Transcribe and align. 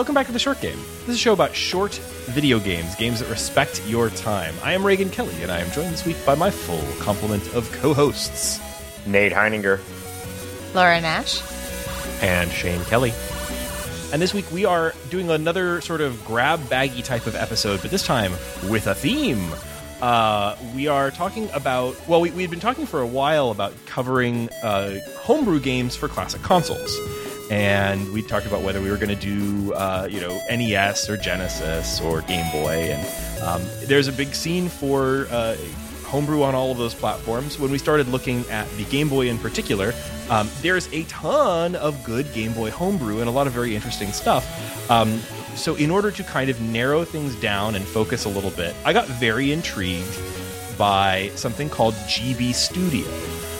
Welcome 0.00 0.14
back 0.14 0.28
to 0.28 0.32
The 0.32 0.38
Short 0.38 0.62
Game. 0.62 0.78
This 1.00 1.08
is 1.10 1.14
a 1.16 1.18
show 1.18 1.34
about 1.34 1.54
short 1.54 1.92
video 2.30 2.58
games, 2.58 2.94
games 2.94 3.20
that 3.20 3.28
respect 3.28 3.86
your 3.86 4.08
time. 4.08 4.54
I 4.64 4.72
am 4.72 4.82
Reagan 4.82 5.10
Kelly, 5.10 5.34
and 5.42 5.52
I 5.52 5.58
am 5.58 5.70
joined 5.72 5.92
this 5.92 6.06
week 6.06 6.16
by 6.24 6.34
my 6.34 6.50
full 6.50 6.80
complement 7.04 7.46
of 7.52 7.70
co 7.70 7.92
hosts. 7.92 8.60
Nate 9.06 9.30
Heininger. 9.30 9.78
Laura 10.74 11.02
Nash. 11.02 11.42
and 12.22 12.50
Shane 12.50 12.82
Kelly. 12.84 13.12
And 14.10 14.22
this 14.22 14.32
week 14.32 14.50
we 14.50 14.64
are 14.64 14.94
doing 15.10 15.28
another 15.28 15.82
sort 15.82 16.00
of 16.00 16.24
grab 16.24 16.66
baggy 16.70 17.02
type 17.02 17.26
of 17.26 17.34
episode, 17.34 17.82
but 17.82 17.90
this 17.90 18.02
time 18.02 18.32
with 18.70 18.86
a 18.86 18.94
theme. 18.94 19.50
Uh, 20.00 20.56
we 20.74 20.88
are 20.88 21.10
talking 21.10 21.50
about, 21.52 21.94
well, 22.08 22.22
we, 22.22 22.30
we've 22.30 22.48
been 22.48 22.58
talking 22.58 22.86
for 22.86 23.02
a 23.02 23.06
while 23.06 23.50
about 23.50 23.74
covering 23.84 24.48
uh, 24.62 24.94
homebrew 25.18 25.60
games 25.60 25.94
for 25.94 26.08
classic 26.08 26.40
consoles. 26.40 26.96
And 27.50 28.12
we 28.12 28.22
talked 28.22 28.46
about 28.46 28.62
whether 28.62 28.80
we 28.80 28.90
were 28.90 28.96
going 28.96 29.08
to 29.08 29.16
do, 29.16 29.72
uh, 29.72 30.06
you 30.08 30.20
know, 30.20 30.40
NES 30.48 31.10
or 31.10 31.16
Genesis 31.16 32.00
or 32.00 32.22
Game 32.22 32.50
Boy. 32.52 32.92
And 32.92 33.42
um, 33.42 33.62
there's 33.86 34.06
a 34.06 34.12
big 34.12 34.34
scene 34.34 34.68
for 34.68 35.26
uh, 35.30 35.56
homebrew 36.04 36.44
on 36.44 36.54
all 36.54 36.70
of 36.70 36.78
those 36.78 36.94
platforms. 36.94 37.58
When 37.58 37.72
we 37.72 37.78
started 37.78 38.06
looking 38.06 38.48
at 38.50 38.70
the 38.76 38.84
Game 38.84 39.08
Boy 39.08 39.28
in 39.28 39.36
particular, 39.36 39.92
um, 40.28 40.48
there's 40.62 40.92
a 40.92 41.02
ton 41.04 41.74
of 41.74 42.02
good 42.04 42.32
Game 42.32 42.52
Boy 42.52 42.70
homebrew 42.70 43.18
and 43.18 43.28
a 43.28 43.32
lot 43.32 43.48
of 43.48 43.52
very 43.52 43.74
interesting 43.74 44.12
stuff. 44.12 44.90
Um, 44.90 45.18
so, 45.56 45.74
in 45.74 45.90
order 45.90 46.12
to 46.12 46.22
kind 46.22 46.50
of 46.50 46.60
narrow 46.60 47.04
things 47.04 47.34
down 47.34 47.74
and 47.74 47.84
focus 47.84 48.24
a 48.24 48.28
little 48.28 48.50
bit, 48.50 48.74
I 48.84 48.92
got 48.92 49.06
very 49.06 49.50
intrigued 49.50 50.16
by 50.78 51.30
something 51.34 51.68
called 51.68 51.94
GB 51.94 52.54
Studio, 52.54 53.08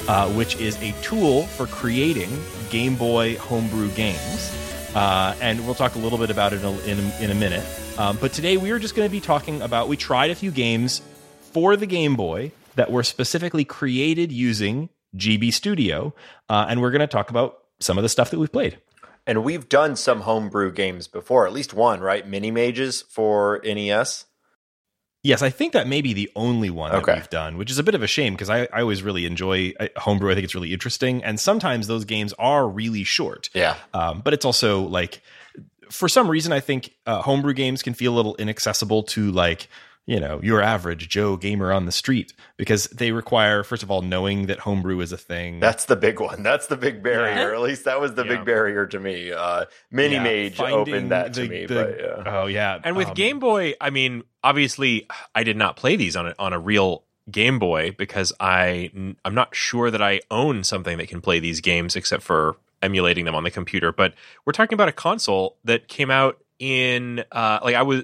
uh, 0.09 0.29
which 0.31 0.57
is 0.57 0.81
a 0.81 0.93
tool 1.03 1.47
for 1.47 1.67
creating 1.67 2.31
Game 2.71 2.97
Boy 2.97 3.37
homebrew 3.37 3.91
games. 3.91 4.57
Uh, 4.95 5.35
and 5.41 5.65
we'll 5.65 5.75
talk 5.75 5.95
a 5.95 5.99
little 5.99 6.19
bit 6.19 6.31
about 6.31 6.53
it 6.53 6.61
in 6.61 6.67
a, 6.67 6.79
in 6.81 6.99
a, 6.99 7.25
in 7.25 7.31
a 7.31 7.35
minute. 7.35 7.65
Um, 7.99 8.17
but 8.21 8.33
today 8.33 8.57
we 8.57 8.71
are 8.71 8.79
just 8.79 8.95
going 8.95 9.07
to 9.07 9.13
be 9.13 9.21
talking 9.21 9.61
about. 9.63 9.89
We 9.89 9.97
tried 9.97 10.31
a 10.31 10.35
few 10.35 10.51
games 10.51 11.03
for 11.53 11.77
the 11.77 11.87
Game 11.87 12.17
Boy 12.17 12.53
that 12.77 12.91
were 12.91 13.03
specifically 13.03 13.65
created 13.65 14.33
using 14.33 14.89
GB 15.17 15.53
Studio, 15.53 16.15
uh, 16.49 16.67
and 16.69 16.81
we're 16.81 16.91
going 16.91 17.01
to 17.01 17.07
talk 17.07 17.31
about 17.31 17.59
some 17.81 17.99
of 17.99 18.03
the 18.03 18.09
stuff 18.09 18.31
that 18.31 18.39
we've 18.39 18.53
played. 18.53 18.79
And 19.27 19.45
we've 19.45 19.69
done 19.69 19.97
some 19.97 20.23
homebrew 20.23 20.73
games 20.73 21.07
before, 21.09 21.47
at 21.47 21.53
least 21.53 21.75
one, 21.75 22.01
right? 22.01 22.27
Mini 22.27 22.51
Mages 22.51 23.03
for 23.03 23.61
NES. 23.65 24.27
Yes, 25.23 25.43
I 25.43 25.51
think 25.51 25.75
that 25.75 25.87
may 25.87 26.01
be 26.01 26.15
the 26.15 26.31
only 26.35 26.71
one 26.71 26.93
that 26.93 27.07
we've 27.07 27.29
done, 27.29 27.59
which 27.59 27.71
is 27.71 27.79
a 27.79 27.83
bit 27.83 27.95
of 27.95 28.03
a 28.03 28.07
shame 28.07 28.33
because 28.33 28.49
I, 28.49 28.69
I 28.73 28.81
always 28.81 29.03
really 29.03 29.27
enjoy 29.27 29.75
homebrew. 29.97 30.31
I 30.31 30.35
think 30.35 30.45
it's 30.45 30.55
really 30.55 30.73
interesting, 30.73 31.23
and 31.23 31.39
sometimes 31.39 31.89
those 31.89 32.07
games 32.07 32.33
are 32.39 32.67
really 32.67 33.05
short. 33.05 33.51
Yeah. 33.53 33.77
Um, 33.93 34.23
but 34.23 34.33
it's 34.33 34.47
also 34.47 34.81
like, 34.81 35.21
for 35.91 36.09
some 36.09 36.31
reason, 36.31 36.53
I 36.53 36.61
think 36.61 36.95
uh, 37.05 37.21
homebrew 37.21 37.53
games 37.53 37.83
can 37.83 37.93
feel 37.93 38.15
a 38.15 38.17
little 38.17 38.35
inaccessible 38.37 39.03
to 39.03 39.31
like, 39.33 39.69
you 40.11 40.19
know, 40.19 40.41
your 40.43 40.61
average 40.61 41.09
Joe 41.09 41.37
gamer 41.37 41.71
on 41.73 41.87
the 41.87 41.93
street 41.93 42.33
because 42.57 42.87
they 42.87 43.13
require, 43.13 43.63
first 43.63 43.85
of 43.85 43.91
all, 43.93 44.03
knowing 44.03 44.47
that 44.47 44.59
homebrew 44.59 44.99
is 45.01 45.13
a 45.13 45.17
thing. 45.17 45.61
That's 45.61 45.85
the 45.85 45.95
big 45.95 46.19
one. 46.19 46.43
That's 46.43 46.67
the 46.67 46.77
big 46.77 47.01
barrier. 47.01 47.55
At 47.55 47.61
least 47.61 47.85
that 47.85 48.01
was 48.01 48.15
the 48.15 48.25
Yeah. 48.25 48.37
big 48.37 48.45
barrier 48.45 48.87
to 48.87 48.99
me. 48.99 49.31
Uh, 49.31 49.67
Mini 49.93 50.15
Yeah, 50.15 50.23
Mage 50.25 50.57
finding 50.57 50.79
opened 50.95 51.11
that 51.13 51.33
to 51.35 51.49
me, 51.49 51.67
the- 51.67 51.75
but 51.75 52.01
yeah. 52.01 52.23
Oh 52.41 52.47
yeah, 52.47 52.79
And 52.83 52.97
with 52.97 53.09
Um, 53.09 53.15
Game 53.15 53.39
Boy, 53.39 53.75
I 53.81 53.91
mean, 53.91 54.25
obviously, 54.43 55.07
I 55.35 55.45
did 55.45 55.57
not 55.57 55.77
play 55.77 55.95
these 55.95 56.17
on 56.17 56.27
a, 56.27 56.35
on 56.41 56.53
a 56.53 56.59
real 56.59 57.05
Game 57.31 57.61
Boy 57.61 57.93
because 57.97 58.33
I 58.41 58.91
I'm 59.25 59.35
not 59.35 59.55
sure 59.55 59.93
that 59.93 60.03
I 60.03 60.23
own 60.29 60.65
something 60.65 60.99
that 60.99 61.07
can 61.09 61.21
play 61.21 61.39
these 61.39 61.61
games 61.61 61.95
except 61.95 62.25
for 62.25 62.57
emulating 62.83 63.27
them 63.27 63.37
on 63.37 63.45
the 63.45 63.51
computer. 63.53 63.93
But 63.93 64.15
we're 64.45 64.53
talking 64.55 64.75
about 64.75 64.89
a 64.89 64.93
console 64.93 65.57
that 65.65 65.87
came 65.87 66.11
out 66.11 66.39
in 66.59 67.23
uh, 67.31 67.61
like 67.63 67.77
I 67.77 67.83
was. 67.83 68.03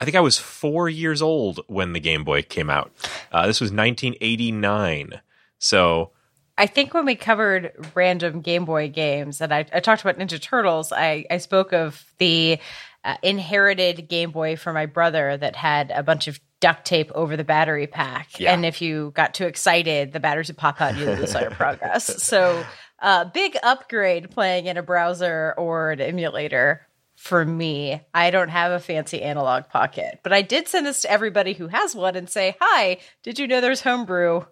I 0.00 0.04
think 0.04 0.16
I 0.16 0.20
was 0.20 0.38
four 0.38 0.88
years 0.88 1.20
old 1.20 1.60
when 1.66 1.92
the 1.92 2.00
Game 2.00 2.24
Boy 2.24 2.42
came 2.42 2.70
out. 2.70 2.92
Uh, 3.32 3.46
this 3.46 3.60
was 3.60 3.72
1989. 3.72 5.20
So 5.58 6.12
I 6.56 6.66
think 6.66 6.94
when 6.94 7.04
we 7.04 7.14
covered 7.14 7.72
random 7.94 8.40
Game 8.40 8.64
Boy 8.64 8.88
games, 8.88 9.40
and 9.40 9.52
I, 9.52 9.66
I 9.72 9.80
talked 9.80 10.02
about 10.02 10.18
Ninja 10.18 10.40
Turtles, 10.40 10.92
I, 10.92 11.24
I 11.30 11.38
spoke 11.38 11.72
of 11.72 12.04
the 12.18 12.58
uh, 13.04 13.16
inherited 13.22 14.08
Game 14.08 14.30
Boy 14.30 14.56
for 14.56 14.72
my 14.72 14.86
brother 14.86 15.36
that 15.36 15.56
had 15.56 15.90
a 15.92 16.02
bunch 16.02 16.26
of 16.28 16.40
duct 16.60 16.84
tape 16.84 17.12
over 17.14 17.36
the 17.36 17.44
battery 17.44 17.86
pack. 17.86 18.40
Yeah. 18.40 18.52
And 18.52 18.66
if 18.66 18.82
you 18.82 19.12
got 19.14 19.34
too 19.34 19.46
excited, 19.46 20.12
the 20.12 20.20
batteries 20.20 20.48
would 20.48 20.56
pop 20.56 20.80
out 20.80 20.90
and 20.90 20.98
you 20.98 21.06
lose 21.06 21.34
all 21.34 21.42
your 21.42 21.50
progress. 21.52 22.22
So, 22.22 22.64
uh, 23.00 23.26
big 23.26 23.56
upgrade 23.62 24.30
playing 24.30 24.66
in 24.66 24.76
a 24.76 24.82
browser 24.82 25.54
or 25.56 25.92
an 25.92 26.00
emulator. 26.00 26.87
For 27.18 27.44
me, 27.44 28.00
I 28.14 28.30
don't 28.30 28.48
have 28.48 28.70
a 28.70 28.78
fancy 28.78 29.22
Analogue 29.22 29.68
Pocket, 29.68 30.20
but 30.22 30.32
I 30.32 30.40
did 30.40 30.68
send 30.68 30.86
this 30.86 31.02
to 31.02 31.10
everybody 31.10 31.52
who 31.52 31.66
has 31.66 31.94
one 31.94 32.14
and 32.14 32.30
say, 32.30 32.56
Hi, 32.60 32.98
did 33.24 33.40
you 33.40 33.48
know 33.48 33.60
there's 33.60 33.80
homebrew? 33.80 34.44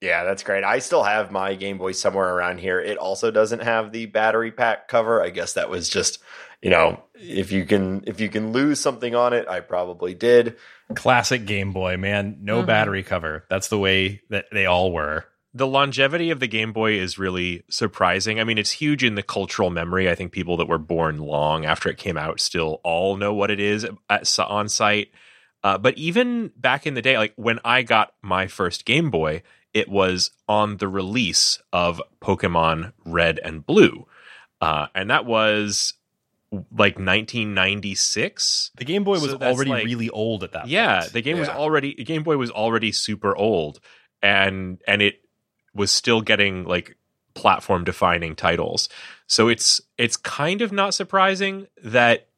Yeah, 0.00 0.24
that's 0.24 0.42
great. 0.42 0.64
I 0.64 0.78
still 0.78 1.02
have 1.02 1.30
my 1.30 1.54
Game 1.54 1.76
Boy 1.76 1.92
somewhere 1.92 2.34
around 2.34 2.58
here. 2.60 2.80
It 2.80 2.96
also 2.96 3.30
doesn't 3.30 3.62
have 3.62 3.92
the 3.92 4.06
battery 4.06 4.50
pack 4.50 4.88
cover. 4.88 5.22
I 5.22 5.28
guess 5.30 5.52
that 5.52 5.68
was 5.68 5.88
just, 5.88 6.20
you 6.62 6.70
know, 6.70 7.02
if 7.14 7.52
you 7.52 7.66
can 7.66 8.04
if 8.06 8.20
you 8.20 8.28
can 8.30 8.52
lose 8.52 8.80
something 8.80 9.14
on 9.14 9.32
it, 9.34 9.46
I 9.48 9.60
probably 9.60 10.14
did. 10.14 10.56
classic 10.94 11.44
Game 11.44 11.72
Boy, 11.74 11.98
man. 11.98 12.38
No 12.40 12.62
Mhm. 12.62 12.66
battery 12.66 13.02
cover. 13.02 13.44
That's 13.50 13.68
the 13.68 13.78
way 13.78 14.22
that 14.30 14.46
they 14.50 14.64
all 14.64 14.90
were. 14.92 15.26
The 15.58 15.66
longevity 15.66 16.30
of 16.30 16.40
the 16.40 16.46
Game 16.46 16.72
Boy 16.72 16.92
is 16.92 17.18
really 17.18 17.62
surprising. 17.68 18.40
I 18.40 18.44
mean, 18.44 18.56
it's 18.58 18.72
huge 18.72 19.04
in 19.04 19.14
the 19.14 19.22
cultural 19.22 19.70
memory. 19.70 20.08
I 20.08 20.14
think 20.14 20.32
people 20.32 20.56
that 20.56 20.66
were 20.68 20.78
born 20.78 21.18
long 21.18 21.64
after 21.66 21.88
it 21.90 21.98
came 21.98 22.16
out 22.16 22.40
still 22.40 22.80
all 22.84 23.16
know 23.16 23.34
what 23.34 23.50
it 23.50 23.60
is 23.60 23.86
at, 24.08 24.38
on 24.38 24.68
site. 24.68 25.10
Uh, 25.62 25.76
but 25.76 25.98
even 25.98 26.52
back 26.56 26.86
in 26.86 26.94
the 26.94 27.02
day, 27.02 27.18
like 27.18 27.32
when 27.36 27.58
I 27.64 27.82
got 27.82 28.14
my 28.22 28.46
first 28.46 28.84
Game 28.84 29.10
Boy, 29.10 29.42
it 29.74 29.88
was 29.88 30.30
on 30.48 30.78
the 30.78 30.88
release 30.88 31.60
of 31.72 32.00
Pokemon 32.22 32.92
Red 33.04 33.38
and 33.44 33.66
Blue. 33.66 34.06
Uh, 34.60 34.86
and 34.94 35.10
that 35.10 35.26
was 35.26 35.94
like 36.72 36.98
1996. 36.98 38.70
The 38.76 38.84
Game 38.84 39.04
Boy 39.04 39.18
was 39.18 39.30
So 39.32 39.38
already 39.38 39.70
like- 39.70 39.84
really 39.84 40.10
old 40.10 40.44
at 40.44 40.52
that 40.52 40.68
Yeah, 40.68 41.00
point. 41.00 41.12
the 41.12 41.22
game 41.22 41.38
was 41.38 41.48
already 41.48 41.94
the 41.96 42.04
Game 42.04 42.22
Boy 42.22 42.36
was 42.36 42.50
already 42.50 42.92
super 42.92 43.36
old, 43.36 43.80
and 44.22 44.80
and 44.86 45.02
it 45.02 45.20
was 45.78 45.90
still 45.90 46.20
getting 46.20 46.64
like 46.64 46.96
platform 47.34 47.84
defining 47.84 48.34
titles. 48.34 48.88
So 49.26 49.48
it's 49.48 49.80
it's 49.96 50.16
kind 50.16 50.60
of 50.60 50.72
not 50.72 50.92
surprising 50.94 51.68
that 51.82 52.28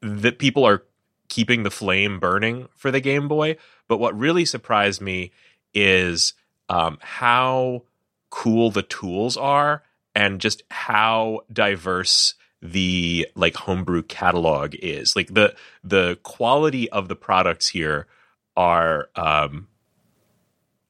that 0.00 0.38
people 0.38 0.64
are 0.64 0.84
keeping 1.28 1.62
the 1.62 1.70
flame 1.70 2.20
burning 2.20 2.68
for 2.76 2.90
the 2.90 3.00
Game 3.00 3.28
Boy. 3.28 3.56
But 3.88 3.98
what 3.98 4.18
really 4.18 4.44
surprised 4.44 5.00
me 5.00 5.32
is 5.74 6.34
um, 6.68 6.98
how 7.00 7.82
cool 8.30 8.70
the 8.70 8.82
tools 8.82 9.36
are 9.36 9.82
and 10.14 10.40
just 10.40 10.62
how 10.70 11.40
diverse 11.52 12.34
the 12.62 13.28
like 13.34 13.54
homebrew 13.54 14.02
catalog 14.02 14.74
is 14.76 15.14
like 15.14 15.32
the 15.34 15.54
the 15.82 16.18
quality 16.22 16.88
of 16.90 17.08
the 17.08 17.14
products 17.14 17.68
here 17.68 18.06
are 18.56 19.10
um 19.16 19.68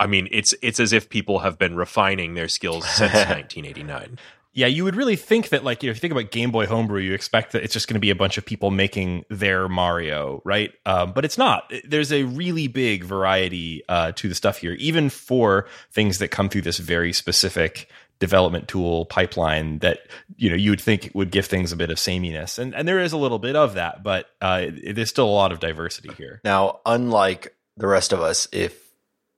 i 0.01 0.07
mean 0.07 0.29
it's 0.31 0.55
it's 0.63 0.81
as 0.81 0.93
if 0.93 1.09
people 1.09 1.41
have 1.41 1.59
been 1.59 1.77
refining 1.77 2.35
their 2.35 2.49
skills 2.49 2.85
since 2.89 3.13
1989 3.15 4.19
Yeah, 4.57 4.69
you 4.69 4.85
would 4.85 4.95
really 4.95 5.17
think 5.17 5.49
that, 5.49 5.65
like, 5.65 5.83
you 5.83 5.89
know, 5.89 5.91
if 5.91 5.97
you 5.97 6.01
think 6.01 6.13
about 6.13 6.31
Game 6.31 6.53
Boy 6.53 6.65
homebrew, 6.67 7.01
you 7.01 7.13
expect 7.13 7.51
that 7.55 7.65
it's 7.65 7.73
just 7.73 7.89
going 7.89 7.95
to 7.97 8.01
be 8.01 8.11
a 8.11 8.15
bunch 8.15 8.39
of 8.39 8.47
people 8.47 8.71
making 8.71 9.25
their 9.29 9.69
Mario, 9.69 10.41
right? 10.45 10.71
Um, 10.87 11.13
but 11.13 11.25
it's 11.25 11.37
not. 11.37 11.73
There's 11.85 12.13
a 12.13 12.23
really 12.23 12.69
big 12.69 13.03
variety 13.03 13.83
uh, 13.89 14.13
to 14.13 14.29
the 14.29 14.35
stuff 14.37 14.59
here, 14.59 14.75
even 14.75 15.11
for 15.11 15.67
things 15.91 16.19
that 16.19 16.29
come 16.29 16.49
through 16.49 16.63
this 16.63 16.79
very 16.79 17.13
specific 17.13 17.91
development 18.21 18.69
tool 18.69 19.07
pipeline 19.07 19.81
that 19.81 19.99
you 20.37 20.49
know 20.49 20.55
you 20.55 20.71
would 20.71 20.81
think 20.81 21.11
would 21.15 21.33
give 21.33 21.47
things 21.47 21.73
a 21.73 21.77
bit 21.77 21.91
of 21.91 21.99
sameness, 21.99 22.57
and 22.57 22.77
and 22.77 22.87
there 22.87 23.01
is 23.01 23.13
a 23.13 23.19
little 23.19 23.41
bit 23.41 23.57
of 23.57 23.75
that, 23.75 24.05
but 24.05 24.27
uh, 24.41 24.67
there's 24.95 25.11
still 25.11 25.27
a 25.27 25.35
lot 25.35 25.51
of 25.51 25.59
diversity 25.59 26.11
here. 26.17 26.41
Now, 26.45 26.79
unlike 26.87 27.57
the 27.77 27.89
rest 27.89 28.13
of 28.13 28.21
us, 28.21 28.47
if 28.53 28.84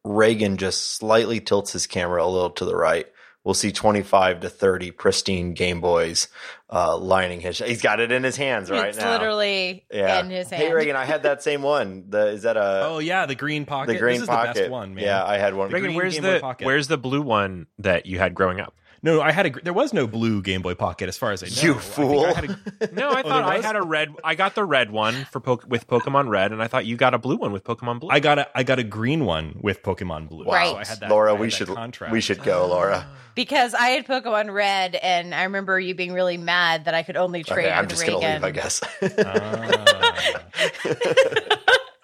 Reagan 0.07 0.57
just 0.57 0.97
slightly 0.97 1.41
tilts 1.41 1.73
his 1.73 1.87
camera 1.87 2.25
a 2.25 2.29
little 2.29 2.51
to 2.51 2.65
the 2.65 2.77
right, 2.77 3.07
we'll 3.45 3.55
see 3.55 3.73
25 3.73 4.41
to 4.41 4.49
30 4.49 4.93
pristine 4.93 5.55
Game 5.55 5.81
Boys 5.81 6.29
uh, 6.71 6.97
lining 6.97 7.41
his. 7.41 7.59
He's 7.59 7.83
got 7.83 7.99
it 8.01 8.13
in 8.13 8.23
his 8.23 8.37
hands 8.37 8.71
right 8.71 8.89
it's 8.89 8.99
now. 8.99 9.13
literally 9.13 9.85
yeah. 9.91 10.21
in 10.21 10.31
his 10.31 10.49
hand. 10.49 10.63
Hey 10.63 10.73
Reagan, 10.73 10.97
I 10.97 11.05
had 11.05 11.25
that 11.25 11.43
same 11.43 11.63
one. 11.63 12.05
The 12.09 12.29
is 12.29 12.43
that 12.43 12.57
a 12.57 12.87
oh 12.87 12.99
yeah, 12.99 13.27
the 13.27 13.35
green 13.35 13.65
pocket. 13.65 13.93
the 13.93 13.99
green 13.99 14.15
this 14.15 14.23
is 14.23 14.29
pocket? 14.29 14.55
the 14.55 14.61
best 14.61 14.71
one, 14.71 14.95
man. 14.95 15.05
Yeah, 15.05 15.25
I 15.25 15.39
had 15.39 15.55
one. 15.55 15.71
The 15.71 15.75
Reagan, 15.75 15.95
where's 15.95 16.19
the 16.19 16.57
where's 16.63 16.89
the 16.89 16.99
blue 16.99 17.23
one 17.23 17.67
that 17.79 18.07
you 18.07 18.19
had 18.19 18.35
growing 18.35 18.61
up? 18.61 18.75
No, 19.03 19.21
I 19.21 19.33
had 19.33 19.47
a. 19.47 19.51
There 19.63 19.73
was 19.73 19.93
no 19.93 20.07
blue 20.07 20.43
Game 20.43 20.63
Boy 20.63 20.75
Pocket, 20.75 21.09
as 21.09 21.19
far 21.19 21.33
as 21.33 21.43
I 21.43 21.47
know. 21.49 21.75
You 21.75 21.81
fool. 21.81 22.25
I 22.27 22.33
had 22.33 22.45
a- 22.45 22.59
No, 22.93 23.11
I 23.11 23.21
Oh, 23.21 23.29
thought 23.29 23.47
there 23.47 23.59
I 23.59 23.61
had 23.61 23.77
a 23.77 23.83
red. 23.83 24.15
I 24.25 24.35
got 24.35 24.55
the 24.55 24.65
red 24.65 24.91
one 24.91 25.27
for 25.31 25.41
po- 25.41 25.61
with 25.67 25.87
Pokemon 25.87 26.29
Red, 26.29 26.53
and 26.53 26.63
I 26.63 26.67
thought 26.67 26.87
you 26.87 26.97
got 26.97 27.15
a 27.15 27.19
blue 27.19 27.37
one 27.37 27.53
with 27.53 27.65
Pokemon 27.65 28.01
Blue. 28.01 28.11
I 28.11 28.21
got 28.21 28.39
a. 28.39 28.49
I 28.59 28.63
got 28.63 28.79
a 28.79 28.85
green 28.85 29.25
one 29.25 29.59
with 29.61 29.83
Pokemon 29.83 30.29
Blue. 30.29 30.45
Right. 30.45 30.71
So 30.71 30.77
I 30.77 30.85
had 30.85 31.01
that, 31.01 31.11
Laura, 31.11 31.31
I 31.31 31.33
had 31.35 31.41
we 31.41 31.47
that 31.49 31.51
should 31.53 31.69
contrast. 31.69 32.13
we 32.13 32.21
should 32.21 32.43
go, 32.43 32.67
Laura. 32.67 33.07
because 33.35 33.75
I 33.75 33.89
had 33.89 34.07
Pokemon 34.07 34.53
Red, 34.53 34.95
and 34.97 35.35
I 35.35 35.45
remember 35.45 35.79
you 35.79 35.95
being 35.95 36.13
really 36.15 36.39
mad 36.39 36.87
that 36.87 36.95
I 36.95 37.03
could 37.03 37.17
only 37.17 37.45
trade 37.45 37.67
Okay, 37.67 37.75
I'm 37.75 37.83
with 37.83 37.91
just 37.91 38.03
Reagan. 38.03 38.21
gonna 38.21 38.35
leave, 38.35 38.45
I 38.45 38.51
guess. 38.51 38.81
Ah. 39.19 40.43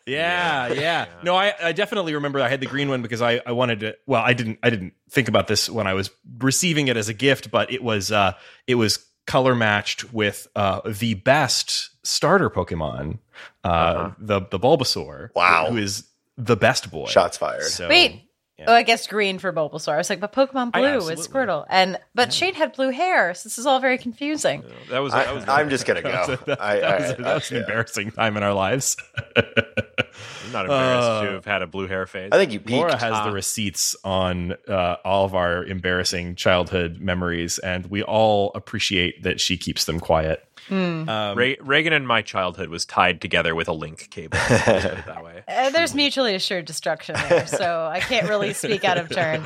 Yeah, 0.06 0.72
yeah. 0.72 1.06
No, 1.22 1.34
I, 1.36 1.54
I 1.62 1.72
definitely 1.72 2.14
remember 2.14 2.40
I 2.40 2.48
had 2.48 2.60
the 2.60 2.66
green 2.66 2.88
one 2.88 3.02
because 3.02 3.22
I, 3.22 3.40
I 3.46 3.52
wanted 3.52 3.80
to. 3.80 3.96
Well, 4.06 4.22
I 4.22 4.32
didn't 4.34 4.58
I 4.62 4.70
didn't 4.70 4.94
think 5.10 5.28
about 5.28 5.46
this 5.48 5.68
when 5.70 5.86
I 5.86 5.94
was 5.94 6.10
receiving 6.38 6.88
it 6.88 6.96
as 6.96 7.08
a 7.08 7.14
gift, 7.14 7.50
but 7.50 7.72
it 7.72 7.82
was 7.82 8.10
uh 8.12 8.32
it 8.66 8.74
was 8.76 9.04
color 9.26 9.54
matched 9.54 10.12
with 10.12 10.48
uh 10.56 10.80
the 10.84 11.14
best 11.14 11.90
starter 12.04 12.50
Pokemon, 12.50 13.18
uh 13.64 13.68
Uh-huh. 13.68 14.10
the 14.18 14.40
the 14.50 14.58
Bulbasaur. 14.58 15.30
Wow. 15.34 15.68
who 15.70 15.76
is 15.76 16.04
the 16.36 16.56
best 16.56 16.90
boy. 16.90 17.06
Shots 17.06 17.36
fired. 17.36 17.62
So, 17.64 17.88
Wait. 17.88 18.28
Yeah. 18.62 18.70
Oh, 18.70 18.74
I 18.74 18.82
guess 18.82 19.06
green 19.06 19.38
for 19.38 19.52
Bulbasaur. 19.52 19.92
I 19.94 19.96
was 19.98 20.08
like, 20.10 20.20
but 20.20 20.32
Pokemon 20.32 20.72
Blue 20.72 21.08
is 21.10 21.26
Squirtle, 21.28 21.66
and 21.68 21.98
but 22.14 22.32
Shane 22.32 22.54
had 22.54 22.72
blue 22.72 22.90
hair. 22.90 23.34
So 23.34 23.48
this 23.48 23.58
is 23.58 23.66
all 23.66 23.80
very 23.80 23.98
confusing. 23.98 24.62
that 24.90 25.00
was. 25.00 25.12
I, 25.12 25.24
that 25.24 25.34
was 25.34 25.48
I'm 25.48 25.68
just 25.70 25.86
gonna 25.86 26.02
That 26.02 26.28
was, 26.28 26.38
go. 26.38 26.42
a, 26.42 26.46
that, 26.46 26.60
I, 26.62 26.80
that 26.80 26.84
I- 26.84 26.98
was, 27.00 27.10
a- 27.10 27.22
that 27.22 27.34
was 27.34 27.50
an 27.50 27.56
I- 27.56 27.60
embarrassing 27.60 28.10
time 28.12 28.36
in 28.36 28.42
our 28.42 28.54
lives. 28.54 28.96
I'm 29.36 29.44
not 30.52 30.64
embarrassed 30.66 31.08
Uh, 31.08 31.24
to 31.26 31.32
have 31.32 31.44
had 31.44 31.62
a 31.62 31.66
blue 31.66 31.86
hair 31.86 32.06
phase. 32.06 32.30
I 32.32 32.36
think 32.38 32.52
you 32.52 32.60
peaked. 32.60 32.70
Laura 32.72 32.96
has 32.96 33.12
Ah. 33.12 33.24
the 33.26 33.32
receipts 33.32 33.96
on 34.04 34.54
uh, 34.68 34.96
all 35.04 35.24
of 35.24 35.34
our 35.34 35.64
embarrassing 35.64 36.34
childhood 36.36 36.98
memories, 37.00 37.58
and 37.58 37.86
we 37.86 38.02
all 38.02 38.52
appreciate 38.54 39.22
that 39.22 39.40
she 39.40 39.56
keeps 39.56 39.84
them 39.84 39.98
quiet. 40.00 40.44
Um, 40.72 41.36
Re- 41.36 41.58
Reagan 41.60 41.92
and 41.92 42.06
my 42.06 42.22
childhood 42.22 42.68
was 42.68 42.84
tied 42.84 43.20
together 43.20 43.54
with 43.54 43.68
a 43.68 43.72
link 43.72 44.08
cable. 44.10 44.38
Let's 44.48 44.64
put 44.64 44.98
it 44.98 45.06
that 45.06 45.24
way. 45.24 45.44
Uh, 45.48 45.70
there's 45.70 45.94
mutually 45.94 46.34
assured 46.34 46.64
destruction 46.64 47.14
there, 47.28 47.46
so 47.46 47.86
I 47.92 48.00
can't 48.00 48.28
really 48.28 48.52
speak 48.54 48.84
out 48.84 48.96
of 48.96 49.10
turn. 49.10 49.44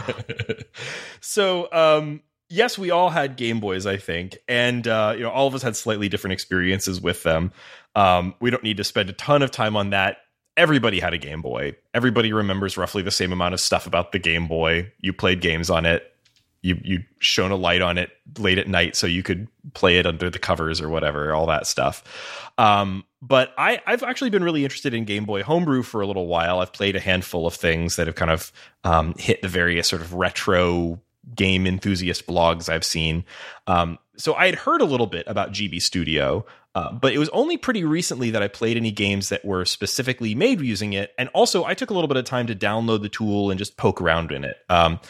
so, 1.21 1.73
um, 1.73 2.21
yes, 2.49 2.79
we 2.79 2.91
all 2.91 3.11
had 3.11 3.37
Game 3.37 3.61
Boys, 3.61 3.87
I 3.87 3.97
think, 3.97 4.39
and 4.47 4.87
uh, 4.87 5.15
you 5.17 5.23
know, 5.23 5.31
all 5.31 5.47
of 5.47 5.55
us 5.55 5.63
had 5.63 5.75
slightly 5.75 6.09
different 6.09 6.33
experiences 6.33 7.01
with 7.01 7.23
them. 7.23 7.51
Um, 7.97 8.35
we 8.41 8.51
don't 8.51 8.63
need 8.63 8.77
to 8.77 8.85
spend 8.85 9.09
a 9.11 9.15
ton 9.15 9.43
of 9.43 9.51
time 9.51 9.77
on 9.77 9.91
that. 9.91 10.19
Everybody 10.57 11.01
had 11.01 11.13
a 11.13 11.19
Game 11.19 11.43
Boy. 11.43 11.77
Everybody 11.93 12.33
remembers 12.33 12.77
roughly 12.77 13.03
the 13.03 13.11
same 13.11 13.33
amount 13.33 13.55
of 13.55 13.61
stuff 13.61 13.87
about 13.87 14.13
the 14.13 14.19
Game 14.19 14.47
Boy. 14.47 14.93
You 15.01 15.13
played 15.13 15.41
games 15.41 15.71
on 15.71 15.87
it. 15.87 16.13
You 16.67 16.81
you 16.83 17.05
shone 17.21 17.51
a 17.51 17.57
light 17.57 17.83
on 17.83 17.97
it 17.99 18.11
late 18.39 18.59
at 18.59 18.69
night 18.69 18.97
so 18.97 19.07
you 19.07 19.23
could 19.23 19.49
play 19.75 19.99
it 19.99 20.07
under 20.07 20.31
the 20.31 20.39
covers 20.39 20.81
or 20.81 20.89
whatever, 20.89 21.33
all 21.33 21.47
that 21.47 21.67
stuff. 21.67 22.03
Um, 22.59 23.05
but 23.23 23.53
I, 23.59 23.81
I've 23.87 24.03
actually 24.03 24.31
been 24.31 24.45
really 24.45 24.65
interested 24.65 24.95
in 24.95 25.05
Game 25.05 25.25
Boy 25.25 25.43
homebrew 25.43 25.83
for 25.83 26.01
a 26.01 26.07
little 26.07 26.27
while. 26.27 26.61
I've 26.61 26.73
played 26.73 26.97
a 26.97 27.01
handful 27.01 27.47
of 27.47 27.55
things 27.55 27.97
that 27.97 28.07
have 28.07 28.17
kind 28.17 28.31
of 28.31 28.53
um, 28.85 29.15
hit 29.19 29.43
the 29.43 29.49
various 29.49 29.89
sort 29.89 30.03
of 30.03 30.15
retro 30.15 31.01
game 31.35 31.67
enthusiast 31.67 32.27
blogs 32.27 32.69
I've 32.69 32.85
seen. 32.85 33.25
Um, 33.67 33.99
so 34.17 34.35
I 34.35 34.47
had 34.47 34.55
heard 34.55 34.81
a 34.81 34.85
little 34.85 35.07
bit 35.07 35.25
about 35.27 35.53
GB 35.53 35.83
Studio, 35.83 36.47
uh, 36.75 36.93
but 36.93 37.13
it 37.13 37.19
was 37.19 37.29
only 37.31 37.57
pretty 37.57 37.85
recently 37.85 38.31
that 38.31 38.43
I 38.43 38.49
played 38.49 38.77
any 38.77 38.91
games 38.91 39.29
that 39.31 39.45
were 39.45 39.65
specifically 39.65 40.35
made 40.35 40.61
using 40.61 40.93
it. 40.93 41.13
And 41.19 41.29
also, 41.31 41.65
I 41.65 41.75
took 41.75 41.91
a 41.91 41.95
little 41.95 42.09
bit 42.09 42.17
of 42.17 42.25
time 42.25 42.47
to 42.47 42.55
download 42.55 43.03
the 43.03 43.09
tool 43.09 43.51
and 43.51 43.59
just 43.59 43.77
poke 43.77 44.01
around 44.01 44.31
in 44.31 44.45
it. 44.45 44.57
Um, 44.69 45.01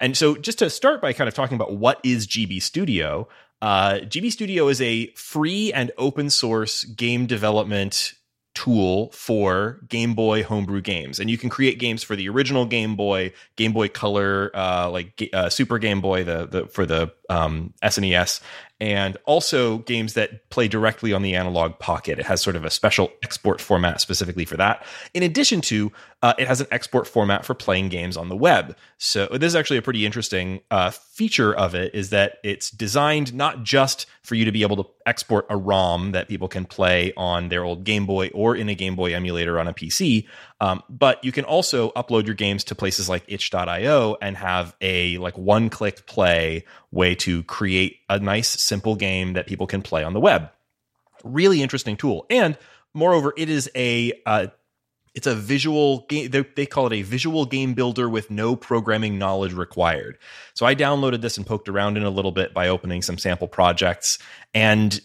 and 0.00 0.16
so, 0.16 0.36
just 0.36 0.58
to 0.58 0.70
start 0.70 1.00
by 1.00 1.12
kind 1.12 1.28
of 1.28 1.34
talking 1.34 1.54
about 1.54 1.76
what 1.76 2.00
is 2.04 2.26
GB 2.26 2.62
Studio, 2.62 3.28
uh, 3.62 4.00
GB 4.02 4.30
Studio 4.30 4.68
is 4.68 4.80
a 4.80 5.06
free 5.12 5.72
and 5.72 5.90
open 5.98 6.30
source 6.30 6.84
game 6.84 7.26
development 7.26 8.14
tool 8.56 9.10
for 9.10 9.80
Game 9.88 10.14
Boy 10.14 10.42
homebrew 10.42 10.80
games, 10.80 11.20
and 11.20 11.30
you 11.30 11.38
can 11.38 11.50
create 11.50 11.78
games 11.78 12.02
for 12.02 12.16
the 12.16 12.28
original 12.28 12.64
Game 12.64 12.96
Boy, 12.96 13.32
Game 13.56 13.72
Boy 13.72 13.88
Color, 13.88 14.50
uh, 14.54 14.90
like 14.90 15.28
uh, 15.32 15.48
Super 15.50 15.78
Game 15.78 16.00
Boy, 16.00 16.24
the 16.24 16.46
the 16.46 16.66
for 16.66 16.86
the 16.86 17.12
um, 17.28 17.74
SNES, 17.82 18.40
and 18.78 19.16
also 19.24 19.78
games 19.78 20.14
that 20.14 20.50
play 20.50 20.68
directly 20.68 21.12
on 21.12 21.22
the 21.22 21.34
Analogue 21.34 21.78
Pocket. 21.78 22.18
It 22.18 22.26
has 22.26 22.42
sort 22.42 22.56
of 22.56 22.64
a 22.64 22.70
special 22.70 23.10
export 23.22 23.60
format 23.60 24.00
specifically 24.00 24.44
for 24.44 24.56
that. 24.58 24.84
In 25.14 25.22
addition 25.22 25.62
to, 25.62 25.90
uh, 26.22 26.34
it 26.38 26.46
has 26.46 26.60
an 26.60 26.66
export 26.70 27.06
format 27.06 27.44
for 27.44 27.54
playing 27.54 27.88
games 27.88 28.16
on 28.16 28.28
the 28.28 28.36
web. 28.36 28.76
So 28.98 29.26
this 29.26 29.48
is 29.48 29.56
actually 29.56 29.78
a 29.78 29.82
pretty 29.82 30.04
interesting 30.04 30.60
uh, 30.70 30.90
feature 30.90 31.54
of 31.54 31.74
it 31.74 31.94
is 31.94 32.10
that 32.10 32.38
it's 32.44 32.70
designed 32.70 33.32
not 33.32 33.62
just 33.62 34.06
for 34.22 34.34
you 34.34 34.44
to 34.44 34.52
be 34.52 34.62
able 34.62 34.82
to 34.82 34.90
export 35.06 35.46
a 35.48 35.56
ROM 35.56 36.12
that 36.12 36.28
people 36.28 36.48
can 36.48 36.64
play 36.64 37.12
on 37.16 37.48
their 37.48 37.64
old 37.64 37.84
Game 37.84 38.04
Boy 38.06 38.28
or 38.34 38.56
in 38.56 38.68
a 38.68 38.74
Game 38.74 38.96
Boy 38.96 39.14
emulator 39.14 39.58
on 39.58 39.68
a 39.68 39.72
PC, 39.72 40.26
um, 40.60 40.82
but 40.88 41.22
you 41.22 41.32
can 41.32 41.44
also 41.44 41.90
upload 41.90 42.26
your 42.26 42.34
games 42.34 42.64
to 42.64 42.74
places 42.74 43.08
like 43.08 43.24
itch.io 43.28 44.16
and 44.22 44.36
have 44.36 44.74
a 44.80 45.18
like 45.18 45.36
one 45.36 45.68
click 45.68 46.06
play 46.06 46.64
way 46.90 47.14
to 47.16 47.42
create 47.44 47.98
a 48.08 48.18
nice 48.18 48.48
simple 48.48 48.96
game 48.96 49.34
that 49.34 49.46
people 49.46 49.66
can 49.66 49.82
play 49.82 50.02
on 50.02 50.14
the 50.14 50.20
web. 50.20 50.50
Really 51.24 51.62
interesting 51.62 51.96
tool. 51.96 52.24
And 52.30 52.56
moreover, 52.94 53.34
it 53.36 53.50
is 53.50 53.70
a 53.74 54.12
uh, 54.24 54.46
it's 55.14 55.26
a 55.26 55.34
visual 55.34 56.06
game 56.08 56.30
they, 56.30 56.42
they 56.54 56.66
call 56.66 56.86
it 56.86 56.92
a 56.92 57.02
visual 57.02 57.44
game 57.44 57.74
builder 57.74 58.08
with 58.08 58.30
no 58.30 58.54
programming 58.54 59.18
knowledge 59.18 59.54
required 59.54 60.18
so 60.52 60.66
i 60.66 60.74
downloaded 60.74 61.22
this 61.22 61.38
and 61.38 61.46
poked 61.46 61.70
around 61.70 61.96
in 61.96 62.02
a 62.02 62.10
little 62.10 62.32
bit 62.32 62.52
by 62.52 62.68
opening 62.68 63.00
some 63.00 63.16
sample 63.16 63.48
projects 63.48 64.18
and 64.52 65.00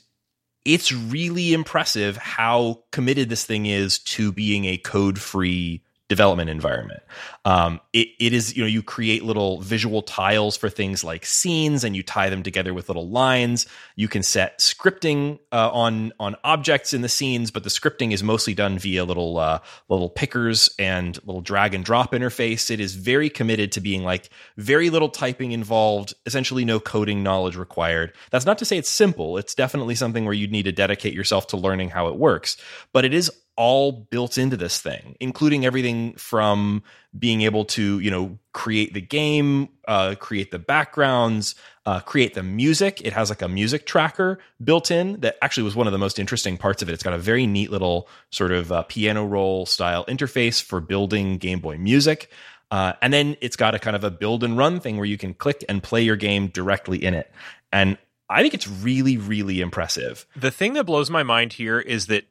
it's 0.66 0.92
really 0.92 1.54
impressive 1.54 2.18
how 2.18 2.84
committed 2.92 3.30
this 3.30 3.46
thing 3.46 3.66
is 3.66 4.00
to 4.00 4.32
being 4.32 4.66
a 4.66 4.78
code 4.78 5.20
free 5.20 5.84
development 6.12 6.50
environment. 6.50 7.02
Um, 7.46 7.80
it, 7.94 8.10
it 8.20 8.34
is, 8.34 8.54
you 8.54 8.64
know, 8.64 8.68
you 8.68 8.84
create 8.84 9.24
little 9.24 9.62
visual 9.62 10.02
tiles 10.02 10.58
for 10.58 10.70
things 10.70 11.06
like 11.06 11.26
scenes 11.26 11.86
and 11.86 11.96
you 11.96 12.04
tie 12.04 12.30
them 12.30 12.44
together 12.44 12.74
with 12.74 12.90
little 12.90 13.08
lines. 13.08 13.66
You 13.96 14.10
can 14.10 14.22
set 14.22 14.60
scripting 14.60 15.40
uh, 15.54 15.72
on 15.72 16.12
on 16.20 16.36
objects 16.44 16.92
in 16.92 17.00
the 17.00 17.08
scenes, 17.08 17.50
but 17.50 17.64
the 17.64 17.70
scripting 17.70 18.12
is 18.12 18.24
mostly 18.24 18.54
done 18.54 18.78
via 18.78 19.06
little 19.06 19.38
uh, 19.38 19.60
little 19.88 20.10
pickers 20.10 20.70
and 20.78 21.18
little 21.26 21.40
drag 21.40 21.74
and 21.74 21.86
drop 21.86 22.12
interface. 22.12 22.70
It 22.70 22.82
is 22.82 22.94
very 22.94 23.30
committed 23.30 23.72
to 23.72 23.80
being 23.80 24.04
like 24.04 24.30
very 24.58 24.90
little 24.90 25.08
typing 25.08 25.54
involved, 25.54 26.14
essentially 26.26 26.66
no 26.66 26.82
coding 26.82 27.24
knowledge 27.24 27.56
required. 27.56 28.12
That's 28.32 28.46
not 28.46 28.58
to 28.58 28.66
say 28.66 28.78
it's 28.78 28.90
simple. 28.90 29.38
It's 29.38 29.56
definitely 29.56 29.96
something 29.96 30.26
where 30.26 30.34
you'd 30.34 30.52
need 30.52 30.64
to 30.64 30.74
dedicate 30.74 31.14
yourself 31.14 31.48
to 31.48 31.58
learning 31.58 31.92
how 31.92 32.10
it 32.10 32.18
works, 32.18 32.58
but 32.92 33.06
it 33.06 33.14
is 33.14 33.32
all 33.62 33.92
built 33.92 34.40
into 34.40 34.58
this 34.58 34.82
thing, 34.82 35.16
including 35.20 35.68
everything 35.68 36.14
from 36.14 36.82
being 37.20 37.44
able 37.44 37.64
to, 37.64 38.00
you 38.00 38.10
know, 38.10 38.40
create 38.54 38.96
the 38.96 39.02
game, 39.02 39.70
uh, 39.88 40.16
create 40.16 40.50
the 40.50 40.58
backgrounds, 40.58 41.54
uh, 41.86 42.00
create 42.00 42.34
the 42.34 42.42
music. 42.42 43.02
It 43.04 43.14
has 43.14 43.30
like 43.30 43.44
a 43.44 43.48
music 43.48 43.86
tracker 43.86 44.40
built 44.64 44.90
in 44.90 45.20
that 45.20 45.38
actually 45.44 45.62
was 45.62 45.76
one 45.76 45.86
of 45.86 45.94
the 45.94 46.00
most 46.00 46.18
interesting 46.18 46.58
parts 46.58 46.82
of 46.82 46.90
it. 46.90 46.94
It's 46.94 47.04
got 47.04 47.14
a 47.14 47.20
very 47.20 47.46
neat 47.46 47.70
little 47.70 48.10
sort 48.32 48.52
of 48.52 48.72
uh, 48.72 48.82
piano 48.82 49.24
roll 49.28 49.68
style 49.68 50.06
interface 50.06 50.60
for 50.60 50.82
building 50.82 51.38
Game 51.38 51.60
Boy 51.60 51.78
music. 51.78 52.32
Uh, 52.72 52.94
and 53.00 53.14
then 53.14 53.38
it's 53.42 53.56
got 53.56 53.76
a 53.76 53.80
kind 53.80 53.96
of 53.96 54.04
a 54.04 54.10
build 54.10 54.44
and 54.44 54.58
run 54.58 54.80
thing 54.80 54.98
where 54.98 55.06
you 55.06 55.20
can 55.20 55.36
click 55.36 55.64
and 55.70 55.84
play 55.84 56.02
your 56.02 56.16
game 56.16 56.48
directly 56.48 57.04
in 57.04 57.14
it. 57.14 57.32
And 57.72 58.00
I 58.28 58.42
think 58.42 58.56
it's 58.56 58.68
really, 58.68 59.18
really 59.18 59.62
impressive. 59.62 60.26
The 60.36 60.50
thing 60.50 60.74
that 60.74 60.86
blows 60.86 61.12
my 61.12 61.22
mind 61.22 61.54
here 61.54 61.80
is 61.80 62.08
that 62.08 62.24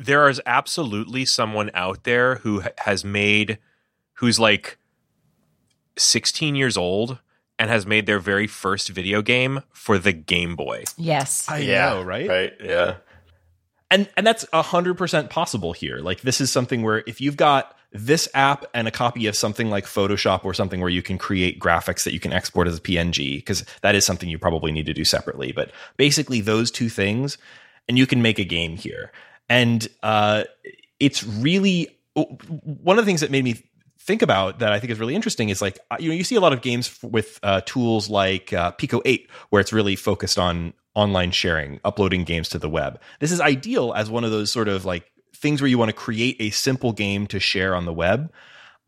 there 0.00 0.28
is 0.28 0.40
absolutely 0.46 1.24
someone 1.24 1.70
out 1.74 2.04
there 2.04 2.36
who 2.36 2.62
has 2.78 3.04
made, 3.04 3.58
who's 4.14 4.40
like 4.40 4.78
16 5.98 6.56
years 6.56 6.76
old 6.76 7.18
and 7.58 7.68
has 7.68 7.86
made 7.86 8.06
their 8.06 8.18
very 8.18 8.46
first 8.46 8.88
video 8.88 9.20
game 9.20 9.62
for 9.72 9.98
the 9.98 10.12
Game 10.12 10.56
Boy. 10.56 10.84
Yes. 10.96 11.48
I 11.48 11.58
yeah, 11.58 11.90
know, 11.90 12.02
right? 12.02 12.28
Right. 12.28 12.52
Yeah. 12.62 12.96
and 13.90 14.08
and 14.16 14.26
that's 14.26 14.46
a 14.52 14.62
hundred 14.62 14.96
percent 14.96 15.28
possible 15.28 15.72
here. 15.72 15.98
Like 15.98 16.22
this 16.22 16.40
is 16.40 16.50
something 16.50 16.82
where 16.82 17.04
if 17.06 17.20
you've 17.20 17.36
got 17.36 17.76
this 17.92 18.28
app 18.34 18.64
and 18.72 18.86
a 18.86 18.90
copy 18.90 19.26
of 19.26 19.36
something 19.36 19.68
like 19.68 19.84
Photoshop 19.84 20.44
or 20.44 20.54
something 20.54 20.80
where 20.80 20.88
you 20.88 21.02
can 21.02 21.18
create 21.18 21.58
graphics 21.58 22.04
that 22.04 22.12
you 22.12 22.20
can 22.20 22.32
export 22.32 22.68
as 22.68 22.78
a 22.78 22.80
PNG, 22.80 23.38
because 23.38 23.64
that 23.82 23.94
is 23.94 24.06
something 24.06 24.28
you 24.28 24.38
probably 24.38 24.70
need 24.72 24.86
to 24.86 24.94
do 24.94 25.04
separately. 25.04 25.52
But 25.52 25.72
basically, 25.96 26.40
those 26.40 26.70
two 26.70 26.88
things, 26.88 27.36
and 27.88 27.98
you 27.98 28.06
can 28.06 28.22
make 28.22 28.38
a 28.38 28.44
game 28.44 28.76
here. 28.76 29.10
And 29.50 29.86
uh, 30.02 30.44
it's 30.98 31.22
really 31.24 31.88
one 32.14 32.98
of 32.98 33.04
the 33.04 33.08
things 33.08 33.20
that 33.20 33.30
made 33.30 33.44
me 33.44 33.62
think 33.98 34.22
about 34.22 34.60
that 34.60 34.72
I 34.72 34.80
think 34.80 34.90
is 34.90 34.98
really 34.98 35.14
interesting 35.14 35.50
is 35.50 35.60
like 35.60 35.78
you 35.98 36.08
know 36.08 36.14
you 36.14 36.24
see 36.24 36.36
a 36.36 36.40
lot 36.40 36.54
of 36.54 36.62
games 36.62 36.98
with 37.02 37.38
uh, 37.42 37.60
tools 37.66 38.08
like 38.08 38.52
uh, 38.52 38.70
Pico 38.70 39.02
8 39.04 39.28
where 39.50 39.60
it's 39.60 39.72
really 39.72 39.96
focused 39.96 40.38
on 40.38 40.72
online 40.94 41.30
sharing, 41.30 41.80
uploading 41.84 42.24
games 42.24 42.48
to 42.50 42.58
the 42.58 42.68
web. 42.68 43.00
This 43.20 43.30
is 43.30 43.40
ideal 43.40 43.92
as 43.92 44.10
one 44.10 44.24
of 44.24 44.30
those 44.30 44.50
sort 44.50 44.68
of 44.68 44.84
like 44.84 45.10
things 45.36 45.60
where 45.60 45.68
you 45.68 45.78
want 45.78 45.90
to 45.90 45.96
create 45.96 46.36
a 46.40 46.50
simple 46.50 46.92
game 46.92 47.26
to 47.28 47.40
share 47.40 47.74
on 47.74 47.84
the 47.84 47.92
web. 47.92 48.32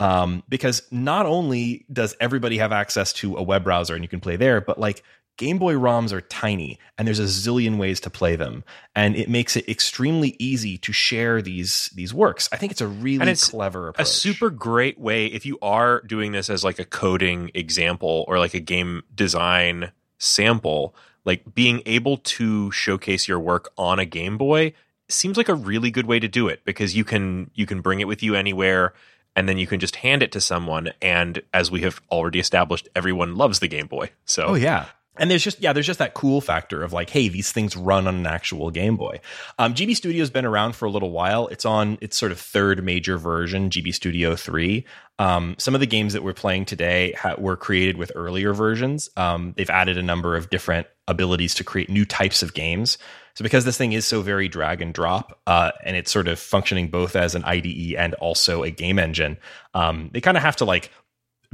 Um, 0.01 0.43
because 0.49 0.83
not 0.91 1.27
only 1.27 1.87
does 1.93 2.17
everybody 2.19 2.59
have 2.59 2.73
access 2.73 3.13
to 3.15 3.37
a 3.37 3.43
web 3.43 3.63
browser 3.63 3.95
and 3.95 4.03
you 4.03 4.09
can 4.09 4.19
play 4.19 4.35
there, 4.35 4.61
but 4.61 4.79
like 4.81 5.05
Game 5.43 5.59
Boy 5.59 5.75
ROMs 5.75 6.13
are 6.13 6.21
tiny 6.21 6.79
and 6.97 7.07
there's 7.07 7.19
a 7.19 7.25
zillion 7.25 7.77
ways 7.77 7.99
to 8.01 8.11
play 8.11 8.37
them. 8.37 8.63
And 8.95 9.17
it 9.17 9.29
makes 9.29 9.57
it 9.57 9.69
extremely 9.69 10.37
easy 10.39 10.79
to 10.79 10.93
share 10.93 11.43
these 11.43 11.91
these 11.95 12.15
works. 12.15 12.49
I 12.53 12.57
think 12.57 12.71
it's 12.71 12.81
a 12.81 12.87
really 12.87 13.21
And 13.21 13.29
it's 13.29 13.51
clever 13.51 13.89
approach. 13.89 14.07
a 14.07 14.09
super 14.09 14.51
great 14.51 14.99
way 15.01 15.27
if 15.27 15.45
you 15.45 15.59
are 15.61 16.01
doing 16.03 16.31
this 16.33 16.49
as 16.49 16.63
like 16.63 16.79
a 16.79 16.85
coding 16.85 17.51
example 17.55 18.25
or 18.29 18.39
like 18.39 18.55
a 18.55 18.61
game 18.61 19.03
design 19.15 19.91
sample 20.19 20.95
like 21.25 21.55
being 21.55 21.83
able 21.87 22.19
to 22.19 22.71
showcase 22.71 23.27
your 23.27 23.41
work 23.41 23.71
on 23.77 23.99
a 23.99 24.05
game 24.05 24.39
boy 24.39 24.73
seems 25.09 25.37
like 25.37 25.49
a 25.49 25.55
really 25.55 25.91
good 25.91 26.07
way 26.07 26.21
to 26.21 26.29
do 26.29 26.47
it 26.49 26.65
because 26.65 26.95
you 26.97 27.05
can 27.05 27.51
you 27.55 27.67
can 27.67 27.81
bring 27.81 27.99
it 28.01 28.07
with 28.07 28.23
you 28.23 28.35
anywhere 28.37 28.95
and 29.35 29.49
then 29.49 29.59
you 29.59 29.67
can 29.67 29.81
just 29.81 29.97
hand 29.97 30.23
it 30.23 30.31
to 30.33 30.41
someone 30.41 30.93
and 31.03 31.43
as 31.53 31.71
we 31.71 31.81
have 31.81 32.01
already 32.11 32.39
established 32.39 32.89
everyone 32.95 33.35
loves 33.35 33.59
the 33.59 33.69
game 33.69 33.87
boy 33.89 34.09
so 34.25 34.45
Oh 34.47 34.55
yeah. 34.55 34.87
And 35.19 35.31
there's 35.31 35.45
just 35.45 35.61
yeah, 35.61 35.75
there's 35.75 35.87
just 35.87 35.99
that 35.99 36.15
cool 36.15 36.41
factor 36.41 36.83
of 36.83 36.93
like, 36.93 37.11
hey, 37.11 37.29
these 37.29 37.53
things 37.53 37.77
run 37.77 38.07
on 38.07 38.15
an 38.15 38.27
actual 38.27 38.71
Game 38.71 38.97
Boy. 38.97 39.21
Um, 39.59 39.75
GB 39.75 39.95
Studio's 39.95 40.31
been 40.31 40.47
around 40.47 40.75
for 40.75 40.87
a 40.87 40.91
little 40.91 41.11
while. 41.11 41.49
It's 41.49 41.67
on 41.67 41.99
its 42.01 42.17
sort 42.17 42.33
of 42.33 42.41
third 42.41 42.83
major 42.83 43.19
version, 43.19 43.69
GB 43.69 43.95
Studio 43.95 44.37
three. 44.37 44.87
Um, 45.19 45.55
some 45.59 45.75
of 45.75 45.81
the 45.81 45.87
games 45.87 46.15
that 46.15 46.23
we're 46.23 46.33
playing 46.33 46.65
today 46.65 47.13
ha- 47.13 47.37
were 47.37 47.57
created 47.57 47.99
with 47.99 48.11
earlier 48.15 48.55
versions. 48.55 49.11
Um, 49.17 49.53
they've 49.57 49.69
added 49.69 49.99
a 49.99 50.03
number 50.03 50.35
of 50.35 50.49
different 50.49 50.87
abilities 51.07 51.55
to 51.57 51.65
create 51.65 51.91
new 51.91 52.07
types 52.07 52.43
of 52.43 52.55
games. 52.55 52.97
So 53.35 53.43
because 53.43 53.65
this 53.65 53.79
thing 53.79 53.93
is 53.93 54.07
so 54.07 54.21
very 54.21 54.49
drag 54.49 54.83
and 54.83 54.93
drop, 54.93 55.41
uh, 55.47 55.73
and 55.85 55.97
it's 55.97 56.11
sort 56.11 56.29
of 56.29 56.39
functioning 56.39 56.89
both 56.89 57.17
as 57.17 57.35
an 57.35 57.45
IDE 57.45 57.95
and 57.97 58.15
also 58.15 58.63
a 58.63 58.71
game 58.71 58.99
engine, 58.99 59.39
um, 59.75 60.11
they 60.13 60.21
kind 60.21 60.37
of 60.37 60.43
have 60.43 60.57
to 60.57 60.65
like 60.65 60.91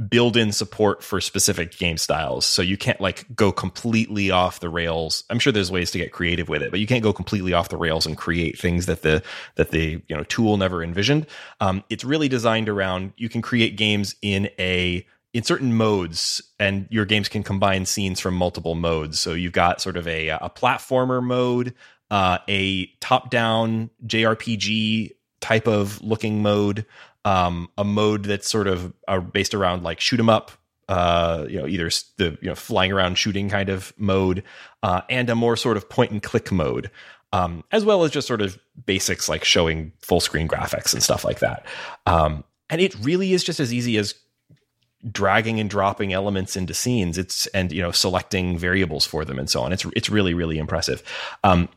build 0.07 0.37
in 0.37 0.51
support 0.51 1.03
for 1.03 1.19
specific 1.19 1.77
game 1.77 1.97
styles. 1.97 2.45
So 2.45 2.61
you 2.61 2.77
can't 2.77 3.01
like 3.01 3.25
go 3.35 3.51
completely 3.51 4.31
off 4.31 4.59
the 4.59 4.69
rails. 4.69 5.23
I'm 5.29 5.39
sure 5.39 5.51
there's 5.51 5.71
ways 5.71 5.91
to 5.91 5.97
get 5.97 6.11
creative 6.11 6.47
with 6.47 6.61
it, 6.61 6.71
but 6.71 6.79
you 6.79 6.87
can't 6.87 7.03
go 7.03 7.11
completely 7.11 7.53
off 7.53 7.69
the 7.69 7.77
rails 7.77 8.05
and 8.05 8.17
create 8.17 8.57
things 8.57 8.85
that 8.85 9.01
the 9.01 9.21
that 9.55 9.71
the 9.71 10.01
you 10.07 10.15
know 10.15 10.23
tool 10.23 10.57
never 10.57 10.83
envisioned. 10.83 11.27
Um, 11.59 11.83
it's 11.89 12.03
really 12.03 12.29
designed 12.29 12.69
around 12.69 13.13
you 13.17 13.29
can 13.29 13.41
create 13.41 13.75
games 13.75 14.15
in 14.21 14.49
a 14.57 15.05
in 15.33 15.43
certain 15.43 15.73
modes 15.73 16.41
and 16.59 16.87
your 16.89 17.05
games 17.05 17.29
can 17.29 17.43
combine 17.43 17.85
scenes 17.85 18.19
from 18.19 18.33
multiple 18.33 18.75
modes. 18.75 19.19
So 19.19 19.33
you've 19.33 19.53
got 19.53 19.81
sort 19.81 19.97
of 19.97 20.07
a 20.07 20.29
a 20.29 20.49
platformer 20.49 21.21
mode, 21.21 21.73
uh, 22.09 22.39
a 22.47 22.87
top 22.99 23.29
down 23.29 23.89
JRPG 24.05 25.11
type 25.41 25.67
of 25.67 26.01
looking 26.01 26.41
mode, 26.41 26.85
um, 27.25 27.69
a 27.77 27.83
mode 27.83 28.23
that's 28.23 28.49
sort 28.49 28.67
of 28.67 28.93
uh, 29.07 29.19
based 29.19 29.53
around 29.53 29.83
like 29.83 29.99
shoot 29.99 30.19
'em 30.19 30.29
up, 30.29 30.51
uh, 30.87 31.45
you 31.49 31.59
know, 31.59 31.67
either 31.67 31.89
the 32.17 32.37
you 32.41 32.49
know 32.49 32.55
flying 32.55 32.91
around 32.91 33.17
shooting 33.17 33.49
kind 33.49 33.69
of 33.69 33.93
mode, 33.97 34.43
uh, 34.83 35.01
and 35.09 35.29
a 35.29 35.35
more 35.35 35.55
sort 35.55 35.77
of 35.77 35.89
point 35.89 36.11
and 36.11 36.23
click 36.23 36.51
mode, 36.51 36.89
um, 37.33 37.63
as 37.71 37.85
well 37.85 38.03
as 38.03 38.11
just 38.11 38.27
sort 38.27 38.41
of 38.41 38.57
basics 38.85 39.29
like 39.29 39.43
showing 39.43 39.91
full 40.01 40.19
screen 40.19 40.47
graphics 40.47 40.93
and 40.93 41.03
stuff 41.03 41.23
like 41.23 41.39
that. 41.39 41.65
Um, 42.05 42.43
and 42.69 42.81
it 42.81 42.95
really 43.01 43.33
is 43.33 43.43
just 43.43 43.59
as 43.59 43.73
easy 43.73 43.97
as 43.97 44.15
dragging 45.11 45.59
and 45.59 45.69
dropping 45.69 46.11
elements 46.11 46.55
into 46.55 46.73
scenes. 46.73 47.17
It's 47.17 47.47
and 47.47 47.71
you 47.71 47.81
know 47.81 47.91
selecting 47.91 48.57
variables 48.57 49.05
for 49.05 49.25
them 49.25 49.39
and 49.39 49.49
so 49.49 49.61
on. 49.61 49.71
It's 49.71 49.85
it's 49.95 50.09
really 50.09 50.33
really 50.33 50.57
impressive. 50.57 51.03
Um, 51.43 51.69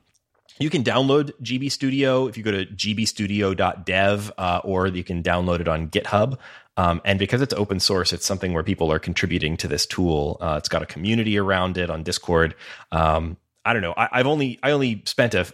you 0.58 0.70
can 0.70 0.84
download 0.84 1.32
GB 1.42 1.70
Studio 1.70 2.26
if 2.26 2.36
you 2.36 2.42
go 2.42 2.50
to 2.52 2.66
gbstudio.dev, 2.66 4.32
uh, 4.38 4.60
or 4.64 4.86
you 4.88 5.04
can 5.04 5.22
download 5.22 5.60
it 5.60 5.68
on 5.68 5.88
GitHub. 5.88 6.38
Um, 6.76 7.00
and 7.04 7.18
because 7.18 7.42
it's 7.42 7.52
open 7.54 7.80
source, 7.80 8.12
it's 8.12 8.24
something 8.24 8.52
where 8.52 8.62
people 8.62 8.90
are 8.90 8.98
contributing 8.98 9.56
to 9.58 9.68
this 9.68 9.84
tool. 9.84 10.38
Uh, 10.40 10.56
it's 10.58 10.68
got 10.68 10.82
a 10.82 10.86
community 10.86 11.38
around 11.38 11.76
it 11.76 11.90
on 11.90 12.02
Discord. 12.02 12.54
Um, 12.92 13.36
I 13.64 13.72
don't 13.72 13.82
know. 13.82 13.94
I, 13.96 14.08
I've 14.12 14.26
only 14.26 14.58
I 14.62 14.70
only 14.70 15.02
spent 15.04 15.34
a 15.34 15.46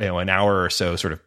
you 0.00 0.06
know 0.06 0.18
an 0.18 0.28
hour 0.28 0.62
or 0.62 0.70
so 0.70 0.96
sort 0.96 1.12
of 1.12 1.20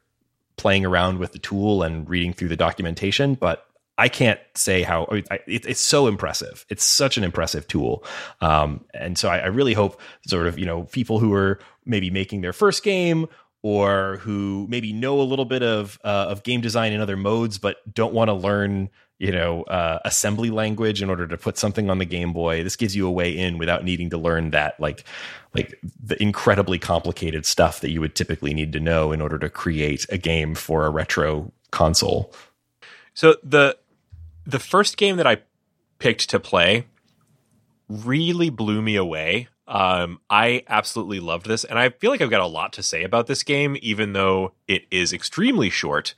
playing 0.58 0.86
around 0.86 1.20
with 1.20 1.32
the 1.32 1.40
tool 1.40 1.84
and 1.84 2.10
reading 2.10 2.34
through 2.34 2.50
the 2.50 2.58
documentation, 2.58 3.36
but 3.36 3.66
I 4.00 4.08
can't 4.08 4.40
say 4.56 4.82
how 4.82 5.08
I 5.12 5.16
mean, 5.16 5.26
I, 5.30 5.40
it, 5.46 5.66
it's 5.66 5.82
so 5.82 6.08
impressive. 6.08 6.66
It's 6.70 6.84
such 6.84 7.18
an 7.18 7.24
impressive 7.24 7.68
tool, 7.68 8.06
um, 8.42 8.86
and 8.94 9.18
so 9.18 9.30
I, 9.30 9.40
I 9.40 9.48
really 9.48 9.74
hope 9.74 10.00
sort 10.26 10.48
of 10.48 10.58
you 10.58 10.66
know 10.66 10.84
people 10.86 11.20
who 11.20 11.34
are 11.34 11.60
maybe 11.86 12.10
making 12.10 12.42
their 12.42 12.54
first 12.54 12.84
game 12.84 13.28
or 13.62 14.18
who 14.18 14.66
maybe 14.70 14.94
know 14.94 15.20
a 15.20 15.24
little 15.24 15.46
bit 15.46 15.62
of 15.62 16.00
uh, 16.04 16.28
of 16.30 16.44
game 16.44 16.62
design 16.62 16.94
in 16.94 17.02
other 17.02 17.18
modes 17.18 17.58
but 17.58 17.78
don't 17.94 18.14
want 18.14 18.30
to 18.30 18.34
learn 18.34 18.90
you 19.20 19.32
know 19.32 19.64
uh, 19.64 20.00
assembly 20.06 20.50
language 20.50 21.02
in 21.02 21.10
order 21.10 21.28
to 21.28 21.38
put 21.38 21.58
something 21.58 21.90
on 21.90 21.98
the 22.00 22.06
Game 22.06 22.34
Boy. 22.34 22.64
This 22.64 22.78
gives 22.78 22.96
you 22.96 23.06
a 23.06 23.12
way 23.12 23.38
in 23.38 23.58
without 23.58 23.84
needing 23.84 24.10
to 24.12 24.18
learn 24.18 24.52
that 24.52 24.80
like 24.80 25.04
like 25.54 25.78
the 26.02 26.22
incredibly 26.22 26.80
complicated 26.80 27.46
stuff 27.46 27.82
that 27.82 27.92
you 27.92 28.00
would 28.00 28.16
typically 28.16 28.54
need 28.54 28.72
to 28.74 28.80
know 28.80 29.12
in 29.12 29.22
order 29.22 29.38
to 29.38 29.50
create 29.50 30.06
a 30.10 30.18
game 30.18 30.56
for 30.56 30.86
a 30.86 30.90
retro 30.90 31.52
console. 31.72 32.34
So 33.14 33.36
the 33.44 33.78
the 34.50 34.60
first 34.60 34.98
game 34.98 35.18
that 35.18 35.28
I 35.28 35.38
picked 36.00 36.30
to 36.30 36.40
play 36.40 36.86
really 37.88 38.50
blew 38.50 38.82
me 38.82 38.96
away. 38.96 39.48
Um, 39.68 40.20
I 40.30 40.64
absolutely 40.68 41.20
loved 41.20 41.46
this, 41.48 41.64
and 41.64 41.78
I 41.78 41.90
feel 41.90 42.10
like 42.10 42.22
I've 42.22 42.32
got 42.32 42.42
a 42.42 42.48
lot 42.48 42.74
to 42.74 42.84
say 42.84 43.04
about 43.04 43.28
this 43.28 43.44
game, 43.44 43.78
even 43.82 44.14
though 44.14 44.54
it 44.68 44.86
is 44.90 45.14
extremely 45.14 45.70
short. 45.70 46.16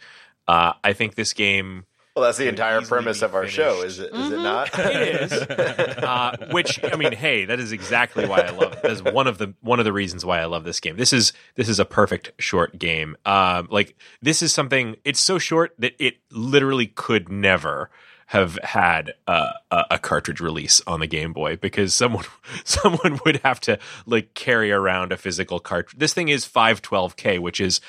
Uh, 0.47 0.73
I 0.83 0.93
think 0.93 1.15
this 1.15 1.33
game 1.33 1.85
Well, 2.15 2.23
that's 2.23 2.37
the 2.37 2.47
entire 2.47 2.81
premise 2.81 3.21
of 3.21 3.35
our 3.35 3.47
show, 3.47 3.75
finished. 3.81 3.87
is 3.87 3.99
it? 3.99 4.13
Is 4.13 4.31
it 4.31 4.37
not? 4.37 4.69
it 4.79 5.31
is, 5.31 5.33
uh, 5.41 6.47
which 6.51 6.79
I 6.83 6.95
mean, 6.95 7.11
hey, 7.11 7.43
that 7.45 7.59
is 7.59 7.73
exactly 7.73 8.25
why 8.25 8.39
I 8.41 8.51
love. 8.51 8.81
That 8.81 8.91
is 8.91 9.03
one 9.03 9.27
of 9.27 9.37
the 9.37 9.53
one 9.59 9.79
of 9.79 9.85
the 9.85 9.93
reasons 9.93 10.23
why 10.25 10.39
I 10.39 10.45
love 10.45 10.63
this 10.63 10.79
game. 10.79 10.95
This 10.95 11.11
is 11.11 11.33
this 11.55 11.67
is 11.67 11.77
a 11.79 11.85
perfect 11.85 12.31
short 12.39 12.79
game. 12.79 13.17
Um, 13.25 13.67
like 13.69 13.95
this 14.21 14.41
is 14.41 14.53
something. 14.53 14.95
It's 15.03 15.19
so 15.19 15.37
short 15.39 15.73
that 15.79 15.93
it 15.99 16.17
literally 16.31 16.87
could 16.87 17.27
never 17.29 17.89
have 18.31 18.57
had 18.63 19.13
a, 19.27 19.49
a, 19.71 19.85
a 19.91 19.99
cartridge 19.99 20.39
release 20.39 20.81
on 20.87 21.01
the 21.01 21.05
Game 21.05 21.33
Boy 21.33 21.57
because 21.57 21.93
someone 21.93 22.23
someone 22.63 23.19
would 23.25 23.41
have 23.43 23.59
to 23.59 23.77
like 24.05 24.33
carry 24.35 24.71
around 24.71 25.11
a 25.11 25.17
physical 25.17 25.59
cartridge. 25.59 25.99
This 25.99 26.13
thing 26.13 26.29
is 26.29 26.45
512K, 26.45 27.39
which 27.39 27.59
is 27.59 27.81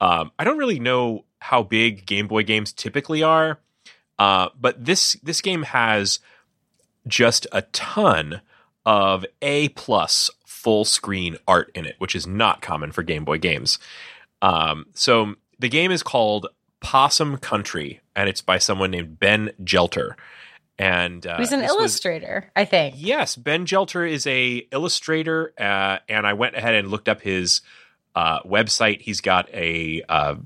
um, 0.00 0.32
I 0.38 0.44
don't 0.44 0.56
really 0.56 0.80
know 0.80 1.26
how 1.38 1.62
big 1.62 2.06
Game 2.06 2.28
Boy 2.28 2.44
games 2.44 2.72
typically 2.72 3.22
are, 3.22 3.60
uh, 4.18 4.48
but 4.58 4.82
this 4.82 5.18
this 5.22 5.42
game 5.42 5.64
has 5.64 6.20
just 7.06 7.46
a 7.52 7.60
ton 7.60 8.40
of 8.86 9.26
A 9.42 9.68
plus 9.68 10.30
full 10.46 10.86
screen 10.86 11.36
art 11.46 11.70
in 11.74 11.84
it, 11.84 11.96
which 11.98 12.14
is 12.14 12.26
not 12.26 12.62
common 12.62 12.90
for 12.90 13.02
Game 13.02 13.26
Boy 13.26 13.36
games. 13.36 13.78
Um, 14.40 14.86
so 14.94 15.34
the 15.58 15.68
game 15.68 15.90
is 15.90 16.02
called 16.02 16.46
Possum 16.80 17.36
Country, 17.38 18.00
and 18.16 18.28
it's 18.28 18.40
by 18.40 18.58
someone 18.58 18.90
named 18.90 19.18
Ben 19.18 19.50
Jelter. 19.62 20.14
And 20.78 21.26
uh, 21.26 21.36
He's 21.36 21.52
an 21.52 21.60
this 21.60 21.70
was- 21.70 21.78
illustrator, 21.78 22.50
I 22.56 22.64
think. 22.64 22.94
Yes, 22.98 23.36
Ben 23.36 23.66
Jelter 23.66 24.08
is 24.10 24.26
a 24.26 24.66
illustrator, 24.72 25.52
uh, 25.60 25.98
and 26.08 26.26
I 26.26 26.32
went 26.32 26.56
ahead 26.56 26.74
and 26.74 26.88
looked 26.88 27.08
up 27.08 27.20
his 27.20 27.60
uh, 28.14 28.40
website. 28.42 29.02
He's 29.02 29.20
got 29.20 29.48
a 29.52 30.02
uh, 30.08 30.36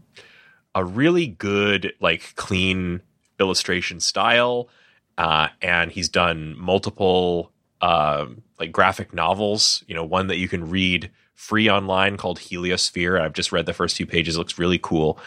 a 0.74 0.84
really 0.84 1.28
good, 1.28 1.92
like, 2.00 2.34
clean 2.34 3.00
illustration 3.38 4.00
style, 4.00 4.68
uh, 5.16 5.48
and 5.62 5.92
he's 5.92 6.08
done 6.08 6.56
multiple 6.58 7.50
um 7.80 8.42
like 8.58 8.72
graphic 8.72 9.12
novels. 9.12 9.84
You 9.86 9.94
know, 9.94 10.04
one 10.04 10.26
that 10.28 10.36
you 10.38 10.48
can 10.48 10.68
read 10.68 11.10
free 11.34 11.68
online 11.70 12.16
called 12.16 12.38
Heliosphere. 12.40 13.20
I've 13.20 13.32
just 13.34 13.52
read 13.52 13.66
the 13.66 13.72
first 13.72 13.96
few 13.96 14.06
pages; 14.06 14.34
it 14.34 14.38
looks 14.38 14.58
really 14.58 14.78
cool. 14.82 15.18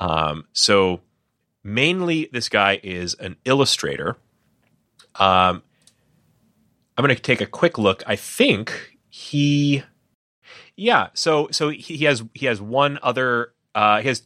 Um, 0.00 0.46
so 0.52 1.00
mainly, 1.64 2.28
this 2.32 2.48
guy 2.48 2.80
is 2.82 3.14
an 3.14 3.36
illustrator. 3.44 4.16
Um, 5.16 5.62
I'm 6.96 7.04
going 7.04 7.14
to 7.14 7.22
take 7.22 7.40
a 7.40 7.46
quick 7.46 7.78
look. 7.78 8.02
I 8.06 8.16
think 8.16 8.98
he, 9.08 9.82
yeah. 10.76 11.08
So 11.14 11.48
so 11.50 11.68
he 11.70 12.04
has 12.04 12.22
he 12.34 12.46
has 12.46 12.60
one 12.60 12.98
other. 13.02 13.52
Uh, 13.74 14.00
he 14.00 14.08
has 14.08 14.22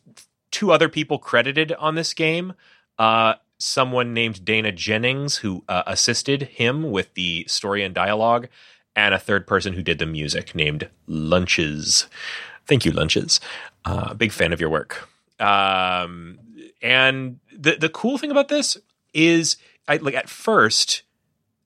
two 0.50 0.73
other 0.73 0.88
people 0.88 1.19
credited 1.19 1.73
on 1.73 1.95
this 1.95 2.14
game. 2.14 2.55
Uh, 2.99 3.35
someone 3.59 4.12
named 4.12 4.45
Dana 4.45 4.73
Jennings 4.73 5.37
who 5.37 5.64
uh, 5.69 5.83
assisted 5.87 6.43
him 6.43 6.91
with 6.91 7.14
the 7.14 7.45
story 7.49 7.83
and 7.83 7.95
dialogue, 7.95 8.49
and 8.95 9.14
a 9.14 9.19
third 9.19 9.47
person 9.47 9.73
who 9.73 9.83
did 9.83 9.99
the 9.99 10.07
music 10.07 10.55
named 10.55 10.88
Lunches. 11.07 12.07
Thank 12.67 12.85
you, 12.85 12.93
Lunches. 12.93 13.41
Uh, 13.85 14.14
big 14.14 14.33
fan 14.33 14.52
of 14.52 14.61
your 14.61 14.71
work. 14.71 15.09
Um, 15.42 16.38
and 16.80 17.40
the 17.56 17.76
the 17.76 17.88
cool 17.88 18.16
thing 18.16 18.30
about 18.30 18.49
this 18.49 18.76
is 19.12 19.56
I, 19.88 19.96
like 19.96 20.14
at 20.14 20.28
first 20.28 21.02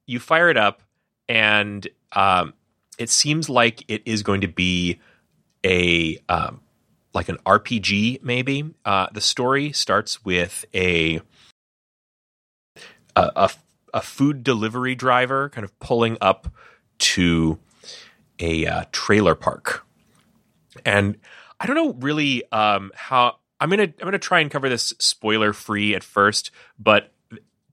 you 0.06 0.18
fire 0.18 0.48
it 0.48 0.56
up 0.56 0.82
and 1.28 1.86
um, 2.12 2.54
it 2.98 3.10
seems 3.10 3.48
like 3.48 3.84
it 3.88 4.02
is 4.06 4.22
going 4.22 4.40
to 4.40 4.48
be 4.48 5.00
a 5.64 6.18
um, 6.28 6.60
like 7.12 7.28
an 7.28 7.38
RPG 7.46 8.22
maybe. 8.22 8.74
Uh, 8.84 9.08
the 9.12 9.20
story 9.20 9.72
starts 9.72 10.24
with 10.24 10.64
a 10.74 11.20
a, 13.14 13.30
a 13.36 13.50
a 13.94 14.00
food 14.00 14.44
delivery 14.44 14.94
driver 14.94 15.48
kind 15.48 15.64
of 15.64 15.78
pulling 15.78 16.16
up 16.20 16.48
to 16.98 17.58
a 18.38 18.66
uh, 18.66 18.84
trailer 18.92 19.34
park, 19.34 19.84
and 20.84 21.18
I 21.60 21.66
don't 21.66 21.76
know 21.76 21.92
really 22.00 22.50
um, 22.52 22.92
how 22.94 23.36
I'm 23.60 23.70
gonna 23.70 23.84
I'm 23.84 24.04
gonna 24.04 24.18
try 24.18 24.40
and 24.40 24.50
cover 24.50 24.68
this 24.68 24.92
spoiler 24.98 25.52
free 25.52 25.94
at 25.94 26.04
first, 26.04 26.50
but 26.78 27.12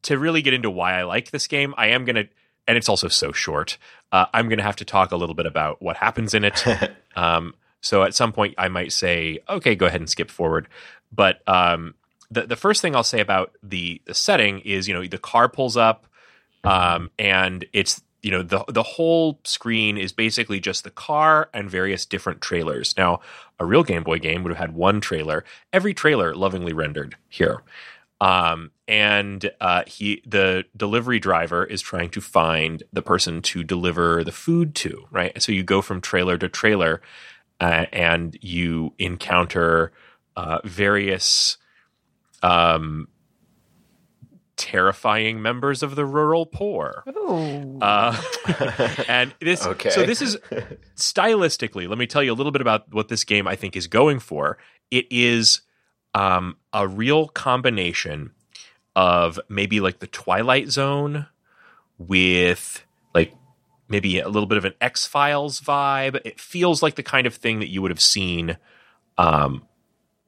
to 0.04 0.18
really 0.18 0.42
get 0.42 0.54
into 0.54 0.70
why 0.70 1.00
I 1.00 1.04
like 1.04 1.32
this 1.32 1.48
game, 1.48 1.74
I 1.78 1.88
am 1.88 2.06
gonna 2.06 2.26
and 2.68 2.78
it's 2.78 2.90
also 2.90 3.08
so 3.08 3.32
short. 3.32 3.78
Uh, 4.12 4.26
I'm 4.34 4.50
gonna 4.50 4.64
have 4.64 4.78
to 4.78 4.86
talk 4.86 5.12
a 5.12 5.18
little 5.18 5.36
bit 5.36 5.46
about 5.46 5.82
what 5.82 5.98
happens 5.98 6.34
in 6.34 6.44
it. 6.46 6.66
um, 7.16 7.54
so 7.82 8.04
at 8.04 8.16
some 8.16 8.32
point, 8.32 8.56
I 8.58 8.70
might 8.70 8.94
say, 8.94 9.40
okay, 9.50 9.76
go 9.76 9.86
ahead 9.86 10.00
and 10.00 10.10
skip 10.10 10.32
forward. 10.32 10.70
But 11.12 11.48
um, 11.48 11.96
the 12.32 12.48
the 12.48 12.56
first 12.56 12.82
thing 12.82 12.96
I'll 12.96 13.04
say 13.04 13.20
about 13.20 13.52
the 13.62 14.02
the 14.06 14.14
setting 14.14 14.60
is, 14.60 14.88
you 14.88 14.94
know, 14.94 15.06
the 15.06 15.18
car 15.18 15.50
pulls 15.50 15.76
up, 15.76 16.08
um, 16.64 17.12
and 17.20 17.66
it's 17.74 18.02
you 18.24 18.32
know 18.32 18.42
the 18.42 18.64
the 18.70 18.84
whole 18.84 19.40
screen 19.44 19.98
is 19.98 20.12
basically 20.14 20.60
just 20.60 20.84
the 20.84 20.90
car 20.90 21.50
and 21.54 21.70
various 21.70 22.06
different 22.06 22.42
trailers. 22.42 22.96
Now, 22.98 23.20
a 23.60 23.66
real 23.66 23.84
Game 23.84 24.04
Boy 24.04 24.18
game 24.18 24.44
would 24.44 24.52
have 24.52 24.58
had 24.58 24.74
one 24.74 25.02
trailer. 25.02 25.44
Every 25.72 25.94
trailer 25.94 26.34
lovingly 26.34 26.74
rendered 26.74 27.18
here. 27.30 27.62
Um, 28.22 28.72
and 28.88 29.52
uh, 29.60 29.84
he, 29.86 30.24
the 30.26 30.64
delivery 30.78 31.20
driver, 31.20 31.66
is 31.66 31.82
trying 31.82 32.10
to 32.12 32.22
find 32.22 32.82
the 32.94 33.02
person 33.02 33.42
to 33.42 33.64
deliver 33.64 34.24
the 34.24 34.32
food 34.32 34.74
to. 34.76 35.06
Right, 35.12 35.40
so 35.42 35.52
you 35.52 35.64
go 35.64 35.82
from 35.82 36.00
trailer 36.00 36.38
to 36.38 36.48
trailer, 36.48 37.02
uh, 37.60 37.86
and 37.92 38.38
you 38.42 38.94
encounter 38.98 39.92
uh, 40.38 40.60
various 40.64 41.58
um, 42.42 43.10
terrifying 44.56 45.42
members 45.42 45.82
of 45.84 45.96
the 45.96 46.06
rural 46.06 46.46
poor. 46.46 47.04
Ooh. 47.08 47.80
Uh, 47.82 48.22
and 49.08 49.34
this, 49.40 49.66
Okay. 49.66 49.90
so 49.90 50.06
this 50.06 50.22
is 50.22 50.38
stylistically. 50.96 51.88
Let 51.88 51.98
me 51.98 52.08
tell 52.08 52.24
you 52.24 52.32
a 52.32 52.36
little 52.36 52.52
bit 52.52 52.62
about 52.62 52.94
what 52.94 53.08
this 53.08 53.24
game 53.24 53.48
I 53.48 53.56
think 53.56 53.76
is 53.76 53.88
going 53.88 54.20
for. 54.20 54.58
It 54.92 55.08
is 55.10 55.62
um, 56.14 56.58
a 56.72 56.88
real 56.88 57.28
combination 57.28 58.32
of 58.96 59.40
maybe 59.50 59.80
like 59.80 60.00
the 60.00 60.08
Twilight 60.08 60.70
Zone 60.70 61.26
with 61.98 62.86
like 63.14 63.34
maybe 63.88 64.20
a 64.20 64.28
little 64.30 64.48
bit 64.48 64.58
of 64.58 64.66
an 64.66 64.74
X 64.82 65.06
Files 65.06 65.60
vibe. 65.62 66.20
It 66.26 66.40
feels 66.40 66.84
like 66.84 66.96
the 66.96 67.04
kind 67.04 67.26
of 67.28 67.34
thing 67.36 67.60
that 67.60 67.70
you 67.70 67.82
would 67.82 67.92
have 67.92 68.02
seen, 68.02 68.58
um, 69.18 69.64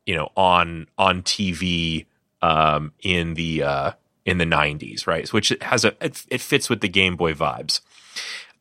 you 0.06 0.16
know, 0.16 0.30
on 0.36 0.88
on 0.98 1.22
TV 1.22 2.06
um, 2.42 2.94
in 3.02 3.36
the 3.36 3.64
uh, 3.64 3.92
in 4.26 4.38
the 4.38 4.46
'90s, 4.46 5.08
right? 5.08 5.32
Which 5.32 5.54
has 5.62 5.86
a 5.86 5.96
it, 6.04 6.26
it 6.30 6.42
fits 6.42 6.70
with 6.70 6.82
the 6.82 6.90
Game 6.90 7.16
Boy 7.16 7.34
vibes. 7.34 7.82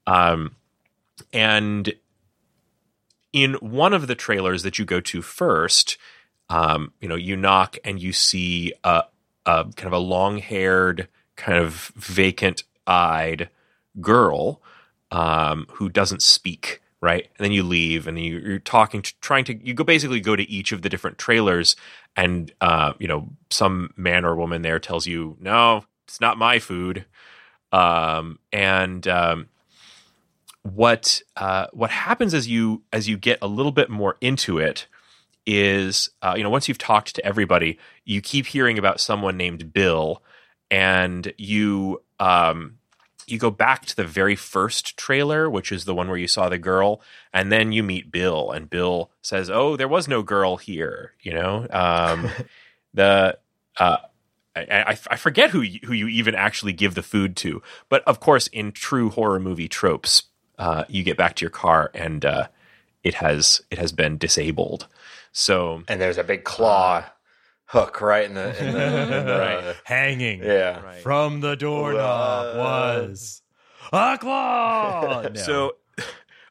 Um, 0.07 0.57
and 1.33 1.95
in 3.33 3.55
one 3.55 3.93
of 3.93 4.07
the 4.07 4.15
trailers 4.15 4.63
that 4.63 4.79
you 4.79 4.85
go 4.85 5.01
to 5.01 5.21
first, 5.23 5.99
um, 6.49 6.93
you 7.01 7.09
know, 7.09 7.17
you 7.17 7.37
knock 7.37 7.77
and 7.85 8.01
you 8.01 8.13
see 8.13 8.73
a, 8.85 9.05
a 9.45 9.65
kind 9.77 9.87
of 9.87 9.93
a 9.93 9.99
long-haired, 9.99 11.09
kind 11.37 11.59
of 11.59 11.93
vacant-eyed 11.97 13.49
girl 14.01 14.63
um, 15.11 15.67
who 15.73 15.89
doesn't 15.89 16.23
speak, 16.23 16.81
right? 17.05 17.29
And 17.37 17.45
then 17.45 17.53
you 17.53 17.63
leave, 17.63 18.07
and 18.07 18.19
you, 18.19 18.39
you're 18.39 18.59
talking, 18.59 19.03
to, 19.03 19.13
trying 19.21 19.45
to, 19.45 19.55
you 19.65 19.75
go 19.75 19.85
basically 19.85 20.21
go 20.21 20.35
to 20.35 20.51
each 20.51 20.73
of 20.73 20.83
the 20.83 20.89
different 20.89 21.19
trailers, 21.19 21.77
and 22.17 22.51
uh, 22.61 22.95
you 22.99 23.07
know, 23.07 23.29
some 23.51 23.93
man 23.97 24.25
or 24.25 24.35
woman 24.35 24.63
there 24.63 24.81
tells 24.81 25.07
you, 25.07 25.37
"No, 25.39 25.85
it's 26.09 26.21
not 26.21 26.39
my 26.39 26.59
food," 26.59 27.05
um, 27.73 28.39
and 28.53 29.07
um, 29.07 29.49
what 30.63 31.21
uh, 31.37 31.67
what 31.73 31.91
happens 31.91 32.33
as 32.35 32.49
you 32.49 32.83
as 32.93 33.07
you 33.09 33.17
get 33.19 33.39
a 33.43 33.47
little 33.47 33.73
bit 33.73 33.91
more 33.91 34.17
into 34.21 34.59
it 34.59 34.87
is 35.47 36.09
uh, 36.23 36.35
you 36.37 36.43
know 36.43 36.51
once 36.51 36.69
you've 36.69 36.79
talked 36.79 37.15
to 37.15 37.25
everybody 37.25 37.79
you 38.07 38.23
keep 38.23 38.47
hearing 38.47 38.79
about 38.79 38.99
someone 38.99 39.37
named 39.37 39.75
bill 39.75 40.23
and 40.71 41.35
you 41.37 42.01
um 42.19 42.79
you 43.27 43.39
go 43.39 43.51
back 43.51 43.85
to 43.87 43.97
the 43.97 44.05
very 44.05 44.37
first 44.37 44.97
trailer 44.97 45.49
which 45.49 45.71
is 45.73 45.85
the 45.85 45.95
one 45.95 46.09
where 46.09 46.19
you 46.19 46.29
saw 46.29 46.49
the 46.49 46.59
girl 46.59 47.01
and 47.33 47.51
then 47.51 47.73
you 47.73 47.83
meet 47.83 48.11
bill 48.11 48.51
and 48.51 48.71
bill 48.71 49.11
says 49.23 49.51
oh 49.51 49.77
there 49.77 49.89
was 49.89 50.09
no 50.09 50.23
girl 50.23 50.57
here 50.57 51.13
you 51.21 51.33
know 51.33 51.67
um 51.71 52.29
the 52.95 53.37
uh 53.79 53.97
I, 54.57 54.85
I, 54.87 54.99
I 55.11 55.17
forget 55.17 55.51
who 55.51 55.63
you, 55.63 55.81
who 55.85 55.93
you 55.93 56.07
even 56.09 56.35
actually 56.35 56.73
give 56.73 56.95
the 56.95 57.03
food 57.03 57.37
to, 57.39 57.61
but 57.89 58.05
of 58.05 58.21
course, 58.21 58.47
in 58.49 58.73
true 58.73 59.11
horror 59.11 59.41
movie 59.41 59.69
tropes, 59.69 60.25
uh, 60.59 60.85
you 60.89 61.03
get 61.03 61.17
back 61.17 61.35
to 61.37 61.43
your 61.43 61.51
car 61.51 61.91
and 61.93 62.25
uh, 62.25 62.47
it 63.03 63.15
has 63.15 63.63
it 63.71 63.79
has 63.79 63.93
been 63.93 64.17
disabled. 64.17 64.87
So 65.33 65.83
and 65.89 66.01
there's 66.01 66.19
a 66.19 66.25
big 66.25 66.45
claw 66.45 67.05
hook 67.67 68.01
right 68.01 68.25
in 68.27 68.35
the, 68.35 68.49
in 68.65 68.73
the, 68.73 69.03
in 69.21 69.27
the 69.27 69.39
Right. 69.39 69.77
Hanging 69.85 70.43
yeah. 70.43 70.81
from 71.03 71.41
the 71.41 71.57
doorknob 71.57 72.57
Uh, 72.57 72.59
was 72.59 73.43
a 73.93 74.19
claw. 74.19 75.23
No. 75.35 75.41
so 75.41 75.73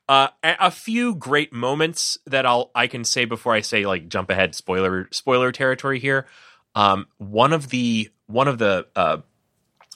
uh, 0.09 0.27
a, 0.43 0.55
a 0.59 0.71
few 0.71 1.15
great 1.15 1.53
moments 1.53 2.17
that 2.25 2.45
I'll 2.45 2.71
I 2.75 2.87
can 2.87 3.03
say 3.03 3.25
before 3.25 3.53
I 3.53 3.61
say 3.61 3.85
like 3.85 4.09
jump 4.09 4.29
ahead 4.29 4.55
spoiler 4.55 5.07
spoiler 5.11 5.51
territory 5.51 5.99
here. 5.99 6.27
Um, 6.75 7.07
one 7.17 7.53
of 7.53 7.69
the 7.69 8.09
one 8.27 8.47
of 8.47 8.57
the 8.57 8.87
uh, 8.95 9.17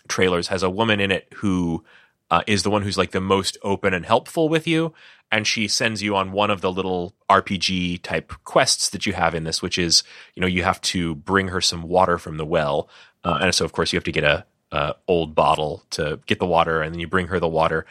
trailers 0.08 0.48
has 0.48 0.64
a 0.64 0.70
woman 0.70 1.00
in 1.00 1.12
it 1.12 1.28
who 1.38 1.84
uh, 2.30 2.42
is 2.48 2.63
the 2.63 2.70
one 2.70 2.82
who's 2.82 2.98
like 2.98 3.12
the 3.12 3.22
most 3.22 3.58
open 3.63 3.94
and 3.94 4.06
helpful 4.06 4.50
with 4.50 4.68
you, 4.68 4.94
and 5.32 5.48
she 5.48 5.68
sends 5.68 6.02
you 6.02 6.16
on 6.16 6.32
one 6.32 6.50
of 6.50 6.62
the 6.62 6.72
little 6.72 7.13
RPG 7.30 8.02
type 8.02 8.34
quests 8.44 8.90
that 8.90 9.06
you 9.06 9.13
have 9.13 9.34
in 9.34 9.44
this, 9.44 9.62
which 9.62 9.78
is 9.78 10.04
you 10.36 10.42
know 10.42 10.48
you 10.48 10.63
have 10.63 10.82
to 10.82 11.16
bring 11.16 11.50
her 11.50 11.62
some 11.62 11.84
water 11.84 12.18
from 12.18 12.38
the 12.38 12.46
well, 12.46 12.90
uh, 13.24 13.40
and 13.42 13.56
so 13.56 13.66
of 13.66 13.72
course 13.72 13.94
you 13.94 13.98
have 13.98 14.04
to 14.04 14.12
get 14.12 14.24
a, 14.24 14.46
a 14.72 14.96
old 15.08 15.36
bottle 15.36 15.84
to 15.92 16.20
get 16.26 16.40
the 16.40 16.46
water, 16.46 16.82
and 16.82 16.94
then 16.94 17.00
you 17.00 17.08
bring 17.08 17.28
her 17.28 17.40
the 17.40 17.48
water. 17.48 17.86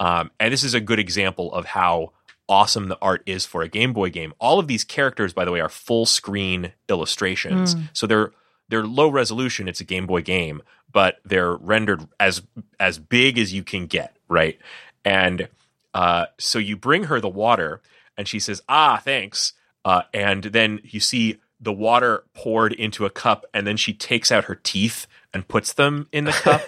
Um, 0.00 0.30
and 0.40 0.52
this 0.52 0.64
is 0.64 0.74
a 0.74 0.80
good 0.80 0.98
example 0.98 1.52
of 1.52 1.66
how 1.66 2.12
awesome 2.48 2.88
the 2.88 2.98
art 3.00 3.22
is 3.24 3.46
for 3.46 3.62
a 3.62 3.68
Game 3.68 3.92
Boy 3.92 4.10
game. 4.10 4.34
All 4.40 4.58
of 4.58 4.66
these 4.66 4.84
characters, 4.84 5.32
by 5.32 5.44
the 5.44 5.52
way, 5.52 5.60
are 5.60 5.68
full 5.68 6.06
screen 6.06 6.72
illustrations, 6.88 7.76
so 7.92 8.06
they're 8.06 8.32
they're 8.72 8.86
low 8.86 9.10
resolution. 9.10 9.68
It's 9.68 9.82
a 9.82 9.84
Game 9.84 10.06
Boy 10.06 10.22
game, 10.22 10.62
but 10.90 11.18
they're 11.26 11.56
rendered 11.56 12.08
as 12.18 12.40
as 12.80 12.98
big 12.98 13.38
as 13.38 13.52
you 13.52 13.62
can 13.62 13.84
get, 13.84 14.16
right? 14.28 14.58
And 15.04 15.48
uh, 15.92 16.26
so 16.38 16.58
you 16.58 16.74
bring 16.74 17.04
her 17.04 17.20
the 17.20 17.28
water, 17.28 17.82
and 18.16 18.26
she 18.26 18.40
says, 18.40 18.62
"Ah, 18.70 18.98
thanks." 19.04 19.52
Uh, 19.84 20.02
and 20.14 20.44
then 20.44 20.80
you 20.84 21.00
see 21.00 21.36
the 21.60 21.72
water 21.72 22.24
poured 22.32 22.72
into 22.72 23.04
a 23.04 23.10
cup, 23.10 23.44
and 23.52 23.66
then 23.66 23.76
she 23.76 23.92
takes 23.92 24.32
out 24.32 24.44
her 24.44 24.54
teeth 24.54 25.06
and 25.34 25.46
puts 25.46 25.74
them 25.74 26.08
in 26.10 26.24
the 26.24 26.32
cup. 26.42 26.62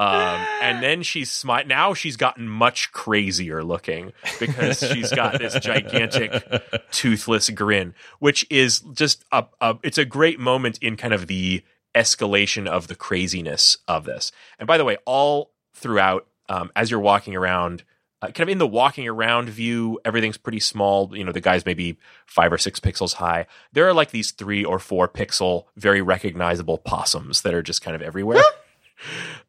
Um, 0.00 0.46
and 0.62 0.82
then 0.82 1.02
she's 1.02 1.30
smart. 1.30 1.66
Now 1.66 1.92
she's 1.92 2.16
gotten 2.16 2.48
much 2.48 2.90
crazier 2.90 3.62
looking 3.62 4.14
because 4.38 4.78
she's 4.78 5.12
got 5.12 5.38
this 5.38 5.58
gigantic 5.60 6.42
toothless 6.90 7.50
grin, 7.50 7.94
which 8.18 8.46
is 8.48 8.80
just 8.80 9.26
a, 9.30 9.44
a 9.60 9.76
it's 9.82 9.98
a 9.98 10.06
great 10.06 10.40
moment 10.40 10.78
in 10.78 10.96
kind 10.96 11.12
of 11.12 11.26
the 11.26 11.62
escalation 11.94 12.66
of 12.66 12.88
the 12.88 12.94
craziness 12.94 13.76
of 13.86 14.06
this. 14.06 14.32
And 14.58 14.66
by 14.66 14.78
the 14.78 14.86
way, 14.86 14.96
all 15.04 15.52
throughout, 15.74 16.26
um, 16.48 16.70
as 16.74 16.90
you're 16.90 16.98
walking 16.98 17.36
around, 17.36 17.84
uh, 18.22 18.28
kind 18.28 18.40
of 18.40 18.48
in 18.48 18.58
the 18.58 18.66
walking 18.66 19.06
around 19.06 19.50
view, 19.50 20.00
everything's 20.06 20.38
pretty 20.38 20.60
small. 20.60 21.14
You 21.14 21.24
know, 21.24 21.32
the 21.32 21.42
guy's 21.42 21.66
maybe 21.66 21.98
five 22.24 22.54
or 22.54 22.58
six 22.58 22.80
pixels 22.80 23.14
high. 23.14 23.46
There 23.74 23.86
are 23.86 23.92
like 23.92 24.12
these 24.12 24.30
three 24.30 24.64
or 24.64 24.78
four 24.78 25.08
pixel, 25.08 25.64
very 25.76 26.00
recognizable 26.00 26.78
possums 26.78 27.42
that 27.42 27.52
are 27.52 27.62
just 27.62 27.82
kind 27.82 27.94
of 27.94 28.00
everywhere. 28.00 28.40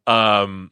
Um, 0.07 0.71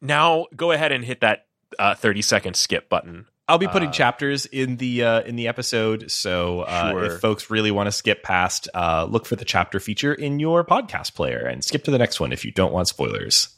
now 0.00 0.46
go 0.54 0.72
ahead 0.72 0.92
and 0.92 1.04
hit 1.04 1.20
that 1.20 1.46
uh, 1.78 1.94
30 1.94 2.22
second 2.22 2.54
skip 2.54 2.88
button. 2.88 3.26
I'll 3.48 3.58
be 3.58 3.66
putting 3.66 3.88
Uh, 3.88 3.92
chapters 3.92 4.46
in 4.46 4.76
the 4.76 5.02
uh, 5.02 5.20
in 5.22 5.34
the 5.34 5.48
episode, 5.48 6.08
so 6.10 6.60
uh, 6.60 6.90
Sure. 6.92 7.04
if 7.06 7.20
folks 7.20 7.50
really 7.50 7.72
want 7.72 7.88
to 7.88 7.92
skip 7.92 8.22
past, 8.22 8.68
uh, 8.74 9.06
look 9.10 9.26
for 9.26 9.34
the 9.34 9.44
chapter 9.44 9.80
feature 9.80 10.14
in 10.14 10.38
your 10.38 10.64
podcast 10.64 11.14
player 11.14 11.46
and 11.46 11.64
skip 11.64 11.82
to 11.84 11.90
the 11.90 11.98
next 11.98 12.20
one 12.20 12.30
if 12.32 12.44
you 12.44 12.52
don't 12.52 12.72
want 12.72 12.86
spoilers. 12.86 13.48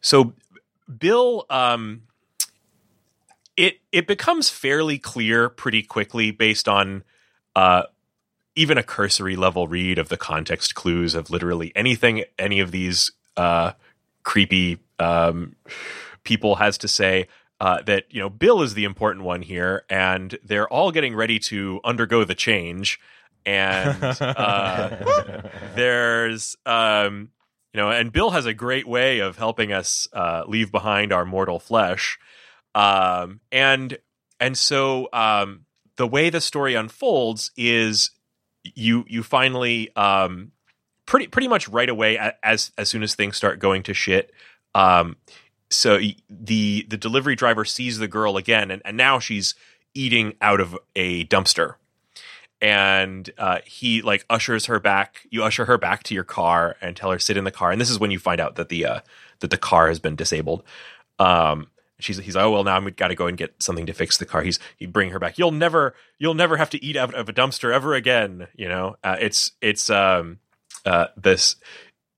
So 0.00 0.32
Bill 0.98 1.44
um 1.50 2.02
it 3.56 3.80
it 3.92 4.06
becomes 4.06 4.48
fairly 4.48 4.98
clear 4.98 5.48
pretty 5.50 5.82
quickly 5.82 6.30
based 6.30 6.68
on 6.68 7.04
uh 7.54 7.82
even 8.56 8.78
a 8.78 8.82
cursory 8.82 9.36
level 9.36 9.68
read 9.68 9.98
of 9.98 10.08
the 10.08 10.16
context 10.16 10.74
clues 10.74 11.14
of 11.14 11.30
literally 11.30 11.70
anything 11.76 12.24
any 12.38 12.60
of 12.60 12.70
these 12.70 13.12
uh, 13.36 13.72
creepy 14.22 14.78
um, 14.98 15.56
people 16.24 16.56
has 16.56 16.78
to 16.78 16.88
say. 16.88 17.28
Uh, 17.60 17.80
that 17.82 18.06
you 18.10 18.18
know, 18.18 18.28
Bill 18.28 18.60
is 18.62 18.74
the 18.74 18.82
important 18.82 19.24
one 19.24 19.40
here, 19.40 19.84
and 19.88 20.36
they're 20.42 20.68
all 20.68 20.90
getting 20.90 21.14
ready 21.14 21.38
to 21.38 21.80
undergo 21.84 22.24
the 22.24 22.34
change. 22.34 22.98
And 23.46 24.02
uh, 24.20 25.42
there's, 25.76 26.56
um, 26.66 27.30
you 27.72 27.80
know, 27.80 27.88
and 27.88 28.12
Bill 28.12 28.30
has 28.30 28.46
a 28.46 28.54
great 28.54 28.88
way 28.88 29.20
of 29.20 29.38
helping 29.38 29.72
us 29.72 30.08
uh, 30.12 30.42
leave 30.48 30.72
behind 30.72 31.12
our 31.12 31.24
mortal 31.24 31.60
flesh. 31.60 32.18
Um, 32.74 33.40
and 33.52 33.96
and 34.40 34.58
so 34.58 35.08
um, 35.12 35.66
the 35.96 36.06
way 36.06 36.30
the 36.30 36.40
story 36.40 36.74
unfolds 36.74 37.52
is 37.56 38.10
you 38.64 39.04
you 39.06 39.22
finally 39.22 39.94
um, 39.94 40.52
pretty 41.12 41.26
pretty 41.26 41.46
much 41.46 41.68
right 41.68 41.90
away 41.90 42.18
as 42.42 42.72
as 42.78 42.88
soon 42.88 43.02
as 43.02 43.14
things 43.14 43.36
start 43.36 43.58
going 43.58 43.82
to 43.82 43.92
shit. 43.92 44.32
Um, 44.74 45.16
so 45.68 45.98
the 46.30 46.86
the 46.88 46.96
delivery 46.96 47.36
driver 47.36 47.66
sees 47.66 47.98
the 47.98 48.08
girl 48.08 48.38
again, 48.38 48.70
and, 48.70 48.80
and 48.86 48.96
now 48.96 49.18
she's 49.18 49.54
eating 49.92 50.32
out 50.40 50.58
of 50.58 50.74
a 50.96 51.26
dumpster, 51.26 51.74
and 52.62 53.28
uh, 53.36 53.58
he 53.66 54.00
like 54.00 54.24
ushers 54.30 54.66
her 54.66 54.80
back. 54.80 55.26
You 55.30 55.44
usher 55.44 55.66
her 55.66 55.76
back 55.76 56.02
to 56.04 56.14
your 56.14 56.24
car 56.24 56.76
and 56.80 56.96
tell 56.96 57.10
her 57.10 57.18
sit 57.18 57.36
in 57.36 57.44
the 57.44 57.50
car, 57.50 57.70
and 57.70 57.78
this 57.78 57.90
is 57.90 58.00
when 58.00 58.10
you 58.10 58.18
find 58.18 58.40
out 58.40 58.54
that 58.54 58.70
the 58.70 58.86
uh, 58.86 59.00
that 59.40 59.50
the 59.50 59.58
car 59.58 59.88
has 59.88 59.98
been 59.98 60.16
disabled. 60.16 60.62
Um, 61.18 61.66
she's 61.98 62.16
he's 62.16 62.36
like, 62.36 62.44
oh 62.46 62.52
well, 62.52 62.64
now 62.64 62.76
I'm 62.76 62.86
got 62.86 63.08
to 63.08 63.14
go 63.14 63.26
and 63.26 63.36
get 63.36 63.62
something 63.62 63.84
to 63.84 63.92
fix 63.92 64.16
the 64.16 64.24
car. 64.24 64.40
He's 64.40 64.58
he 64.78 64.86
bring 64.86 65.10
her 65.10 65.18
back. 65.18 65.36
You'll 65.36 65.52
never 65.52 65.94
you'll 66.18 66.32
never 66.32 66.56
have 66.56 66.70
to 66.70 66.82
eat 66.82 66.96
out 66.96 67.12
of 67.12 67.28
a 67.28 67.34
dumpster 67.34 67.70
ever 67.70 67.92
again. 67.92 68.46
You 68.56 68.70
know, 68.70 68.96
uh, 69.04 69.18
it's 69.20 69.52
it's 69.60 69.90
um 69.90 70.38
uh 70.84 71.06
this. 71.16 71.56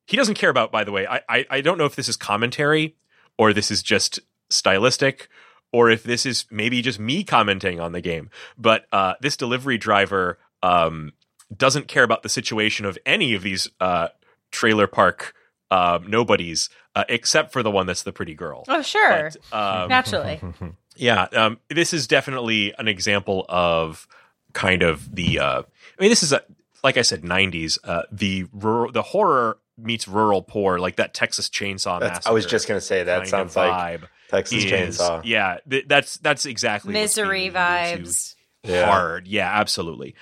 He 0.07 0.17
doesn't 0.17 0.35
care 0.35 0.51
about. 0.51 0.71
By 0.71 0.85
the 0.85 0.93
way, 0.93 1.07
I, 1.07 1.21
I 1.29 1.47
I 1.51 1.61
don't 1.61 1.79
know 1.79 1.87
if 1.87 1.97
this 1.97 2.09
is 2.09 2.17
commentary 2.17 2.97
or 3.39 3.53
this 3.53 3.71
is 3.71 3.83
just 3.83 4.21
stylistic, 4.51 5.29
or 5.73 5.91
if 5.91 6.03
this 6.03 6.25
is 6.25 6.45
maybe 6.51 6.83
just 6.83 7.01
me 7.01 7.25
commenting 7.25 7.81
on 7.81 7.93
the 7.93 8.01
game. 8.01 8.31
But 8.57 8.87
uh, 8.93 9.15
this 9.21 9.37
delivery 9.37 9.79
driver 9.79 10.39
um, 10.63 11.13
doesn't 11.55 11.89
care 11.89 12.05
about 12.05 12.23
the 12.23 12.29
situation 12.29 12.87
of 12.87 12.99
any 13.05 13.35
of 13.35 13.43
these 13.43 13.69
uh, 13.81 14.09
trailer 14.53 14.87
park 14.87 15.35
uh, 15.71 15.99
nobodies, 16.07 16.69
uh, 16.95 17.05
except 17.09 17.53
for 17.53 17.63
the 17.63 17.71
one 17.71 17.87
that's 17.87 18.03
the 18.03 18.13
pretty 18.13 18.35
girl. 18.35 18.65
Oh, 18.69 18.83
sure, 18.83 19.31
But, 19.51 19.83
um, 19.83 19.89
naturally. 19.89 20.41
yeah, 20.97 21.25
um, 21.33 21.59
this 21.69 21.93
is 21.93 22.07
definitely 22.07 22.73
an 22.79 22.87
example 22.87 23.45
of 23.49 24.07
kind 24.53 24.83
of 24.83 25.13
the. 25.15 25.41
Uh, 25.41 25.63
I 25.63 26.03
mean, 26.03 26.11
this 26.11 26.23
is 26.23 26.33
a 26.33 26.43
like 26.85 26.99
I 26.99 27.03
said, 27.03 27.23
'90s. 27.23 27.79
Uh, 27.83 28.03
the 28.13 28.47
rural, 28.53 28.93
the 28.93 29.03
horror 29.03 29.59
meets 29.77 30.07
rural 30.07 30.43
poor, 30.43 30.79
like 30.79 30.97
that 30.97 31.15
Texas 31.15 31.49
Chainsaw 31.49 31.99
That's, 31.99 32.19
Massacre. 32.19 32.29
I 32.29 32.33
was 32.33 32.47
just 32.47 32.69
gonna 32.69 32.81
say 32.81 33.03
that 33.03 33.27
sounds 33.27 33.57
of 33.57 33.57
like 33.57 34.03
Texas 34.29 34.65
is- 34.65 34.71
Chainsaw. 34.71 35.23
Yeah, 35.25 35.59
th- 35.69 35.87
that's 35.89 36.19
that's 36.19 36.47
exactly 36.47 36.93
Misery 36.93 37.51
vibes. 37.51 38.37
Yeah. 38.63 38.87
hard. 38.87 39.27
Yeah, 39.27 39.51
absolutely. 39.53 40.15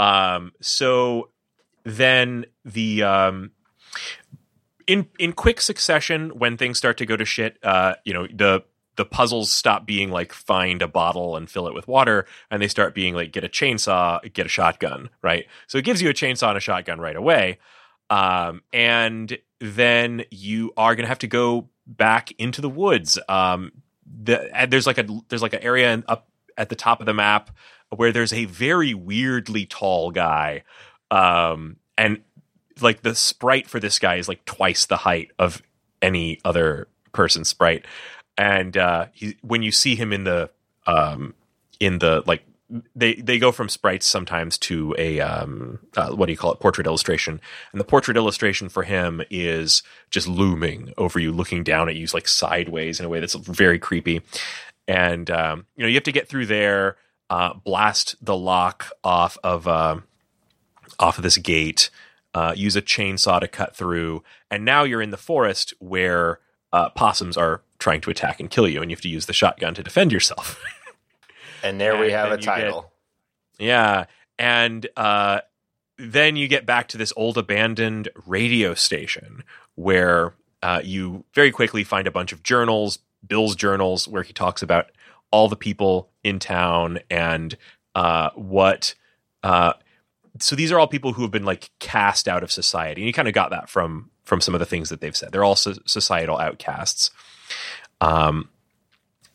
Um, 0.00 0.52
so 0.60 1.30
then 1.84 2.46
the 2.64 3.02
um, 3.02 3.50
in 4.86 5.08
in 5.18 5.32
quick 5.32 5.60
succession, 5.60 6.30
when 6.30 6.56
things 6.56 6.78
start 6.78 6.96
to 6.98 7.06
go 7.06 7.16
to 7.16 7.24
shit, 7.24 7.58
uh, 7.62 7.94
you 8.04 8.14
know 8.14 8.26
the 8.26 8.64
the 8.96 9.04
puzzles 9.04 9.50
stop 9.50 9.86
being 9.86 10.10
like 10.10 10.32
find 10.32 10.82
a 10.82 10.88
bottle 10.88 11.36
and 11.36 11.50
fill 11.50 11.66
it 11.66 11.74
with 11.74 11.88
water, 11.88 12.26
and 12.50 12.60
they 12.60 12.68
start 12.68 12.94
being 12.94 13.14
like 13.14 13.32
get 13.32 13.44
a 13.44 13.48
chainsaw, 13.48 14.20
get 14.32 14.46
a 14.46 14.48
shotgun, 14.48 15.10
right? 15.22 15.46
So 15.66 15.78
it 15.78 15.84
gives 15.84 16.02
you 16.02 16.08
a 16.10 16.14
chainsaw 16.14 16.48
and 16.48 16.58
a 16.58 16.60
shotgun 16.60 17.00
right 17.00 17.16
away, 17.16 17.58
um, 18.10 18.62
and 18.72 19.36
then 19.60 20.24
you 20.30 20.72
are 20.76 20.94
gonna 20.94 21.08
have 21.08 21.18
to 21.20 21.26
go 21.26 21.68
back 21.86 22.32
into 22.38 22.60
the 22.60 22.70
woods. 22.70 23.18
Um, 23.28 23.72
the, 24.06 24.66
there's 24.68 24.86
like 24.86 24.98
a 24.98 25.06
there's 25.28 25.42
like 25.42 25.54
an 25.54 25.62
area 25.62 26.02
up 26.08 26.28
at 26.56 26.68
the 26.68 26.76
top 26.76 27.00
of 27.00 27.06
the 27.06 27.14
map 27.14 27.50
where 27.90 28.12
there's 28.12 28.32
a 28.32 28.44
very 28.46 28.94
weirdly 28.94 29.66
tall 29.66 30.10
guy 30.10 30.62
um 31.10 31.76
and 31.96 32.22
like 32.80 33.02
the 33.02 33.14
sprite 33.14 33.68
for 33.68 33.78
this 33.78 33.98
guy 33.98 34.16
is 34.16 34.28
like 34.28 34.44
twice 34.44 34.86
the 34.86 34.96
height 34.96 35.30
of 35.38 35.62
any 36.02 36.40
other 36.44 36.88
person's 37.12 37.48
sprite 37.48 37.86
and 38.36 38.76
uh 38.76 39.06
he 39.12 39.36
when 39.42 39.62
you 39.62 39.72
see 39.72 39.94
him 39.94 40.12
in 40.12 40.24
the 40.24 40.50
um 40.86 41.34
in 41.80 41.98
the 41.98 42.22
like 42.26 42.44
they 42.94 43.14
they 43.14 43.38
go 43.38 43.52
from 43.52 43.68
sprites 43.68 44.06
sometimes 44.06 44.56
to 44.56 44.94
a 44.98 45.20
um 45.20 45.78
uh, 45.96 46.10
what 46.10 46.26
do 46.26 46.32
you 46.32 46.38
call 46.38 46.52
it? 46.52 46.60
Portrait 46.60 46.86
illustration. 46.86 47.40
And 47.72 47.80
the 47.80 47.84
portrait 47.84 48.16
illustration 48.16 48.68
for 48.68 48.82
him 48.82 49.22
is 49.30 49.82
just 50.10 50.26
looming 50.26 50.92
over 50.96 51.18
you 51.18 51.30
looking 51.30 51.62
down 51.62 51.88
at 51.88 51.94
you 51.94 52.06
like 52.14 52.26
sideways 52.26 52.98
in 53.00 53.06
a 53.06 53.08
way 53.08 53.20
that's 53.20 53.34
very 53.34 53.78
creepy. 53.78 54.22
And 54.88 55.30
um 55.30 55.66
you 55.76 55.82
know 55.82 55.88
you 55.88 55.94
have 55.94 56.04
to 56.04 56.12
get 56.12 56.28
through 56.28 56.46
there 56.46 56.96
uh 57.30 57.54
blast 57.54 58.16
the 58.20 58.36
lock 58.36 58.86
off 59.02 59.36
of 59.44 59.68
uh, 59.68 60.00
off 60.98 61.18
of 61.18 61.24
this 61.24 61.38
gate 61.38 61.90
uh 62.32 62.54
use 62.56 62.76
a 62.76 62.82
chainsaw 62.82 63.40
to 63.40 63.48
cut 63.48 63.76
through. 63.76 64.22
And 64.50 64.64
now 64.64 64.84
you're 64.84 65.02
in 65.02 65.10
the 65.10 65.16
forest 65.16 65.74
where 65.80 66.40
uh 66.74 66.88
possums 66.90 67.36
are 67.36 67.62
trying 67.78 68.00
to 68.00 68.10
attack 68.10 68.40
and 68.40 68.50
kill 68.50 68.68
you 68.68 68.80
and 68.82 68.90
you 68.90 68.94
have 68.96 69.00
to 69.02 69.08
use 69.08 69.26
the 69.26 69.32
shotgun 69.32 69.74
to 69.74 69.82
defend 69.82 70.12
yourself 70.12 70.62
And 71.64 71.80
there 71.80 71.98
we 71.98 72.10
have 72.12 72.28
a 72.28 72.32
you 72.32 72.36
get- 72.38 72.44
title. 72.44 72.92
Yeah. 73.58 74.04
And 74.38 74.86
uh, 74.98 75.40
then 75.96 76.36
you 76.36 76.46
get 76.46 76.66
back 76.66 76.88
to 76.88 76.98
this 76.98 77.10
old 77.16 77.38
abandoned 77.38 78.10
radio 78.26 78.74
station 78.74 79.44
where 79.74 80.34
uh, 80.62 80.82
you 80.84 81.24
very 81.34 81.50
quickly 81.50 81.82
find 81.82 82.06
a 82.06 82.10
bunch 82.10 82.32
of 82.32 82.42
journals, 82.42 82.98
Bill's 83.26 83.56
journals, 83.56 84.06
where 84.06 84.22
he 84.22 84.34
talks 84.34 84.60
about 84.60 84.90
all 85.30 85.48
the 85.48 85.56
people 85.56 86.10
in 86.22 86.38
town 86.38 86.98
and 87.08 87.56
uh, 87.94 88.28
what. 88.34 88.94
So 90.40 90.56
these 90.56 90.72
are 90.72 90.78
all 90.78 90.88
people 90.88 91.12
who 91.12 91.22
have 91.22 91.30
been 91.30 91.44
like 91.44 91.70
cast 91.78 92.26
out 92.28 92.42
of 92.42 92.50
society, 92.50 93.02
and 93.02 93.06
you 93.06 93.12
kind 93.12 93.28
of 93.28 93.34
got 93.34 93.50
that 93.50 93.68
from 93.68 94.10
from 94.24 94.40
some 94.40 94.54
of 94.54 94.58
the 94.58 94.66
things 94.66 94.88
that 94.88 95.00
they've 95.00 95.16
said. 95.16 95.32
They're 95.32 95.44
all 95.44 95.56
so- 95.56 95.74
societal 95.86 96.38
outcasts. 96.38 97.10
Um, 98.00 98.48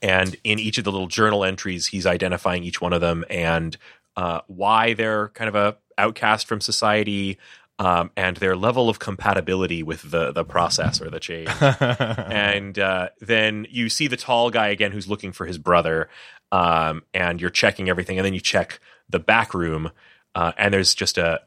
and 0.01 0.35
in 0.43 0.59
each 0.59 0.77
of 0.77 0.83
the 0.83 0.91
little 0.91 1.07
journal 1.07 1.43
entries, 1.43 1.87
he's 1.87 2.05
identifying 2.05 2.63
each 2.63 2.81
one 2.81 2.93
of 2.93 3.01
them 3.01 3.25
and 3.29 3.77
uh, 4.15 4.41
why 4.47 4.93
they're 4.93 5.29
kind 5.29 5.47
of 5.47 5.55
a 5.55 5.77
outcast 5.97 6.47
from 6.47 6.61
society 6.61 7.37
um, 7.79 8.11
and 8.17 8.37
their 8.37 8.55
level 8.55 8.89
of 8.89 8.99
compatibility 8.99 9.81
with 9.83 10.11
the 10.11 10.31
the 10.31 10.43
process 10.43 11.01
or 11.01 11.09
the 11.09 11.19
change. 11.19 11.49
and 11.61 12.77
uh, 12.77 13.09
then 13.21 13.65
you 13.69 13.89
see 13.89 14.07
the 14.07 14.17
tall 14.17 14.49
guy 14.49 14.67
again 14.67 14.91
who's 14.91 15.07
looking 15.07 15.31
for 15.31 15.45
his 15.45 15.57
brother, 15.57 16.09
um, 16.51 17.03
and 17.13 17.39
you're 17.39 17.49
checking 17.49 17.89
everything, 17.89 18.17
and 18.17 18.25
then 18.25 18.33
you 18.33 18.41
check 18.41 18.79
the 19.09 19.19
back 19.19 19.53
room, 19.53 19.91
uh, 20.35 20.51
and 20.57 20.73
there's 20.73 20.93
just 20.95 21.17
a 21.17 21.41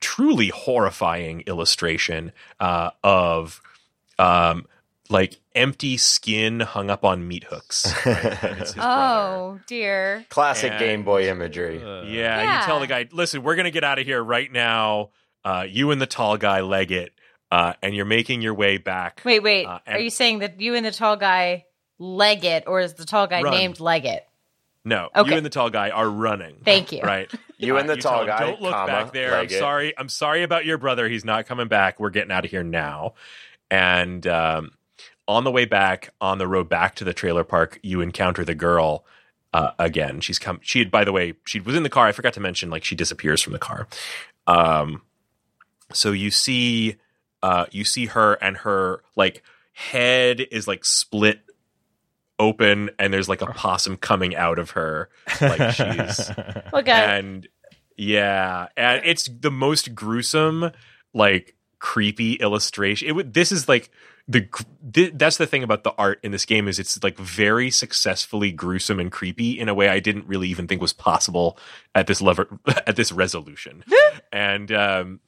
truly 0.00 0.48
horrifying 0.48 1.42
illustration 1.46 2.32
uh, 2.60 2.90
of 3.02 3.60
um, 4.18 4.66
like 5.08 5.38
empty 5.54 5.96
skin 5.96 6.60
hung 6.60 6.90
up 6.90 7.04
on 7.04 7.26
meat 7.26 7.44
hooks. 7.44 7.92
right? 8.06 8.16
And 8.24 8.56
brother. 8.58 8.74
Oh 8.78 9.60
dear. 9.66 10.24
Classic 10.28 10.70
And- 10.72 10.78
Game 10.80 11.02
Boy 11.04 11.28
imagery. 11.28 11.78
Yeah, 11.80 12.02
Yeah. 12.04 12.60
you 12.60 12.66
tell 12.66 12.80
the 12.80 12.86
guy, 12.86 13.08
listen, 13.12 13.42
we're 13.42 13.54
going 13.56 13.64
to 13.64 13.70
get 13.70 13.84
out 13.84 13.98
of 13.98 14.06
here 14.06 14.22
right 14.22 14.50
now. 14.50 15.10
Uh, 15.44 15.66
you 15.68 15.90
and 15.90 16.00
the 16.00 16.06
tall 16.06 16.38
guy 16.38 16.60
leg 16.62 16.90
it, 16.90 17.12
uh, 17.50 17.74
and 17.82 17.94
you're 17.94 18.06
making 18.06 18.40
your 18.40 18.54
way 18.54 18.78
back. 18.78 19.20
Wait, 19.26 19.42
wait. 19.42 19.66
Uh, 19.66 19.78
Are 19.86 19.98
you 20.00 20.08
saying 20.08 20.38
that 20.38 20.58
you 20.60 20.74
and 20.74 20.86
the 20.86 20.90
tall 20.90 21.16
guy 21.16 21.66
leg 21.98 22.46
it, 22.46 22.64
or 22.66 22.80
is 22.80 22.94
the 22.94 23.04
tall 23.04 23.26
guy 23.26 23.42
Run. 23.42 23.52
named 23.52 23.78
Leggett? 23.78 24.26
No, 24.86 25.10
Okay. 25.14 25.30
you 25.30 25.36
and 25.36 25.44
the 25.44 25.50
tall 25.50 25.68
guy 25.70 25.90
are 25.90 26.08
running. 26.08 26.56
Thank 26.64 26.92
you. 26.92 27.02
Right. 27.02 27.30
You 27.58 27.76
and 27.76 27.88
the 27.88 27.96
tall 27.96 28.22
him, 28.22 28.26
guy, 28.28 28.40
Don't 28.40 28.62
look 28.62 28.72
comma, 28.72 28.86
back 28.86 29.12
there. 29.12 29.32
I'm 29.32 29.40
leg 29.40 29.52
it." 29.52 29.58
sorry. 29.58 29.94
I'm 29.98 30.08
sorry 30.08 30.42
about 30.42 30.64
your 30.64 30.78
brother. 30.78 31.08
He's 31.08 31.24
not 31.24 31.46
coming 31.46 31.68
back. 31.68 32.00
We're 32.00 32.10
getting 32.10 32.32
out 32.32 32.44
of 32.44 32.50
here 32.50 32.64
now. 32.64 33.14
And 33.70 34.26
um, 34.26 34.72
on 35.26 35.44
the 35.44 35.50
way 35.50 35.64
back, 35.64 36.10
on 36.20 36.38
the 36.38 36.46
road 36.46 36.68
back 36.68 36.96
to 36.96 37.04
the 37.04 37.14
trailer 37.14 37.44
park, 37.44 37.78
you 37.82 38.00
encounter 38.00 38.44
the 38.44 38.54
girl 38.54 39.04
uh, 39.52 39.70
again. 39.78 40.20
She's 40.20 40.38
come. 40.38 40.58
She 40.62 40.80
had, 40.80 40.90
by 40.90 41.04
the 41.04 41.12
way, 41.12 41.34
she 41.44 41.60
was 41.60 41.76
in 41.76 41.82
the 41.82 41.90
car. 41.90 42.06
I 42.06 42.12
forgot 42.12 42.34
to 42.34 42.40
mention, 42.40 42.70
like 42.70 42.84
she 42.84 42.94
disappears 42.94 43.40
from 43.40 43.52
the 43.52 43.58
car. 43.58 43.86
Um, 44.46 45.02
so 45.92 46.12
you 46.12 46.30
see, 46.30 46.96
uh, 47.42 47.66
you 47.70 47.84
see 47.84 48.06
her, 48.06 48.34
and 48.34 48.56
her 48.58 49.02
like 49.16 49.42
head 49.72 50.40
is 50.50 50.66
like 50.66 50.84
split 50.84 51.40
open, 52.44 52.90
and 52.98 53.12
there's 53.12 53.28
like 53.28 53.42
a 53.42 53.46
possum 53.46 53.96
coming 53.96 54.36
out 54.36 54.58
of 54.58 54.70
her, 54.70 55.08
like 55.40 55.72
she's 55.72 56.30
Look 56.72 56.88
at 56.88 57.18
and 57.18 57.48
yeah, 57.96 58.68
and 58.76 59.02
it's 59.04 59.28
the 59.28 59.50
most 59.50 59.94
gruesome, 59.94 60.70
like 61.12 61.54
creepy 61.78 62.34
illustration. 62.34 63.08
It 63.08 63.12
would. 63.12 63.34
This 63.34 63.52
is 63.52 63.68
like 63.68 63.90
the. 64.26 64.48
Th- 64.92 65.12
that's 65.14 65.36
the 65.36 65.46
thing 65.46 65.62
about 65.62 65.84
the 65.84 65.92
art 65.92 66.18
in 66.22 66.32
this 66.32 66.44
game 66.44 66.68
is 66.68 66.78
it's 66.78 67.02
like 67.02 67.18
very 67.18 67.70
successfully 67.70 68.52
gruesome 68.52 69.00
and 69.00 69.12
creepy 69.12 69.58
in 69.58 69.68
a 69.68 69.74
way 69.74 69.88
I 69.88 70.00
didn't 70.00 70.26
really 70.26 70.48
even 70.48 70.66
think 70.66 70.80
was 70.80 70.92
possible 70.92 71.58
at 71.94 72.06
this 72.06 72.20
level 72.20 72.46
at 72.86 72.96
this 72.96 73.12
resolution, 73.12 73.84
and 74.32 74.72
um, 74.72 75.20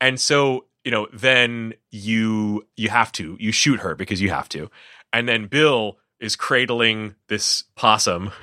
and 0.00 0.18
so 0.18 0.64
you 0.86 0.92
know, 0.92 1.08
then 1.12 1.74
you 1.90 2.64
you 2.76 2.88
have 2.88 3.10
to 3.12 3.36
you 3.40 3.52
shoot 3.52 3.80
her 3.80 3.94
because 3.94 4.22
you 4.22 4.30
have 4.30 4.48
to, 4.50 4.70
and 5.12 5.28
then 5.28 5.48
Bill 5.48 5.98
is 6.20 6.36
cradling 6.36 7.14
this 7.28 7.64
possum. 7.74 8.32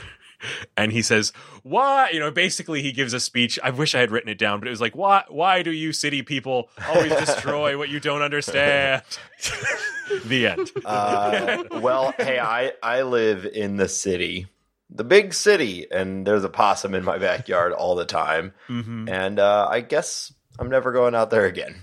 And 0.76 0.92
he 0.92 1.02
says, 1.02 1.32
"Why?" 1.62 2.10
You 2.12 2.20
know, 2.20 2.30
basically, 2.30 2.82
he 2.82 2.92
gives 2.92 3.14
a 3.14 3.20
speech. 3.22 3.58
I 3.64 3.70
wish 3.70 3.96
I 3.96 4.00
had 4.00 4.12
written 4.12 4.28
it 4.28 4.38
down, 4.38 4.60
but 4.60 4.68
it 4.68 4.72
was 4.72 4.82
like, 4.82 4.94
"Why? 4.94 5.24
Why 5.30 5.64
do 5.64 5.72
you 5.72 5.94
city 5.94 6.22
people 6.22 6.68
always 6.90 7.16
destroy 7.16 7.78
what 7.78 7.88
you 7.88 8.02
don't 8.02 8.22
understand?" 8.22 9.04
the 10.26 10.48
end. 10.48 10.70
Uh, 10.84 11.64
well, 11.80 12.14
hey, 12.18 12.40
I 12.40 12.74
I 12.84 13.04
live 13.04 13.46
in 13.46 13.78
the 13.78 13.88
city, 13.88 14.48
the 14.90 15.06
big 15.06 15.34
city, 15.34 15.88
and 15.90 16.28
there's 16.28 16.44
a 16.44 16.50
possum 16.50 16.94
in 16.94 17.06
my 17.06 17.18
backyard 17.20 17.72
all 17.72 17.96
the 17.96 18.04
time, 18.04 18.54
Mhm. 18.68 19.10
and 19.10 19.40
uh, 19.40 19.68
I 19.72 19.80
guess 19.80 20.34
I'm 20.60 20.68
never 20.70 20.92
going 20.92 21.16
out 21.16 21.30
there 21.30 21.46
again. 21.46 21.76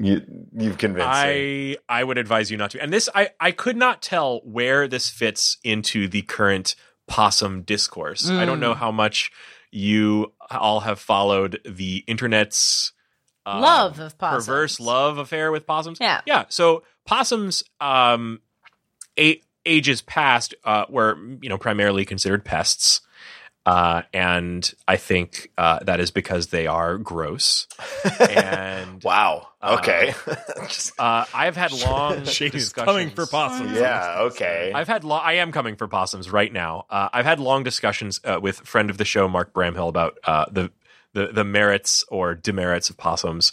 You 0.00 0.22
you've 0.56 0.78
convinced 0.78 1.08
me. 1.24 1.76
I 1.76 1.76
I 1.88 2.04
would 2.04 2.18
advise 2.18 2.50
you 2.50 2.56
not 2.56 2.70
to. 2.72 2.80
And 2.82 2.92
this 2.92 3.08
I 3.14 3.30
I 3.40 3.50
could 3.50 3.76
not 3.76 4.00
tell 4.00 4.40
where 4.44 4.86
this 4.86 5.10
fits 5.10 5.58
into 5.64 6.06
the 6.06 6.22
current 6.22 6.76
possum 7.08 7.62
discourse. 7.62 8.28
I 8.30 8.44
don't 8.44 8.60
know 8.60 8.74
how 8.74 8.92
much 8.92 9.32
you 9.70 10.32
all 10.50 10.80
have 10.80 11.00
followed 11.00 11.60
the 11.64 12.04
internet's 12.06 12.92
uh, 13.44 13.60
Love 13.60 13.98
of 13.98 14.16
possums. 14.18 14.46
perverse 14.46 14.80
love 14.80 15.18
affair 15.18 15.50
with 15.50 15.66
possums. 15.66 15.98
Yeah. 16.00 16.20
Yeah. 16.26 16.44
So 16.48 16.84
possums 17.04 17.64
um 17.80 18.40
a- 19.18 19.40
ages 19.66 20.00
past 20.02 20.54
uh 20.64 20.84
were 20.88 21.18
you 21.42 21.48
know 21.48 21.58
primarily 21.58 22.04
considered 22.04 22.44
pests. 22.44 23.00
Uh, 23.68 24.02
and 24.14 24.72
I 24.86 24.96
think 24.96 25.50
uh, 25.58 25.80
that 25.84 26.00
is 26.00 26.10
because 26.10 26.46
they 26.46 26.66
are 26.66 26.96
gross. 26.96 27.66
and 28.18 29.02
Wow. 29.04 29.48
Okay. 29.62 30.14
Just, 30.68 30.98
uh, 30.98 31.26
I've 31.34 31.56
had 31.56 31.72
long 31.72 32.24
Shane 32.24 32.48
is 32.48 32.64
discussions. 32.64 32.72
coming 32.86 33.10
for 33.10 33.26
possums. 33.26 33.72
yeah. 33.76 34.20
Okay. 34.20 34.72
I've 34.74 34.88
had 34.88 35.04
lo- 35.04 35.16
I 35.16 35.34
am 35.34 35.52
coming 35.52 35.76
for 35.76 35.86
possums 35.86 36.30
right 36.30 36.50
now. 36.52 36.86
Uh, 36.88 37.10
I've 37.12 37.26
had 37.26 37.40
long 37.40 37.62
discussions 37.62 38.20
uh, 38.24 38.38
with 38.40 38.56
friend 38.60 38.88
of 38.88 38.96
the 38.96 39.04
show 39.04 39.28
Mark 39.28 39.52
Bramhill 39.52 39.88
about 39.88 40.18
uh, 40.24 40.46
the, 40.50 40.70
the 41.12 41.26
the 41.26 41.44
merits 41.44 42.04
or 42.08 42.34
demerits 42.34 42.88
of 42.88 42.96
possums. 42.96 43.52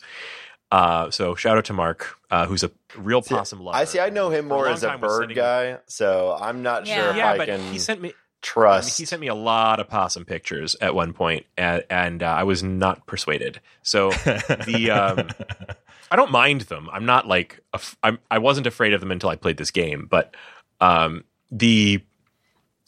Uh, 0.71 1.09
so 1.11 1.35
shout 1.35 1.57
out 1.57 1.65
to 1.65 1.73
Mark, 1.73 2.15
uh, 2.31 2.45
who's 2.45 2.63
a 2.63 2.71
real 2.97 3.21
possum 3.21 3.59
lover. 3.59 3.77
I 3.77 3.83
see. 3.85 3.99
I 3.99 4.09
know 4.09 4.29
him 4.29 4.47
For 4.47 4.55
a 4.55 4.57
more 4.57 4.67
as 4.69 4.83
a 4.83 4.97
bird 4.97 5.23
sitting- 5.23 5.35
guy, 5.35 5.77
so 5.87 6.37
I'm 6.39 6.63
not 6.63 6.85
Yeah. 6.87 6.95
sure 7.01 7.09
if 7.17 7.23
I 7.25 7.37
but 7.37 7.47
can 7.47 7.59
he 7.71 7.79
sent 7.79 8.01
me 8.01 8.13
trust. 8.45 8.97
he 8.97 9.05
sent 9.05 9.19
me 9.19 9.27
a 9.27 9.35
lot 9.35 9.79
of 9.79 9.89
possum 9.89 10.23
pictures 10.23 10.75
at 10.79 10.95
one 10.95 11.13
point, 11.13 11.45
and, 11.57 11.83
and 11.89 12.23
uh, 12.23 12.27
I 12.27 12.43
was 12.43 12.63
not 12.63 13.05
persuaded. 13.07 13.59
So 13.81 14.11
the 14.11 14.91
um, 14.91 15.29
I 16.11 16.15
don't 16.15 16.31
mind 16.31 16.61
them. 16.61 16.89
I'm 16.91 17.05
not 17.05 17.27
like 17.27 17.59
af- 17.73 17.97
I'm, 18.03 18.19
I 18.29 18.37
wasn't 18.37 18.67
afraid 18.67 18.93
of 18.93 19.01
them 19.01 19.11
until 19.11 19.29
I 19.29 19.35
played 19.35 19.57
this 19.57 19.71
game. 19.71 20.07
But 20.09 20.35
um, 20.79 21.23
the 21.51 22.03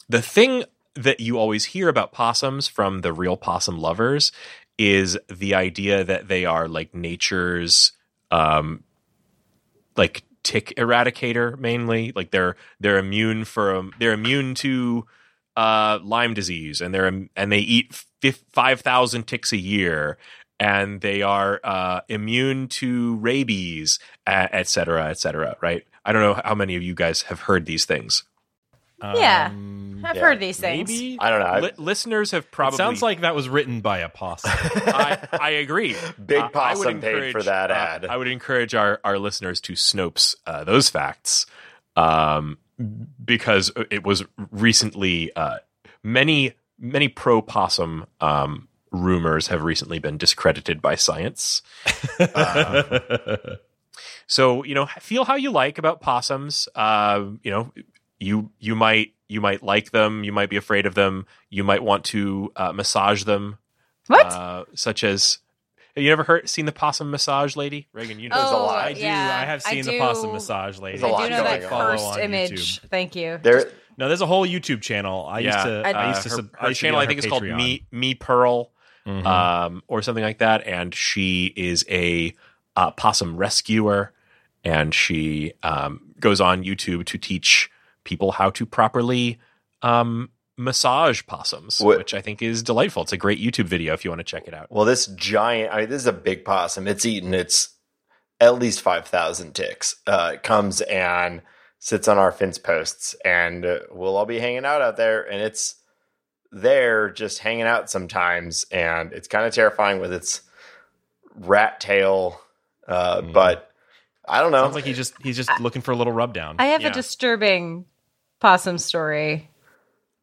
the 0.08 0.22
thing 0.22 0.64
that 0.94 1.20
you 1.20 1.38
always 1.38 1.66
hear 1.66 1.88
about 1.88 2.12
possums 2.12 2.66
from 2.68 3.00
the 3.00 3.12
real 3.12 3.36
possum 3.36 3.78
lovers 3.78 4.32
is 4.78 5.18
the 5.28 5.54
idea 5.54 6.04
that 6.04 6.28
they 6.28 6.44
are 6.44 6.68
like 6.68 6.94
nature's 6.94 7.92
um, 8.30 8.84
like 9.96 10.22
tick 10.42 10.72
eradicator 10.76 11.58
mainly. 11.58 12.12
Like 12.14 12.30
they're 12.30 12.56
they're 12.80 12.98
immune 12.98 13.44
from 13.44 13.92
they're 13.98 14.12
immune 14.12 14.54
to 14.56 15.06
uh, 15.58 15.98
Lyme 16.04 16.34
disease, 16.34 16.80
and 16.80 16.94
they're 16.94 17.06
and 17.34 17.50
they 17.52 17.58
eat 17.58 17.92
five 18.52 18.80
thousand 18.80 19.26
ticks 19.26 19.52
a 19.52 19.56
year, 19.56 20.16
and 20.60 21.00
they 21.00 21.22
are 21.22 21.60
uh, 21.64 22.00
immune 22.08 22.68
to 22.68 23.16
rabies, 23.16 23.98
a- 24.26 24.54
et 24.54 24.68
cetera, 24.68 25.08
et 25.10 25.18
cetera. 25.18 25.56
Right? 25.60 25.84
I 26.04 26.12
don't 26.12 26.22
know 26.22 26.40
how 26.44 26.54
many 26.54 26.76
of 26.76 26.82
you 26.82 26.94
guys 26.94 27.22
have 27.22 27.40
heard 27.40 27.66
these 27.66 27.84
things. 27.84 28.22
Yeah. 29.02 29.48
Um, 29.52 30.04
I've 30.04 30.16
Yeah. 30.16 30.22
heard 30.22 30.40
these 30.40 30.58
things. 30.58 30.88
maybe. 30.90 31.18
I 31.20 31.30
don't 31.30 31.40
know. 31.40 31.46
I- 31.46 31.60
Li- 31.60 31.72
listeners 31.76 32.30
have 32.32 32.50
probably. 32.50 32.74
It 32.74 32.78
sounds 32.78 33.02
like 33.02 33.20
that 33.20 33.34
was 33.34 33.48
written 33.48 33.80
by 33.80 33.98
a 33.98 34.08
possum. 34.08 34.50
I, 34.54 35.18
I 35.32 35.50
agree. 35.50 35.94
Big 36.24 36.38
Uh, 36.38 36.40
I 36.42 36.74
would 36.74 36.84
possum 36.84 37.00
paid 37.00 37.32
for 37.32 37.42
that 37.44 37.70
uh, 37.70 37.74
ad. 37.74 38.06
I 38.06 38.16
would 38.16 38.26
encourage 38.28 38.74
our, 38.74 39.00
our 39.04 39.18
listeners 39.18 39.60
to 39.62 39.74
Snopes 39.74 40.34
uh, 40.46 40.64
those 40.64 40.88
facts 40.88 41.46
um, 41.96 42.58
because 43.24 43.70
it 43.90 44.04
was 44.04 44.24
recently 44.50 45.32
uh, 45.34 45.58
many 46.02 46.52
many 46.78 47.08
pro 47.08 47.42
possum 47.42 48.06
um, 48.20 48.68
rumors 48.90 49.48
have 49.48 49.62
recently 49.62 49.98
been 49.98 50.16
discredited 50.16 50.80
by 50.80 50.94
science. 50.94 51.62
So 54.28 54.62
you 54.62 54.74
know, 54.74 54.86
feel 55.00 55.24
how 55.24 55.34
you 55.34 55.50
like 55.50 55.78
about 55.78 56.00
possums. 56.00 56.68
Uh, 56.74 57.24
you 57.42 57.50
know, 57.50 57.72
you 58.20 58.50
you 58.58 58.76
might 58.76 59.14
you 59.26 59.40
might 59.40 59.62
like 59.62 59.90
them. 59.90 60.22
You 60.22 60.32
might 60.32 60.50
be 60.50 60.56
afraid 60.56 60.86
of 60.86 60.94
them. 60.94 61.26
You 61.50 61.64
might 61.64 61.82
want 61.82 62.04
to 62.06 62.52
uh, 62.54 62.72
massage 62.72 63.24
them. 63.24 63.58
What? 64.06 64.26
Uh, 64.26 64.64
such 64.74 65.02
as, 65.02 65.38
have 65.96 66.04
you 66.04 66.12
ever 66.12 66.22
heard 66.24 66.48
seen 66.48 66.66
the 66.66 66.72
possum 66.72 67.10
massage 67.10 67.56
lady, 67.56 67.88
Reagan? 67.92 68.20
You 68.20 68.28
know, 68.28 68.36
There's 68.36 68.50
a 68.50 68.54
oh, 68.54 68.62
lot. 68.66 68.84
I 68.84 68.92
do. 68.92 69.00
yeah, 69.00 69.38
I 69.42 69.44
have 69.46 69.62
seen 69.62 69.84
the 69.84 69.92
do- 69.92 69.98
possum 69.98 70.32
massage 70.32 70.78
lady. 70.78 70.98
There's 70.98 71.10
a 71.10 71.14
I 71.14 71.18
lot 71.18 71.22
do 71.24 71.30
know 71.30 71.42
that 71.44 71.58
going 71.60 71.70
Follow 71.70 71.90
first 71.92 72.04
on 72.06 72.20
image. 72.20 72.80
YouTube. 72.80 72.88
Thank 72.90 73.16
you. 73.16 73.38
there, 73.42 73.70
No, 73.96 74.08
there's 74.08 74.20
a 74.20 74.26
whole 74.26 74.46
YouTube 74.46 74.80
channel. 74.82 75.26
I 75.26 75.40
used 75.40 75.58
to. 75.58 75.82
I- 75.84 75.90
I 75.90 76.08
used 76.10 76.22
to. 76.22 76.28
her, 76.30 76.36
sub- 76.36 76.50
her 76.56 76.66
I 76.66 76.68
used 76.68 76.80
channel 76.80 77.00
be 77.00 77.04
I 77.04 77.06
think 77.08 77.20
her 77.20 77.26
is 77.26 77.30
called 77.30 77.42
Me 77.44 77.86
Me 77.90 78.14
Pearl, 78.14 78.70
Mhm. 79.06 79.26
um, 79.26 79.82
or 79.88 80.02
something 80.02 80.22
like 80.24 80.38
that, 80.38 80.66
and 80.66 80.94
she 80.94 81.52
is 81.56 81.84
a 81.88 82.34
uh, 82.76 82.90
possum 82.92 83.36
rescuer, 83.36 84.12
and 84.64 84.94
she 84.94 85.52
um, 85.62 86.00
goes 86.20 86.40
on 86.40 86.62
YouTube 86.62 87.06
to 87.06 87.18
teach 87.18 87.70
people 88.04 88.30
how 88.32 88.50
to 88.50 88.64
properly 88.64 89.38
um, 89.82 90.30
massage 90.58 91.22
possums, 91.26 91.80
What- 91.80 91.98
which 91.98 92.12
I 92.14 92.20
think 92.20 92.42
is 92.42 92.62
delightful. 92.62 93.02
It's 93.04 93.12
a 93.12 93.16
great 93.16 93.38
YouTube 93.40 93.66
video 93.66 93.94
if 93.94 94.04
you 94.04 94.10
want 94.10 94.18
to 94.20 94.24
check 94.24 94.46
it 94.48 94.52
out. 94.54 94.66
well, 94.70 94.84
this 94.84 95.06
giant. 95.06 95.72
I 95.72 95.80
mean, 95.80 95.88
this 95.88 96.02
is 96.02 96.06
a 96.06 96.12
big 96.12 96.44
possum. 96.44 96.86
It's 96.88 97.06
eaten. 97.06 97.32
It's 97.32 97.70
at 98.40 98.56
least 98.58 98.80
five 98.82 99.06
thousand 99.06 99.54
ticks. 99.54 99.96
Uh, 100.06 100.32
it 100.34 100.42
comes 100.42 100.80
and 100.82 101.42
sits 101.78 102.08
on 102.08 102.18
our 102.18 102.32
fence 102.32 102.58
posts, 102.58 103.14
and 103.24 103.64
uh, 103.64 103.78
we'll 103.90 104.16
all 104.16 104.26
be 104.26 104.38
hanging 104.40 104.64
out 104.64 104.82
out 104.82 104.96
there, 104.96 105.22
and 105.22 105.40
it's 105.40 105.76
there 106.50 107.08
just 107.10 107.38
hanging 107.40 107.62
out 107.66 107.88
sometimes, 107.90 108.64
and 108.72 109.12
it's 109.12 109.28
kind 109.28 109.44
of 109.46 109.54
terrifying 109.54 110.00
with 110.00 110.12
its 110.12 110.40
rat 111.34 111.80
tail. 111.80 112.40
Uh, 112.86 113.20
Mm. 113.20 113.32
But 113.32 113.70
I 114.26 114.40
don't 114.40 114.50
know. 114.52 114.62
Sounds 114.64 114.74
like 114.74 114.84
he's 114.84 114.96
just 114.96 115.14
he's 115.22 115.36
just 115.36 115.50
looking 115.60 115.82
for 115.82 115.92
a 115.92 115.96
little 115.96 116.12
rub 116.12 116.32
down. 116.34 116.56
I 116.58 116.66
have 116.66 116.82
Yeah. 116.82 116.88
a 116.88 116.92
disturbing 116.92 117.84
possum 118.40 118.78
story. 118.78 119.50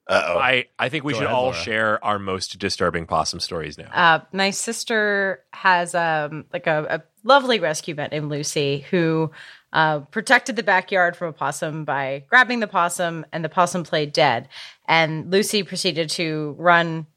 Uh 0.08 0.24
oh. 0.28 0.38
I, 0.38 0.66
I 0.78 0.90
think 0.90 1.04
we 1.04 1.14
Go 1.14 1.20
should 1.20 1.26
ahead, 1.26 1.36
all 1.36 1.44
Laura. 1.46 1.56
share 1.58 2.06
our 2.06 2.20
most 2.20 2.60
disturbing 2.60 3.08
possum 3.08 3.40
stories 3.40 3.78
now. 3.78 3.90
Uh, 3.92 4.20
my 4.32 4.52
sister 4.52 5.44
has 5.52 5.96
um 5.96 6.46
like 6.54 6.68
a, 6.68 6.86
a 7.02 7.04
lovely 7.24 7.60
rescue 7.60 7.96
vet 7.96 8.12
named 8.12 8.30
Lucy 8.30 8.86
who 8.92 9.32
uh, 9.74 10.00
protected 10.12 10.56
the 10.56 10.64
backyard 10.64 11.16
from 11.18 11.30
a 11.30 11.34
possum 11.34 11.86
by 11.86 12.24
grabbing 12.30 12.60
the 12.60 12.68
possum, 12.68 13.26
and 13.34 13.44
the 13.44 13.50
possum 13.50 13.84
played 13.84 14.14
dead. 14.14 14.48
And 14.88 15.32
Lucy 15.32 15.64
proceeded 15.64 16.10
to 16.12 16.56
run 16.60 17.08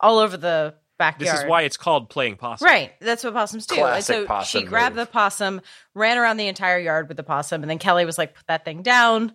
all 0.00 0.18
over 0.18 0.36
the 0.36 0.74
backyard. 0.96 1.34
this 1.34 1.42
is 1.42 1.48
why 1.48 1.62
it's 1.62 1.76
called 1.76 2.08
playing 2.08 2.36
possum. 2.36 2.64
Right, 2.66 2.92
that's 3.00 3.24
what 3.24 3.34
possums 3.34 3.66
do. 3.66 3.74
Classic 3.76 4.16
and 4.16 4.22
so 4.24 4.26
possum 4.26 4.60
she 4.60 4.66
grabbed 4.66 4.96
move. 4.96 5.06
the 5.06 5.12
possum, 5.12 5.60
ran 5.94 6.16
around 6.16 6.36
the 6.38 6.46
entire 6.46 6.78
yard 6.78 7.08
with 7.08 7.16
the 7.16 7.22
possum, 7.24 7.62
and 7.62 7.68
then 7.68 7.78
Kelly 7.78 8.04
was 8.06 8.16
like, 8.16 8.34
"Put 8.34 8.46
that 8.46 8.64
thing 8.64 8.82
down." 8.82 9.32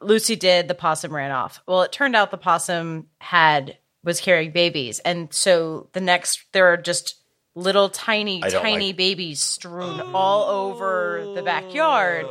Lucy 0.00 0.36
did. 0.36 0.68
The 0.68 0.74
possum 0.74 1.14
ran 1.14 1.30
off. 1.30 1.62
Well, 1.66 1.82
it 1.82 1.92
turned 1.92 2.16
out 2.16 2.30
the 2.30 2.38
possum 2.38 3.06
had 3.18 3.76
was 4.02 4.20
carrying 4.20 4.52
babies, 4.52 4.98
and 5.00 5.32
so 5.32 5.88
the 5.92 6.00
next 6.00 6.40
there 6.52 6.72
are 6.72 6.76
just 6.76 7.16
little 7.54 7.88
tiny, 7.88 8.40
tiny 8.40 8.88
like- 8.88 8.96
babies 8.96 9.42
strewn 9.42 10.00
all 10.14 10.48
over 10.48 11.32
the 11.34 11.42
backyard 11.42 12.24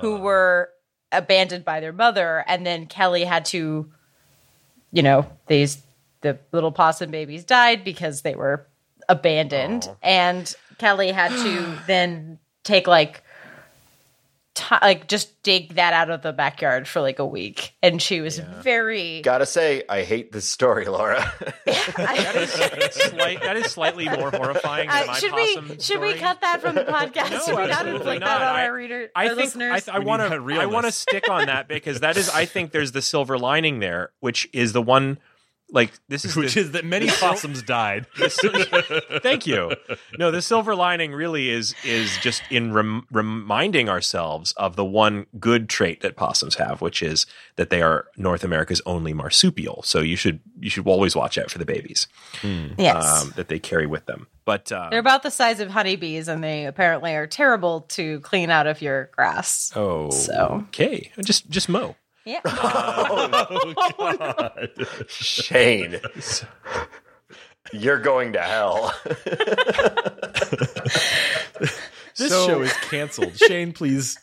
who 0.00 0.16
were 0.16 0.70
abandoned 1.12 1.64
by 1.64 1.80
their 1.80 1.92
mother, 1.92 2.44
and 2.48 2.66
then 2.66 2.86
Kelly 2.86 3.24
had 3.24 3.44
to, 3.46 3.90
you 4.90 5.02
know, 5.02 5.26
these 5.46 5.82
the 6.22 6.38
little 6.52 6.72
possum 6.72 7.10
babies 7.10 7.44
died 7.44 7.84
because 7.84 8.22
they 8.22 8.34
were 8.34 8.66
abandoned, 9.08 9.88
and 10.02 10.52
Kelly 10.78 11.12
had 11.12 11.30
to 11.30 11.78
then 11.86 12.38
take 12.64 12.86
like. 12.86 13.22
Ti 14.54 14.76
like 14.82 15.08
just 15.08 15.42
dig 15.42 15.74
that 15.74 15.92
out 15.92 16.10
of 16.10 16.22
the 16.22 16.32
backyard 16.32 16.86
for 16.88 17.00
like 17.00 17.18
a 17.18 17.26
week, 17.26 17.74
and 17.82 18.00
she 18.00 18.20
was 18.20 18.38
very. 18.38 19.20
Gotta 19.22 19.46
say, 19.46 19.82
I 19.88 20.02
hate 20.02 20.32
this 20.32 20.48
story, 20.48 20.86
Laura. 20.86 21.20
Slight, 21.66 23.42
that 23.42 23.56
is 23.56 23.70
slightly 23.70 24.08
more 24.08 24.30
horrifying 24.30 24.88
than 24.88 25.02
Uh, 25.02 25.06
my 25.06 25.18
should 25.18 25.30
possum 25.32 25.68
we 25.68 25.78
should 25.80 26.00
we 26.00 26.14
cut 26.14 26.40
that 26.40 26.60
from 26.60 26.74
the 26.74 26.84
podcast? 26.84 27.30
No, 27.30 27.38
should 27.40 27.56
we 27.56 27.62
not 27.62 27.70
absolutely 27.70 27.96
inflict 27.96 28.20
not. 28.20 28.38
that 28.38 28.48
on 28.48 28.56
I- 28.56 28.66
our 28.66 28.74
reader, 28.74 29.10
I 29.14 29.22
our 29.24 29.28
think 29.34 29.40
listeners? 29.44 29.88
I, 29.88 29.96
I 29.96 29.98
want 30.00 30.22
to 30.22 30.60
I 30.60 30.66
want 30.66 30.86
to 30.86 30.92
stick 30.92 31.28
on 31.28 31.46
that 31.46 31.68
because 31.68 32.00
that 32.00 32.16
is 32.16 32.28
I 32.30 32.44
think 32.44 32.70
there's 32.72 32.92
the 32.92 33.02
silver 33.02 33.38
lining 33.38 33.80
there, 33.80 34.10
which 34.20 34.48
is 34.52 34.72
the 34.72 34.82
one 34.82 35.18
like 35.74 35.92
this 36.08 36.24
is 36.24 36.34
which 36.36 36.54
the- 36.54 36.60
is 36.60 36.70
that 36.72 36.84
many 36.86 37.08
possums 37.20 37.60
died. 37.62 38.06
Thank 39.22 39.46
you. 39.46 39.72
No, 40.18 40.30
the 40.30 40.40
silver 40.40 40.74
lining 40.74 41.12
really 41.12 41.50
is 41.50 41.74
is 41.84 42.16
just 42.18 42.42
in 42.50 42.72
rem- 42.72 43.06
reminding 43.10 43.88
ourselves 43.88 44.52
of 44.52 44.76
the 44.76 44.84
one 44.84 45.26
good 45.38 45.68
trait 45.68 46.00
that 46.00 46.16
possums 46.16 46.54
have, 46.54 46.80
which 46.80 47.02
is 47.02 47.26
that 47.56 47.70
they 47.70 47.82
are 47.82 48.06
North 48.16 48.44
America's 48.44 48.80
only 48.86 49.12
marsupial. 49.12 49.82
So 49.82 50.00
you 50.00 50.16
should 50.16 50.40
you 50.60 50.70
should 50.70 50.86
always 50.86 51.14
watch 51.16 51.36
out 51.36 51.50
for 51.50 51.58
the 51.58 51.66
babies 51.66 52.06
Yes. 52.78 53.22
um, 53.22 53.32
that 53.36 53.48
they 53.48 53.58
carry 53.58 53.86
with 53.86 54.06
them. 54.06 54.28
But 54.46 54.70
uh, 54.70 54.88
They're 54.90 54.98
about 55.00 55.22
the 55.22 55.30
size 55.30 55.60
of 55.60 55.70
honeybees, 55.70 56.28
and 56.28 56.44
they 56.44 56.66
apparently 56.66 57.14
are 57.14 57.26
terrible 57.26 57.82
to 57.92 58.20
clean 58.20 58.50
out 58.50 58.66
of 58.66 58.82
your 58.82 59.10
grass. 59.16 59.72
oh, 59.74 60.10
So. 60.10 60.64
okay, 60.68 61.10
just 61.24 61.48
just 61.50 61.68
mow. 61.68 61.96
Yeah. 62.24 62.40
Shane, 65.08 66.00
you're 67.72 68.00
going 68.00 68.32
to 68.34 68.40
hell. 68.40 68.94
This 72.16 72.30
So- 72.30 72.46
show 72.46 72.62
is 72.62 72.72
canceled. 72.72 73.36
Shane, 73.36 73.72
please 73.72 74.16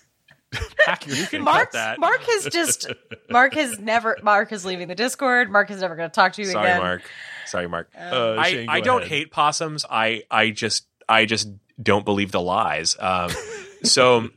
pack 0.85 1.05
your. 1.07 1.17
You 1.17 1.25
can 1.27 1.41
Mark, 1.43 1.73
that. 1.73 1.99
Mark 1.99 2.21
has 2.21 2.45
just 2.45 2.89
Mark 3.29 3.53
has 3.55 3.79
never 3.79 4.17
Mark 4.23 4.53
is 4.53 4.63
leaving 4.63 4.87
the 4.87 4.95
Discord. 4.95 5.49
Mark 5.49 5.69
is 5.69 5.81
never 5.81 5.97
going 5.97 6.09
to 6.09 6.13
talk 6.13 6.31
to 6.33 6.41
you 6.41 6.47
again. 6.49 6.53
Sorry, 6.53 6.69
again. 6.69 6.81
Mark. 6.81 7.01
Sorry, 7.47 7.67
Mark. 7.67 7.89
Uh, 7.99 8.35
I, 8.39 8.51
Shane, 8.51 8.69
I 8.69 8.79
go 8.79 8.85
don't 8.85 8.97
ahead. 9.01 9.09
hate 9.09 9.31
possums. 9.31 9.85
I 9.89 10.23
I 10.31 10.51
just 10.51 10.87
I 11.09 11.25
just 11.25 11.49
don't 11.83 12.05
believe 12.05 12.31
the 12.31 12.39
lies. 12.41 12.95
Um, 12.97 13.29
so 13.83 14.29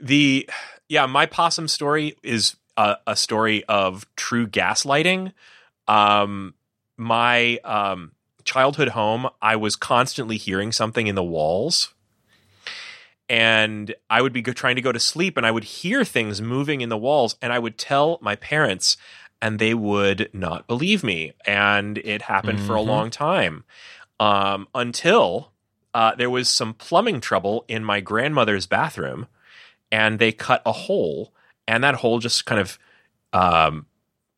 the 0.00 0.46
yeah, 0.90 1.06
my 1.06 1.24
possum 1.24 1.66
story 1.66 2.14
is 2.22 2.56
a, 2.78 2.96
a 3.08 3.16
story 3.16 3.64
of 3.64 4.06
true 4.16 4.46
gaslighting. 4.46 5.32
Um, 5.86 6.54
my 6.96 7.58
um, 7.58 8.12
childhood 8.44 8.88
home, 8.88 9.28
I 9.42 9.56
was 9.56 9.76
constantly 9.76 10.38
hearing 10.38 10.72
something 10.72 11.06
in 11.06 11.14
the 11.14 11.24
walls. 11.24 11.92
And 13.28 13.94
I 14.08 14.22
would 14.22 14.32
be 14.32 14.40
go- 14.40 14.52
trying 14.52 14.76
to 14.76 14.82
go 14.82 14.92
to 14.92 15.00
sleep, 15.00 15.36
and 15.36 15.44
I 15.44 15.50
would 15.50 15.64
hear 15.64 16.04
things 16.04 16.40
moving 16.40 16.80
in 16.80 16.88
the 16.88 16.96
walls, 16.96 17.36
and 17.42 17.52
I 17.52 17.58
would 17.58 17.76
tell 17.76 18.18
my 18.22 18.36
parents, 18.36 18.96
and 19.42 19.58
they 19.58 19.74
would 19.74 20.30
not 20.32 20.66
believe 20.66 21.04
me. 21.04 21.32
And 21.44 21.98
it 21.98 22.22
happened 22.22 22.60
for 22.60 22.74
a 22.74 22.80
Mhm. 22.80 22.86
long 22.86 23.10
time 23.10 23.64
um, 24.18 24.66
until 24.74 25.52
uh, 25.92 26.14
there 26.14 26.30
was 26.30 26.48
some 26.48 26.72
plumbing 26.74 27.20
trouble 27.20 27.64
in 27.68 27.84
my 27.84 28.00
grandmother's 28.00 28.66
bathroom, 28.66 29.26
and 29.92 30.18
they 30.18 30.32
cut 30.32 30.62
a 30.64 30.72
hole, 30.72 31.32
and 31.68 31.84
that 31.84 31.96
hole 31.96 32.18
just 32.18 32.46
kind 32.46 32.60
of 32.60 32.78
um, 33.32 33.86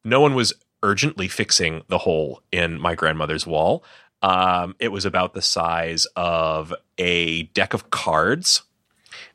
no 0.05 0.21
one 0.21 0.35
was 0.35 0.53
urgently 0.83 1.29
fixing 1.29 1.83
the 1.89 1.99
hole 1.99 2.43
in 2.53 2.79
my 2.81 2.95
grandmother's 2.95 3.47
wall. 3.47 3.85
Um, 4.23 4.75
it 4.79 4.89
was 4.89 5.07
about 5.07 5.33
the 5.33 5.41
size 5.41 6.07
of 6.17 6.75
a 6.99 7.45
deck 7.45 7.73
of 7.73 7.91
cards, 7.91 8.63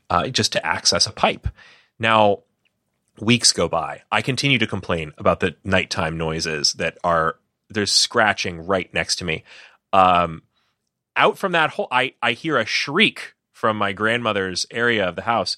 uh, 0.10 0.28
just 0.28 0.52
to 0.52 0.66
access 0.66 1.08
a 1.08 1.12
pipe. 1.12 1.48
Now, 1.98 2.44
weeks 3.20 3.52
go 3.52 3.68
by. 3.68 4.04
I 4.12 4.22
continue 4.22 4.60
to 4.60 4.68
complain 4.68 5.14
about 5.18 5.40
the 5.40 5.56
nighttime 5.64 6.18
noises 6.18 6.74
that 6.74 6.98
are 7.04 7.38
there's 7.70 7.92
scratching 7.92 8.66
right 8.68 8.94
next 8.94 9.16
to 9.18 9.26
me. 9.26 9.44
Um, 9.92 10.44
out 11.16 11.38
from 11.38 11.54
that 11.54 11.72
hole, 11.72 11.88
I 11.92 12.14
I 12.22 12.34
hear 12.34 12.58
a 12.58 12.66
shriek 12.66 13.34
from 13.54 13.78
my 13.78 13.94
grandmother's 13.94 14.66
area 14.70 15.08
of 15.08 15.16
the 15.16 15.24
house, 15.24 15.56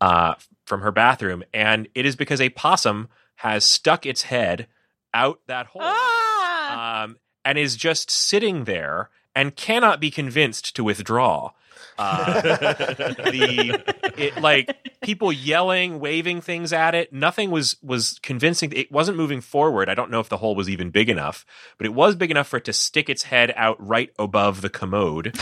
uh, 0.00 0.34
from 0.70 0.80
her 0.80 0.92
bathroom, 0.92 1.44
and 1.52 1.88
it 1.94 2.06
is 2.06 2.16
because 2.16 2.40
a 2.40 2.48
possum 2.48 3.08
has 3.36 3.64
stuck 3.64 4.06
its 4.06 4.22
head 4.22 4.68
out 5.12 5.40
that 5.48 5.66
hole 5.66 5.82
Ah! 5.84 7.02
um, 7.02 7.16
and 7.44 7.58
is 7.58 7.76
just 7.76 8.10
sitting 8.10 8.64
there 8.64 9.10
and 9.34 9.56
cannot 9.56 10.00
be 10.00 10.10
convinced 10.10 10.74
to 10.76 10.84
withdraw. 10.84 11.50
Uh, 11.98 12.40
the 12.40 13.82
it 14.16 14.40
like 14.40 14.74
people 15.02 15.32
yelling, 15.32 15.98
waving 15.98 16.40
things 16.40 16.72
at 16.72 16.94
it. 16.94 17.12
Nothing 17.12 17.50
was 17.50 17.76
was 17.82 18.18
convincing. 18.22 18.72
It 18.74 18.92
wasn't 18.92 19.16
moving 19.16 19.40
forward. 19.40 19.88
I 19.88 19.94
don't 19.94 20.10
know 20.10 20.20
if 20.20 20.28
the 20.28 20.36
hole 20.36 20.54
was 20.54 20.70
even 20.70 20.90
big 20.90 21.08
enough, 21.08 21.44
but 21.78 21.86
it 21.86 21.94
was 21.94 22.14
big 22.14 22.30
enough 22.30 22.48
for 22.48 22.58
it 22.58 22.64
to 22.66 22.72
stick 22.72 23.10
its 23.10 23.24
head 23.24 23.52
out 23.56 23.76
right 23.84 24.10
above 24.18 24.60
the 24.60 24.70
commode. 24.70 25.36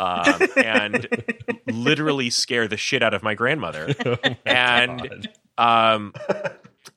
Um, 0.00 0.40
and 0.56 1.06
literally 1.66 2.30
scare 2.30 2.66
the 2.66 2.78
shit 2.78 3.02
out 3.02 3.12
of 3.12 3.22
my 3.22 3.34
grandmother. 3.34 3.94
and 4.46 5.28
um 5.58 6.14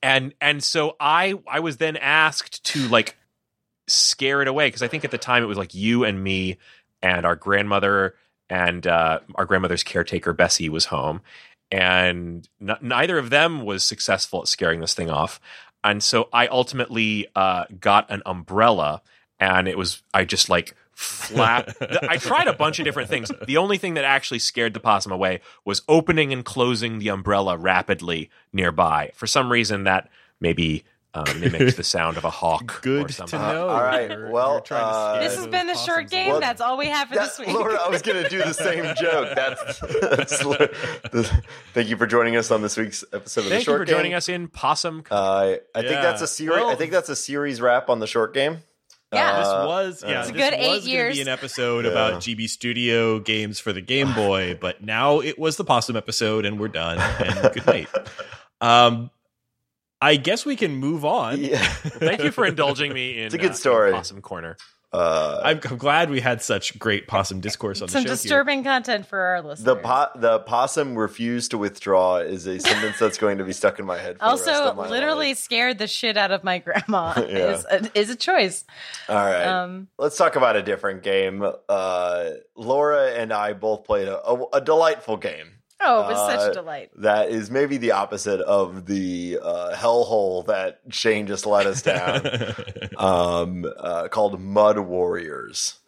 and 0.01 0.33
and 0.39 0.63
so 0.63 0.95
i 0.99 1.33
i 1.47 1.59
was 1.59 1.77
then 1.77 1.97
asked 1.97 2.63
to 2.63 2.87
like 2.87 3.17
scare 3.87 4.41
it 4.41 4.47
away 4.47 4.67
because 4.67 4.81
i 4.81 4.87
think 4.87 5.03
at 5.03 5.11
the 5.11 5.17
time 5.17 5.43
it 5.43 5.47
was 5.47 5.57
like 5.57 5.75
you 5.75 6.05
and 6.05 6.23
me 6.23 6.57
and 7.01 7.25
our 7.25 7.35
grandmother 7.35 8.15
and 8.49 8.87
uh 8.87 9.19
our 9.35 9.45
grandmother's 9.45 9.83
caretaker 9.83 10.33
bessie 10.33 10.69
was 10.69 10.85
home. 10.85 11.21
And 11.71 12.47
n- 12.61 12.77
neither 12.81 13.17
of 13.17 13.31
them 13.31 13.65
was 13.65 13.83
successful 13.83 14.41
at 14.41 14.47
scaring 14.47 14.79
this 14.79 14.93
thing 14.93 15.09
off. 15.09 15.41
And 15.83 16.01
so 16.01 16.29
i 16.31 16.47
ultimately 16.47 17.27
uh 17.35 17.65
got 17.79 18.09
an 18.09 18.21
umbrella 18.25 19.01
and 19.39 19.67
it 19.67 19.77
was 19.77 20.03
i 20.13 20.23
just 20.23 20.49
like 20.49 20.75
flap 20.95 21.69
i 22.09 22.17
tried 22.17 22.47
a 22.47 22.53
bunch 22.53 22.79
of 22.79 22.85
different 22.85 23.09
things 23.09 23.31
the 23.47 23.57
only 23.57 23.77
thing 23.77 23.95
that 23.95 24.03
actually 24.03 24.39
scared 24.39 24.73
the 24.73 24.79
possum 24.79 25.11
away 25.11 25.39
was 25.65 25.81
opening 25.87 26.31
and 26.31 26.45
closing 26.45 26.99
the 26.99 27.07
umbrella 27.07 27.57
rapidly 27.57 28.29
nearby 28.51 29.11
for 29.15 29.25
some 29.27 29.51
reason 29.51 29.83
that 29.85 30.09
maybe 30.39 30.83
um, 31.15 31.25
mimics 31.39 31.75
the 31.75 31.83
sound 31.83 32.17
of 32.17 32.25
a 32.25 32.29
hawk 32.31 32.77
or 32.77 32.81
Good 32.81 33.07
to 33.09 33.13
something 33.13 33.39
know. 33.39 33.69
all 33.69 33.83
right, 33.83 34.09
You're- 34.09 34.31
well, 34.31 34.63
you're 34.67 34.79
uh, 34.79 35.19
this 35.19 35.35
has 35.35 35.45
been 35.45 35.67
the 35.67 35.75
short 35.75 36.05
possums 36.05 36.09
game. 36.11 36.31
away. 36.31 36.39
That's 36.39 36.59
all 36.59 36.75
we 36.75 36.87
have 36.87 37.07
for 37.09 37.13
That- 37.13 37.25
this 37.25 37.37
week. 37.37 37.49
Laura, 37.49 37.75
I 37.79 37.87
was 37.89 38.01
going 38.01 38.23
to 38.23 38.27
do 38.29 38.39
the 38.39 38.51
same 38.53 38.83
joke. 38.99 39.29
That's, 39.35 39.79
that's 39.79 40.39
the- 40.39 41.43
thank 41.75 41.89
you 41.89 41.97
for 41.97 42.07
joining 42.07 42.35
us 42.35 42.49
on 42.49 42.63
this 42.63 42.75
week's 42.77 43.03
episode 43.13 43.41
of 43.41 43.49
the 43.51 43.59
short 43.59 43.59
game. 43.59 43.59
thank 43.59 43.67
you 43.67 43.73
for 43.77 43.85
game. 43.85 43.95
joining 43.95 44.13
us 44.15 44.27
in 44.27 44.47
possum 44.47 45.03
Uh, 45.11 45.57
I 45.75 45.81
think 45.81 45.91
Yeah. 45.91 46.01
that's 46.01 46.23
a 46.23 46.27
series. 46.27 46.63
I 46.65 46.73
think 46.75 46.91
that's 46.91 47.09
a 47.09 47.15
series 47.15 47.61
wrap 47.61 47.89
on 47.89 47.99
the 47.99 48.07
short 48.07 48.33
game. 48.33 48.63
Yeah. 49.13 49.39
This 49.39 49.47
Uh, 49.47 49.63
was 49.67 50.03
yeah, 50.05 50.19
It's 50.21 50.29
a 50.29 50.33
this 50.33 50.41
good 50.41 50.53
was 50.57 50.65
eight 50.67 50.79
gonna 50.79 50.91
years. 50.91 51.15
be 51.15 51.21
an 51.21 51.27
episode 51.27 51.85
Yeah. 51.85 51.91
about 51.91 52.21
GB 52.21 52.47
Studio 52.49 53.19
games 53.19 53.59
for 53.59 53.71
the 53.73 53.81
Game 53.81 54.13
Boy, 54.15 54.57
but 54.59 54.83
now 54.83 55.19
it 55.19 55.37
was 55.39 55.57
the 55.57 55.63
Possum 55.63 55.95
episode, 55.95 56.45
and 56.45 56.59
we're 56.59 56.67
done. 56.67 56.97
And 57.23 57.53
good 57.53 57.65
night. 57.67 57.87
Um, 58.61 59.09
I 60.01 60.17
guess 60.17 60.45
we 60.45 60.55
can 60.55 60.75
move 60.75 61.05
on. 61.05 61.39
Yeah. 61.41 61.63
thank 61.63 62.23
you 62.23 62.31
for 62.31 62.45
indulging 62.45 62.93
me 62.93 63.17
in 63.19 63.25
It's 63.25 63.33
a 63.33 63.37
good 63.37 63.47
uh, 63.47 63.49
in 63.51 63.55
story. 63.55 63.91
possum 63.93 64.21
corner 64.21 64.57
Uh, 64.93 65.41
I'm, 65.43 65.59
I'm 65.69 65.77
glad 65.77 66.11
we 66.11 66.19
had 66.21 66.41
such 66.43 66.77
great 66.77 67.07
possum 67.07 67.39
discourse 67.39 67.81
on 67.81 67.87
Some 67.87 68.03
the 68.03 68.09
show. 68.09 68.11
here. 68.11 68.15
disturbing 68.15 68.63
content 68.63 69.07
for 69.07 69.17
our 69.19 69.41
listeners. 69.41 69.65
the 69.65 69.75
po- 69.77 70.09
the 70.15 70.39
possum 70.41 70.95
refused 70.95 71.49
to 71.51 71.57
withdraw 71.57 72.17
is 72.17 72.45
a 72.45 72.59
sentence 72.59 72.99
that's 72.99 73.17
going 73.17 73.39
to 73.39 73.43
be 73.43 73.53
stuck 73.53 73.79
in 73.79 73.85
my 73.85 73.97
head. 73.97 74.19
For 74.19 74.25
the 74.25 74.31
rest 74.31 74.47
also, 74.49 74.63
of 74.69 74.77
my 74.77 74.89
literally 74.89 75.29
life. 75.29 75.39
scared 75.39 75.79
the 75.79 75.87
shit 75.87 76.15
out 76.15 76.29
of 76.31 76.43
my 76.43 76.59
grandma 76.59 77.13
Yeah. 77.17 77.23
is, 77.55 77.65
a, 77.65 77.97
is 77.99 78.09
a 78.11 78.15
choice. 78.15 78.65
All 79.09 79.15
right. 79.15 79.45
Um, 79.47 79.87
Let's 79.97 80.15
talk 80.15 80.35
about 80.35 80.55
a 80.57 80.61
different 80.61 81.01
game. 81.01 81.43
Uh, 81.67 82.29
Laura 82.55 83.13
and 83.13 83.33
I 83.33 83.53
both 83.53 83.85
played 83.85 84.07
a, 84.07 84.23
a, 84.23 84.45
a 84.53 84.61
delightful 84.61 85.17
game. 85.17 85.52
Oh, 85.83 86.01
it 86.01 86.13
was 86.13 86.31
such 86.31 86.47
Uh, 86.47 86.51
a 86.51 86.53
delight. 86.53 86.89
That 86.95 87.29
is 87.29 87.51
maybe 87.51 87.77
the 87.77 87.91
opposite 87.91 88.39
of 88.41 88.85
the 88.85 89.39
uh, 89.41 89.75
hellhole 89.75 90.45
that 90.47 90.81
Shane 90.89 91.27
just 91.27 91.45
let 91.45 91.65
us 91.65 91.81
down. 91.81 92.25
um, 92.97 93.65
uh, 93.77 94.07
called 94.07 94.39
Mud 94.39 94.79
Warriors. 94.79 95.79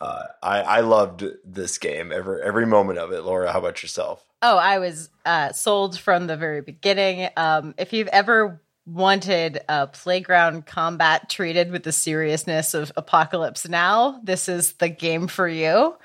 Uh, 0.00 0.22
I, 0.42 0.60
I 0.60 0.80
loved 0.80 1.24
this 1.44 1.78
game 1.78 2.12
every 2.12 2.40
every 2.42 2.66
moment 2.66 2.98
of 3.00 3.10
it. 3.12 3.22
Laura, 3.24 3.52
how 3.52 3.58
about 3.58 3.82
yourself? 3.82 4.24
Oh, 4.42 4.56
I 4.56 4.78
was 4.78 5.10
uh, 5.24 5.50
sold 5.52 5.98
from 5.98 6.28
the 6.28 6.36
very 6.36 6.60
beginning. 6.60 7.28
Um, 7.36 7.74
if 7.76 7.92
you've 7.92 8.06
ever 8.08 8.60
wanted 8.86 9.60
a 9.68 9.86
playground 9.88 10.64
combat 10.66 11.28
treated 11.28 11.70
with 11.72 11.82
the 11.82 11.92
seriousness 11.92 12.72
of 12.72 12.92
Apocalypse 12.96 13.68
Now, 13.68 14.20
this 14.22 14.48
is 14.48 14.72
the 14.74 14.88
game 14.88 15.26
for 15.26 15.46
you. 15.48 15.96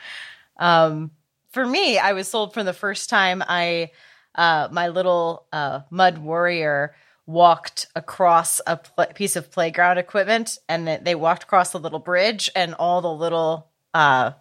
Um, 0.58 1.12
for 1.54 1.66
me, 1.66 1.98
I 1.98 2.14
was 2.14 2.28
sold 2.28 2.54
from 2.54 2.66
the 2.66 2.74
first 2.74 3.10
time 3.10 3.44
I, 3.48 3.92
uh, 4.36 4.68
my 4.72 4.88
little 4.88 5.46
uh, 5.54 5.82
mud 5.90 6.18
warrior 6.18 6.96
walked 7.26 7.88
across 7.96 8.60
a 8.68 8.78
pl- 8.78 9.14
piece 9.14 9.36
of 9.36 9.52
playground 9.52 10.00
equipment, 10.00 10.58
and 10.68 10.88
they 11.06 11.16
walked 11.16 11.44
across 11.44 11.72
the 11.72 11.80
little 11.80 12.00
bridge, 12.00 12.50
and 12.56 12.74
all 12.74 13.02
the 13.02 13.14
little 13.14 13.70
uh, 13.94 14.32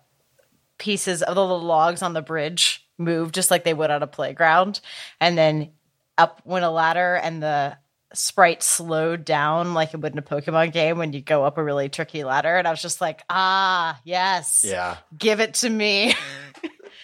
pieces 0.78 1.22
of 1.22 1.34
the 1.34 1.42
little 1.42 1.60
logs 1.60 2.02
on 2.02 2.14
the 2.14 2.22
bridge 2.22 2.88
moved 2.98 3.34
just 3.34 3.50
like 3.50 3.64
they 3.64 3.74
would 3.74 3.90
on 3.90 4.02
a 4.02 4.06
playground. 4.06 4.80
And 5.20 5.36
then 5.36 5.72
up 6.16 6.40
went 6.44 6.64
a 6.64 6.70
ladder 6.70 7.14
and 7.14 7.42
the 7.42 7.76
sprite 8.14 8.62
slowed 8.62 9.24
down 9.24 9.74
like 9.74 9.94
it 9.94 10.00
would 10.00 10.12
in 10.12 10.18
a 10.18 10.22
Pokemon 10.22 10.72
game 10.72 10.98
when 10.98 11.12
you 11.12 11.20
go 11.20 11.44
up 11.44 11.58
a 11.58 11.64
really 11.64 11.88
tricky 11.88 12.24
ladder. 12.24 12.56
And 12.56 12.66
I 12.66 12.70
was 12.70 12.82
just 12.82 13.00
like, 13.00 13.22
ah, 13.30 14.00
yes. 14.04 14.64
Yeah. 14.66 14.96
Give 15.16 15.40
it 15.40 15.54
to 15.54 15.70
me. 15.70 16.14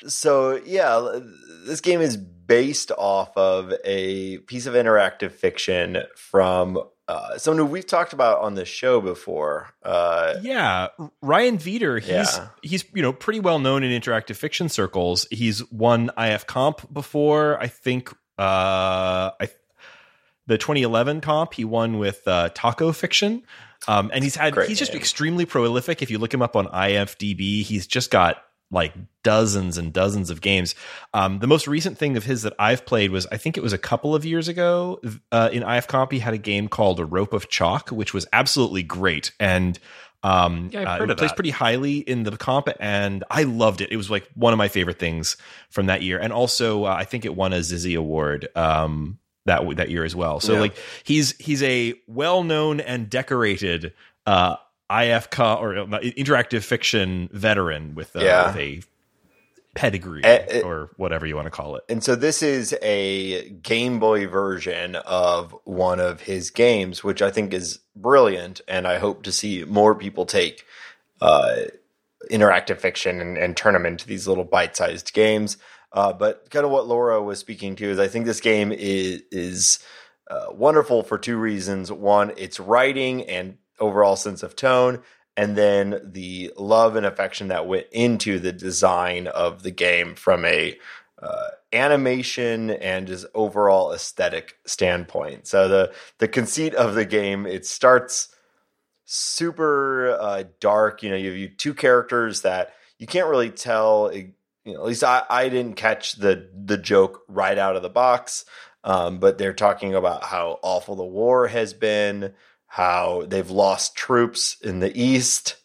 So 0.06 0.60
yeah, 0.64 1.18
this 1.66 1.80
game 1.80 2.00
is 2.00 2.16
based 2.16 2.92
off 2.96 3.36
of 3.36 3.72
a 3.84 4.38
piece 4.38 4.66
of 4.66 4.74
interactive 4.74 5.32
fiction 5.32 5.98
from 6.14 6.78
uh, 7.08 7.36
someone 7.36 7.66
who 7.66 7.72
we've 7.72 7.86
talked 7.86 8.12
about 8.12 8.40
on 8.40 8.54
the 8.54 8.64
show 8.64 9.00
before. 9.00 9.70
Uh, 9.82 10.34
yeah, 10.40 10.88
Ryan 11.20 11.58
Veeder. 11.58 12.00
He's 12.00 12.10
Yeah. 12.10 12.48
he's 12.62 12.84
you 12.94 13.02
know 13.02 13.12
pretty 13.12 13.40
well 13.40 13.58
known 13.58 13.82
in 13.82 14.00
interactive 14.00 14.36
fiction 14.36 14.68
circles. 14.68 15.26
He's 15.32 15.68
won 15.72 16.10
IF 16.16 16.46
Comp 16.46 16.92
before. 16.92 17.60
I 17.60 17.66
think 17.66 18.10
uh, 18.38 19.32
I 19.40 19.48
the 20.48 20.58
2011 20.58 21.20
comp 21.20 21.54
he 21.54 21.64
won 21.64 21.98
with 21.98 22.26
uh, 22.26 22.48
Taco 22.54 22.90
Fiction. 22.92 23.44
Um, 23.86 24.10
and 24.12 24.24
he's 24.24 24.34
had 24.34 24.54
Great 24.54 24.68
he's 24.68 24.78
just 24.78 24.92
name. 24.92 25.00
extremely 25.00 25.46
prolific. 25.46 26.02
If 26.02 26.10
you 26.10 26.18
look 26.18 26.34
him 26.34 26.42
up 26.42 26.56
on 26.56 26.66
IFDB, 26.66 27.62
he's 27.62 27.86
just 27.86 28.10
got 28.10 28.42
like 28.70 28.92
dozens 29.22 29.78
and 29.78 29.92
dozens 29.92 30.30
of 30.30 30.40
games. 30.40 30.74
Um, 31.14 31.38
the 31.38 31.46
most 31.46 31.68
recent 31.68 31.96
thing 31.96 32.16
of 32.16 32.24
his 32.24 32.42
that 32.42 32.54
I've 32.58 32.84
played 32.84 33.12
was 33.12 33.26
I 33.30 33.36
think 33.36 33.56
it 33.56 33.62
was 33.62 33.72
a 33.72 33.78
couple 33.78 34.14
of 34.14 34.24
years 34.24 34.48
ago 34.48 35.00
uh, 35.30 35.50
in 35.52 35.62
IF 35.62 35.86
Comp. 35.86 36.10
He 36.12 36.18
had 36.18 36.34
a 36.34 36.38
game 36.38 36.68
called 36.68 36.98
A 36.98 37.04
Rope 37.04 37.32
of 37.32 37.48
Chalk, 37.48 37.90
which 37.90 38.12
was 38.12 38.26
absolutely 38.32 38.82
great 38.82 39.30
and 39.38 39.78
um, 40.22 40.70
Yeah, 40.72 40.80
I've 40.80 41.00
uh, 41.00 41.04
it 41.04 41.10
of 41.10 41.16
plays 41.18 41.32
pretty 41.32 41.50
highly 41.50 41.98
in 41.98 42.24
the 42.24 42.36
comp, 42.36 42.68
and 42.80 43.22
I 43.30 43.44
loved 43.44 43.80
it. 43.80 43.92
It 43.92 43.96
was 43.96 44.10
like 44.10 44.28
one 44.34 44.52
of 44.52 44.58
my 44.58 44.68
favorite 44.68 44.98
things 44.98 45.36
from 45.70 45.86
that 45.86 46.02
year, 46.02 46.18
and 46.18 46.32
also 46.32 46.84
uh, 46.84 46.88
I 46.88 47.04
think 47.04 47.24
it 47.24 47.36
won 47.36 47.52
a 47.52 47.58
XYZZY 47.58 47.96
Award. 47.96 48.48
Um, 48.56 49.18
that 49.48 49.76
that 49.76 49.90
year 49.90 50.04
as 50.04 50.14
well. 50.16 50.40
So 50.40 50.54
Yeah. 50.54 50.60
like 50.60 50.76
he's 51.04 51.36
he's 51.38 51.62
a 51.62 51.94
well 52.06 52.42
known 52.44 52.80
and 52.80 53.10
decorated 53.10 53.92
uh, 54.26 54.56
IF 54.90 55.28
or 55.38 55.76
uh, 55.78 55.86
interactive 56.00 56.62
fiction 56.62 57.28
veteran 57.32 57.94
with, 57.94 58.14
uh, 58.16 58.20
Yeah. 58.20 58.46
with 58.46 58.56
a 58.56 58.80
pedigree 59.74 60.24
eh. 60.24 60.60
or 60.64 60.90
whatever 60.96 61.26
you 61.26 61.36
want 61.36 61.46
to 61.46 61.50
call 61.50 61.76
it. 61.76 61.84
And 61.88 62.02
so 62.02 62.16
this 62.16 62.42
is 62.42 62.74
a 62.82 63.50
Game 63.50 64.00
Boy 64.00 64.26
version 64.26 64.96
of 64.96 65.54
one 65.64 66.00
of 66.00 66.22
his 66.22 66.50
games, 66.50 67.04
which 67.04 67.22
I 67.22 67.30
think 67.30 67.52
is 67.54 67.78
brilliant, 67.94 68.60
and 68.66 68.88
I 68.88 68.98
hope 68.98 69.22
to 69.24 69.32
see 69.32 69.64
more 69.64 69.94
people 69.94 70.26
take 70.26 70.64
uh, 71.20 71.56
interactive 72.30 72.78
fiction 72.78 73.20
and, 73.20 73.36
and 73.38 73.56
turn 73.56 73.74
them 73.74 73.86
into 73.86 74.06
these 74.06 74.26
little 74.26 74.44
bite-sized 74.44 75.12
games. 75.12 75.58
Uh, 75.92 76.12
but 76.12 76.50
kind 76.50 76.66
of 76.66 76.70
what 76.70 76.86
Laura 76.86 77.22
was 77.22 77.38
speaking 77.38 77.76
to 77.76 77.90
is 77.90 77.98
I 77.98 78.08
think 78.08 78.26
this 78.26 78.40
game 78.40 78.72
is 78.72 79.22
is 79.30 79.78
uh, 80.30 80.46
wonderful 80.52 81.02
for 81.02 81.18
two 81.18 81.38
reasons. 81.38 81.90
One, 81.90 82.32
its 82.36 82.60
writing 82.60 83.24
and 83.24 83.56
overall 83.80 84.16
sense 84.16 84.42
of 84.42 84.54
tone, 84.54 85.00
and 85.36 85.56
then 85.56 86.00
the 86.04 86.52
love 86.56 86.96
and 86.96 87.06
affection 87.06 87.48
that 87.48 87.66
went 87.66 87.86
into 87.92 88.38
the 88.38 88.52
design 88.52 89.26
of 89.28 89.62
the 89.62 89.70
game 89.70 90.14
from 90.14 90.44
a 90.44 90.78
uh, 91.22 91.48
animation 91.72 92.70
and 92.70 93.06
just 93.06 93.26
overall 93.34 93.92
aesthetic 93.92 94.58
standpoint. 94.66 95.46
So 95.46 95.68
the 95.68 95.94
the 96.18 96.28
conceit 96.28 96.74
of 96.74 96.94
the 96.94 97.04
game 97.04 97.46
it 97.46 97.66
starts 97.66 98.28
super 99.04 100.16
uh, 100.20 100.44
dark. 100.60 101.02
You 101.02 101.10
know, 101.10 101.16
you 101.16 101.48
have 101.48 101.56
two 101.56 101.74
characters 101.74 102.42
that 102.42 102.74
you 102.98 103.06
can't 103.06 103.28
really 103.28 103.50
tell. 103.50 104.10
You 104.68 104.74
know, 104.74 104.80
at 104.80 104.86
least 104.86 105.04
I, 105.04 105.24
I 105.28 105.48
didn't 105.48 105.74
catch 105.74 106.14
the 106.14 106.48
the 106.54 106.78
joke 106.78 107.22
right 107.28 107.58
out 107.58 107.76
of 107.76 107.82
the 107.82 107.88
box. 107.88 108.44
Um, 108.84 109.18
but 109.18 109.38
they're 109.38 109.54
talking 109.54 109.94
about 109.94 110.24
how 110.24 110.60
awful 110.62 110.94
the 110.94 111.04
war 111.04 111.48
has 111.48 111.74
been, 111.74 112.32
how 112.66 113.24
they've 113.26 113.50
lost 113.50 113.96
troops 113.96 114.56
in 114.62 114.78
the 114.78 114.96
east, 114.98 115.56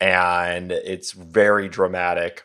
and 0.00 0.70
it's 0.70 1.12
very 1.12 1.68
dramatic. 1.68 2.44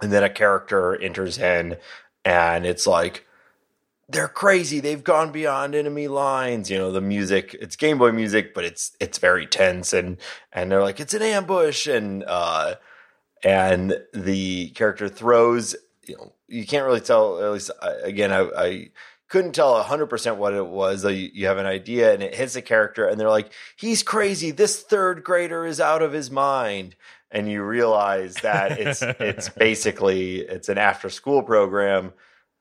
And 0.00 0.12
then 0.12 0.22
a 0.22 0.30
character 0.30 0.94
enters 0.94 1.38
in, 1.38 1.76
and 2.24 2.64
it's 2.64 2.86
like, 2.86 3.26
they're 4.08 4.28
crazy. 4.28 4.78
They've 4.78 5.02
gone 5.02 5.32
beyond 5.32 5.74
enemy 5.74 6.06
lines. 6.06 6.70
You 6.70 6.78
know, 6.78 6.92
the 6.92 7.00
music, 7.00 7.56
it's 7.60 7.74
Game 7.74 7.98
Boy 7.98 8.12
music, 8.12 8.54
but 8.54 8.64
it's 8.64 8.96
it's 9.00 9.18
very 9.18 9.46
tense 9.46 9.92
and 9.92 10.18
and 10.52 10.70
they're 10.70 10.82
like, 10.82 11.00
it's 11.00 11.14
an 11.14 11.22
ambush, 11.22 11.88
and 11.88 12.22
uh 12.24 12.76
and 13.44 13.98
the 14.12 14.70
character 14.70 15.08
throws, 15.08 15.76
you 16.06 16.16
know, 16.16 16.32
you 16.48 16.66
can't 16.66 16.86
really 16.86 17.00
tell, 17.00 17.42
at 17.42 17.52
least 17.52 17.70
I, 17.82 17.92
again, 18.04 18.32
I, 18.32 18.40
I 18.56 18.90
couldn't 19.28 19.52
tell 19.52 19.82
100% 19.82 20.36
what 20.36 20.54
it 20.54 20.66
was, 20.66 21.02
though 21.02 21.08
you, 21.08 21.30
you 21.32 21.46
have 21.46 21.58
an 21.58 21.66
idea, 21.66 22.12
and 22.12 22.22
it 22.22 22.34
hits 22.34 22.54
the 22.54 22.62
character, 22.62 23.06
and 23.06 23.18
they're 23.20 23.28
like, 23.28 23.52
he's 23.76 24.02
crazy. 24.02 24.50
This 24.50 24.82
third 24.82 25.24
grader 25.24 25.66
is 25.66 25.80
out 25.80 26.02
of 26.02 26.12
his 26.12 26.30
mind. 26.30 26.96
And 27.28 27.50
you 27.50 27.64
realize 27.64 28.36
that 28.36 28.78
it's 28.78 29.02
it's 29.02 29.48
basically 29.58 30.36
it's 30.36 30.68
an 30.68 30.78
after 30.78 31.10
school 31.10 31.42
program 31.42 32.12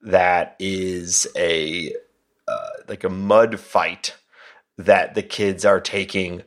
that 0.02 0.56
is 0.60 1.28
a 1.38 1.94
uh, 2.48 2.70
like 2.88 3.04
a 3.04 3.10
mud 3.10 3.60
fight 3.60 4.16
that 4.80 5.14
the 5.14 5.22
kids 5.22 5.66
are 5.66 5.80
taking 5.80 6.44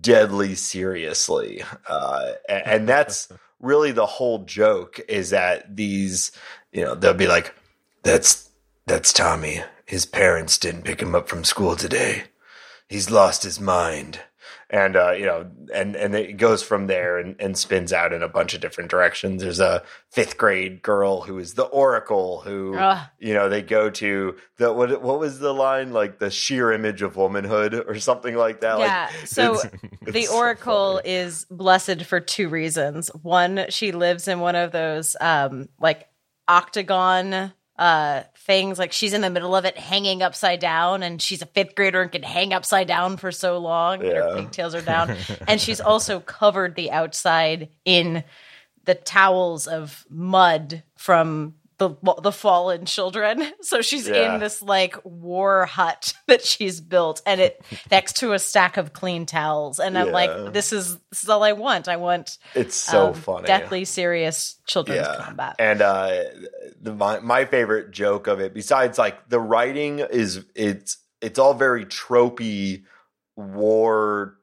deadly 0.00 0.54
seriously, 0.54 1.62
uh, 1.88 2.32
and, 2.48 2.66
and 2.66 2.88
that's 2.88 3.32
really 3.60 3.92
the 3.92 4.06
whole 4.06 4.44
joke 4.44 5.00
is 5.08 5.30
that 5.30 5.76
these 5.76 6.32
you 6.72 6.84
know 6.84 6.94
they'll 6.94 7.14
be 7.14 7.26
like 7.26 7.54
that's 8.02 8.50
that's 8.86 9.12
Tommy. 9.12 9.62
His 9.84 10.06
parents 10.06 10.58
didn't 10.58 10.84
pick 10.84 11.00
him 11.00 11.14
up 11.14 11.28
from 11.28 11.44
school 11.44 11.76
today. 11.76 12.24
He's 12.88 13.10
lost 13.10 13.42
his 13.42 13.60
mind. 13.60 14.20
And 14.70 14.96
uh, 14.96 15.12
you 15.12 15.24
know, 15.24 15.50
and 15.72 15.96
and 15.96 16.14
it 16.14 16.36
goes 16.36 16.62
from 16.62 16.88
there 16.88 17.16
and, 17.18 17.36
and 17.40 17.56
spins 17.56 17.90
out 17.90 18.12
in 18.12 18.22
a 18.22 18.28
bunch 18.28 18.52
of 18.52 18.60
different 18.60 18.90
directions. 18.90 19.40
There's 19.42 19.60
a 19.60 19.82
fifth 20.10 20.36
grade 20.36 20.82
girl 20.82 21.22
who 21.22 21.38
is 21.38 21.54
the 21.54 21.64
Oracle, 21.64 22.42
who 22.42 22.76
Ugh. 22.76 23.06
you 23.18 23.32
know 23.32 23.48
they 23.48 23.62
go 23.62 23.88
to 23.88 24.36
the 24.58 24.70
what 24.70 25.00
what 25.00 25.18
was 25.18 25.38
the 25.38 25.54
line 25.54 25.94
like 25.94 26.18
the 26.18 26.30
sheer 26.30 26.70
image 26.70 27.00
of 27.00 27.16
womanhood 27.16 27.72
or 27.88 27.98
something 27.98 28.34
like 28.36 28.60
that. 28.60 28.78
Yeah. 28.78 29.08
Like, 29.10 29.26
So 29.26 29.54
it's- 29.54 29.70
the 30.02 30.18
it's 30.18 30.28
so 30.28 30.36
Oracle 30.36 30.96
funny. 30.96 31.08
is 31.14 31.46
blessed 31.50 32.04
for 32.04 32.20
two 32.20 32.50
reasons. 32.50 33.08
One, 33.22 33.64
she 33.70 33.92
lives 33.92 34.28
in 34.28 34.38
one 34.40 34.54
of 34.54 34.70
those 34.72 35.16
um 35.18 35.70
like 35.80 36.08
octagon 36.46 37.52
uh 37.78 38.22
things 38.34 38.78
like 38.78 38.92
she's 38.92 39.12
in 39.12 39.20
the 39.20 39.30
middle 39.30 39.54
of 39.54 39.64
it 39.64 39.78
hanging 39.78 40.22
upside 40.22 40.58
down 40.58 41.02
and 41.02 41.20
she's 41.22 41.42
a 41.42 41.46
fifth 41.46 41.74
grader 41.74 42.02
and 42.02 42.10
can 42.10 42.22
hang 42.22 42.52
upside 42.52 42.88
down 42.88 43.16
for 43.16 43.30
so 43.30 43.58
long 43.58 44.02
and 44.02 44.16
her 44.16 44.36
pigtails 44.36 44.74
are 44.74 44.82
down. 44.82 45.16
And 45.46 45.60
she's 45.60 45.80
also 45.80 46.20
covered 46.20 46.74
the 46.74 46.90
outside 46.90 47.68
in 47.84 48.24
the 48.84 48.94
towels 48.94 49.66
of 49.66 50.04
mud 50.08 50.82
from 50.96 51.54
the 51.78 51.90
the 52.22 52.32
fallen 52.32 52.84
children. 52.84 53.42
So 53.62 53.82
she's 53.82 54.08
Yeah. 54.08 54.34
in 54.34 54.40
this 54.40 54.62
like 54.62 54.96
war 55.04 55.66
hut 55.66 56.14
that 56.26 56.44
she's 56.44 56.80
built, 56.80 57.22
and 57.26 57.40
it 57.40 57.62
next 57.90 58.16
to 58.18 58.32
a 58.32 58.38
stack 58.38 58.76
of 58.76 58.92
clean 58.92 59.26
towels. 59.26 59.78
And 59.78 59.96
I'm 59.98 60.08
Yeah. 60.08 60.12
like, 60.12 60.52
this 60.52 60.72
is 60.72 60.98
this 61.10 61.22
is 61.22 61.28
all 61.28 61.42
I 61.42 61.52
want. 61.52 61.88
I 61.88 61.96
want 61.96 62.38
It's 62.54 62.74
so 62.76 63.08
um, 63.08 63.14
funny. 63.14 63.46
deathly 63.46 63.84
serious 63.84 64.60
children's 64.66 65.06
combat. 65.16 65.56
And 65.58 65.80
uh, 65.82 66.24
the, 66.80 66.94
my 66.94 67.20
my 67.20 67.44
favorite 67.44 67.90
joke 67.90 68.26
of 68.26 68.40
it, 68.40 68.54
besides 68.54 68.98
like 68.98 69.28
the 69.28 69.40
writing, 69.40 70.00
is 70.00 70.44
it's 70.54 70.98
it's 71.20 71.38
all 71.38 71.54
very 71.54 71.84
tropey 71.84 72.84
war 73.36 74.36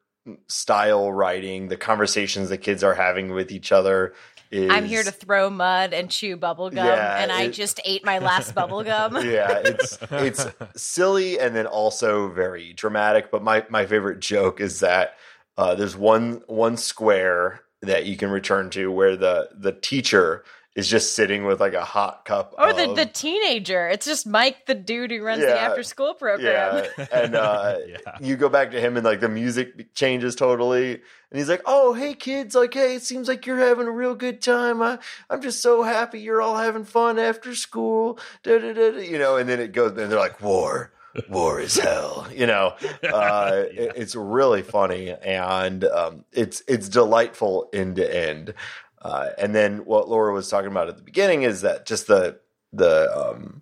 style 0.48 1.12
writing. 1.12 1.68
The 1.68 1.78
conversations 1.78 2.50
the 2.50 2.58
kids 2.58 2.84
are 2.84 2.96
having 2.96 3.32
with 3.32 3.52
each 3.52 3.72
other 3.72 4.14
is 4.52 4.70
I'm 4.70 4.86
here 4.86 5.04
to 5.04 5.12
throw 5.12 5.50
mud 5.50 5.94
and 5.94 6.10
chew 6.10 6.38
bubble 6.38 6.70
gum, 6.70 6.86
Yeah, 6.86 7.22
and 7.22 7.32
I 7.32 7.44
it- 7.44 7.52
just 7.52 7.80
ate 7.86 8.06
my 8.06 8.20
last 8.20 8.54
bubble 8.56 8.84
gum. 8.84 9.16
yeah, 9.26 9.62
it's 9.66 9.98
it's 10.12 10.46
silly 10.76 11.40
and 11.40 11.56
then 11.56 11.66
also 11.68 12.30
very 12.30 12.74
dramatic. 12.74 13.32
But 13.32 13.44
my 13.44 13.66
my 13.70 13.86
favorite 13.86 14.20
joke 14.20 14.60
is 14.62 14.80
that 14.82 15.16
uh, 15.58 15.76
there's 15.76 15.96
one 15.98 16.42
one 16.48 16.78
square 16.78 17.62
that 17.82 18.06
you 18.06 18.18
can 18.18 18.30
return 18.30 18.70
to 18.72 18.92
where 18.92 19.16
the 19.16 19.50
the 19.56 19.72
teacher 19.72 20.44
is 20.76 20.90
just 20.90 21.16
sitting 21.16 21.46
with 21.46 21.62
like 21.62 21.74
a 21.74 21.86
hot 21.86 22.26
cup 22.26 22.54
Or 22.58 22.74
the, 22.74 22.90
of- 22.90 22.96
the 22.98 23.06
teenager. 23.06 23.88
It's 23.88 24.06
just 24.06 24.28
Mike, 24.28 24.66
the 24.66 24.76
dude 24.76 25.10
who 25.10 25.24
runs 25.24 25.40
the 25.40 25.58
after 25.58 25.84
school 25.84 26.14
program. 26.16 26.84
Yeah, 26.98 27.06
and 27.14 27.34
uh, 27.34 27.78
Yeah. 27.88 27.98
you 28.20 28.36
go 28.36 28.50
back 28.50 28.72
to 28.72 28.82
him, 28.82 28.98
and 28.98 29.06
like 29.06 29.22
the 29.22 29.30
music 29.30 29.94
changes 29.96 30.36
totally, 30.36 31.02
and 31.36 31.40
he's 31.42 31.50
like, 31.50 31.64
"Oh, 31.66 31.92
hey 31.92 32.14
kids, 32.14 32.56
like, 32.56 32.74
hey, 32.74 32.96
it 32.96 33.02
seems 33.04 33.28
like 33.28 33.46
you're 33.46 33.58
having 33.60 33.88
a 33.88 33.92
real 33.92 34.16
good 34.16 34.42
time. 34.42 34.82
I, 34.82 35.00
I'm 35.30 35.42
just 35.42 35.62
so 35.62 35.84
happy 35.84 36.22
you're 36.22 36.42
all 36.42 36.56
having 36.56 36.86
fun 36.86 37.20
after 37.20 37.54
school." 37.54 38.18
Da, 38.44 38.58
da, 38.58 38.72
da, 38.72 38.92
da," 38.92 39.00
You 39.02 39.20
know, 39.20 39.36
and 39.36 39.50
then 39.50 39.60
it 39.60 39.74
goes, 39.74 39.90
and 39.92 40.10
they're 40.10 40.18
like, 40.18 40.42
"War, 40.42 40.94
war 41.28 41.60
is 41.60 41.78
hell." 41.78 42.26
You 42.34 42.48
know, 42.48 42.76
uh, 43.04 43.64
it- 43.70 43.92
it's 43.98 44.16
really 44.16 44.62
funny, 44.62 45.12
and 45.12 45.84
um, 45.84 46.24
it's 46.32 46.64
it's 46.70 46.88
delightful 46.88 47.68
end 47.74 47.98
to 47.98 48.16
end. 48.16 48.54
Uh, 49.02 49.32
and 49.38 49.54
then 49.54 49.80
what 49.86 50.08
Laura 50.08 50.32
was 50.34 50.48
talking 50.50 50.72
about 50.72 50.88
at 50.88 50.96
the 50.96 51.04
beginning 51.04 51.44
is 51.44 51.64
that 51.64 51.86
just 51.86 52.08
the 52.08 52.40
the 52.72 53.14
um, 53.14 53.62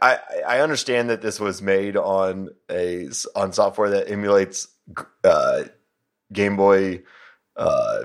I, 0.00 0.18
I 0.48 0.60
understand 0.60 1.10
that 1.10 1.20
this 1.20 1.38
was 1.38 1.60
made 1.60 1.98
on 1.98 2.48
a 2.70 3.10
on 3.36 3.52
software 3.52 3.90
that 3.90 4.10
emulates 4.10 4.68
uh, 5.22 5.64
Game 6.32 6.56
Boy 6.56 7.02
uh, 7.56 8.04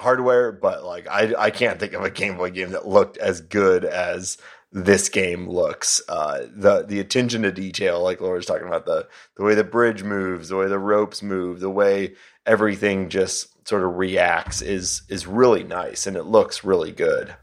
hardware, 0.00 0.52
but 0.52 0.84
like 0.84 1.08
I 1.08 1.34
I 1.38 1.50
can't 1.50 1.78
think 1.80 1.92
of 1.92 2.02
a 2.02 2.10
Game 2.10 2.36
Boy 2.36 2.50
game 2.50 2.70
that 2.70 2.88
looked 2.88 3.16
as 3.18 3.40
good 3.40 3.84
as 3.84 4.38
this 4.72 5.08
game 5.08 5.48
looks. 5.48 6.02
Uh, 6.08 6.46
the 6.54 6.84
the 6.86 7.00
attention 7.00 7.42
to 7.42 7.52
detail, 7.52 8.02
like 8.02 8.20
Laura 8.20 8.36
was 8.36 8.46
talking 8.46 8.66
about, 8.66 8.86
the 8.86 9.08
the 9.36 9.44
way 9.44 9.54
the 9.54 9.64
bridge 9.64 10.02
moves, 10.02 10.48
the 10.48 10.56
way 10.56 10.68
the 10.68 10.78
ropes 10.78 11.22
move, 11.22 11.60
the 11.60 11.70
way 11.70 12.14
everything 12.44 13.08
just 13.08 13.48
sort 13.66 13.82
of 13.82 13.96
reacts 13.96 14.62
is 14.62 15.02
is 15.08 15.26
really 15.26 15.64
nice, 15.64 16.06
and 16.06 16.16
it 16.16 16.24
looks 16.24 16.64
really 16.64 16.92
good. 16.92 17.34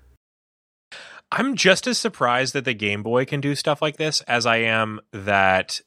I'm 1.31 1.55
just 1.55 1.87
as 1.87 1.97
surprised 1.97 2.53
that 2.53 2.65
the 2.65 2.75
Game 2.75 3.01
Boy 3.01 3.25
can 3.25 3.41
do 3.41 3.55
stuff 3.55 3.81
like 3.81 3.97
this 3.97 4.21
as 4.21 4.45
I 4.45 4.57
am 4.57 4.99
that 5.11 5.81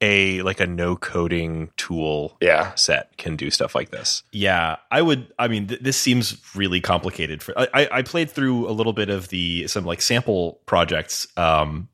a 0.00 0.42
like 0.42 0.60
a 0.60 0.66
no 0.66 0.94
coding 0.96 1.70
tool 1.76 2.36
Yeah, 2.40 2.74
set 2.74 3.16
can 3.16 3.36
do 3.36 3.50
stuff 3.50 3.74
like 3.74 3.90
this. 3.90 4.22
Yeah, 4.32 4.76
I 4.90 5.00
would. 5.02 5.32
I 5.38 5.48
mean, 5.48 5.68
th- 5.68 5.80
this 5.80 5.96
seems 5.96 6.36
really 6.54 6.80
complicated. 6.80 7.42
For 7.42 7.58
I, 7.58 7.68
I- 7.72 7.88
I 7.98 8.02
played 8.02 8.30
through 8.30 8.68
a 8.68 8.72
little 8.72 8.92
bit 8.92 9.08
of 9.10 9.28
the 9.28 9.66
some 9.68 9.84
like 9.84 10.02
sample 10.02 10.60
projects, 10.66 11.26
um, 11.38 11.88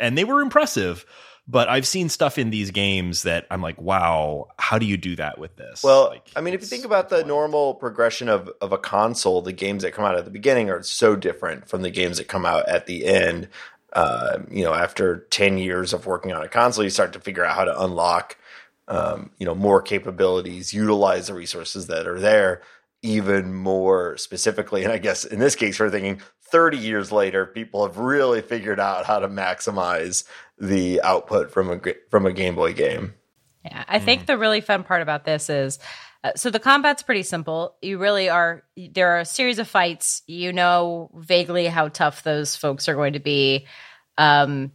and 0.00 0.18
they 0.18 0.24
were 0.24 0.40
impressive. 0.40 1.06
But 1.46 1.68
I've 1.68 1.86
seen 1.86 2.08
stuff 2.08 2.38
in 2.38 2.48
these 2.48 2.70
games 2.70 3.24
that 3.24 3.46
I'm 3.50 3.60
like, 3.60 3.78
wow, 3.78 4.46
how 4.58 4.78
do 4.78 4.86
you 4.86 4.96
do 4.96 5.14
that 5.16 5.36
with 5.36 5.56
this? 5.56 5.82
Well, 5.84 6.06
Like, 6.08 6.30
I 6.34 6.40
mean, 6.40 6.54
if 6.54 6.62
you 6.62 6.66
think 6.66 6.86
about 6.86 7.10
the 7.10 7.18
fun. 7.18 7.28
normal 7.28 7.74
progression 7.74 8.30
of, 8.30 8.48
of 8.62 8.72
a 8.72 8.78
console, 8.78 9.42
the 9.42 9.52
games 9.52 9.82
that 9.82 9.92
come 9.92 10.06
out 10.06 10.16
at 10.16 10.24
the 10.24 10.30
beginning 10.30 10.70
are 10.70 10.82
so 10.82 11.16
different 11.16 11.68
from 11.68 11.82
the 11.82 11.90
games 11.90 12.16
that 12.16 12.28
come 12.28 12.46
out 12.46 12.66
at 12.66 12.86
the 12.86 13.04
end. 13.04 13.48
Uh, 13.94 14.38
you 14.50 14.64
know, 14.64 14.74
after 14.74 15.18
10 15.30 15.58
years 15.58 15.92
of 15.92 16.06
working 16.06 16.32
on 16.32 16.42
a 16.42 16.48
console, 16.48 16.82
you 16.84 16.90
start 16.90 17.12
to 17.12 17.20
figure 17.20 17.44
out 17.44 17.54
how 17.54 17.64
to 17.64 17.82
unlock, 17.82 18.36
um, 18.88 19.30
you 19.38 19.46
know, 19.46 19.54
more 19.54 19.80
capabilities, 19.80 20.74
utilize 20.74 21.28
the 21.28 21.34
resources 21.34 21.86
that 21.86 22.06
are 22.06 22.18
there 22.18 22.60
even 23.02 23.52
more 23.54 24.16
specifically. 24.16 24.82
And 24.82 24.90
I 24.92 24.98
guess 24.98 25.24
in 25.24 25.38
this 25.38 25.54
case, 25.54 25.78
we're 25.78 25.90
thinking 25.90 26.22
30 26.48 26.78
years 26.78 27.12
later, 27.12 27.44
people 27.44 27.86
have 27.86 27.98
really 27.98 28.40
figured 28.40 28.80
out 28.80 29.04
how 29.04 29.18
to 29.18 29.28
maximize 29.28 30.24
the 30.58 31.02
output 31.02 31.50
from 31.50 31.68
a, 31.70 31.76
ga- 31.76 31.98
from 32.10 32.24
a 32.24 32.32
Game 32.32 32.54
Boy 32.54 32.72
game. 32.72 33.14
Yeah, 33.64 33.84
I 33.88 33.98
think 33.98 34.26
the 34.26 34.38
really 34.38 34.60
fun 34.60 34.84
part 34.84 35.02
about 35.02 35.24
this 35.24 35.48
is 35.50 35.78
so 36.36 36.50
the 36.50 36.60
combat's 36.60 37.02
pretty 37.02 37.22
simple. 37.22 37.76
You 37.82 37.98
really 37.98 38.28
are 38.28 38.64
there 38.76 39.16
are 39.16 39.20
a 39.20 39.24
series 39.24 39.58
of 39.58 39.68
fights. 39.68 40.22
You 40.26 40.52
know 40.52 41.10
vaguely 41.14 41.66
how 41.66 41.88
tough 41.88 42.22
those 42.22 42.56
folks 42.56 42.88
are 42.88 42.94
going 42.94 43.12
to 43.14 43.20
be. 43.20 43.66
Um 44.16 44.72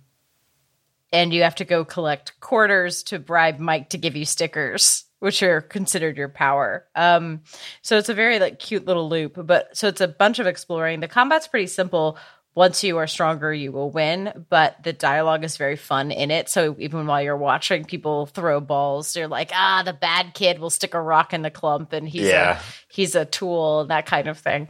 and 1.11 1.33
you 1.33 1.41
have 1.41 1.55
to 1.55 1.65
go 1.65 1.83
collect 1.85 2.39
quarters 2.39 3.01
to 3.03 3.17
bribe 3.17 3.57
Mike 3.57 3.89
to 3.89 3.97
give 3.97 4.15
you 4.15 4.25
stickers, 4.25 5.05
which 5.17 5.41
are 5.41 5.61
considered 5.61 6.17
your 6.17 6.29
power. 6.29 6.85
Um 6.95 7.41
so 7.81 7.97
it's 7.97 8.09
a 8.09 8.13
very 8.13 8.39
like 8.39 8.59
cute 8.59 8.85
little 8.85 9.09
loop, 9.09 9.37
but 9.45 9.75
so 9.75 9.87
it's 9.87 10.01
a 10.01 10.07
bunch 10.07 10.39
of 10.39 10.47
exploring. 10.47 10.99
The 10.99 11.07
combat's 11.07 11.47
pretty 11.47 11.67
simple 11.67 12.17
once 12.55 12.83
you 12.83 12.97
are 12.97 13.07
stronger, 13.07 13.53
you 13.53 13.71
will 13.71 13.89
win. 13.91 14.45
But 14.49 14.83
the 14.83 14.91
dialogue 14.93 15.43
is 15.43 15.55
very 15.57 15.75
fun 15.75 16.11
in 16.11 16.31
it. 16.31 16.49
So 16.49 16.75
even 16.79 17.07
while 17.07 17.21
you're 17.21 17.37
watching 17.37 17.85
people 17.85 18.25
throw 18.25 18.59
balls, 18.59 19.15
you're 19.15 19.27
like, 19.27 19.51
ah, 19.53 19.83
the 19.85 19.93
bad 19.93 20.33
kid 20.33 20.59
will 20.59 20.69
stick 20.69 20.93
a 20.93 21.01
rock 21.01 21.33
in 21.33 21.41
the 21.41 21.51
clump, 21.51 21.93
and 21.93 22.07
he's 22.07 22.27
Yeah. 22.27 22.59
a 22.59 22.63
he's 22.93 23.15
a 23.15 23.25
tool, 23.25 23.81
and 23.81 23.89
that 23.91 24.05
kind 24.05 24.27
of 24.27 24.37
thing. 24.39 24.67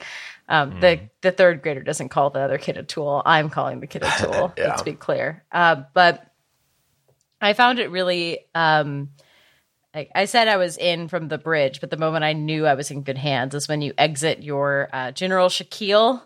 Um, 0.48 0.80
The 0.80 1.00
the 1.22 1.32
third 1.32 1.62
grader 1.62 1.82
doesn't 1.84 2.10
call 2.10 2.30
the 2.32 2.40
other 2.42 2.58
kid 2.58 2.78
a 2.78 2.84
tool. 2.84 3.22
I'm 3.26 3.50
calling 3.50 3.80
the 3.80 3.88
kid 3.88 4.04
a 4.04 4.12
tool. 4.20 4.54
Yeah. 4.58 4.70
Let's 4.70 4.82
be 4.84 4.94
clear. 4.94 5.44
Uh, 5.52 5.84
but 5.94 6.26
I 7.42 7.54
found 7.54 7.80
it 7.80 7.90
really. 7.92 8.40
Um, 8.54 9.10
like 9.96 10.12
I 10.14 10.26
said, 10.26 10.48
I 10.48 10.58
was 10.58 10.78
in 10.78 11.08
from 11.08 11.30
the 11.30 11.40
bridge, 11.40 11.82
but 11.82 11.90
the 11.90 11.98
moment 11.98 12.24
I 12.24 12.34
knew 12.34 12.68
I 12.68 12.76
was 12.76 12.92
in 12.92 13.02
good 13.02 13.18
hands 13.18 13.56
is 13.56 13.68
when 13.68 13.82
you 13.82 13.94
exit 13.98 14.44
your 14.44 14.88
uh, 14.94 15.12
General 15.12 15.50
Shaquille. 15.50 16.22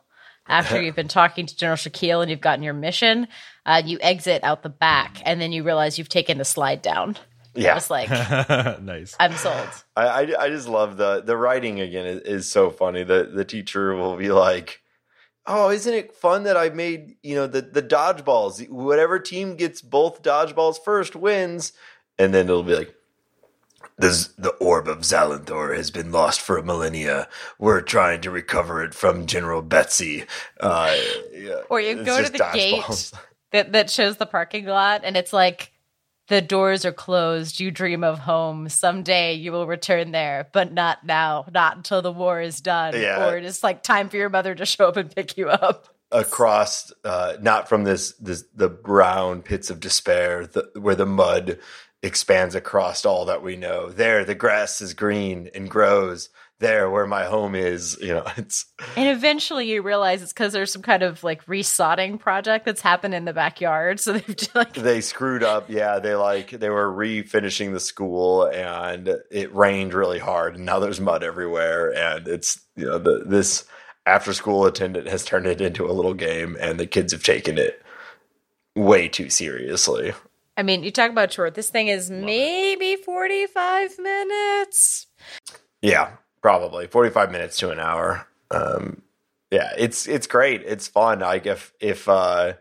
After 0.48 0.82
you've 0.82 0.96
been 0.96 1.08
talking 1.08 1.46
to 1.46 1.56
General 1.56 1.78
Shaquille 1.78 2.22
and 2.22 2.30
you've 2.30 2.42
gotten 2.42 2.64
your 2.64 2.74
mission, 2.74 3.28
uh, 3.66 3.82
you 3.84 3.98
exit 4.02 4.44
out 4.44 4.62
the 4.62 4.70
back, 4.70 5.22
and 5.26 5.40
then 5.40 5.52
you 5.52 5.64
realize 5.64 5.98
you've 5.98 6.10
taken 6.10 6.38
the 6.38 6.46
slide 6.46 6.82
down. 6.82 7.18
Yeah. 7.56 7.76
was 7.76 7.90
like, 7.90 8.10
nice. 8.82 9.16
I'm 9.20 9.34
sold. 9.34 9.70
I, 9.96 10.08
I, 10.08 10.44
I 10.44 10.50
just 10.50 10.68
love 10.68 10.98
the 10.98 11.22
the 11.22 11.38
writing 11.38 11.80
again 11.80 12.06
is, 12.06 12.22
is 12.22 12.52
so 12.52 12.72
funny. 12.72 13.04
The 13.04 13.30
the 13.34 13.46
teacher 13.46 13.94
will 13.96 14.18
be 14.18 14.32
like, 14.32 14.82
"Oh, 15.46 15.70
isn't 15.70 15.94
it 15.94 16.16
fun 16.16 16.44
that 16.44 16.58
I 16.58 16.70
made 16.70 17.16
you 17.22 17.36
know 17.36 17.48
the 17.48 17.62
the 17.62 17.84
dodgeballs? 17.84 18.68
Whatever 18.70 19.20
team 19.20 19.56
gets 19.56 19.82
both 19.82 20.24
dodgeballs 20.24 20.84
first 20.84 21.16
wins." 21.16 21.74
And 22.20 22.34
then 22.34 22.46
it'll 22.46 22.62
be 22.64 22.76
like, 22.76 22.94
"This 23.98 24.28
the 24.38 24.52
orb 24.52 24.88
of 24.88 25.00
Zalanthor 25.00 25.76
has 25.76 25.92
been 25.92 26.12
lost 26.12 26.42
for 26.42 26.58
a 26.58 26.64
millennia. 26.64 27.28
We're 27.60 27.82
trying 27.82 28.22
to 28.22 28.32
recover 28.32 28.84
it 28.84 28.94
from 28.94 29.26
General 29.26 29.62
Betsy." 29.62 30.26
Uh, 30.60 30.96
yeah, 31.34 31.62
Or 31.70 31.80
you 31.82 32.04
go 32.04 32.24
to 32.24 32.32
the 32.32 32.50
gate 32.54 33.12
that, 33.52 33.72
that 33.72 33.90
shows 33.90 34.18
the 34.18 34.26
parking 34.26 34.66
lot, 34.66 35.02
and 35.04 35.16
it's 35.16 35.32
like, 35.32 35.72
the 36.28 36.42
doors 36.42 36.86
are 36.86 36.94
closed. 36.94 37.60
You 37.60 37.70
dream 37.70 38.04
of 38.04 38.20
home. 38.20 38.70
Someday 38.70 39.34
you 39.34 39.52
will 39.52 39.68
return 39.68 40.12
there, 40.12 40.48
but 40.54 40.72
not 40.72 41.06
now, 41.06 41.46
not 41.54 41.76
until 41.78 42.02
the 42.02 42.12
war 42.12 42.42
is 42.42 42.62
done. 42.62 42.96
Yeah. 42.96 43.28
Or 43.28 43.38
it's 43.38 43.64
like 43.64 43.84
time 43.84 44.10
for 44.10 44.18
your 44.18 44.30
mother 44.30 44.56
to 44.56 44.66
show 44.66 44.88
up 44.88 44.98
and 44.98 45.14
pick 45.14 45.38
you 45.38 45.50
up. 45.50 45.88
across 46.12 46.92
uh, 47.04 47.34
not 47.42 47.68
from 47.68 47.84
this, 47.84 48.14
this 48.14 48.46
the 48.56 48.70
brown 48.70 49.42
pits 49.42 49.70
of 49.70 49.80
despair 49.80 50.46
the, 50.46 50.70
where 50.80 50.96
the 50.96 51.06
mud 51.06 51.60
expands 52.04 52.54
across 52.54 53.06
all 53.06 53.26
that 53.26 53.42
we 53.42 53.56
know. 53.56 53.90
There 53.90 54.26
the 54.26 54.36
grass 54.36 54.82
is 54.82 54.94
green 54.94 55.50
and 55.56 55.70
grows. 55.70 56.30
There 56.60 56.90
where 56.90 57.08
my 57.08 57.26
home 57.26 57.56
is 57.56 57.98
you 58.00 58.14
know 58.14 58.26
it's 58.38 58.66
And 58.96 59.10
eventually 59.10 59.70
you 59.72 59.82
realize 59.82 60.22
it's 60.22 60.32
because 60.32 60.54
there's 60.54 60.72
some 60.72 60.82
kind 60.82 61.02
of 61.02 61.24
like 61.24 61.46
resodding 61.46 62.20
project 62.20 62.66
that's 62.66 62.82
happened 62.82 63.16
in 63.16 63.26
the 63.26 63.34
backyard. 63.34 64.00
So 64.00 64.14
they've 64.14 64.36
just 64.36 64.54
like, 64.54 64.74
they 64.74 65.02
screwed 65.02 65.44
up. 65.44 65.70
Yeah 65.70 66.00
they 66.00 66.16
like 66.16 66.52
they 66.52 66.70
were 66.70 66.92
refinishing 66.92 67.74
the 67.74 67.80
school 67.80 68.44
and 68.46 69.10
it 69.32 69.54
rained 69.56 69.94
really 69.94 70.20
hard. 70.20 70.56
And 70.56 70.66
now 70.66 70.80
there's 70.80 71.02
mud 71.02 71.24
everywhere 71.24 71.94
and 71.96 72.28
it's 72.28 72.62
you 72.76 72.86
know 72.86 72.98
the 73.00 73.24
this 73.26 73.66
after 74.06 74.34
school 74.34 74.66
attendant 74.66 75.08
has 75.08 75.24
turned 75.24 75.48
it 75.48 75.62
into 75.62 75.90
a 75.90 75.94
little 75.94 76.14
game 76.14 76.58
and 76.60 76.80
the 76.80 76.86
kids 76.86 77.14
have 77.14 77.24
taken 77.24 77.58
it 77.58 77.82
way 78.76 79.08
too 79.08 79.30
seriously 79.30 80.14
I 80.56 80.64
mean, 80.64 80.84
you 80.84 80.92
talk 80.92 81.10
about 81.10 81.34
short. 81.34 81.56
This 81.56 81.70
thing 81.70 81.88
is 81.88 82.12
maybe 82.12 82.96
45 82.96 83.98
minutes. 84.00 85.08
Yeah, 85.82 86.12
probably 86.42 86.88
45 86.88 87.32
minutes 87.32 87.58
to 87.58 87.72
an 87.72 87.80
hour. 87.80 88.28
Um, 88.52 89.02
yeah, 89.50 89.72
it's 89.78 90.08
it's 90.08 90.28
great. 90.28 90.62
It's 90.66 90.88
fun. 90.88 91.20
Like 91.20 91.46
if 91.46 91.74
if 91.80 92.08
uh, 92.08 92.54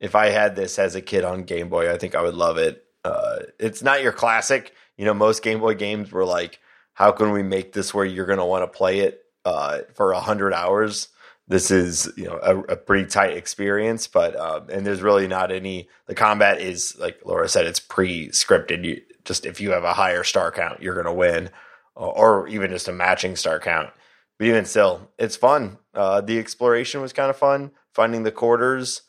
if 0.00 0.14
I 0.14 0.28
had 0.28 0.56
this 0.56 0.78
as 0.78 0.94
a 0.94 1.02
kid 1.02 1.24
on 1.24 1.44
Game 1.44 1.68
Boy, 1.68 1.92
I 1.92 1.98
think 1.98 2.14
I 2.14 2.22
would 2.22 2.34
love 2.34 2.58
it. 2.58 2.84
Uh, 3.04 3.38
it's 3.58 3.82
not 3.82 4.02
your 4.02 4.12
classic. 4.12 4.72
You 4.96 5.04
know, 5.04 5.14
most 5.14 5.42
Game 5.42 5.60
Boy 5.60 5.74
games 5.74 6.10
were 6.12 6.24
like, 6.24 6.58
how 6.94 7.12
can 7.12 7.32
we 7.32 7.42
make 7.42 7.72
this 7.72 7.92
where 7.92 8.04
you're 8.04 8.26
going 8.26 8.38
to 8.38 8.44
want 8.44 8.64
to 8.70 8.76
play 8.78 9.00
it 9.00 9.22
uh, 9.44 9.80
for 9.94 10.12
a 10.12 10.20
hundred 10.20 10.52
hours? 10.52 11.08
This 11.48 11.70
is 11.70 12.10
you 12.16 12.24
know 12.24 12.38
a, 12.42 12.58
a 12.72 12.76
pretty 12.76 13.06
tight 13.08 13.36
experience, 13.36 14.06
but 14.08 14.34
um, 14.36 14.68
and 14.68 14.84
there's 14.86 15.02
really 15.02 15.28
not 15.28 15.52
any. 15.52 15.88
The 16.06 16.14
combat 16.14 16.60
is 16.60 16.96
like 16.98 17.20
Laura 17.24 17.48
said, 17.48 17.66
it's 17.66 17.80
pre-scripted. 17.80 18.84
You 18.84 19.00
just 19.24 19.46
if 19.46 19.60
you 19.60 19.70
have 19.70 19.84
a 19.84 19.94
higher 19.94 20.24
star 20.24 20.50
count, 20.50 20.82
you're 20.82 20.94
going 20.94 21.06
to 21.06 21.12
win 21.12 21.50
or 21.94 22.46
even 22.48 22.70
just 22.70 22.88
a 22.88 22.92
matching 22.92 23.36
star 23.36 23.58
count. 23.60 23.90
But 24.38 24.46
even 24.48 24.64
still, 24.66 25.10
it's 25.18 25.36
fun. 25.36 25.78
Uh, 25.94 26.20
the 26.20 26.38
exploration 26.38 27.00
was 27.00 27.12
kind 27.12 27.30
of 27.30 27.36
fun. 27.36 27.70
Finding 27.92 28.24
the 28.24 28.30
quarters 28.32 29.02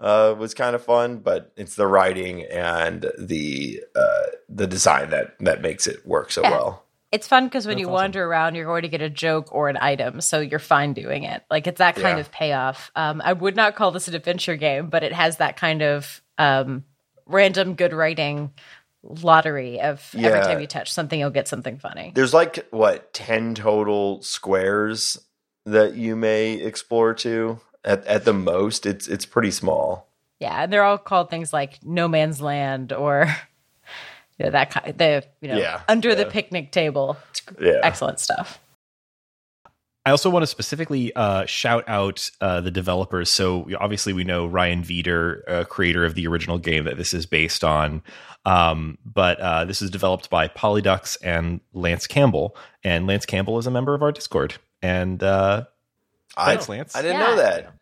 uh, 0.00 0.34
was 0.36 0.54
kind 0.54 0.74
of 0.74 0.82
fun, 0.84 1.18
but 1.18 1.52
it's 1.56 1.76
the 1.76 1.86
writing 1.86 2.42
and 2.44 3.10
the 3.18 3.80
uh, 3.94 4.22
the 4.48 4.66
design 4.66 5.10
that 5.10 5.36
that 5.40 5.62
makes 5.62 5.86
it 5.86 6.04
work 6.06 6.32
so 6.32 6.42
Yeah. 6.42 6.50
well. 6.50 6.83
It's 7.14 7.28
fun 7.28 7.44
because 7.44 7.64
when 7.66 7.76
That's 7.76 7.82
you 7.82 7.86
awesome. 7.86 7.94
wander 7.94 8.24
around, 8.24 8.56
you're 8.56 8.64
going 8.66 8.82
to 8.82 8.88
get 8.88 9.00
a 9.00 9.08
joke 9.08 9.54
or 9.54 9.68
an 9.68 9.78
item, 9.80 10.20
so 10.20 10.40
you're 10.40 10.58
fine 10.58 10.94
doing 10.94 11.22
it. 11.22 11.44
Like 11.48 11.68
it's 11.68 11.78
that 11.78 11.94
kind 11.94 12.16
Yeah. 12.18 12.22
of 12.22 12.32
payoff. 12.32 12.90
Um, 12.96 13.22
I 13.24 13.32
would 13.32 13.54
not 13.54 13.76
call 13.76 13.92
this 13.92 14.08
an 14.08 14.14
adventure 14.16 14.56
game, 14.56 14.88
but 14.88 15.04
it 15.04 15.12
has 15.12 15.36
that 15.36 15.56
kind 15.56 15.82
of 15.82 16.20
um, 16.38 16.84
random 17.26 17.74
good 17.74 17.92
writing 17.92 18.50
lottery 19.04 19.80
of 19.80 20.14
every 20.18 20.40
time 20.40 20.60
you 20.60 20.66
touch 20.66 20.92
something, 20.92 21.18
you'll 21.20 21.30
get 21.30 21.46
something 21.46 21.78
funny. 21.78 22.10
There's 22.14 22.34
like 22.34 22.66
what 22.70 23.12
ten 23.12 23.54
total 23.54 24.20
squares 24.22 25.18
that 25.66 25.94
you 25.94 26.16
may 26.16 26.54
explore 26.54 27.14
to 27.14 27.60
at 27.84 28.04
at 28.06 28.24
the 28.24 28.32
most. 28.34 28.86
It's 28.86 29.06
it's 29.06 29.26
pretty 29.26 29.50
small. 29.50 30.08
Yeah, 30.40 30.64
and 30.64 30.72
they're 30.72 30.82
all 30.82 30.98
called 30.98 31.30
things 31.30 31.52
like 31.52 31.78
No 31.84 32.08
Man's 32.08 32.40
Land 32.40 32.92
or 32.92 33.28
you 34.38 34.46
know, 34.46 34.50
that 34.52 34.70
kind. 34.70 34.96
The 34.98 35.24
you 35.40 35.48
know 35.48 35.56
Yeah, 35.58 35.82
under 35.88 36.14
the 36.14 36.26
picnic 36.26 36.72
table. 36.72 37.16
Yeah. 37.60 37.80
excellent 37.82 38.20
stuff. 38.20 38.58
I 40.06 40.10
also 40.10 40.28
want 40.28 40.42
to 40.42 40.46
specifically 40.46 41.14
uh, 41.14 41.46
shout 41.46 41.84
out 41.88 42.30
uh, 42.42 42.60
the 42.60 42.70
developers. 42.70 43.30
So 43.30 43.66
obviously, 43.80 44.12
we 44.12 44.22
know 44.24 44.46
Ryan 44.46 44.82
Veeder, 44.82 45.40
uh, 45.48 45.64
creator 45.64 46.04
of 46.04 46.14
the 46.14 46.26
original 46.26 46.58
game 46.58 46.84
that 46.84 46.98
this 46.98 47.14
is 47.14 47.24
based 47.24 47.64
on. 47.64 48.02
Um, 48.44 48.98
but 49.06 49.40
uh, 49.40 49.64
this 49.64 49.80
is 49.80 49.90
developed 49.90 50.28
by 50.28 50.48
Polydux 50.48 51.16
and 51.22 51.60
Lance 51.72 52.06
Campbell, 52.06 52.54
and 52.82 53.06
Lance 53.06 53.24
Campbell 53.24 53.58
is 53.58 53.66
a 53.66 53.70
member 53.70 53.94
of 53.94 54.02
our 54.02 54.12
Discord. 54.12 54.56
And 54.82 55.22
uh, 55.22 55.64
I, 56.36 56.44
Thanks, 56.50 56.68
Lance. 56.68 56.94
I 56.94 57.00
didn't 57.00 57.20
Yeah. 57.20 57.26
know 57.26 57.36
that. 57.36 57.72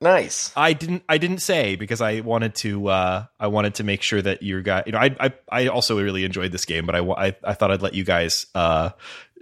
Nice. 0.00 0.52
I 0.56 0.74
didn't. 0.74 1.02
I 1.08 1.18
didn't 1.18 1.38
say 1.38 1.74
because 1.74 2.00
I 2.00 2.20
wanted 2.20 2.54
to. 2.56 2.86
Uh, 2.88 3.24
I 3.40 3.48
wanted 3.48 3.74
to 3.76 3.84
make 3.84 4.02
sure 4.02 4.22
that 4.22 4.42
you 4.44 4.62
guys. 4.62 4.84
You 4.86 4.92
know, 4.92 4.98
I. 4.98 5.16
I. 5.18 5.32
I 5.48 5.66
also 5.66 6.00
really 6.00 6.24
enjoyed 6.24 6.52
this 6.52 6.64
game, 6.64 6.86
but 6.86 6.94
I. 6.94 7.00
I, 7.00 7.36
I 7.42 7.54
thought 7.54 7.72
I'd 7.72 7.82
let 7.82 7.94
you 7.94 8.04
guys 8.04 8.46
uh, 8.54 8.90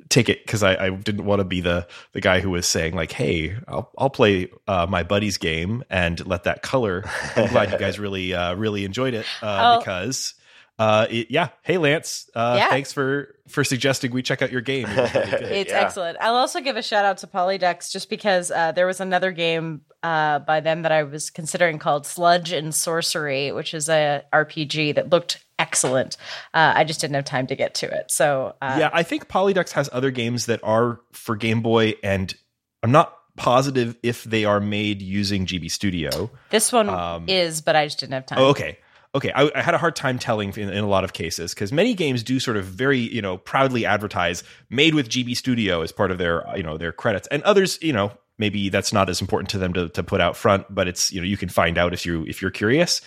take 0.09 0.31
it 0.31 0.47
because 0.47 0.63
I, 0.63 0.87
I 0.87 0.91
didn't 0.91 1.27
want 1.27 1.41
to 1.41 1.45
be 1.45 1.61
the 1.61 1.87
the 2.13 2.23
guy 2.23 2.41
who 2.41 2.49
was 2.49 2.67
saying 2.67 2.95
like, 2.95 3.13
"Hey, 3.13 3.55
I'll 3.69 3.91
I'll 3.99 4.09
play 4.09 4.49
uh, 4.67 4.87
my 4.89 5.03
buddy's 5.03 5.37
game 5.37 5.85
and 5.91 6.25
let 6.27 6.45
that 6.45 6.63
color." 6.63 7.05
I'm 7.37 7.49
glad 7.51 7.71
you 7.73 7.79
guys 7.79 7.99
really 7.99 8.33
uh, 8.33 8.55
really 8.55 8.87
enjoyed 8.87 9.13
it 9.13 9.27
uh, 9.43 9.75
Oh. 9.77 9.79
because. 9.81 10.33
Uh, 10.79 11.07
it, 11.09 11.31
yeah. 11.31 11.49
Hey, 11.63 11.79
Lance. 11.79 12.29
Uh, 12.35 12.55
Yeah. 12.59 12.69
thanks 12.69 12.93
for 12.93 13.35
for 13.49 13.65
suggesting 13.65 14.11
we 14.11 14.23
check 14.23 14.43
out 14.43 14.51
your 14.53 14.61
game. 14.61 14.87
It 14.89 14.97
was 15.01 15.15
really 15.15 15.31
good. 15.31 15.43
It's 15.43 15.71
Yeah. 15.71 15.81
excellent. 15.81 16.19
I'll 16.21 16.35
also 16.35 16.61
give 16.61 16.77
a 16.77 16.83
shout 16.83 17.05
out 17.05 17.19
to 17.19 17.27
Polydex 17.27 17.91
just 17.93 18.11
because 18.11 18.51
uh, 18.51 18.73
there 18.73 18.87
was 18.87 19.01
another 19.01 19.31
game 19.33 19.83
uh, 20.03 20.41
by 20.41 20.61
them 20.61 20.83
that 20.83 20.93
I 20.93 21.05
was 21.05 21.31
considering 21.31 21.79
called 21.79 22.07
Sludge 22.07 22.53
and 22.53 22.75
Sorcery, 22.75 23.53
which 23.53 23.73
is 23.73 23.89
a 23.89 24.25
RPG 24.33 24.97
that 24.97 25.11
looked 25.11 25.45
excellent. 25.59 26.17
Uh, 26.53 26.73
I 26.77 26.85
just 26.85 27.01
didn't 27.01 27.15
have 27.15 27.25
time 27.25 27.47
to 27.47 27.57
get 27.57 27.75
to 27.77 27.87
it. 27.87 28.11
So 28.11 28.55
uh, 28.61 28.77
yeah, 28.79 28.91
I 28.93 29.03
think 29.05 29.29
Polydex 29.29 29.73
has 29.73 29.89
other 29.93 30.11
games 30.11 30.47
that 30.47 30.61
are 30.63 31.01
for 31.13 31.37
Game 31.37 31.63
Boy, 31.63 31.95
and 32.03 32.35
I'm 32.83 32.91
not 32.93 33.17
positive 33.37 33.97
if 34.03 34.25
they 34.25 34.45
are 34.45 34.61
made 34.61 35.01
using 35.03 35.47
GB 35.47 35.71
Studio. 35.71 36.31
this 36.51 36.73
one 36.73 36.89
Um, 36.89 37.25
is, 37.29 37.61
but 37.61 37.77
I 37.77 37.87
just 37.87 38.01
didn't 38.01 38.15
have 38.15 38.27
time. 38.27 38.39
Oh, 38.41 38.47
okay. 38.47 38.79
Okay, 39.17 39.33
I, 39.35 39.51
I 39.55 39.63
had 39.63 39.73
a 39.73 39.79
hard 39.79 39.97
time 39.97 40.19
telling 40.19 40.51
in, 40.51 40.69
in 40.69 40.85
a 40.85 40.87
lot 40.87 41.03
of 41.03 41.15
cases 41.15 41.55
because 41.55 41.73
many 41.73 41.95
games 41.95 42.23
do 42.23 42.39
sort 42.39 42.59
of 42.59 42.67
very, 42.67 42.99
you 42.99 43.23
know, 43.23 43.39
proudly 43.39 43.87
advertise 43.87 44.45
"made 44.69 44.95
with 44.95 45.09
GB 45.09 45.35
Studio" 45.35 45.81
as 45.81 45.91
part 45.91 46.11
of 46.11 46.19
their, 46.19 46.45
you 46.55 46.63
know, 46.63 46.77
their 46.77 46.93
credits, 46.93 47.27
and 47.29 47.43
others, 47.45 47.79
you 47.81 47.95
know, 47.95 48.13
maybe 48.37 48.69
that's 48.69 48.93
not 48.93 49.09
as 49.09 49.23
important 49.23 49.49
to 49.51 49.59
them 49.59 49.73
to, 49.73 49.89
to 49.89 50.03
put 50.03 50.21
out 50.21 50.37
front, 50.37 50.67
but 50.69 50.87
it's, 50.87 51.11
you 51.13 51.19
know, 51.19 51.27
you 51.27 51.39
can 51.39 51.49
find 51.49 51.79
out 51.79 51.95
if 51.95 52.05
you 52.05 52.27
if 52.27 52.43
you're 52.43 52.51
curious. 52.51 53.01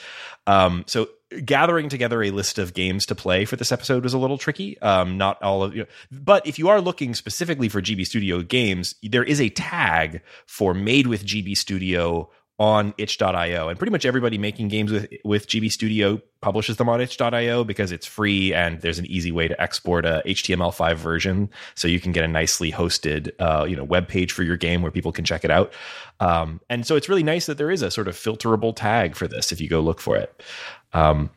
Um, 0.47 0.83
so 0.87 1.09
gathering 1.45 1.89
together 1.89 2.23
a 2.23 2.31
list 2.31 2.57
of 2.57 2.73
games 2.73 3.05
to 3.05 3.13
play 3.13 3.45
for 3.45 3.55
this 3.55 3.71
episode 3.71 4.03
was 4.03 4.15
a 4.15 4.17
little 4.17 4.39
tricky. 4.39 4.79
Um, 4.81 5.15
not 5.17 5.39
all 5.43 5.61
of 5.61 5.75
you, 5.75 5.83
know, 5.83 5.87
but 6.11 6.47
if 6.47 6.57
you 6.57 6.69
are 6.69 6.81
looking 6.81 7.13
specifically 7.13 7.69
for 7.69 7.83
GB 7.83 8.07
Studio 8.07 8.41
games, 8.41 8.95
there 9.03 9.23
is 9.23 9.39
a 9.39 9.49
tag 9.49 10.21
for 10.47 10.73
"made 10.73 11.05
with 11.05 11.23
GB 11.23 11.55
Studio." 11.55 12.31
On 12.59 12.93
itch.io 12.97 13.69
and 13.69 13.79
pretty 13.79 13.91
much 13.91 14.05
everybody 14.05 14.37
making 14.37 14.67
games 14.67 14.91
with 14.91 15.07
with 15.23 15.47
GB 15.47 15.71
Studio 15.71 16.21
publishes 16.41 16.75
them 16.75 16.89
on 16.89 16.99
itch.io 16.99 17.63
because 17.63 17.91
it's 17.91 18.05
free 18.05 18.53
and 18.53 18.81
there's 18.81 18.99
an 18.99 19.05
easy 19.05 19.31
way 19.31 19.47
to 19.47 19.59
export 19.61 20.05
a 20.05 20.21
HTML5 20.25 20.95
version. 20.97 21.49
So 21.75 21.87
you 21.87 22.01
can 22.01 22.11
get 22.11 22.25
a 22.25 22.27
nicely 22.27 22.71
hosted 22.71 23.31
uh, 23.39 23.65
you 23.65 23.75
know 23.75 23.85
web 23.85 24.07
page 24.09 24.33
for 24.33 24.43
your 24.43 24.57
game 24.57 24.81
where 24.81 24.91
people 24.91 25.13
can 25.13 25.23
check 25.23 25.45
it 25.45 25.51
out. 25.51 25.73
Um, 26.19 26.59
and 26.69 26.85
so 26.85 26.97
it's 26.97 27.07
really 27.07 27.23
nice 27.23 27.45
that 27.45 27.57
there 27.57 27.71
is 27.71 27.81
a 27.81 27.89
sort 27.89 28.09
of 28.09 28.15
filterable 28.15 28.75
tag 28.75 29.15
for 29.15 29.27
this 29.27 29.51
if 29.53 29.61
you 29.61 29.69
go 29.69 29.79
look 29.79 30.01
for 30.01 30.17
it. 30.17 30.43
Um, 30.91 31.29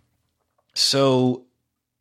so 0.74 1.44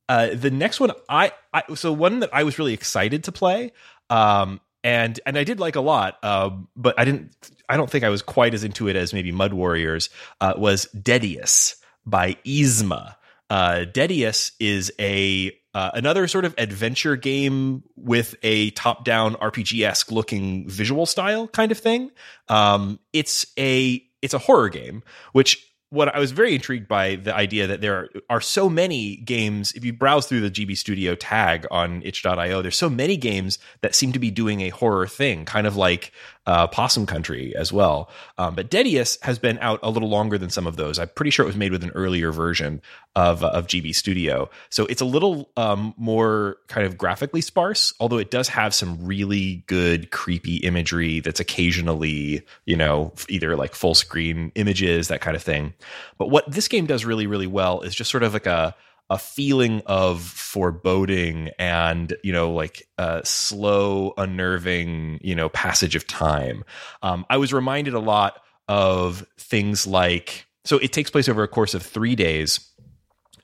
uh, 0.10 0.30
the 0.34 0.52
next 0.52 0.80
one 0.80 0.92
I, 1.08 1.32
I 1.54 1.64
so 1.76 1.94
one 1.94 2.22
that 2.22 2.32
I 2.34 2.44
was 2.44 2.58
really 2.58 2.74
excited 2.74 3.26
to 3.26 3.32
play 3.32 3.72
um, 4.10 4.60
and 4.84 5.20
and 5.26 5.38
I 5.38 5.44
did 5.44 5.60
like 5.60 5.76
a 5.76 5.82
lot, 5.82 6.24
um, 6.24 6.68
but 6.76 7.00
I 7.00 7.06
didn't. 7.06 7.36
I 7.70 7.78
don't 7.78 7.90
think 7.90 8.04
I 8.04 8.10
was 8.10 8.22
quite 8.22 8.54
as 8.54 8.64
into 8.64 8.88
it 8.88 8.96
as 8.96 9.14
maybe 9.14 9.32
Mud 9.32 9.54
Warriors. 9.54 10.10
Uh, 10.40 10.54
was 10.58 10.86
Deadeus 10.88 11.76
by 12.06 12.34
Izma. 12.46 13.16
Uh, 13.50 13.86
Deadeus 13.86 14.54
is 14.60 14.92
a 15.00 15.52
uh, 15.74 15.92
another 15.94 16.28
sort 16.28 16.46
of 16.46 16.56
adventure 16.58 17.16
game 17.16 17.84
with 17.96 18.36
a 18.44 18.72
top-down 18.72 19.36
RPG-esque 19.36 20.12
looking 20.12 20.68
visual 20.68 21.06
style 21.06 21.48
kind 21.48 21.72
of 21.72 21.78
thing. 21.78 22.12
Um, 22.50 23.00
it's 23.14 23.46
a 23.58 24.04
it's 24.22 24.34
a 24.34 24.40
horror 24.40 24.70
game, 24.70 25.04
which 25.32 25.71
what 25.92 26.16
I 26.16 26.20
was 26.20 26.32
very 26.32 26.56
intrigued 26.56 26.88
by 26.88 27.18
the 27.18 27.36
idea 27.36 27.68
that 27.68 27.82
there 27.82 28.10
are, 28.30 28.40
so 28.40 28.70
many 28.70 29.18
games. 29.18 29.74
If 29.74 29.84
you 29.84 29.92
browse 29.92 30.26
through 30.26 30.40
the 30.40 30.50
GB 30.50 30.78
Studio 30.78 31.16
tag 31.16 31.68
on 31.70 32.02
itch.io, 32.04 32.62
there's 32.62 32.78
so 32.78 32.90
many 32.90 33.18
games 33.18 33.60
that 33.82 33.94
seem 33.94 34.14
to 34.14 34.20
be 34.20 34.32
doing 34.32 34.62
a 34.62 34.70
horror 34.70 35.06
thing, 35.06 35.44
kind 35.44 35.68
of 35.68 35.76
like 35.76 36.14
uh, 36.48 36.66
Possum 36.68 37.06
Country 37.06 37.54
as 37.56 37.72
well. 37.72 38.10
Um, 38.38 38.56
but 38.56 38.70
Deadeus 38.70 39.20
has 39.22 39.38
been 39.38 39.60
out 39.60 39.80
a 39.84 39.90
little 39.90 40.10
longer 40.10 40.38
than 40.38 40.50
some 40.50 40.66
of 40.66 40.76
those. 40.76 40.98
I'm 40.98 41.10
pretty 41.10 41.30
sure 41.30 41.44
it 41.44 41.48
was 41.48 41.58
made 41.58 41.72
with 41.72 41.84
an 41.84 41.92
earlier 41.92 42.32
version 42.32 42.82
of, 43.16 43.44
uh, 43.44 43.50
of 43.50 43.68
GB 43.68 43.94
Studio. 43.94 44.50
So 44.70 44.86
it's 44.86 45.02
a 45.02 45.06
little 45.06 45.52
um, 45.58 45.94
more 45.98 46.58
kind 46.68 46.88
of 46.88 46.98
graphically 46.98 47.42
sparse, 47.42 47.94
although 48.00 48.18
it 48.18 48.32
does 48.32 48.48
have 48.48 48.74
some 48.74 49.06
really 49.06 49.64
good 49.68 50.10
creepy 50.10 50.58
imagery 50.58 51.20
that's 51.20 51.40
occasionally, 51.40 52.44
you 52.66 52.78
know, 52.78 53.14
either 53.30 53.56
like 53.56 53.76
full 53.76 53.94
screen 53.94 54.52
images, 54.56 55.10
that 55.10 55.22
kind 55.22 55.36
of 55.36 55.44
thing. 55.44 55.74
But 56.18 56.30
what 56.30 56.50
this 56.52 56.68
game 56.68 56.86
does 56.86 57.06
really, 57.06 57.28
really 57.28 57.48
well 57.48 57.82
is 57.82 57.96
just 57.96 58.12
sort 58.12 58.24
of 58.24 58.34
like 58.34 58.48
a 58.48 58.76
a 59.10 59.18
feeling 59.18 59.82
of 59.88 60.22
foreboding 60.22 61.50
and 61.60 62.16
you 62.24 62.32
know 62.32 62.54
like 62.54 62.88
a 62.98 63.22
slow 63.26 64.14
unnerving 64.16 65.20
you 65.22 65.36
know 65.36 65.50
passage 65.50 65.96
of 65.96 66.08
time. 66.08 66.64
Um, 67.02 67.26
i 67.30 67.36
was 67.36 67.52
reminded 67.52 67.94
a 67.94 68.00
lot 68.00 68.42
of 68.70 69.26
things 69.38 69.86
like 69.86 70.48
so 70.64 70.78
it 70.78 70.94
takes 70.94 71.10
place 71.10 71.28
over 71.28 71.44
a 71.44 71.48
course 71.48 71.74
of 71.74 71.84
three 71.84 72.16
days 72.16 72.72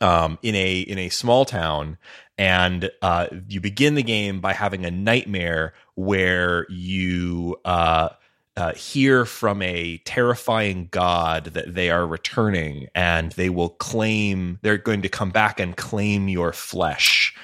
um, 0.02 0.38
in 0.42 0.56
a 0.56 0.80
in 0.80 0.98
a 0.98 1.10
small 1.10 1.46
town. 1.46 1.98
And 2.38 2.92
uh, 3.02 3.28
you 3.48 3.60
begin 3.60 3.96
the 3.96 4.04
game 4.04 4.42
by 4.42 4.54
having 4.54 4.86
a 4.86 4.92
nightmare 4.92 5.74
where 5.96 6.68
you 6.70 7.58
uh, 7.66 8.10
uh, 8.58 8.74
hear 8.74 9.24
from 9.24 9.62
a 9.62 9.98
terrifying 10.00 10.88
god 10.92 11.46
that 11.46 11.76
they 11.76 11.92
are 11.92 12.08
returning 12.08 12.88
and 12.96 13.32
they 13.34 13.50
will 13.50 13.70
claim 13.70 14.58
they're 14.64 14.78
going 14.78 15.04
to 15.04 15.10
come 15.10 15.30
back 15.30 15.60
and 15.60 15.78
claim 15.78 16.28
your 16.28 16.52
flesh 16.52 17.36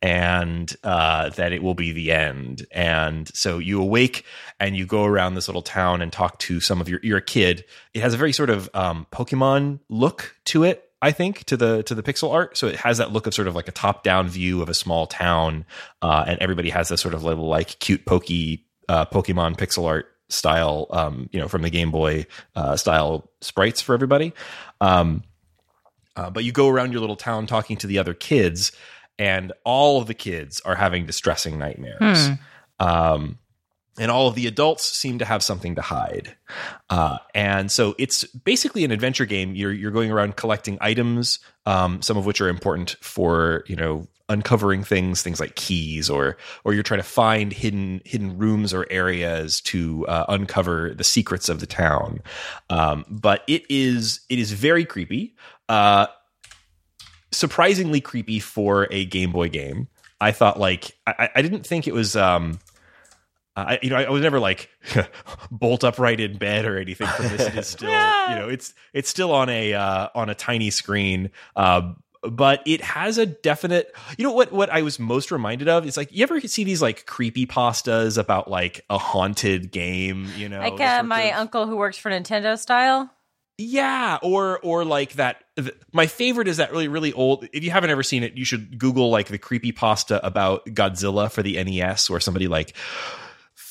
and 0.00 0.76
uh, 0.84 1.30
that 1.30 1.52
it 1.52 1.62
will 1.62 1.74
be 1.74 1.90
the 1.92 2.12
end 2.12 2.66
and 2.70 3.34
so 3.34 3.58
you 3.58 3.80
awake 3.80 4.24
and 4.60 4.76
you 4.76 4.86
go 4.86 5.04
around 5.04 5.34
this 5.34 5.48
little 5.48 5.62
town 5.62 6.02
and 6.02 6.12
talk 6.12 6.38
to 6.38 6.60
some 6.60 6.80
of 6.80 6.88
your 6.88 7.00
you're 7.02 7.18
a 7.18 7.22
kid 7.22 7.64
it 7.94 8.00
has 8.02 8.12
a 8.12 8.18
very 8.18 8.32
sort 8.32 8.50
of 8.50 8.68
um, 8.74 9.06
pokemon 9.10 9.80
look 9.88 10.36
to 10.44 10.64
it 10.64 10.84
I 11.00 11.12
think 11.12 11.44
to 11.44 11.56
the 11.56 11.84
to 11.84 11.94
the 11.94 12.02
pixel 12.02 12.32
art. 12.32 12.56
So 12.56 12.66
it 12.66 12.74
has 12.74 12.98
that 12.98 13.12
look 13.12 13.28
of 13.28 13.34
sort 13.34 13.46
of 13.46 13.54
like 13.54 13.68
a 13.68 13.72
top 13.72 14.02
down 14.02 14.28
view 14.28 14.62
of 14.62 14.68
a 14.68 14.74
small 14.74 15.06
town, 15.06 15.64
uh, 16.02 16.24
and 16.26 16.40
everybody 16.40 16.70
has 16.70 16.88
this 16.88 17.00
sort 17.00 17.14
of 17.14 17.22
little 17.22 17.46
like 17.46 17.78
cute 17.78 18.04
pokey 18.04 18.66
uh, 18.88 19.04
Pokemon 19.04 19.56
pixel 19.56 19.86
art 19.86 20.12
style, 20.28 20.86
um, 20.90 21.28
you 21.32 21.40
know, 21.40 21.48
from 21.48 21.62
the 21.62 21.70
Game 21.70 21.90
Boy 21.90 22.26
uh, 22.54 22.76
style 22.76 23.30
sprites 23.40 23.80
for 23.80 23.94
everybody. 23.94 24.32
Um, 24.80 25.22
uh, 26.16 26.30
but 26.30 26.44
you 26.44 26.52
go 26.52 26.68
around 26.68 26.92
your 26.92 27.00
little 27.00 27.16
town 27.16 27.46
talking 27.46 27.76
to 27.78 27.86
the 27.86 27.98
other 27.98 28.14
kids, 28.14 28.72
and 29.18 29.52
all 29.64 30.00
of 30.00 30.06
the 30.06 30.14
kids 30.14 30.60
are 30.64 30.74
having 30.74 31.06
distressing 31.06 31.58
nightmares. 31.58 32.28
Um, 32.80 33.38
and 33.98 34.10
all 34.10 34.28
of 34.28 34.34
the 34.34 34.46
adults 34.46 34.84
seem 34.84 35.18
to 35.18 35.24
have 35.24 35.42
something 35.42 35.74
to 35.74 35.82
hide. 35.82 36.36
Uh, 36.88 37.18
and 37.34 37.70
so 37.70 37.94
it's 37.98 38.24
basically 38.24 38.84
an 38.84 38.90
adventure 38.90 39.26
game. 39.26 39.54
You're 39.54 39.72
you're 39.72 39.90
going 39.90 40.10
around 40.10 40.36
collecting 40.36 40.78
items, 40.80 41.40
um, 41.66 42.00
some 42.02 42.16
of 42.16 42.24
which 42.26 42.40
are 42.40 42.48
important 42.48 42.96
for 43.00 43.64
you 43.66 43.76
know 43.76 44.06
uncovering 44.28 44.84
things, 44.84 45.22
things 45.22 45.40
like 45.40 45.54
keys, 45.54 46.10
or 46.10 46.36
or 46.64 46.74
you're 46.74 46.82
trying 46.82 47.00
to 47.00 47.06
find 47.06 47.52
hidden 47.52 48.02
hidden 48.04 48.38
rooms 48.38 48.74
or 48.74 48.86
areas 48.90 49.60
to 49.62 50.06
uh, 50.06 50.24
uncover 50.28 50.94
the 50.94 51.04
secrets 51.04 51.48
of 51.48 51.60
the 51.60 51.66
town. 51.66 52.20
Um, 52.70 53.04
but 53.08 53.42
it 53.46 53.64
is 53.68 54.20
it 54.28 54.38
is 54.38 54.52
very 54.52 54.84
creepy. 54.84 55.34
Uh, 55.68 56.06
surprisingly 57.32 58.00
creepy 58.00 58.40
for 58.40 58.88
a 58.90 59.04
Game 59.04 59.32
Boy 59.32 59.48
game. 59.48 59.88
I 60.20 60.32
thought 60.32 60.58
like 60.58 60.96
I, 61.06 61.30
I 61.34 61.42
didn't 61.42 61.66
think 61.66 61.86
it 61.86 61.94
was. 61.94 62.16
Um, 62.16 62.58
I 63.56 63.78
you 63.82 63.90
know 63.90 63.96
I 63.96 64.08
was 64.10 64.22
never 64.22 64.38
like 64.40 64.70
bolt 65.50 65.84
upright 65.84 66.20
in 66.20 66.38
bed 66.38 66.64
or 66.64 66.78
anything 66.78 67.06
from 67.06 67.28
this. 67.28 67.46
It 67.46 67.56
is 67.56 67.66
still 67.78 67.90
you 67.90 68.34
know 68.34 68.48
it's 68.48 68.74
it's 68.92 69.08
still 69.08 69.32
on 69.32 69.48
a 69.48 69.74
uh, 69.74 70.08
on 70.14 70.28
a 70.28 70.34
tiny 70.34 70.70
screen. 70.70 71.30
Uh, 71.56 71.92
but 72.30 72.62
it 72.66 72.80
has 72.80 73.18
a 73.18 73.26
definite 73.26 73.94
you 74.16 74.24
know 74.24 74.32
what 74.32 74.52
what 74.52 74.70
I 74.70 74.82
was 74.82 74.98
most 74.98 75.30
reminded 75.30 75.68
of 75.68 75.86
is 75.86 75.96
like 75.96 76.12
you 76.12 76.22
ever 76.22 76.40
see 76.40 76.64
these 76.64 76.82
like 76.82 77.06
creepy 77.06 77.46
pastas 77.46 78.18
about 78.18 78.50
like 78.50 78.84
a 78.90 78.98
haunted 78.98 79.70
game 79.70 80.26
you 80.36 80.48
know 80.48 80.60
like 80.60 80.80
uh, 80.80 81.02
my 81.02 81.24
of- 81.32 81.40
uncle 81.40 81.66
who 81.66 81.76
works 81.76 81.98
for 81.98 82.10
Nintendo 82.10 82.58
style. 82.58 83.10
yeah, 83.58 84.18
or 84.22 84.60
or 84.60 84.84
like 84.84 85.14
that. 85.14 85.42
th- 85.56 85.74
My 85.92 86.06
favorite 86.06 86.46
is 86.48 86.58
that 86.58 86.70
really 86.70 86.86
really 86.88 87.12
old. 87.12 87.48
If 87.52 87.64
you 87.64 87.70
haven't 87.72 87.90
ever 87.90 88.02
seen 88.04 88.22
it, 88.22 88.34
you 88.34 88.44
should 88.44 88.78
Google 88.78 89.10
like 89.10 89.26
the 89.28 89.38
creepy 89.38 89.72
pasta 89.72 90.24
about 90.24 90.64
Godzilla 90.66 91.30
for 91.30 91.42
the 91.42 91.62
NES, 91.62 92.08
where 92.08 92.20
somebody 92.20 92.46
like 92.46 92.76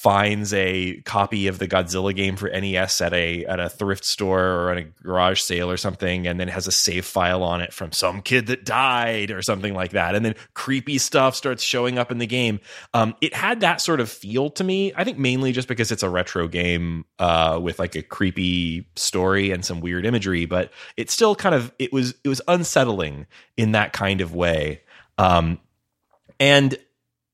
finds 0.07 0.53
a 0.53 1.01
copy 1.01 1.47
of 1.47 1.59
the 1.59 1.67
Godzilla 1.67 2.15
game 2.15 2.37
for 2.37 2.47
NES 2.47 3.01
at 3.01 3.13
a 3.13 3.43
at 3.43 3.59
a 3.59 3.67
thrift 3.67 4.05
store 4.05 4.39
or 4.39 4.71
at 4.71 4.77
a 4.77 4.83
garage 5.03 5.41
sale 5.41 5.69
or 5.69 5.75
something, 5.75 6.25
and 6.27 6.39
then 6.39 6.47
has 6.47 6.65
a 6.65 6.71
save 6.71 7.03
file 7.03 7.43
on 7.43 7.59
it 7.59 7.73
from 7.73 7.91
some 7.91 8.21
kid 8.21 8.47
that 8.47 8.63
died 8.63 9.31
or 9.31 9.41
something 9.41 9.73
like 9.73 9.91
that, 9.91 10.15
and 10.15 10.23
then 10.23 10.33
creepy 10.53 10.97
stuff 10.97 11.35
starts 11.35 11.61
showing 11.61 11.97
up 11.97 12.09
in 12.09 12.19
the 12.19 12.25
game. 12.25 12.61
Um, 12.93 13.15
it 13.19 13.35
had 13.35 13.59
that 13.59 13.81
sort 13.81 13.99
of 13.99 14.09
feel 14.09 14.49
to 14.51 14.63
me. 14.63 14.93
I 14.95 15.03
think 15.03 15.17
mainly 15.17 15.51
just 15.51 15.67
because 15.67 15.91
it's 15.91 16.03
a 16.03 16.09
retro 16.09 16.47
game 16.47 17.03
uh, 17.19 17.59
with 17.61 17.77
like 17.77 17.97
a 17.97 18.01
creepy 18.01 18.87
story 18.95 19.51
and 19.51 19.65
some 19.65 19.81
weird 19.81 20.05
imagery, 20.05 20.45
but 20.45 20.71
it 20.95 21.11
still 21.11 21.35
kind 21.35 21.53
of 21.53 21.73
it 21.79 21.91
was 21.91 22.15
it 22.23 22.29
was 22.29 22.41
unsettling 22.47 23.25
in 23.57 23.73
that 23.73 23.91
kind 23.91 24.21
of 24.21 24.33
way. 24.33 24.83
Um, 25.17 25.59
and 26.39 26.77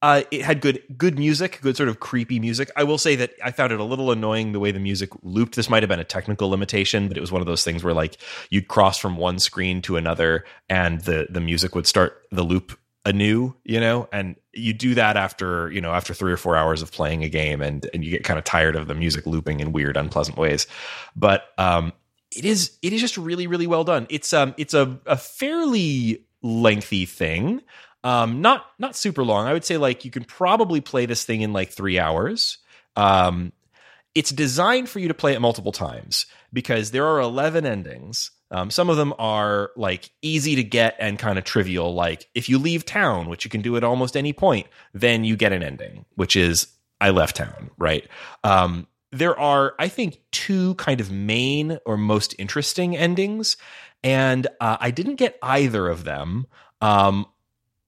uh, 0.03 0.21
it 0.31 0.41
had 0.41 0.59
good 0.59 0.83
good 0.97 1.17
music, 1.17 1.59
good 1.61 1.77
sort 1.77 1.87
of 1.87 2.01
creepy 2.01 2.37
music. 2.37 2.69
I 2.75 2.83
will 2.83 2.97
say 2.97 3.15
that 3.15 3.31
I 3.41 3.51
found 3.51 3.71
it 3.71 3.79
a 3.79 3.85
little 3.85 4.11
annoying 4.11 4.51
the 4.51 4.59
way 4.59 4.71
the 4.71 4.79
music 4.79 5.09
looped. 5.23 5.55
This 5.55 5.69
might 5.69 5.81
have 5.81 5.87
been 5.87 6.01
a 6.01 6.03
technical 6.03 6.49
limitation, 6.49 7.07
but 7.07 7.15
it 7.15 7.21
was 7.21 7.31
one 7.31 7.39
of 7.39 7.47
those 7.47 7.63
things 7.63 7.85
where 7.85 7.93
like 7.93 8.17
you'd 8.49 8.67
cross 8.67 8.99
from 8.99 9.15
one 9.15 9.39
screen 9.39 9.81
to 9.83 9.95
another, 9.95 10.43
and 10.67 10.99
the 11.01 11.27
the 11.29 11.39
music 11.39 11.73
would 11.73 11.87
start 11.87 12.21
the 12.31 12.43
loop 12.43 12.77
anew, 13.05 13.55
you 13.63 13.79
know, 13.79 14.09
and 14.11 14.35
you 14.51 14.73
do 14.73 14.93
that 14.95 15.15
after 15.15 15.71
you 15.71 15.79
know 15.79 15.93
after 15.93 16.13
three 16.13 16.33
or 16.33 16.37
four 16.37 16.57
hours 16.57 16.81
of 16.81 16.91
playing 16.91 17.23
a 17.23 17.29
game, 17.29 17.61
and 17.61 17.89
and 17.93 18.03
you 18.03 18.11
get 18.11 18.25
kind 18.25 18.37
of 18.37 18.43
tired 18.43 18.75
of 18.75 18.87
the 18.87 18.95
music 18.95 19.25
looping 19.25 19.61
in 19.61 19.71
weird, 19.71 19.95
unpleasant 19.95 20.37
ways. 20.37 20.67
But 21.15 21.45
um, 21.57 21.93
it 22.35 22.43
is 22.43 22.77
it 22.81 22.91
is 22.91 22.99
just 22.99 23.17
really 23.17 23.47
really 23.47 23.67
well 23.67 23.85
done. 23.85 24.07
It's 24.09 24.33
um 24.33 24.53
it's 24.57 24.73
a 24.73 24.99
a 25.05 25.15
fairly 25.15 26.25
lengthy 26.41 27.05
thing. 27.05 27.61
Um, 28.03 28.41
not 28.41 28.65
not 28.79 28.95
super 28.95 29.23
long. 29.23 29.47
I 29.47 29.53
would 29.53 29.65
say 29.65 29.77
like 29.77 30.05
you 30.05 30.11
can 30.11 30.23
probably 30.23 30.81
play 30.81 31.05
this 31.05 31.23
thing 31.25 31.41
in 31.41 31.53
like 31.53 31.71
three 31.71 31.99
hours. 31.99 32.57
Um, 32.95 33.53
it's 34.13 34.31
designed 34.31 34.89
for 34.89 34.99
you 34.99 35.07
to 35.07 35.13
play 35.13 35.33
it 35.33 35.39
multiple 35.39 35.71
times 35.71 36.25
because 36.51 36.91
there 36.91 37.05
are 37.07 37.19
eleven 37.19 37.65
endings. 37.65 38.31
Um, 38.51 38.69
some 38.69 38.89
of 38.89 38.97
them 38.97 39.13
are 39.17 39.71
like 39.75 40.11
easy 40.21 40.55
to 40.57 40.63
get 40.63 40.95
and 40.99 41.17
kind 41.17 41.39
of 41.39 41.43
trivial. 41.43 41.95
Like 41.95 42.29
if 42.35 42.49
you 42.49 42.59
leave 42.59 42.85
town, 42.85 43.27
which 43.27 43.45
you 43.45 43.49
can 43.49 43.61
do 43.61 43.77
at 43.77 43.83
almost 43.83 44.15
any 44.15 44.33
point, 44.33 44.67
then 44.93 45.23
you 45.23 45.35
get 45.35 45.53
an 45.53 45.63
ending, 45.63 46.05
which 46.15 46.35
is 46.35 46.67
I 47.01 47.09
left 47.09 47.35
town, 47.35 47.71
right? 47.77 48.07
Um, 48.43 48.87
there 49.11 49.39
are, 49.39 49.75
I 49.79 49.87
think, 49.87 50.19
two 50.31 50.75
kind 50.75 51.01
of 51.01 51.11
main 51.11 51.79
or 51.85 51.97
most 51.97 52.35
interesting 52.39 52.95
endings, 52.97 53.57
and 54.03 54.47
uh, 54.59 54.77
I 54.79 54.91
didn't 54.91 55.15
get 55.15 55.37
either 55.41 55.87
of 55.87 56.03
them. 56.03 56.47
Um, 56.81 57.25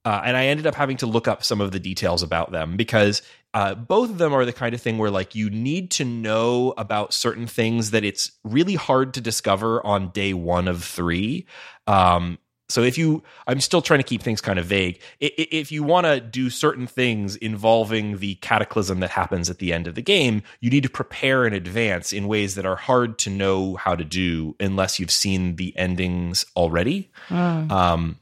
uh, 0.06 0.22
and 0.24 0.38
I 0.38 0.46
ended 0.46 0.68
up 0.68 0.76
having 0.76 0.98
to 0.98 1.08
look 1.08 1.28
up 1.28 1.44
some 1.44 1.60
of 1.60 1.72
the 1.72 1.80
details 1.80 2.22
about 2.22 2.52
them 2.52 2.78
because 2.78 3.24
uh, 3.56 3.74
both 3.74 4.12
of 4.12 4.20
them 4.20 4.34
are 4.34 4.46
the 4.46 4.54
kind 4.54 4.76
of 4.76 4.82
thing 4.82 5.00
where 5.00 5.10
like 5.10 5.34
you 5.34 5.50
need 5.50 5.90
to 5.92 6.06
know 6.06 6.74
about 6.78 7.14
certain 7.14 7.48
things 7.48 7.92
that 7.92 8.04
it's 8.04 8.32
really 8.44 8.76
hard 8.76 9.16
to 9.16 9.22
discover 9.22 9.86
on 9.86 10.10
day 10.12 10.34
one 10.34 10.68
of 10.68 10.84
three. 10.84 11.48
Um, 11.88 12.38
so 12.68 12.82
if 12.82 12.98
you, 12.98 13.24
I'm 13.48 13.60
still 13.62 13.82
trying 13.82 14.00
to 14.00 14.04
keep 14.04 14.24
things 14.24 14.42
kind 14.42 14.58
of 14.58 14.66
vague. 14.66 15.00
If 15.20 15.72
you 15.72 15.84
want 15.84 16.06
to 16.08 16.20
do 16.20 16.50
certain 16.50 16.88
things 16.88 17.36
involving 17.36 18.18
the 18.18 18.36
cataclysm 18.36 19.02
that 19.02 19.12
happens 19.12 19.50
at 19.50 19.60
the 19.60 19.72
end 19.72 19.88
of 19.88 19.94
the 19.94 20.02
game, 20.02 20.42
you 20.62 20.72
need 20.72 20.84
to 20.84 20.90
prepare 20.90 21.46
in 21.46 21.54
advance 21.54 22.12
in 22.12 22.28
ways 22.28 22.56
that 22.56 22.66
are 22.66 22.76
hard 22.76 23.20
to 23.20 23.30
know 23.30 23.76
how 23.76 23.96
to 23.96 24.04
do 24.04 24.56
unless 24.60 25.00
you've 25.00 25.12
seen 25.12 25.58
the 25.58 25.78
endings 25.78 26.44
already. 26.56 27.12
Mm. 27.30 27.72
Um, 27.72 28.20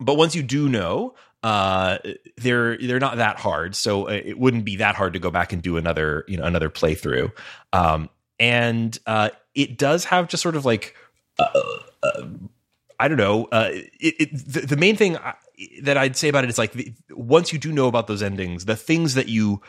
but 0.00 0.14
once 0.16 0.34
you 0.34 0.42
do 0.42 0.68
know, 0.68 1.14
uh, 1.42 1.98
they're 2.36 2.78
they're 2.78 3.00
not 3.00 3.18
that 3.18 3.38
hard, 3.38 3.76
so 3.76 4.08
uh, 4.08 4.12
it 4.12 4.38
wouldn't 4.38 4.64
be 4.64 4.76
that 4.76 4.94
hard 4.94 5.12
to 5.12 5.18
go 5.18 5.30
back 5.30 5.52
and 5.52 5.62
do 5.62 5.76
another 5.76 6.24
you 6.26 6.36
know 6.36 6.44
another 6.44 6.70
playthrough. 6.70 7.32
Um, 7.72 8.08
and 8.40 8.98
uh, 9.06 9.30
it 9.54 9.78
does 9.78 10.06
have 10.06 10.28
just 10.28 10.42
sort 10.42 10.56
of 10.56 10.64
like 10.64 10.96
uh, 11.38 11.46
uh 12.02 12.26
I 12.98 13.08
don't 13.08 13.18
know. 13.18 13.44
Uh, 13.46 13.70
it, 13.72 14.14
it, 14.18 14.30
the, 14.32 14.60
the, 14.60 14.76
main 14.76 14.96
thing 14.96 15.18
that 15.82 15.98
I'd 15.98 16.16
say 16.16 16.28
about 16.28 16.44
it 16.44 16.50
is 16.50 16.58
like 16.58 16.72
the, 16.72 16.94
once 17.10 17.52
you 17.52 17.58
do 17.58 17.72
know 17.72 17.88
about 17.88 18.06
those 18.06 18.22
endings, 18.22 18.66
the 18.66 18.76
things 18.76 19.14
that 19.14 19.28
you 19.28 19.60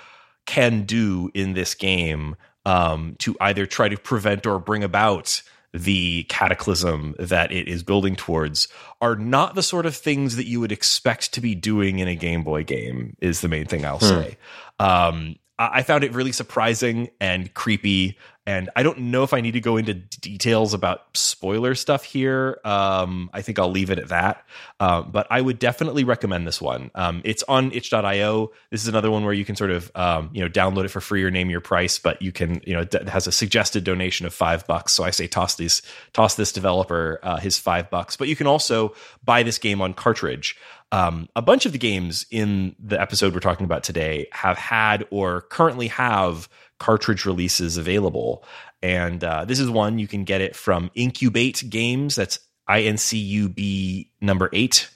can 0.46 0.84
do 0.84 1.32
in 1.34 1.54
this 1.54 1.74
game 1.74 2.36
um, 2.66 3.16
to 3.20 3.36
either 3.42 3.66
try 3.66 3.90
to 3.90 3.98
prevent 3.98 4.46
or 4.46 4.60
bring 4.60 4.84
about 4.84 5.42
the 5.76 6.24
cataclysm 6.30 7.16
that 7.20 7.52
it 7.52 7.68
is 7.68 7.84
building 7.84 8.16
towards 8.16 8.68
are 9.02 9.16
not 9.16 9.56
the 9.56 9.64
sort 9.64 9.86
of 9.86 9.96
things 9.96 10.38
that 10.38 10.48
you 10.48 10.60
would 10.60 10.72
expect 10.72 11.34
to 11.34 11.42
be 11.42 11.54
doing 11.54 12.00
in 12.00 12.08
a 12.08 12.16
Game 12.16 12.44
Boy 12.44 12.64
game, 12.64 13.18
is 13.20 13.42
the 13.42 13.50
main 13.50 13.66
thing 13.66 13.86
I'll 13.86 14.00
hmm. 14.00 14.06
say. 14.06 14.38
Um, 14.80 15.36
I 15.58 15.84
found 15.84 16.04
it 16.04 16.14
really 16.14 16.32
surprising 16.32 17.10
and 17.22 17.54
creepy. 17.54 18.18
And 18.48 18.70
I 18.76 18.84
don't 18.84 19.00
know 19.00 19.24
if 19.24 19.34
I 19.34 19.42
need 19.42 19.54
to 19.54 19.60
go 19.60 19.76
into 19.76 19.96
details 19.96 20.76
about 20.76 21.02
spoiler 21.16 21.74
stuff 21.74 22.04
here. 22.04 22.60
Um, 22.64 23.32
I 23.34 23.42
think 23.42 23.58
I'll 23.58 23.72
leave 23.72 23.90
it 23.90 23.98
at 23.98 24.10
that. 24.10 24.46
Um, 24.80 25.10
but 25.12 25.26
I 25.32 25.42
would 25.42 25.58
definitely 25.58 26.04
recommend 26.04 26.46
this 26.46 26.62
one. 26.62 26.92
Um, 26.94 27.22
it's 27.26 27.42
on 27.44 27.72
itch.io. 27.72 28.52
This 28.70 28.84
is 28.84 28.88
another 28.88 29.10
one 29.10 29.24
where 29.26 29.34
you 29.34 29.46
can 29.46 29.56
sort 29.56 29.72
of, 29.72 29.92
um, 29.96 30.30
you 30.32 30.42
know, 30.42 30.50
download 30.50 30.86
it 30.86 30.90
for 30.90 31.02
free 31.02 31.24
or 31.24 31.32
name 31.32 31.50
your 31.50 31.62
price, 31.62 31.98
but 31.98 32.22
you 32.22 32.32
can, 32.32 32.62
you 32.68 32.76
know, 32.76 32.82
it 32.82 33.10
has 33.10 33.26
a 33.26 33.32
suggested 33.32 33.84
donation 33.84 34.28
of 34.28 34.34
five 34.34 34.68
bucks. 34.68 34.94
So 34.94 35.04
I 35.04 35.10
say 35.10 35.26
toss 35.26 35.56
these, 35.56 35.82
toss 36.14 36.36
this 36.36 36.52
developer 36.52 37.20
uh, 37.24 37.38
his 37.38 37.58
five 37.58 37.90
bucks. 37.90 38.16
But 38.16 38.28
you 38.28 38.36
can 38.36 38.46
also 38.46 38.94
buy 39.24 39.42
this 39.42 39.58
game 39.58 39.82
on 39.82 39.96
cartridge. 39.96 40.56
Um, 40.92 41.28
a 41.36 41.42
bunch 41.42 41.66
of 41.66 41.72
the 41.72 41.78
games 41.78 42.26
in 42.30 42.76
the 42.80 43.02
episode 43.02 43.34
we're 43.34 43.40
talking 43.40 43.66
about 43.66 43.84
today 43.84 44.28
have 44.32 44.58
had 44.58 45.06
or 45.10 45.42
currently 45.42 45.88
have 45.88 46.48
cartridge 46.80 47.26
releases 47.26 47.78
available. 47.78 48.44
And 48.82 49.24
uh, 49.24 49.46
this 49.46 49.60
is 49.60 49.70
one 49.70 50.00
you 50.00 50.08
can 50.08 50.24
get 50.24 50.42
it 50.42 50.56
from 50.56 50.90
Incube8 50.96 51.70
Games. 51.70 52.16
That's 52.16 52.40
I 52.68 52.82
N 52.82 52.98
C 52.98 53.18
U 53.18 53.50
B 53.50 54.12
number 54.22 54.50
eight. 54.54 54.90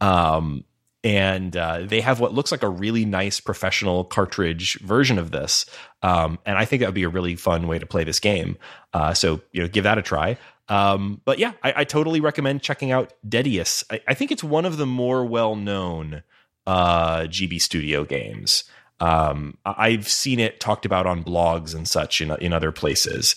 Um, 0.00 0.64
and 1.04 1.56
uh, 1.56 1.82
they 1.84 2.00
have 2.00 2.20
what 2.20 2.34
looks 2.34 2.50
like 2.50 2.62
a 2.62 2.68
really 2.68 3.04
nice 3.04 3.40
professional 3.40 4.04
cartridge 4.04 4.78
version 4.80 5.18
of 5.18 5.30
this. 5.30 5.64
Um, 6.02 6.38
and 6.44 6.58
I 6.58 6.64
think 6.64 6.80
that 6.80 6.86
would 6.86 6.94
be 6.94 7.04
a 7.04 7.08
really 7.08 7.36
fun 7.36 7.68
way 7.68 7.78
to 7.78 7.86
play 7.86 8.04
this 8.04 8.18
game. 8.18 8.56
Uh, 8.92 9.14
so 9.14 9.40
you 9.52 9.62
know, 9.62 9.68
give 9.68 9.84
that 9.84 9.98
a 9.98 10.02
try. 10.02 10.36
Um, 10.68 11.20
but 11.24 11.38
yeah, 11.38 11.52
I, 11.62 11.72
I, 11.76 11.84
totally 11.84 12.20
recommend 12.20 12.60
checking 12.60 12.92
out 12.92 13.14
Deadeus. 13.26 13.84
I, 13.90 14.02
I, 14.06 14.12
think 14.12 14.30
it's 14.30 14.44
one 14.44 14.66
of 14.66 14.76
the 14.76 14.84
more 14.84 15.24
well 15.24 15.56
known 15.56 16.22
uh, 16.66 17.20
GB 17.20 17.58
Studio 17.58 18.04
games. 18.04 18.64
Um, 19.00 19.56
I've 19.64 20.08
seen 20.08 20.40
it 20.40 20.60
talked 20.60 20.84
about 20.84 21.06
on 21.06 21.22
blogs 21.22 21.74
and 21.74 21.86
such 21.86 22.20
in 22.20 22.30
in 22.40 22.52
other 22.52 22.72
places. 22.72 23.36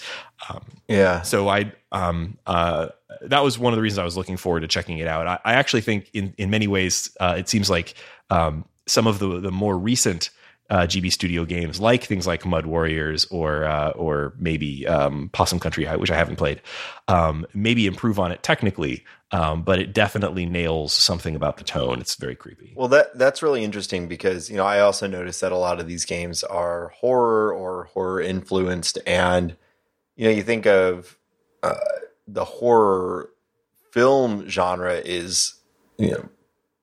Um, 0.50 0.64
yeah. 0.88 1.22
So 1.22 1.50
I 1.50 1.72
um 1.92 2.38
uh 2.46 2.90
that 3.22 3.44
was 3.44 3.60
one 3.60 3.74
of 3.74 3.78
the 3.78 3.82
reasons 3.82 4.00
I 4.00 4.04
was 4.04 4.18
looking 4.18 4.38
forward 4.38 4.62
to 4.62 4.68
checking 4.68 4.98
it 4.98 5.08
out. 5.08 5.28
I, 5.28 5.40
I 5.46 5.54
actually 5.54 5.82
think 5.82 6.10
in 6.14 6.34
in 6.38 6.50
many 6.50 6.68
ways 6.68 7.16
uh, 7.20 7.36
it 7.38 7.50
seems 7.50 7.70
like 7.70 7.94
um 8.30 8.66
some 8.88 9.08
of 9.08 9.20
the 9.20 9.40
the 9.40 9.52
more 9.52 9.78
recent 9.78 10.30
uh, 10.72 10.88
GB 10.88 11.12
Studio 11.12 11.44
games, 11.44 11.82
like 11.82 12.06
things 12.06 12.26
like 12.26 12.46
Mud 12.46 12.66
Warriors 12.66 13.26
or 13.26 13.66
uh, 13.66 13.90
or 13.90 14.34
maybe 14.40 14.88
um, 14.88 15.30
Possum 15.34 15.60
Country, 15.60 15.86
which 15.86 16.10
I 16.10 16.16
haven't 16.16 16.38
played, 16.38 16.62
um, 17.10 17.46
maybe 17.54 17.86
improve 17.86 18.18
on 18.20 18.32
it 18.32 18.42
technically, 18.42 19.04
um, 19.32 19.64
but 19.64 19.80
it 19.80 19.94
definitely 19.94 20.46
nails 20.46 20.94
something 20.94 21.36
about 21.36 21.58
the 21.58 21.64
tone. 21.64 22.02
It's 22.02 22.16
very 22.16 22.36
creepy. 22.36 22.74
Well, 22.76 22.90
that 22.90 23.18
that's 23.18 23.42
really 23.42 23.64
interesting 23.64 24.08
because 24.08 24.50
you 24.50 24.58
know 24.58 24.66
I 24.66 24.82
also 24.82 25.08
noticed 25.08 25.42
that 25.42 25.52
a 25.52 25.58
lot 25.58 25.80
of 25.80 25.88
these 25.88 26.06
games 26.06 26.44
are 26.44 26.90
horror 26.90 27.54
or 27.54 27.86
horror 27.86 28.22
influenced, 28.22 28.98
and 29.08 29.56
you 30.16 30.26
know 30.26 30.32
you 30.32 30.44
think 30.44 30.66
of 30.66 31.18
uh, 31.64 31.76
the 32.28 32.46
horror 32.46 33.30
film 33.92 34.48
genre 34.50 34.96
is 34.96 35.56
you 35.98 36.12
know 36.12 36.30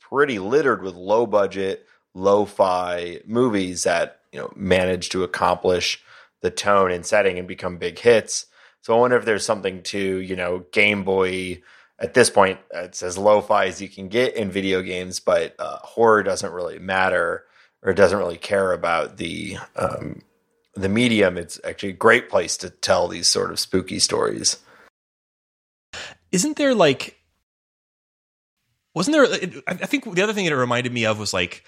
pretty 0.01 0.39
littered 0.39 0.83
with 0.83 0.95
low 0.95 1.27
budget 1.27 1.87
lo-fi 2.15 3.21
movies 3.27 3.85
that 3.85 4.21
you 4.33 4.39
know 4.39 4.51
manage 4.57 5.11
to 5.11 5.23
accomplish 5.23 6.03
the 6.41 6.51
tone 6.51 6.91
and 6.91 7.05
setting 7.05 7.39
and 7.39 7.47
become 7.47 7.77
big 7.77 7.99
hits. 7.99 8.47
So 8.81 8.97
I 8.97 9.01
wonder 9.01 9.17
if 9.17 9.25
there's 9.25 9.45
something 9.45 9.83
to 9.85 9.99
you 9.99 10.35
know 10.35 10.65
Game 10.73 11.05
Boy 11.05 11.61
at 11.99 12.15
this 12.15 12.31
point. 12.31 12.59
It's 12.73 13.03
as 13.03 13.19
lo-fi 13.19 13.67
as 13.67 13.81
you 13.81 13.89
can 13.89 14.09
get 14.09 14.37
in 14.37 14.51
video 14.51 14.83
games, 14.83 15.21
but 15.21 15.55
uh, 15.59 15.79
horror 15.79 16.23
doesn't 16.23 16.53
really 16.53 16.79
matter 16.79 17.45
or 17.83 17.93
doesn't 17.93 18.19
really 18.19 18.39
care 18.39 18.73
about 18.73 19.17
the 19.17 19.57
um, 19.77 20.23
the 20.75 20.89
medium. 20.89 21.37
It's 21.37 21.61
actually 21.65 21.91
a 21.91 21.95
great 21.95 22.29
place 22.29 22.57
to 22.59 22.71
tell 22.71 23.09
these 23.09 23.29
sort 23.29 23.51
of 23.51 23.59
spooky 23.59 23.99
stories. 23.99 24.59
Isn't 26.31 26.57
there 26.57 26.75
like 26.75 27.17
wasn't 28.95 29.15
there 29.15 29.63
i 29.69 29.75
think 29.75 30.13
the 30.13 30.23
other 30.23 30.33
thing 30.33 30.45
that 30.45 30.53
it 30.53 30.57
reminded 30.57 30.93
me 30.93 31.07
of 31.07 31.21
was 31.21 31.33
like 31.33 31.65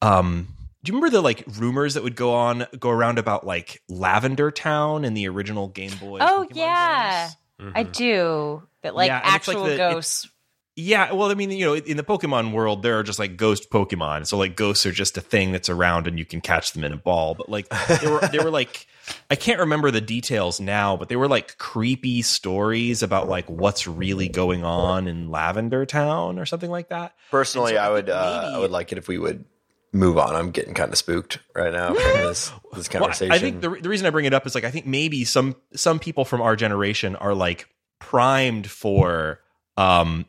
um, 0.00 0.48
do 0.82 0.90
you 0.90 0.98
remember 0.98 1.16
the 1.16 1.22
like 1.22 1.44
rumors 1.58 1.94
that 1.94 2.02
would 2.02 2.16
go 2.16 2.34
on 2.34 2.66
go 2.78 2.90
around 2.90 3.18
about 3.20 3.46
like 3.46 3.80
Lavender 3.88 4.50
Town 4.50 5.04
in 5.04 5.14
the 5.14 5.28
original 5.28 5.68
Game 5.68 5.92
Boy? 6.00 6.18
Oh 6.20 6.44
Pokemon 6.50 6.56
yeah, 6.56 7.30
mm-hmm. 7.62 7.76
I 7.76 7.82
do. 7.84 8.62
That 8.82 8.94
like 8.94 9.08
yeah, 9.08 9.20
actual 9.22 9.60
like 9.60 9.70
the, 9.72 9.76
ghosts. 9.76 10.28
Yeah, 10.74 11.12
well, 11.12 11.30
I 11.30 11.34
mean, 11.34 11.50
you 11.50 11.66
know, 11.66 11.74
in 11.74 11.98
the 11.98 12.02
Pokemon 12.02 12.52
world, 12.52 12.82
there 12.82 12.98
are 12.98 13.02
just 13.02 13.18
like 13.18 13.36
ghost 13.36 13.70
Pokemon. 13.70 14.26
So 14.26 14.38
like 14.38 14.56
ghosts 14.56 14.86
are 14.86 14.92
just 14.92 15.18
a 15.18 15.20
thing 15.20 15.52
that's 15.52 15.68
around 15.68 16.06
and 16.06 16.18
you 16.18 16.24
can 16.24 16.40
catch 16.40 16.72
them 16.72 16.82
in 16.82 16.92
a 16.92 16.96
ball. 16.96 17.34
But 17.34 17.50
like 17.50 17.68
they 17.68 18.10
were 18.10 18.20
they 18.32 18.38
were 18.38 18.50
like 18.50 18.86
I 19.30 19.36
can't 19.36 19.60
remember 19.60 19.90
the 19.90 20.00
details 20.00 20.60
now, 20.60 20.96
but 20.96 21.08
they 21.08 21.16
were 21.16 21.28
like 21.28 21.58
creepy 21.58 22.22
stories 22.22 23.02
about 23.02 23.28
like 23.28 23.50
what's 23.50 23.86
really 23.86 24.28
going 24.28 24.64
on 24.64 25.08
in 25.08 25.30
Lavender 25.30 25.84
Town 25.84 26.38
or 26.38 26.46
something 26.46 26.70
like 26.70 26.88
that. 26.88 27.14
Personally, 27.30 27.72
so 27.72 27.78
I 27.78 27.86
I 27.86 27.90
would 27.90 28.06
think 28.06 28.16
uh, 28.16 28.52
I 28.54 28.58
would 28.58 28.70
like 28.70 28.92
it 28.92 28.98
if 28.98 29.08
we 29.08 29.18
would 29.18 29.44
move 29.92 30.18
on. 30.18 30.34
I'm 30.34 30.50
getting 30.50 30.74
kind 30.74 30.90
of 30.90 30.98
spooked 30.98 31.38
right 31.54 31.72
now 31.72 31.88
from 31.94 31.96
this 32.22 32.50
this 32.74 32.88
Well, 32.92 33.00
conversation. 33.02 33.32
I 33.32 33.38
think 33.38 33.60
the, 33.60 33.68
the 33.70 33.88
reason 33.88 34.06
I 34.06 34.10
bring 34.10 34.24
it 34.24 34.34
up 34.34 34.46
is 34.46 34.54
like 34.54 34.64
I 34.64 34.70
think 34.70 34.86
maybe 34.86 35.24
some 35.24 35.56
some 35.74 35.98
people 35.98 36.24
from 36.24 36.40
our 36.40 36.56
generation 36.56 37.16
are 37.16 37.34
like 37.34 37.68
primed 37.98 38.68
for 38.70 39.40
um 39.76 40.26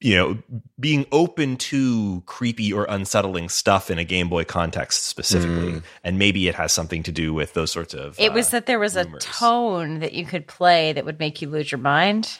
you 0.00 0.14
know 0.14 0.38
being 0.78 1.04
open 1.10 1.56
to 1.56 2.22
creepy 2.26 2.72
or 2.72 2.84
unsettling 2.88 3.48
stuff 3.48 3.90
in 3.90 3.98
a 3.98 4.04
Game 4.04 4.28
Boy 4.28 4.44
context 4.44 5.04
specifically, 5.06 5.72
Mm. 5.72 5.82
and 6.04 6.18
maybe 6.18 6.46
it 6.46 6.54
has 6.54 6.72
something 6.72 7.02
to 7.02 7.10
do 7.10 7.34
with 7.34 7.54
those 7.54 7.72
sorts 7.72 7.94
of. 7.94 8.14
It 8.20 8.30
uh, 8.30 8.34
was 8.34 8.50
that 8.50 8.66
there 8.66 8.78
was 8.78 8.94
a 8.94 9.04
tone 9.18 9.98
that 9.98 10.12
you 10.12 10.24
could 10.24 10.46
play 10.46 10.92
that 10.92 11.04
would 11.04 11.18
make 11.18 11.42
you 11.42 11.48
lose 11.48 11.72
your 11.72 11.80
mind. 11.80 12.38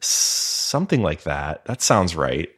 something 0.00 1.02
like 1.02 1.22
that. 1.24 1.64
That 1.64 1.82
sounds 1.82 2.14
right. 2.14 2.48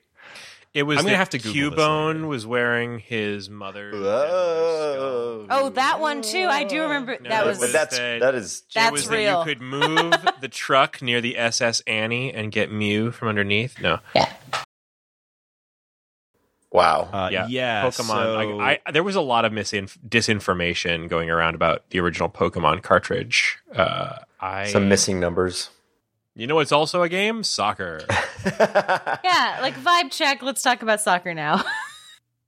It 0.72 0.84
was 0.84 0.98
I'm 0.98 1.04
gonna 1.04 1.16
have 1.16 1.30
to 1.30 1.38
Google 1.38 1.70
this 1.70 1.78
Cubone 1.80 2.14
later. 2.14 2.26
was 2.28 2.46
wearing 2.46 2.98
his 3.00 3.50
mother's 3.50 3.92
Whoa. 3.94 5.46
Oh, 5.50 5.68
that 5.70 5.98
one 5.98 6.22
too. 6.22 6.46
I 6.48 6.62
do 6.62 6.82
remember 6.82 7.18
No, 7.20 7.28
that 7.28 7.44
it 7.44 7.48
was. 7.48 7.58
but 7.58 7.72
that's 7.72 7.98
that- 7.98 8.20
that 8.20 8.34
is 8.36 8.58
It 8.68 8.74
That's 8.74 8.92
was 8.92 9.08
real. 9.08 9.40
that 9.44 9.48
you 9.48 9.54
could 9.54 9.60
move 9.62 10.14
the 10.40 10.48
truck 10.48 11.02
near 11.02 11.20
the 11.20 11.36
SS 11.36 11.80
Anne 11.88 12.12
and 12.12 12.52
get 12.52 12.70
Mew 12.70 13.10
from 13.10 13.26
underneath. 13.28 13.80
No, 13.80 13.98
yeah. 14.14 14.32
wow. 16.70 17.08
Uh, 17.12 17.28
yeah, 17.32 17.46
yeah, 17.48 17.84
Pokemon. 17.84 18.06
so- 18.06 18.56
like, 18.56 18.78
I 18.86 18.92
there 18.92 19.02
was 19.02 19.16
a 19.16 19.20
lot 19.20 19.44
of 19.44 19.52
misinf- 19.52 19.98
disinformation 20.08 21.08
going 21.08 21.30
around 21.30 21.54
about 21.56 21.88
the 21.90 21.98
original 22.00 22.28
Pokemon 22.28 22.82
cartridge. 22.82 23.58
Uh, 23.74 24.18
I 24.40 24.66
Some 24.68 24.88
missing 24.88 25.18
numbers. 25.20 25.70
You 26.36 26.46
know, 26.46 26.60
it's 26.60 26.72
also 26.72 27.02
a 27.02 27.08
game. 27.08 27.42
Soccer. 27.42 28.00
Yeah, 29.22 29.58
like 29.60 29.74
vibe 29.74 30.10
check. 30.10 30.40
Let's 30.42 30.62
talk 30.62 30.80
about 30.80 31.00
soccer 31.02 31.34
now. 31.34 31.62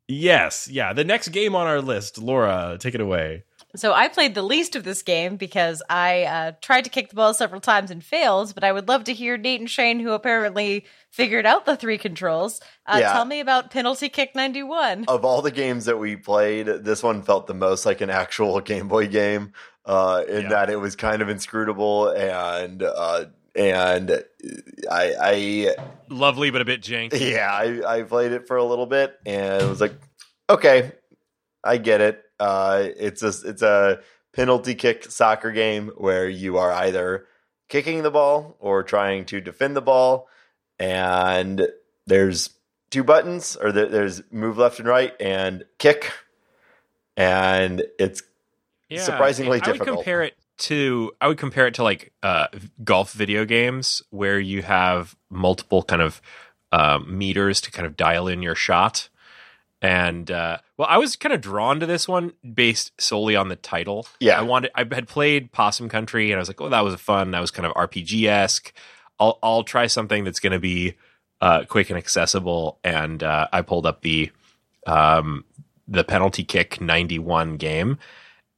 yes, 0.09 0.69
yeah. 0.69 0.93
The 0.93 1.05
next 1.05 1.29
game 1.29 1.55
on 1.55 1.67
our 1.67 1.81
list, 1.83 2.17
Laura, 2.19 2.77
take 2.81 2.95
it 2.95 3.01
away. 3.01 3.45
So 3.77 3.93
I 3.95 4.09
played 4.09 4.35
the 4.35 4.43
least 4.43 4.77
of 4.77 4.85
this 4.85 5.03
game 5.03 5.37
because 5.37 5.83
I 5.89 6.25
uh, 6.25 6.53
tried 6.61 6.85
to 6.85 6.91
kick 6.91 7.09
the 7.09 7.15
ball 7.17 7.33
several 7.33 7.61
times 7.61 7.91
and 7.91 8.05
failed. 8.05 8.55
But 8.55 8.65
I 8.65 8.73
would 8.73 8.89
love 8.89 9.05
to 9.05 9.15
hear 9.15 9.37
Nate 9.39 9.61
and 9.61 9.71
Shane, 9.71 9.99
who 10.01 10.13
apparently 10.13 10.85
figured 11.11 11.47
out 11.47 11.65
the 11.67 11.77
three 11.77 11.97
controls, 11.99 12.61
uh, 12.87 12.99
Yeah. 13.01 13.13
tell 13.13 13.25
me 13.25 13.41
about 13.41 13.71
Penalty 13.71 14.09
Kick 14.11 14.35
ninety 14.35 14.63
one. 14.63 15.05
of 15.09 15.25
all 15.25 15.41
the 15.43 15.51
games 15.51 15.85
that 15.87 15.99
we 15.99 16.17
played, 16.17 16.67
this 16.67 17.03
one 17.03 17.23
felt 17.23 17.47
the 17.47 17.55
most 17.55 17.87
like 17.87 18.01
an 18.03 18.11
actual 18.11 18.61
Game 18.61 18.89
Boy 18.89 19.09
game. 19.09 19.53
Uh, 19.85 20.23
in 20.29 20.43
Yeah. 20.45 20.49
that 20.51 20.71
it 20.71 20.77
was 20.77 20.95
kind 20.97 21.21
of 21.23 21.29
inscrutable 21.29 22.09
and 22.11 22.83
uh, 22.83 23.25
and 23.55 24.11
I 24.91 25.15
I 25.21 25.75
Lovely, 26.09 26.51
but 26.51 26.61
a 26.61 26.65
bit 26.65 26.83
janky. 26.83 27.33
yeah 27.33 27.51
I, 27.53 27.99
I 27.99 28.03
played 28.03 28.33
it 28.33 28.47
for 28.47 28.57
a 28.57 28.65
little 28.65 28.87
bit 28.87 29.15
and 29.25 29.63
it 29.63 29.69
was 29.69 29.81
like 29.81 29.95
okay 30.51 30.93
I 31.65 31.77
get 31.77 32.01
it. 32.01 32.23
Uh, 32.41 32.89
it's 32.97 33.23
a 33.23 33.33
it's 33.45 33.63
a 33.63 34.01
penalty 34.33 34.75
kick 34.75 35.05
soccer 35.05 35.53
game 35.53 35.93
where 35.97 36.29
you 36.29 36.59
are 36.59 36.73
either 36.73 37.27
kicking 37.69 38.03
the 38.03 38.11
ball 38.11 38.57
or 38.59 38.83
trying 38.83 39.25
to 39.27 39.41
defend 39.41 39.77
the 39.77 39.81
ball, 39.81 40.29
and 40.79 41.69
there's 42.07 42.51
two 42.91 43.05
buttons, 43.05 43.57
or 43.57 43.71
there, 43.71 43.87
there's 43.87 44.23
move 44.33 44.59
left 44.59 44.81
and 44.81 44.89
right 44.89 45.15
and 45.21 45.65
kick, 45.79 46.13
and 47.17 47.83
it's 47.99 48.23
Yeah, 48.89 49.03
surprisingly 49.03 49.61
I 49.63 49.67
would 49.69 49.75
difficult. 49.75 49.99
compare 49.99 50.23
it 50.23 50.35
to 50.63 51.13
I 51.21 51.29
would 51.29 51.39
compare 51.39 51.67
it 51.67 51.75
to 51.75 51.83
like 51.83 52.13
uh, 52.23 52.47
golf 52.85 53.13
video 53.13 53.45
games 53.45 54.03
where 54.11 54.41
you 54.41 54.63
have 54.63 55.17
multiple 55.31 55.83
kind 55.83 56.03
of 56.03 56.21
um, 56.73 57.17
meters 57.17 57.61
to 57.63 57.71
kind 57.71 57.87
of 57.87 57.97
dial 57.97 58.29
in 58.29 58.43
your 58.43 58.55
shot. 58.55 59.09
And 59.81 60.31
uh, 60.31 60.59
well, 60.77 60.87
I 60.89 60.99
was 60.99 61.17
kind 61.17 61.33
of 61.33 61.41
drawn 61.41 61.81
to 61.81 61.87
this 61.87 62.07
one 62.07 62.33
based 62.55 62.93
solely 63.01 63.35
on 63.35 63.49
the 63.49 63.57
title. 63.57 64.07
Yeah. 64.21 64.39
I 64.39 64.43
wanted. 64.43 64.71
I 64.77 64.87
had 64.93 65.09
played 65.09 65.51
Possum 65.51 65.89
Country, 65.89 66.31
and 66.31 66.37
I 66.37 66.39
was 66.39 66.49
like, 66.49 66.61
"Oh, 66.61 66.69
that 66.69 66.85
was 66.85 66.95
fun. 67.01 67.33
That 67.33 67.41
was 67.41 67.51
kind 67.51 67.67
of 67.67 67.75
RPG 67.75 68.29
esque. 68.29 68.73
I'll 69.19 69.41
I'll 69.43 69.65
try 69.65 69.89
something 69.89 70.23
that's 70.23 70.39
going 70.39 70.53
to 70.53 70.61
be 70.61 70.95
uh, 71.41 71.65
quick 71.69 71.91
and 71.91 71.99
accessible." 71.99 72.79
And 72.85 73.25
uh, 73.25 73.49
I 73.53 73.63
pulled 73.63 73.85
up 73.85 74.03
the 74.03 74.31
um, 74.87 75.45
the 75.89 76.05
penalty 76.05 76.45
kick 76.45 76.81
ninety 76.81 77.19
one 77.19 77.57
game, 77.57 77.99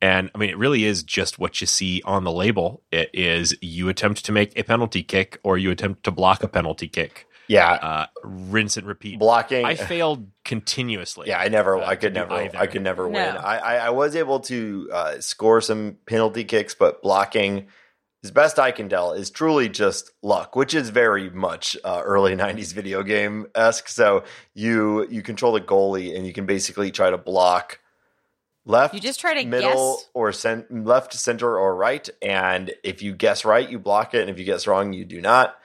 and 0.04 0.30
I 0.34 0.38
mean, 0.38 0.50
it 0.50 0.58
really 0.58 0.84
is 0.84 1.02
just 1.02 1.38
what 1.38 1.62
you 1.62 1.66
see 1.66 2.02
on 2.04 2.24
the 2.24 2.30
label. 2.30 2.82
It 2.92 3.08
is 3.14 3.56
you 3.62 3.88
attempt 3.88 4.22
to 4.26 4.32
make 4.32 4.58
a 4.58 4.62
penalty 4.62 5.02
kick 5.02 5.40
or 5.42 5.56
you 5.56 5.70
attempt 5.70 6.04
to 6.04 6.10
block 6.10 6.42
a 6.42 6.48
penalty 6.48 6.88
kick. 6.88 7.26
yeah 7.48 7.72
Uh, 7.72 8.06
rinse 8.22 8.76
and 8.76 8.86
repeat. 8.86 9.18
blocking. 9.18 9.64
I 9.64 9.76
failed 9.76 10.28
continuously. 10.44 11.28
Yeah, 11.28 11.38
I 11.38 11.48
never, 11.48 11.78
uh, 11.78 11.86
I 11.86 11.96
could 11.96 12.12
to 12.12 12.20
do 12.20 12.26
never, 12.26 12.34
either. 12.34 12.58
I 12.58 12.66
could 12.66 12.82
never 12.82 13.08
win. 13.08 13.34
No. 13.34 13.40
I, 13.40 13.56
I, 13.56 13.74
I 13.86 13.90
was 13.90 14.14
able 14.14 14.40
to 14.40 14.90
uh, 14.92 15.20
score 15.20 15.62
some 15.62 15.96
penalty 16.04 16.44
kicks, 16.44 16.74
but 16.74 17.00
blocking, 17.00 17.68
as 18.22 18.30
best 18.30 18.58
I 18.58 18.72
can 18.72 18.90
tell, 18.90 19.12
is 19.12 19.30
truly 19.30 19.70
just 19.70 20.10
luck, 20.22 20.54
which 20.54 20.74
is 20.74 20.90
very 20.90 21.30
much 21.30 21.78
uh, 21.82 22.02
early 22.04 22.36
'90s 22.44 22.74
video 22.74 23.02
game 23.02 23.46
esque. 23.54 23.88
So 23.88 24.24
you 24.52 25.06
you 25.08 25.22
control 25.22 25.52
the 25.54 25.62
goalie, 25.62 26.14
and 26.14 26.26
you 26.26 26.34
can 26.34 26.44
basically 26.44 26.90
try 26.90 27.08
to 27.10 27.16
block 27.18 27.80
left, 28.64 28.94
You 28.94 29.00
just 29.00 29.20
try 29.20 29.34
to 29.42 29.46
middle, 29.48 29.96
guess. 29.96 30.08
or 30.14 30.32
cent- 30.32 30.84
left, 30.84 31.12
center, 31.14 31.58
or 31.58 31.74
right. 31.76 32.08
And 32.22 32.72
if 32.82 33.02
you 33.02 33.12
guess 33.14 33.44
right, 33.44 33.68
you 33.68 33.78
block 33.78 34.14
it, 34.14 34.20
and 34.22 34.30
if 34.30 34.38
you 34.38 34.44
guess 34.44 34.66
wrong, 34.66 34.92
you 34.92 35.04
do 35.04 35.20
not. 35.20 35.56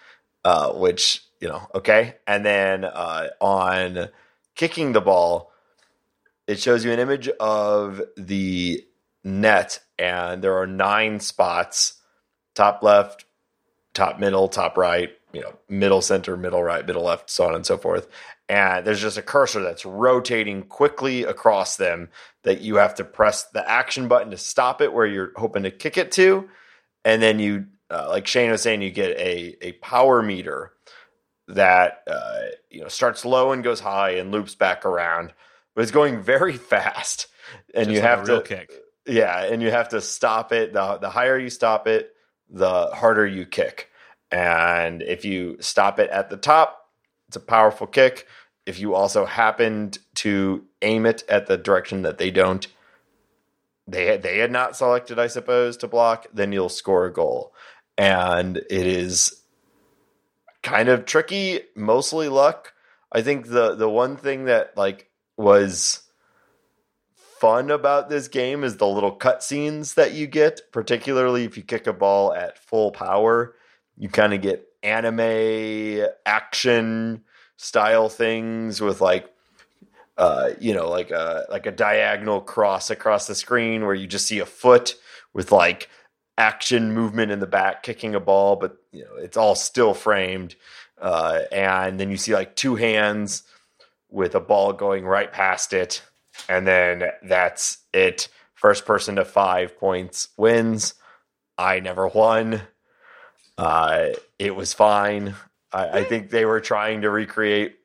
Uh, 0.46 0.72
which 0.74 1.24
you 1.42 1.48
know, 1.50 1.68
okay. 1.76 2.16
And 2.26 2.46
then 2.46 2.86
uh, 2.86 3.28
on 3.42 4.08
kicking 4.56 4.94
the 4.94 5.02
ball, 5.02 5.52
it 6.48 6.60
shows 6.60 6.86
you 6.86 6.92
an 6.92 7.00
image 7.00 7.28
of 7.40 8.02
the 8.16 8.86
net, 9.24 9.80
and 9.98 10.42
there 10.42 10.58
are 10.58 10.66
nine 10.68 11.20
spots: 11.20 11.96
top 12.56 12.84
left, 12.84 13.26
top 13.94 14.18
middle, 14.20 14.48
top 14.48 14.78
right, 14.78 15.10
you 15.34 15.42
know, 15.42 15.54
middle 15.68 16.02
center, 16.02 16.38
middle 16.38 16.64
right, 16.64 16.86
middle 16.88 17.04
left, 17.04 17.30
so 17.30 17.46
on 17.46 17.54
and 17.56 17.66
so 17.66 17.78
forth. 17.78 18.08
And 18.50 18.86
there's 18.86 19.02
just 19.02 19.18
a 19.18 19.22
cursor 19.22 19.62
that's 19.62 19.86
rotating 19.86 20.64
quickly 20.64 21.24
across 21.24 21.78
them 21.78 22.10
that 22.44 22.62
you 22.62 22.78
have 22.78 22.96
to 22.96 23.06
press 23.06 23.44
the 23.46 23.70
action 23.70 24.08
button 24.08 24.32
to 24.32 24.38
stop 24.38 24.82
it 24.82 24.92
where 24.92 25.06
you're 25.06 25.32
hoping 25.36 25.64
to 25.64 25.72
kick 25.72 25.98
it 25.98 26.12
to. 26.14 26.50
And 27.06 27.22
then 27.22 27.40
you, 27.40 27.68
uh, 27.92 28.08
like 28.10 28.28
Shane 28.28 28.52
was 28.52 28.64
saying, 28.64 28.82
you 28.82 28.92
get 28.92 29.12
a, 29.18 29.56
a 29.62 29.72
power 29.74 30.24
meter 30.24 30.74
that 31.48 32.04
uh, 32.08 32.42
you 32.70 32.82
know 32.82 32.88
starts 32.88 33.26
low 33.26 33.52
and 33.52 33.64
goes 33.64 33.80
high 33.80 34.12
and 34.12 34.32
loops 34.32 34.56
back 34.56 34.86
around, 34.86 35.34
but 35.76 35.82
it's 35.82 35.92
going 35.92 36.22
very 36.22 36.54
fast, 36.58 37.28
and 37.74 37.86
Just 37.86 37.96
you 37.96 38.02
like 38.02 38.10
have 38.10 38.28
real 38.28 38.42
to 38.42 38.42
kick. 38.42 38.72
yeah, 39.08 39.44
and 39.46 39.62
you 39.62 39.72
have 39.72 39.90
to 39.90 40.02
stop 40.02 40.52
it. 40.52 40.74
the 40.74 40.98
The 41.00 41.10
higher 41.10 41.38
you 41.38 41.50
stop 41.50 41.88
it, 41.88 42.14
the 42.50 42.88
harder 42.88 43.26
you 43.26 43.46
kick. 43.46 43.90
And 44.32 45.02
if 45.02 45.26
you 45.26 45.58
stop 45.60 46.00
it 46.00 46.12
at 46.12 46.30
the 46.30 46.38
top, 46.38 46.79
it's 47.30 47.38
a 47.38 47.40
powerful 47.40 47.86
kick. 47.86 48.28
If 48.66 48.80
you 48.80 48.96
also 48.96 49.26
happened 49.26 50.00
to 50.16 50.66
aim 50.82 51.06
it 51.06 51.24
at 51.30 51.46
the 51.46 51.58
direction 51.58 52.02
that 52.02 52.18
they 52.18 52.32
don't, 52.32 52.66
they 53.88 54.08
had, 54.08 54.24
they 54.24 54.40
had 54.40 54.52
not 54.52 54.76
selected, 54.76 55.20
I 55.20 55.28
suppose, 55.28 55.78
to 55.78 55.88
block, 55.88 56.26
then 56.34 56.52
you'll 56.52 56.70
score 56.70 57.06
a 57.06 57.14
goal. 57.14 57.54
And 58.00 58.58
it 58.58 58.88
is 58.88 59.44
kind 60.64 60.90
of 60.90 61.06
tricky, 61.06 61.62
mostly 61.76 62.30
luck. 62.30 62.74
I 63.12 63.22
think 63.22 63.48
the 63.48 63.76
the 63.76 63.90
one 63.90 64.18
thing 64.18 64.46
that 64.46 64.76
like 64.76 65.10
was 65.38 66.02
fun 67.40 67.70
about 67.70 68.10
this 68.10 68.28
game 68.28 68.64
is 68.64 68.78
the 68.78 68.88
little 68.88 69.16
cutscenes 69.16 69.94
that 69.94 70.14
you 70.14 70.26
get, 70.26 70.62
particularly 70.72 71.46
if 71.46 71.58
you 71.58 71.64
kick 71.64 71.86
a 71.86 71.94
ball 71.94 72.34
at 72.34 72.58
full 72.58 72.92
power. 72.92 73.56
You 74.00 74.10
kind 74.10 74.34
of 74.34 74.42
get 74.42 74.66
anime 74.82 76.08
action 76.26 77.24
style 77.58 78.10
things 78.10 78.82
with 78.82 79.02
like 79.02 79.30
uh, 80.20 80.50
you 80.60 80.74
know, 80.74 80.90
like 80.90 81.12
a 81.12 81.46
like 81.50 81.66
a 81.66 81.72
diagonal 81.72 82.42
cross 82.42 82.90
across 82.90 83.26
the 83.26 83.34
screen 83.34 83.86
where 83.86 83.96
you 83.96 84.06
just 84.06 84.28
see 84.28 84.40
a 84.40 84.46
foot 84.46 84.96
with 85.34 85.50
like 85.54 85.90
action 86.38 86.92
movement 86.92 87.32
in 87.32 87.40
the 87.40 87.48
back 87.48 87.84
kicking 87.84 88.14
a 88.16 88.20
ball, 88.20 88.58
but 88.58 88.78
you 88.92 89.04
know 89.06 89.16
it's 89.16 89.38
all 89.38 89.56
still 89.56 89.94
framed. 89.94 90.56
Uh, 91.00 91.44
and 91.54 91.98
then 91.98 92.12
you 92.12 92.18
see 92.18 92.34
like 92.34 92.54
two 92.58 92.76
hands 92.76 93.44
with 94.10 94.36
a 94.36 94.42
ball 94.42 94.74
going 94.74 95.06
right 95.06 95.32
past 95.32 95.72
it, 95.72 96.02
and 96.50 96.68
then 96.68 97.12
that's 97.24 97.78
it. 97.94 98.28
First 98.56 98.86
person 98.86 99.16
to 99.16 99.24
five 99.24 99.78
points 99.78 100.28
wins. 100.36 100.96
I 101.58 101.80
never 101.80 102.10
won. 102.10 102.64
Uh, 103.60 104.14
it 104.40 104.56
was 104.56 104.74
fine. 104.74 105.36
I, 105.74 106.00
I 106.00 106.04
think 106.06 106.30
they 106.30 106.46
were 106.46 106.62
trying 106.62 107.02
to 107.02 107.10
recreate 107.10 107.76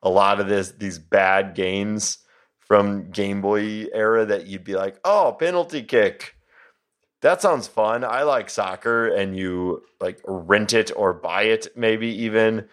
a 0.00 0.08
lot 0.08 0.38
of 0.38 0.46
this 0.46 0.70
these 0.70 1.00
bad 1.00 1.56
games 1.56 2.18
from 2.60 3.10
Game 3.10 3.40
Boy 3.40 3.86
era 3.92 4.24
that 4.24 4.46
you'd 4.46 4.62
be 4.62 4.76
like, 4.76 5.00
oh, 5.04 5.36
penalty 5.36 5.82
kick. 5.82 6.36
That 7.22 7.42
sounds 7.42 7.66
fun. 7.66 8.04
I 8.04 8.22
like 8.22 8.48
soccer, 8.48 9.08
and 9.08 9.36
you 9.36 9.82
like 10.00 10.20
rent 10.24 10.72
it 10.72 10.92
or 10.94 11.12
buy 11.12 11.42
it, 11.42 11.76
maybe 11.76 12.06
even 12.22 12.68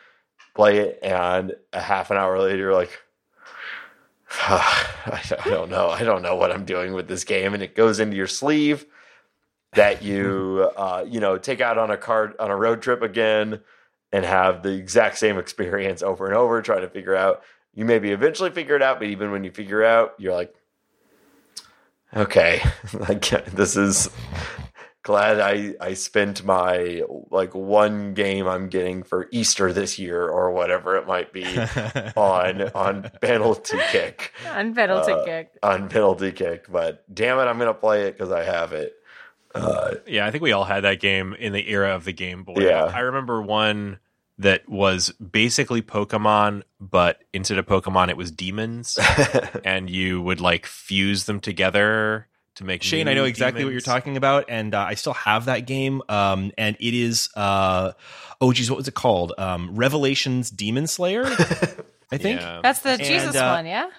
play 0.54 0.78
it, 0.78 1.00
and 1.02 1.56
a 1.72 1.82
half 1.82 2.12
an 2.12 2.18
hour 2.18 2.40
later, 2.40 2.58
you're 2.58 2.74
like, 2.76 3.00
I 4.42 5.40
don't 5.46 5.72
know. 5.72 5.90
I 5.90 6.04
don't 6.04 6.22
know 6.22 6.36
what 6.36 6.52
I'm 6.52 6.66
doing 6.66 6.94
with 6.94 7.08
this 7.08 7.24
game, 7.24 7.56
and 7.56 7.64
it 7.64 7.74
goes 7.74 8.00
into 8.00 8.16
your 8.16 8.28
sleeve 8.28 8.86
that 9.76 10.02
you 10.04 10.70
uh, 10.78 11.06
you 11.08 11.20
know 11.20 11.38
take 11.38 11.62
out 11.62 11.78
on 11.78 11.92
a 11.92 11.98
card 11.98 12.34
on 12.40 12.50
a 12.52 12.56
road 12.56 12.82
trip 12.82 13.02
again 13.02 13.60
and 14.12 14.26
have 14.26 14.62
the 14.64 14.72
exact 14.72 15.18
same 15.18 15.38
experience 15.38 16.02
over 16.10 16.26
and 16.28 16.36
over, 16.36 16.62
trying 16.62 16.82
to 16.82 16.90
figure 16.90 17.16
out. 17.16 17.42
You 17.76 17.86
maybe 17.86 18.12
eventually 18.12 18.52
figure 18.52 18.76
it 18.76 18.84
out, 18.84 19.00
but 19.00 19.08
even 19.08 19.32
when 19.32 19.44
you 19.44 19.50
figure 19.50 19.84
out, 19.84 20.14
you're 20.20 20.34
like, 20.34 20.54
okay, 22.16 22.62
like 22.94 23.22
this 23.52 23.76
is 23.76 24.10
glad 25.02 25.40
I 25.40 25.74
I 25.82 25.96
spent 25.96 26.46
my 26.46 27.02
like 27.32 27.54
one 27.56 28.14
game 28.14 28.48
I'm 28.48 28.70
getting 28.70 29.04
for 29.04 29.28
Easter 29.32 29.74
this 29.74 29.98
year 30.00 30.28
or 30.30 30.52
whatever 30.52 30.96
it 30.96 31.08
might 31.08 31.34
be 31.34 31.46
on 32.16 32.62
on 32.76 33.10
penalty 33.22 33.80
kick 33.92 34.32
On 34.54 34.74
penalty 34.74 35.12
Uh, 35.12 35.26
kick. 35.26 35.52
on 35.64 35.90
penalty 35.90 36.32
kick. 36.32 36.72
But 36.72 37.04
damn 37.14 37.40
it, 37.40 37.44
I'm 37.44 37.58
gonna 37.58 37.74
play 37.74 38.04
it 38.04 38.14
because 38.18 38.32
I 38.32 38.44
have 38.44 38.72
it. 38.74 38.94
Uh, 39.54 39.96
Yeah, 40.08 40.26
I 40.26 40.32
think 40.32 40.44
we 40.44 40.52
all 40.52 40.64
had 40.64 40.82
that 40.82 41.00
game 41.00 41.34
in 41.34 41.54
the 41.54 41.70
era 41.70 41.96
of 41.96 42.06
the 42.06 42.14
Game 42.14 42.44
Boy. 42.44 42.56
Yeah. 42.60 42.86
I 42.86 43.00
remember 43.00 43.42
one 43.42 44.00
that 44.40 44.68
was 44.68 45.10
basically 45.12 45.82
Pokemon, 45.82 46.64
but 46.80 47.24
instead 47.34 47.58
of 47.58 47.66
Pokemon, 47.66 48.10
it 48.10 48.18
was 48.18 48.32
demons, 48.32 48.98
and 49.64 49.90
you 49.90 50.22
would 50.22 50.42
like 50.42 50.66
fuse 50.66 51.26
them 51.26 51.40
together 51.40 52.28
to 52.56 52.64
make. 52.64 52.84
Shane, 52.84 53.06
new 53.06 53.12
I 53.12 53.16
know 53.16 53.26
exactly 53.26 53.64
what 53.64 53.72
you're 53.72 53.82
talking 53.82 54.18
about, 54.18 54.46
and 54.50 54.74
uh, 54.74 54.80
I 54.80 54.96
still 54.96 55.14
have 55.14 55.46
that 55.46 55.66
game. 55.68 56.02
Um, 56.10 56.52
and 56.58 56.76
it 56.80 56.94
is, 56.94 57.30
uh, 57.36 57.94
oh 58.42 58.54
geez, 58.54 58.70
what 58.70 58.78
was 58.78 58.88
it 58.88 58.96
called? 58.96 59.34
Um, 59.38 59.76
Revelations 59.76 60.50
Demon 60.50 60.88
Slayer, 60.88 61.26
I 62.12 62.18
think. 62.18 62.42
Yeah. 62.42 62.62
That's 62.64 62.80
the 62.80 62.92
And, 62.92 63.04
Jesus 63.04 63.36
uh, 63.36 63.54
one, 63.56 63.66
yeah? 63.66 63.90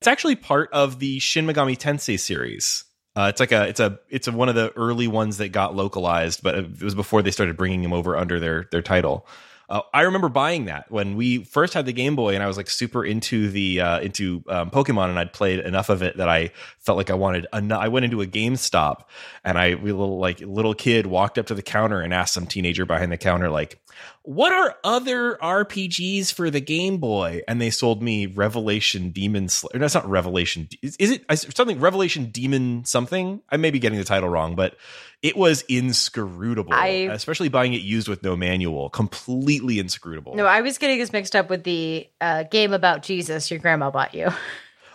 It's 0.00 0.08
actually 0.08 0.36
part 0.36 0.70
of 0.72 0.98
the 0.98 1.18
Shin 1.20 1.46
Megami 1.46 1.78
Tensei 1.78 2.18
series. 2.18 2.84
Uh, 3.14 3.26
it's 3.28 3.40
like 3.40 3.52
a, 3.52 3.68
it's 3.68 3.80
a, 3.80 3.98
it's 4.08 4.28
a, 4.28 4.32
one 4.32 4.48
of 4.48 4.54
the 4.54 4.72
early 4.76 5.06
ones 5.06 5.36
that 5.36 5.50
got 5.50 5.76
localized, 5.76 6.42
but 6.42 6.54
it 6.54 6.82
was 6.82 6.94
before 6.94 7.22
they 7.22 7.30
started 7.30 7.56
bringing 7.56 7.82
them 7.82 7.92
over 7.92 8.16
under 8.16 8.40
their 8.40 8.68
their 8.70 8.82
title. 8.82 9.26
Uh, 9.68 9.80
I 9.94 10.02
remember 10.02 10.28
buying 10.28 10.66
that 10.66 10.90
when 10.90 11.16
we 11.16 11.44
first 11.44 11.72
had 11.72 11.86
the 11.86 11.92
Game 11.94 12.14
Boy, 12.14 12.34
and 12.34 12.42
I 12.42 12.46
was 12.46 12.58
like 12.58 12.68
super 12.68 13.04
into 13.04 13.50
the 13.50 13.80
uh, 13.80 14.00
into 14.00 14.42
um, 14.48 14.70
Pokemon, 14.70 15.08
and 15.08 15.18
I'd 15.18 15.32
played 15.32 15.60
enough 15.60 15.88
of 15.88 16.02
it 16.02 16.16
that 16.18 16.28
I 16.28 16.50
felt 16.78 16.98
like 16.98 17.10
I 17.10 17.14
wanted. 17.14 17.46
An- 17.52 17.72
I 17.72 17.88
went 17.88 18.04
into 18.04 18.20
a 18.20 18.26
GameStop, 18.26 19.04
and 19.44 19.56
I, 19.56 19.74
we 19.74 19.92
little 19.92 20.18
like 20.18 20.40
little 20.40 20.74
kid, 20.74 21.06
walked 21.06 21.38
up 21.38 21.46
to 21.46 21.54
the 21.54 21.62
counter 21.62 22.00
and 22.00 22.12
asked 22.12 22.34
some 22.34 22.46
teenager 22.46 22.84
behind 22.84 23.12
the 23.12 23.16
counter, 23.16 23.48
like, 23.48 23.80
"What 24.22 24.52
are 24.52 24.76
other 24.84 25.36
RPGs 25.42 26.32
for 26.32 26.50
the 26.50 26.60
Game 26.60 26.98
Boy?" 26.98 27.42
And 27.48 27.60
they 27.60 27.70
sold 27.70 28.02
me 28.02 28.26
Revelation 28.26 29.10
Demon 29.10 29.48
Slayer. 29.48 29.78
No, 29.78 29.84
it's 29.84 29.94
not 29.94 30.08
Revelation. 30.08 30.68
Is, 30.82 30.96
is 30.96 31.10
it 31.12 31.24
something 31.56 31.80
Revelation 31.80 32.26
Demon 32.26 32.84
something? 32.84 33.40
I 33.50 33.56
may 33.56 33.70
be 33.70 33.78
getting 33.78 33.98
the 33.98 34.04
title 34.04 34.28
wrong, 34.28 34.54
but 34.54 34.76
it 35.22 35.36
was 35.36 35.62
inscrutable. 35.68 36.72
I- 36.74 37.08
especially 37.12 37.48
buying 37.48 37.74
it 37.74 37.82
used 37.82 38.08
with 38.08 38.22
no 38.22 38.36
manual, 38.36 38.90
completely 38.90 39.78
inscrutable. 39.78 40.34
No, 40.34 40.46
I 40.46 40.60
was 40.60 40.78
getting 40.78 40.98
this 40.98 41.12
mixed 41.12 41.36
up 41.36 41.48
with 41.50 41.64
the 41.64 42.08
uh, 42.20 42.44
game 42.44 42.72
about 42.72 43.02
Jesus 43.02 43.50
your 43.50 43.60
grandma 43.60 43.90
bought 43.90 44.14
you. 44.14 44.30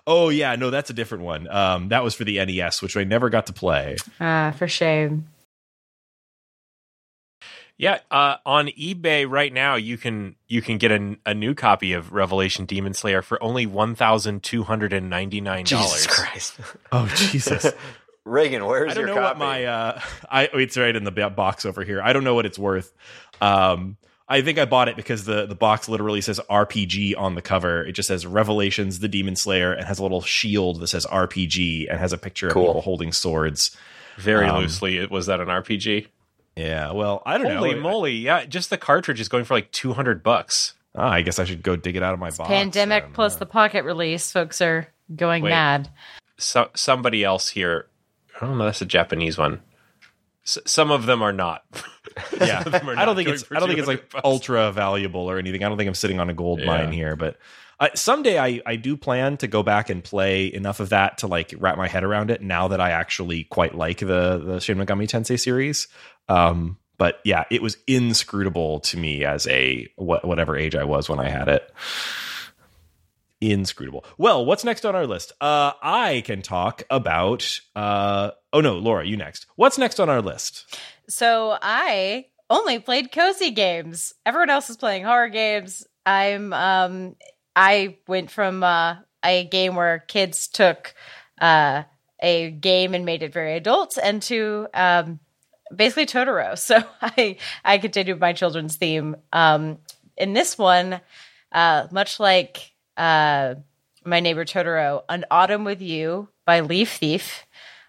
Oh 0.10 0.30
yeah, 0.30 0.56
no, 0.56 0.70
that's 0.70 0.90
a 0.90 0.94
different 0.94 1.26
one. 1.26 1.50
Um, 1.50 1.90
that 1.90 2.02
was 2.02 2.14
for 2.16 2.24
the 2.24 2.38
NES, 2.46 2.82
which 2.82 2.96
I 2.96 3.04
never 3.04 3.30
got 3.30 3.48
to 3.48 3.54
play. 3.54 3.98
Ah, 4.22 4.54
for 4.58 4.66
shame. 4.68 5.28
Yeah, 7.80 8.00
uh, 8.10 8.38
on 8.46 8.68
eBay 8.70 9.30
right 9.30 9.54
now, 9.54 9.76
you 9.76 9.98
can 10.00 10.36
you 10.48 10.62
can 10.64 10.78
get 10.80 10.92
a, 10.92 11.16
a 11.28 11.34
new 11.36 11.54
copy 11.54 11.94
of 11.94 12.12
Revelation 12.12 12.66
Demon 12.66 12.94
Slayer 12.96 13.22
for 13.22 13.42
only 13.44 13.66
one 13.68 13.94
thousand 13.94 14.42
two 14.44 14.64
hundred 14.64 14.94
and 14.94 15.10
ninety 15.12 15.42
nine 15.42 15.64
dollars. 15.66 15.92
Jesus 15.92 16.06
dollars. 16.08 16.08
Christ, 16.08 16.60
Oh 16.92 17.08
Jesus! 17.16 17.72
Raygan, 18.26 18.68
where's 18.68 18.68
your 18.68 18.68
copy? 18.68 18.90
I 18.90 18.94
don't 18.94 18.98
your 18.98 19.08
know 19.08 19.14
copy? 19.16 19.22
what 19.22 19.38
my 19.38 19.66
uh, 19.66 20.02
I 20.30 20.50
oh, 20.54 20.58
it's 20.58 20.76
right 20.76 20.96
in 20.96 21.04
the 21.04 21.12
box 21.30 21.66
over 21.66 21.84
here. 21.84 22.02
I 22.02 22.14
don't 22.14 22.24
know 22.24 22.34
what 22.36 22.46
it's 22.48 22.58
worth. 22.60 22.92
Um, 23.42 23.98
I 24.28 24.42
think 24.42 24.58
I 24.60 24.66
bought 24.66 24.90
it 24.90 24.96
because 24.96 25.26
the 25.26 25.46
the 25.46 25.56
box 25.56 25.88
literally 25.88 26.22
says 26.22 26.42
RPG 26.50 27.14
on 27.18 27.36
the 27.36 27.42
cover. 27.42 27.86
It 27.86 27.92
just 27.94 28.08
says 28.08 28.26
Revelations: 28.26 29.00
The 29.00 29.08
Demon 29.08 29.36
Slayer 29.36 29.72
and 29.72 29.86
has 29.88 30.00
a 30.00 30.02
little 30.04 30.22
shield 30.22 30.80
that 30.82 30.88
says 30.88 31.06
RPG 31.06 31.90
and 31.90 32.00
has 32.00 32.12
a 32.12 32.18
picture 32.18 32.50
Cool. 32.50 32.64
of 32.64 32.68
people 32.70 32.82
holding 32.82 33.14
swords. 33.14 33.78
Very 34.18 34.48
Um, 34.48 34.62
loosely, 34.62 34.98
it 34.98 35.12
was 35.12 35.28
that 35.28 35.40
an 35.40 35.48
RPG? 35.48 36.08
Yeah, 36.58 36.92
well, 36.92 37.22
I 37.26 37.38
don't 37.38 37.56
Holy 37.56 37.76
know. 37.76 37.82
moly! 37.82 38.14
Yeah, 38.16 38.46
just 38.46 38.70
the 38.70 38.78
cartridge 38.78 39.20
is 39.20 39.30
going 39.30 39.44
for 39.46 39.54
like 39.54 39.72
two 39.72 39.94
hundred 39.94 40.24
bucks. 40.24 40.74
Ah, 40.96 41.10
I 41.12 41.22
guess 41.22 41.38
I 41.40 41.44
should 41.44 41.62
go 41.62 41.76
dig 41.76 41.96
it 41.96 42.04
out 42.04 42.14
of 42.14 42.20
my 42.20 42.32
box. 42.32 42.48
Pandemic 42.50 43.04
then. 43.04 43.14
plus 43.14 43.36
the 43.36 43.46
pocket 43.46 43.84
release, 43.84 44.32
folks 44.32 44.62
are 44.62 44.88
going 45.16 45.44
Wait. 45.44 45.52
mad. 45.52 45.90
So, 46.38 46.70
somebody 46.76 47.24
else 47.24 47.50
here. 47.50 47.88
I 48.42 48.46
don't 48.46 48.58
know. 48.58 48.66
That's 48.66 48.82
a 48.82 48.86
Japanese 48.86 49.38
one. 49.38 49.62
S- 50.46 50.58
some 50.66 50.90
of 50.92 51.06
them 51.06 51.22
are 51.22 51.34
not. 51.34 51.64
yeah. 52.40 52.64
Some 52.64 52.74
of 52.74 52.80
them 52.82 52.90
are 52.90 52.98
I 52.98 53.06
don't 53.06 53.16
think 53.16 53.30
it's 53.30 53.44
I 53.52 53.60
don't 53.60 53.68
think 53.68 53.80
it's 53.80 53.88
like 53.88 54.10
bucks. 54.10 54.22
ultra 54.26 54.72
valuable 54.72 55.30
or 55.30 55.38
anything. 55.38 55.64
I 55.64 55.70
don't 55.70 55.78
think 55.78 55.88
I'm 55.88 55.94
sitting 55.96 56.20
on 56.20 56.30
a 56.30 56.34
gold 56.34 56.60
Yeah. 56.62 56.66
mine 56.66 56.92
here, 56.92 57.16
but 57.16 57.38
uh, 57.80 57.90
someday 57.96 58.40
I 58.40 58.62
I 58.66 58.76
do 58.76 58.98
plan 58.98 59.38
to 59.38 59.48
go 59.48 59.64
back 59.64 59.90
and 59.90 60.04
play 60.04 60.52
enough 60.52 60.80
of 60.80 60.90
that 60.90 61.20
to 61.20 61.28
like 61.28 61.54
wrap 61.58 61.78
my 61.78 61.88
head 61.88 62.04
around 62.04 62.32
it. 62.32 62.42
Now 62.42 62.68
that 62.70 62.82
I 62.82 62.92
actually 62.92 63.44
quite 63.46 63.76
like 63.76 64.00
the 64.00 64.42
the 64.44 64.60
Shin 64.60 64.78
Megami 64.78 65.08
Tensei 65.08 65.40
series, 65.40 65.88
um, 66.28 66.78
but 66.98 67.20
yeah, 67.24 67.44
it 67.52 67.62
was 67.62 67.78
inscrutable 67.86 68.80
to 68.82 68.98
me 68.98 69.24
as 69.24 69.48
a 69.48 69.88
wha- 69.98 70.22
whatever 70.24 70.58
age 70.58 70.76
I 70.76 70.84
was 70.84 71.08
when 71.08 71.20
I 71.20 71.30
had 71.30 71.48
it. 71.48 71.72
Inscrutable. 73.40 74.04
Well, 74.18 74.44
what's 74.44 74.64
next 74.64 74.84
on 74.84 74.96
our 74.96 75.06
list? 75.06 75.32
Uh, 75.40 75.74
I 75.84 76.24
can 76.26 76.42
talk 76.42 76.82
about. 76.90 77.60
Uh, 77.76 78.32
oh 78.52 78.62
no, 78.62 78.80
Laura, 78.80 79.06
you 79.06 79.16
next. 79.16 79.46
What's 79.56 79.78
next 79.78 80.00
on 80.00 80.10
our 80.10 80.24
list? 80.24 80.76
So 81.08 81.56
I 81.62 82.26
only 82.50 82.80
played 82.80 83.12
cozy 83.12 83.52
games. 83.52 84.14
Everyone 84.26 84.50
else 84.50 84.72
is 84.72 84.78
playing 84.78 85.04
horror 85.04 85.30
games. 85.30 85.86
I'm 86.06 86.52
um 86.54 87.16
I 87.58 87.98
went 88.08 88.30
from 88.30 88.64
uh, 88.64 88.98
a 89.26 89.46
game 89.46 89.76
where 89.76 89.98
kids 90.08 90.48
took 90.48 90.94
uh, 91.42 91.84
a 92.20 92.52
game 92.52 92.94
and 92.94 93.04
made 93.04 93.24
it 93.24 93.34
very 93.34 93.56
adult 93.56 93.98
and 94.02 94.22
to 94.24 94.68
um, 94.76 95.20
basically 95.76 96.06
Totoro. 96.06 96.54
So 96.58 96.84
I 97.02 97.38
I 97.66 97.80
continued 97.80 98.20
my 98.20 98.34
children's 98.34 98.76
theme. 98.76 99.16
Um, 99.34 99.80
in 100.16 100.34
this 100.34 100.56
one, 100.58 101.02
uh, 101.52 101.88
much 101.90 102.20
like 102.20 102.74
uh, 102.96 103.56
my 104.06 104.20
neighbor 104.20 104.46
Totoro, 104.46 105.04
An 105.10 105.26
Autumn 105.32 105.64
with 105.64 105.82
You 105.82 106.30
by 106.46 106.60
Leaf 106.60 106.98
Thief. 106.98 107.46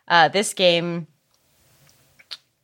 Uh, 0.09 0.29
this 0.29 0.55
game 0.55 1.07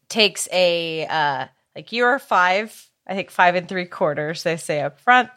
takes 0.09 0.49
a 0.51 1.07
uh, 1.07 1.47
like 1.77 1.93
you 1.93 2.05
are 2.05 2.19
five, 2.19 2.89
I 3.07 3.15
think 3.15 3.31
five 3.31 3.57
and 3.57 3.69
three 3.69 3.85
quarters. 3.85 4.43
They 4.43 4.57
say 4.57 4.81
up 4.81 5.01
front, 5.01 5.29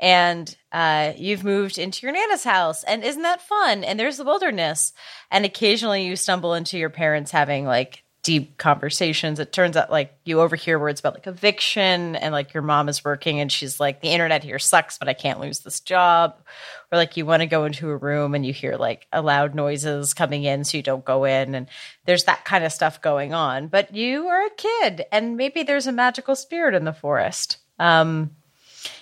and 0.00 0.56
uh, 0.72 1.12
you've 1.16 1.44
moved 1.44 1.78
into 1.78 2.06
your 2.06 2.12
nana's 2.12 2.44
house, 2.44 2.84
and 2.84 3.04
isn't 3.04 3.22
that 3.22 3.40
fun? 3.40 3.84
And 3.84 3.98
there's 3.98 4.16
the 4.16 4.24
wilderness, 4.24 4.92
and 5.30 5.44
occasionally 5.44 6.04
you 6.06 6.16
stumble 6.16 6.54
into 6.54 6.78
your 6.78 6.90
parents 6.90 7.30
having 7.30 7.64
like 7.64 8.02
deep 8.22 8.56
conversations. 8.56 9.38
It 9.38 9.52
turns 9.52 9.76
out 9.76 9.90
like 9.90 10.14
you 10.24 10.40
overhear 10.40 10.78
words 10.78 10.98
about 10.98 11.14
like 11.14 11.26
eviction, 11.26 12.16
and 12.16 12.32
like 12.32 12.54
your 12.54 12.62
mom 12.62 12.88
is 12.88 13.04
working, 13.04 13.38
and 13.38 13.52
she's 13.52 13.78
like, 13.78 14.00
the 14.00 14.08
internet 14.08 14.42
here 14.42 14.58
sucks, 14.58 14.98
but 14.98 15.08
I 15.08 15.14
can't 15.14 15.40
lose 15.40 15.60
this 15.60 15.80
job. 15.80 16.42
Or 16.90 16.96
like 16.98 17.16
you 17.16 17.26
want 17.26 17.42
to 17.42 17.46
go 17.46 17.64
into 17.64 17.90
a 17.90 17.96
room 17.96 18.34
and 18.34 18.44
you 18.44 18.52
hear 18.52 18.76
like 18.76 19.06
loud 19.14 19.54
noises 19.54 20.14
coming 20.14 20.44
in, 20.44 20.64
so 20.64 20.76
you 20.76 20.82
don't 20.82 21.04
go 21.04 21.24
in, 21.24 21.54
and 21.54 21.68
there's 22.06 22.24
that 22.24 22.44
kind 22.44 22.64
of 22.64 22.72
stuff 22.72 23.00
going 23.00 23.32
on. 23.32 23.68
But 23.68 23.94
you 23.94 24.26
are 24.26 24.46
a 24.46 24.50
kid, 24.56 25.04
and 25.12 25.36
maybe 25.36 25.62
there's 25.62 25.86
a 25.86 25.92
magical 25.92 26.34
spirit 26.34 26.74
in 26.74 26.84
the 26.84 26.92
forest. 26.92 27.58
Um, 27.78 28.30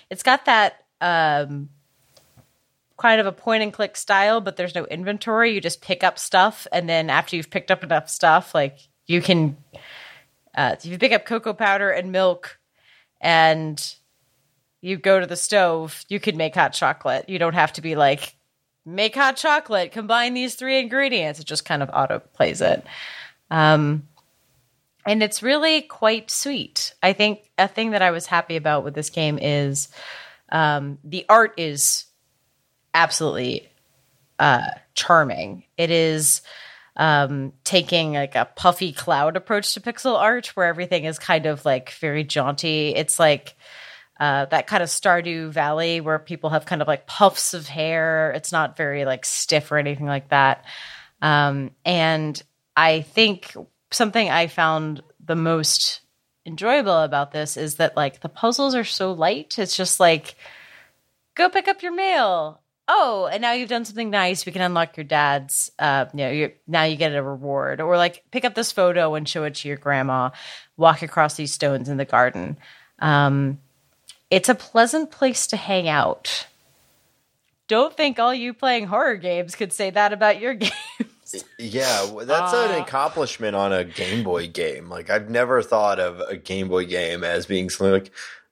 it's 0.09 0.23
got 0.23 0.45
that 0.45 0.82
um, 1.03 1.69
kind 2.97 3.19
of 3.19 3.27
a 3.27 3.31
point 3.31 3.61
and 3.61 3.73
click 3.73 3.97
style, 3.97 4.39
but 4.39 4.55
there's 4.55 4.73
no 4.73 4.85
inventory. 4.85 5.53
You 5.53 5.61
just 5.61 5.81
pick 5.81 6.03
up 6.03 6.17
stuff, 6.17 6.65
and 6.71 6.87
then 6.87 7.09
after 7.09 7.35
you've 7.35 7.49
picked 7.49 7.69
up 7.69 7.83
enough 7.83 8.09
stuff, 8.09 8.55
like 8.55 8.77
you 9.05 9.21
can, 9.21 9.57
uh, 10.55 10.75
if 10.77 10.85
you 10.85 10.97
pick 10.97 11.11
up 11.11 11.25
cocoa 11.25 11.53
powder 11.53 11.89
and 11.89 12.11
milk, 12.11 12.57
and 13.19 13.95
you 14.81 14.97
go 14.97 15.19
to 15.19 15.27
the 15.27 15.35
stove, 15.35 16.03
you 16.09 16.19
can 16.19 16.37
make 16.37 16.55
hot 16.55 16.73
chocolate. 16.73 17.29
You 17.29 17.39
don't 17.39 17.53
have 17.53 17.73
to 17.73 17.81
be 17.81 17.95
like, 17.95 18.35
make 18.85 19.15
hot 19.15 19.37
chocolate, 19.37 19.91
combine 19.91 20.33
these 20.33 20.55
three 20.55 20.79
ingredients. 20.79 21.39
It 21.39 21.45
just 21.45 21.65
kind 21.65 21.81
of 21.81 21.89
auto 21.93 22.19
plays 22.19 22.59
it. 22.59 22.85
Um, 23.49 24.07
and 25.05 25.23
it's 25.23 25.43
really 25.43 25.81
quite 25.81 26.31
sweet. 26.31 26.93
I 27.01 27.13
think 27.13 27.49
a 27.57 27.67
thing 27.67 27.91
that 27.91 28.01
I 28.01 28.11
was 28.11 28.25
happy 28.25 28.57
about 28.57 28.83
with 28.83 28.93
this 28.93 29.09
game 29.09 29.39
is 29.41 29.89
um, 30.53 30.99
the 31.03 31.25
art 31.27 31.55
is 31.57 32.05
absolutely 32.93 33.67
uh, 34.39 34.67
charming. 34.93 35.63
It 35.77 35.91
is 35.91 36.41
um, 36.95 37.53
taking 37.63 38.13
like 38.13 38.35
a 38.35 38.47
puffy 38.55 38.93
cloud 38.93 39.35
approach 39.35 39.73
to 39.73 39.81
pixel 39.81 40.17
art, 40.17 40.47
where 40.55 40.67
everything 40.67 41.05
is 41.05 41.19
kind 41.19 41.47
of 41.47 41.65
like 41.65 41.91
very 41.93 42.23
jaunty. 42.23 42.95
It's 42.95 43.19
like 43.19 43.55
uh, 44.19 44.45
that 44.45 44.67
kind 44.67 44.83
of 44.83 44.89
Stardew 44.89 45.49
Valley 45.49 45.99
where 45.99 46.19
people 46.19 46.51
have 46.51 46.67
kind 46.67 46.83
of 46.83 46.87
like 46.87 47.07
puffs 47.07 47.55
of 47.55 47.67
hair. 47.67 48.31
It's 48.35 48.51
not 48.51 48.77
very 48.77 49.05
like 49.05 49.25
stiff 49.25 49.71
or 49.71 49.77
anything 49.77 50.05
like 50.05 50.29
that. 50.29 50.65
Um, 51.21 51.71
and 51.83 52.41
I 52.77 53.01
think 53.01 53.55
something 53.91 54.29
I 54.29 54.47
found 54.47 55.01
the 55.19 55.35
most 55.35 56.01
enjoyable 56.45 56.99
about 56.99 57.31
this 57.31 57.57
is 57.57 57.75
that 57.75 57.95
like 57.95 58.21
the 58.21 58.29
puzzles 58.29 58.75
are 58.75 58.83
so 58.83 59.11
light. 59.11 59.57
It's 59.57 59.75
just 59.75 59.99
like 59.99 60.35
go 61.35 61.49
pick 61.49 61.67
up 61.67 61.83
your 61.83 61.93
mail. 61.93 62.59
Oh, 62.87 63.29
and 63.31 63.41
now 63.41 63.53
you've 63.53 63.69
done 63.69 63.85
something 63.85 64.09
nice. 64.09 64.45
We 64.45 64.51
can 64.51 64.61
unlock 64.61 64.97
your 64.97 65.05
dad's. 65.05 65.71
Uh, 65.79 66.05
you 66.13 66.17
know, 66.17 66.49
now 66.67 66.83
you 66.83 66.97
get 66.97 67.15
a 67.15 67.23
reward, 67.23 67.79
or 67.79 67.95
like 67.95 68.23
pick 68.31 68.43
up 68.43 68.55
this 68.55 68.73
photo 68.73 69.15
and 69.15 69.27
show 69.27 69.45
it 69.45 69.55
to 69.55 69.69
your 69.69 69.77
grandma. 69.77 70.31
Walk 70.75 71.01
across 71.01 71.35
these 71.35 71.53
stones 71.53 71.87
in 71.87 71.95
the 71.95 72.05
garden. 72.05 72.57
Um, 72.99 73.59
it's 74.29 74.49
a 74.49 74.55
pleasant 74.55 75.11
place 75.11 75.47
to 75.47 75.57
hang 75.57 75.87
out. 75.87 76.47
Don't 77.69 77.95
think 77.95 78.19
all 78.19 78.33
you 78.33 78.53
playing 78.53 78.87
horror 78.87 79.15
games 79.15 79.55
could 79.55 79.71
say 79.71 79.89
that 79.91 80.11
about 80.11 80.41
your 80.41 80.53
game. 80.55 80.71
Yeah, 81.57 82.09
that's 82.23 82.53
uh, 82.53 82.69
an 82.69 82.81
accomplishment 82.81 83.55
on 83.55 83.73
a 83.73 83.83
Game 83.83 84.23
Boy 84.23 84.47
game. 84.47 84.89
Like 84.89 85.09
I've 85.09 85.29
never 85.29 85.61
thought 85.61 85.99
of 85.99 86.19
a 86.19 86.37
Game 86.37 86.67
Boy 86.67 86.85
game 86.85 87.23
as 87.23 87.45
being 87.45 87.69
something 87.69 87.91
like, 87.91 88.11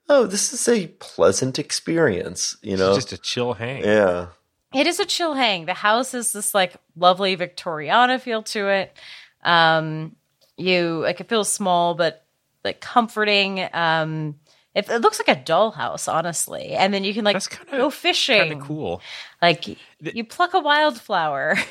oh, 0.09 0.25
this 0.25 0.53
is 0.53 0.67
a 0.67 0.87
pleasant 0.87 1.59
experience. 1.59 2.57
You 2.61 2.77
know, 2.77 2.95
just 2.95 3.13
a 3.13 3.17
chill 3.17 3.53
hang. 3.53 3.83
Yeah, 3.83 4.27
it 4.73 4.87
is 4.87 4.99
a 4.99 5.05
chill 5.05 5.33
hang. 5.33 5.65
The 5.65 5.73
house 5.73 6.13
is 6.13 6.33
this 6.33 6.53
like 6.53 6.75
lovely 6.95 7.35
Victoriana 7.37 8.19
feel 8.19 8.43
to 8.43 8.67
it. 8.67 8.97
Um, 9.43 10.15
you 10.57 10.99
like 10.99 11.19
it 11.19 11.29
feels 11.29 11.51
small 11.51 11.95
but 11.95 12.25
like 12.63 12.81
comforting. 12.81 13.67
Um, 13.73 14.35
it, 14.73 14.89
it 14.89 15.01
looks 15.01 15.19
like 15.19 15.37
a 15.37 15.41
dollhouse, 15.41 16.11
honestly. 16.11 16.71
And 16.71 16.93
then 16.93 17.03
you 17.03 17.13
can 17.13 17.25
like 17.25 17.49
kinda, 17.49 17.77
go 17.77 17.89
fishing. 17.89 18.39
Kind 18.39 18.61
of 18.61 18.67
cool. 18.67 19.01
Like 19.41 19.67
you 19.99 20.23
pluck 20.23 20.53
a 20.53 20.59
wildflower. 20.59 21.57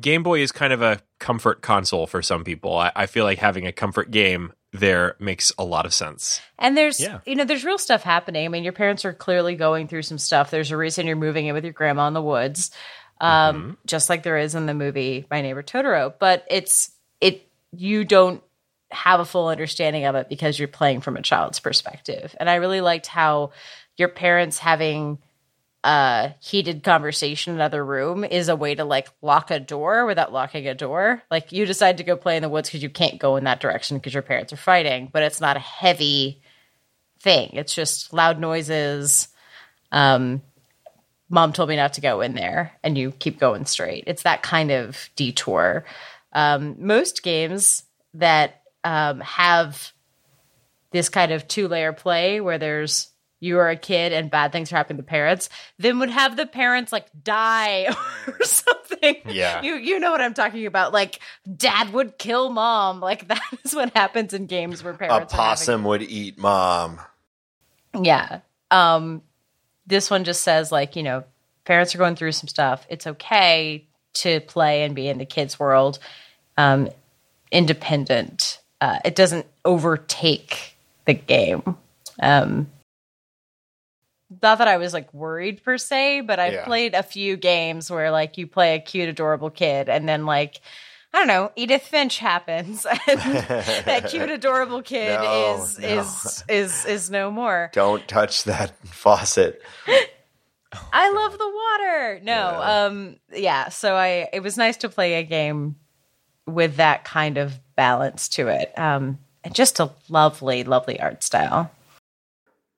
Game 0.00 0.22
Boy 0.22 0.40
is 0.40 0.52
kind 0.52 0.72
of 0.72 0.82
a 0.82 1.00
comfort 1.18 1.62
console 1.62 2.06
for 2.06 2.22
some 2.22 2.44
people. 2.44 2.76
I, 2.76 2.92
I, 2.96 3.06
feel 3.06 3.24
like 3.24 3.38
having 3.38 3.66
a 3.66 3.72
comfort 3.72 4.10
game 4.10 4.52
there 4.72 5.16
makes 5.18 5.52
a 5.58 5.64
lot 5.64 5.84
of 5.84 5.92
sense. 5.92 6.40
And 6.58 6.76
there's, 6.76 7.00
yeah. 7.00 7.20
you 7.26 7.34
know, 7.34 7.44
there's 7.44 7.64
real 7.64 7.78
stuff 7.78 8.02
happening. 8.02 8.44
I 8.44 8.48
mean, 8.48 8.64
your 8.64 8.72
parents 8.72 9.04
are 9.04 9.12
clearly 9.12 9.56
going 9.56 9.88
through 9.88 10.02
some 10.02 10.18
stuff. 10.18 10.50
There's 10.50 10.70
a 10.70 10.76
reason 10.76 11.06
you're 11.06 11.16
moving 11.16 11.46
in 11.46 11.54
with 11.54 11.64
your 11.64 11.72
grandma 11.72 12.06
in 12.06 12.14
the 12.14 12.22
woods, 12.22 12.70
um, 13.20 13.56
mm-hmm. 13.56 13.70
just 13.86 14.08
like 14.08 14.22
there 14.22 14.38
is 14.38 14.54
in 14.54 14.66
the 14.66 14.74
movie 14.74 15.26
My 15.30 15.42
Neighbor 15.42 15.62
Totoro. 15.62 16.14
But 16.18 16.44
it's 16.48 16.90
it 17.20 17.48
you 17.72 18.04
don't 18.04 18.42
have 18.90 19.20
a 19.20 19.24
full 19.24 19.48
understanding 19.48 20.04
of 20.04 20.14
it 20.14 20.28
because 20.28 20.58
you're 20.58 20.68
playing 20.68 21.00
from 21.00 21.16
a 21.16 21.22
child's 21.22 21.60
perspective. 21.60 22.34
And 22.38 22.48
I 22.48 22.56
really 22.56 22.80
liked 22.80 23.06
how 23.06 23.52
your 23.96 24.08
parents 24.08 24.58
having 24.58 25.18
a 25.82 26.34
heated 26.40 26.82
conversation 26.82 27.54
in 27.54 27.58
another 27.58 27.84
room 27.84 28.24
is 28.24 28.48
a 28.48 28.56
way 28.56 28.74
to 28.74 28.84
like 28.84 29.08
lock 29.22 29.50
a 29.50 29.58
door 29.58 30.04
without 30.04 30.32
locking 30.32 30.68
a 30.68 30.74
door. 30.74 31.22
Like 31.30 31.52
you 31.52 31.64
decide 31.64 31.98
to 31.98 32.04
go 32.04 32.16
play 32.16 32.36
in 32.36 32.42
the 32.42 32.48
woods 32.48 32.68
because 32.68 32.82
you 32.82 32.90
can't 32.90 33.18
go 33.18 33.36
in 33.36 33.44
that 33.44 33.60
direction 33.60 33.96
because 33.96 34.12
your 34.12 34.22
parents 34.22 34.52
are 34.52 34.58
fighting, 34.58 35.08
but 35.12 35.22
it's 35.22 35.40
not 35.40 35.56
a 35.56 35.60
heavy 35.60 36.42
thing. 37.20 37.50
It's 37.54 37.74
just 37.74 38.12
loud 38.12 38.38
noises. 38.38 39.28
Um, 39.92 40.42
mom 41.30 41.52
told 41.52 41.68
me 41.68 41.76
not 41.76 41.94
to 41.94 42.00
go 42.00 42.20
in 42.20 42.34
there, 42.34 42.72
and 42.82 42.98
you 42.98 43.12
keep 43.12 43.38
going 43.38 43.64
straight. 43.64 44.04
It's 44.06 44.24
that 44.24 44.42
kind 44.42 44.70
of 44.70 45.08
detour. 45.16 45.84
Um, 46.32 46.76
most 46.78 47.22
games 47.22 47.84
that 48.14 48.62
um, 48.84 49.20
have 49.20 49.92
this 50.90 51.08
kind 51.08 51.32
of 51.32 51.46
two 51.46 51.68
layer 51.68 51.92
play 51.92 52.40
where 52.40 52.58
there's 52.58 53.10
you 53.40 53.58
are 53.58 53.68
a 53.68 53.76
kid 53.76 54.12
and 54.12 54.30
bad 54.30 54.52
things 54.52 54.72
are 54.72 54.76
happening 54.76 54.98
to 54.98 55.02
parents, 55.02 55.48
then 55.78 55.98
would 55.98 56.10
have 56.10 56.36
the 56.36 56.46
parents 56.46 56.92
like 56.92 57.06
die 57.24 57.86
or 58.26 58.44
something. 58.44 59.16
Yeah. 59.26 59.62
You 59.62 59.74
you 59.74 59.98
know 59.98 60.10
what 60.12 60.20
I'm 60.20 60.34
talking 60.34 60.66
about. 60.66 60.92
Like 60.92 61.20
dad 61.56 61.92
would 61.92 62.18
kill 62.18 62.50
mom. 62.50 63.00
Like 63.00 63.28
that 63.28 63.42
is 63.64 63.74
what 63.74 63.94
happens 63.96 64.32
in 64.32 64.46
games 64.46 64.84
where 64.84 64.94
parents 64.94 65.32
A 65.32 65.36
possum 65.36 65.84
would 65.84 66.02
eat 66.02 66.38
mom. 66.38 67.00
Yeah. 68.00 68.40
Um 68.70 69.22
this 69.86 70.10
one 70.10 70.24
just 70.24 70.42
says 70.42 70.70
like, 70.70 70.94
you 70.94 71.02
know, 71.02 71.24
parents 71.64 71.94
are 71.94 71.98
going 71.98 72.14
through 72.14 72.32
some 72.32 72.48
stuff. 72.48 72.86
It's 72.88 73.06
okay 73.06 73.86
to 74.12 74.40
play 74.40 74.84
and 74.84 74.94
be 74.94 75.08
in 75.08 75.18
the 75.18 75.24
kids' 75.24 75.58
world. 75.58 75.98
Um 76.56 76.88
independent 77.50 78.60
uh, 78.80 78.98
it 79.04 79.14
doesn't 79.14 79.46
overtake 79.64 80.76
the 81.04 81.14
game. 81.14 81.76
Um, 82.22 82.70
not 84.42 84.58
that 84.58 84.68
I 84.68 84.76
was 84.76 84.92
like 84.92 85.12
worried 85.12 85.62
per 85.62 85.76
se, 85.76 86.22
but 86.22 86.38
I've 86.38 86.52
yeah. 86.52 86.64
played 86.64 86.94
a 86.94 87.02
few 87.02 87.36
games 87.36 87.90
where 87.90 88.10
like 88.10 88.38
you 88.38 88.46
play 88.46 88.76
a 88.76 88.80
cute, 88.80 89.08
adorable 89.08 89.50
kid, 89.50 89.88
and 89.88 90.08
then 90.08 90.24
like 90.26 90.60
I 91.12 91.18
don't 91.18 91.26
know, 91.26 91.50
Edith 91.56 91.82
Finch 91.82 92.18
happens, 92.18 92.86
and 93.08 93.18
that 93.18 94.08
cute, 94.10 94.30
adorable 94.30 94.82
kid 94.82 95.20
no, 95.20 95.54
is 95.62 95.78
no. 95.78 95.88
is 95.88 96.44
is 96.48 96.84
is 96.86 97.10
no 97.10 97.30
more. 97.30 97.70
Don't 97.72 98.06
touch 98.06 98.44
that 98.44 98.76
faucet. 98.86 99.60
I 100.92 101.10
love 101.10 101.32
the 101.32 101.48
water. 101.48 102.20
No, 102.22 102.32
yeah. 102.32 102.84
um, 102.84 103.16
yeah. 103.32 103.68
So 103.70 103.96
I, 103.96 104.28
it 104.32 104.40
was 104.40 104.56
nice 104.56 104.76
to 104.78 104.88
play 104.88 105.14
a 105.14 105.24
game 105.24 105.74
with 106.46 106.76
that 106.76 107.04
kind 107.04 107.38
of 107.38 107.58
balance 107.74 108.28
to 108.28 108.46
it. 108.46 108.78
Um, 108.78 109.18
and 109.42 109.52
just 109.52 109.80
a 109.80 109.90
lovely, 110.08 110.62
lovely 110.62 111.00
art 111.00 111.24
style. 111.24 111.72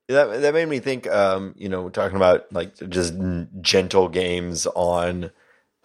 That 0.09 0.43
that 0.43 0.55
made 0.55 0.69
me 0.69 0.79
think. 0.79 1.07
Um, 1.09 1.55
you 1.57 1.69
know, 1.69 1.89
talking 1.89 2.17
about 2.17 2.53
like 2.53 2.77
just 2.89 3.15
gentle 3.61 4.09
games 4.09 4.67
on 4.67 5.31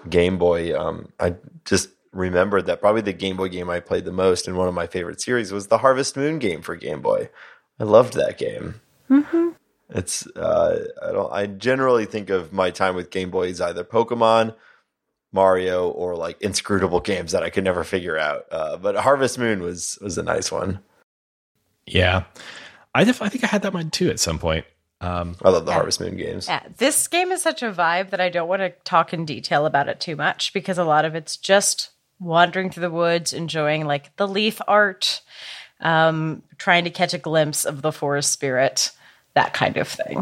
Game 0.09 0.37
Boy. 0.37 0.77
Um, 0.77 1.11
I 1.19 1.35
just 1.65 1.89
remembered 2.11 2.65
that 2.65 2.81
probably 2.81 3.01
the 3.01 3.13
Game 3.13 3.37
Boy 3.37 3.49
game 3.49 3.69
I 3.69 3.79
played 3.79 4.05
the 4.05 4.11
most 4.11 4.47
and 4.47 4.57
one 4.57 4.67
of 4.67 4.73
my 4.73 4.87
favorite 4.87 5.21
series 5.21 5.51
was 5.51 5.67
the 5.67 5.79
Harvest 5.79 6.17
Moon 6.17 6.39
game 6.39 6.61
for 6.61 6.75
Game 6.75 7.01
Boy. 7.01 7.29
I 7.79 7.83
loved 7.83 8.13
that 8.13 8.37
game. 8.37 8.81
Mm-hmm. 9.09 9.49
It's 9.89 10.27
uh, 10.35 10.85
I 11.01 11.11
don't. 11.11 11.31
I 11.31 11.45
generally 11.45 12.05
think 12.05 12.29
of 12.29 12.51
my 12.51 12.71
time 12.71 12.95
with 12.95 13.11
Game 13.11 13.29
Boy 13.29 13.49
as 13.49 13.61
either 13.61 13.83
Pokemon 13.83 14.55
Mario 15.31 15.89
or 15.89 16.15
like 16.15 16.41
inscrutable 16.41 16.99
games 16.99 17.31
that 17.31 17.43
I 17.43 17.49
could 17.49 17.63
never 17.63 17.83
figure 17.83 18.17
out. 18.17 18.45
Uh, 18.51 18.77
but 18.77 18.95
Harvest 18.95 19.39
Moon 19.39 19.61
was 19.61 19.97
was 20.01 20.17
a 20.17 20.23
nice 20.23 20.51
one. 20.51 20.79
Yeah, 21.85 22.25
I 22.97 23.03
def- 23.03 23.21
I 23.21 23.29
think 23.29 23.43
I 23.43 23.47
had 23.47 23.61
that 23.61 23.75
one 23.75 23.91
too 23.91 24.09
at 24.09 24.19
some 24.19 24.39
point. 24.39 24.65
Um, 25.01 25.35
I 25.43 25.49
love 25.49 25.65
the 25.65 25.71
yeah. 25.71 25.75
Harvest 25.75 26.01
Moon 26.01 26.17
games. 26.17 26.47
Yeah, 26.47 26.63
this 26.77 27.07
game 27.07 27.31
is 27.31 27.43
such 27.43 27.61
a 27.61 27.71
vibe 27.71 28.09
that 28.09 28.19
I 28.19 28.29
don't 28.29 28.47
want 28.47 28.61
to 28.61 28.71
talk 28.85 29.13
in 29.13 29.23
detail 29.23 29.67
about 29.67 29.87
it 29.87 29.99
too 29.99 30.15
much 30.15 30.51
because 30.51 30.79
a 30.79 30.83
lot 30.83 31.05
of 31.05 31.13
it's 31.13 31.37
just 31.37 31.91
wandering 32.19 32.71
through 32.71 32.81
the 32.81 32.89
woods, 32.89 33.33
enjoying 33.33 33.85
like 33.85 34.15
the 34.15 34.27
leaf 34.27 34.59
art, 34.67 35.21
um, 35.79 36.41
trying 36.57 36.85
to 36.85 36.89
catch 36.89 37.13
a 37.13 37.19
glimpse 37.19 37.65
of 37.65 37.83
the 37.83 37.91
forest 37.91 38.31
spirit, 38.31 38.89
that 39.35 39.53
kind 39.53 39.77
of 39.77 39.87
thing. 39.87 40.19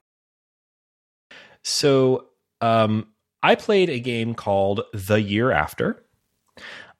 So, 1.63 2.25
um, 2.59 3.07
I 3.41 3.55
played 3.55 3.89
a 3.89 3.99
game 3.99 4.35
called 4.35 4.81
The 4.93 5.21
Year 5.21 5.49
After. 5.49 6.03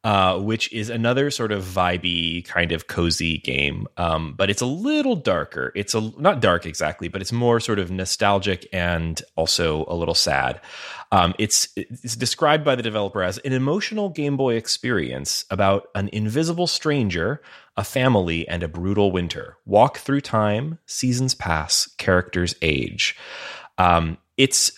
Uh, 0.05 0.37
which 0.37 0.71
is 0.71 0.91
another 0.91 1.31
sort 1.31 1.51
of 1.51 1.63
vibey, 1.63 2.45
kind 2.45 2.71
of 2.71 2.85
cozy 2.85 3.39
game. 3.39 3.87
Um, 3.97 4.35
but 4.37 4.51
it's 4.51 4.61
a 4.61 4.65
little 4.67 5.15
darker. 5.15 5.71
It's 5.73 5.95
a 5.95 6.13
not 6.19 6.41
dark 6.41 6.67
exactly, 6.67 7.07
but 7.07 7.21
it's 7.23 7.31
more 7.31 7.59
sort 7.59 7.79
of 7.79 7.89
nostalgic 7.89 8.67
and 8.71 9.19
also 9.35 9.83
a 9.87 9.95
little 9.95 10.13
sad. 10.13 10.61
Um, 11.11 11.33
it's 11.39 11.69
it's 11.75 12.15
described 12.15 12.63
by 12.63 12.75
the 12.75 12.83
developer 12.83 13.23
as 13.23 13.39
an 13.39 13.51
emotional 13.51 14.09
Game 14.09 14.37
Boy 14.37 14.53
experience 14.53 15.43
about 15.49 15.87
an 15.95 16.11
invisible 16.13 16.67
stranger, 16.67 17.41
a 17.75 17.83
family, 17.83 18.47
and 18.47 18.61
a 18.61 18.67
brutal 18.67 19.11
winter. 19.11 19.57
Walk 19.65 19.97
through 19.97 20.21
time, 20.21 20.77
seasons 20.85 21.33
pass, 21.33 21.87
characters 21.97 22.53
age. 22.61 23.17
Um, 23.79 24.19
it's 24.37 24.71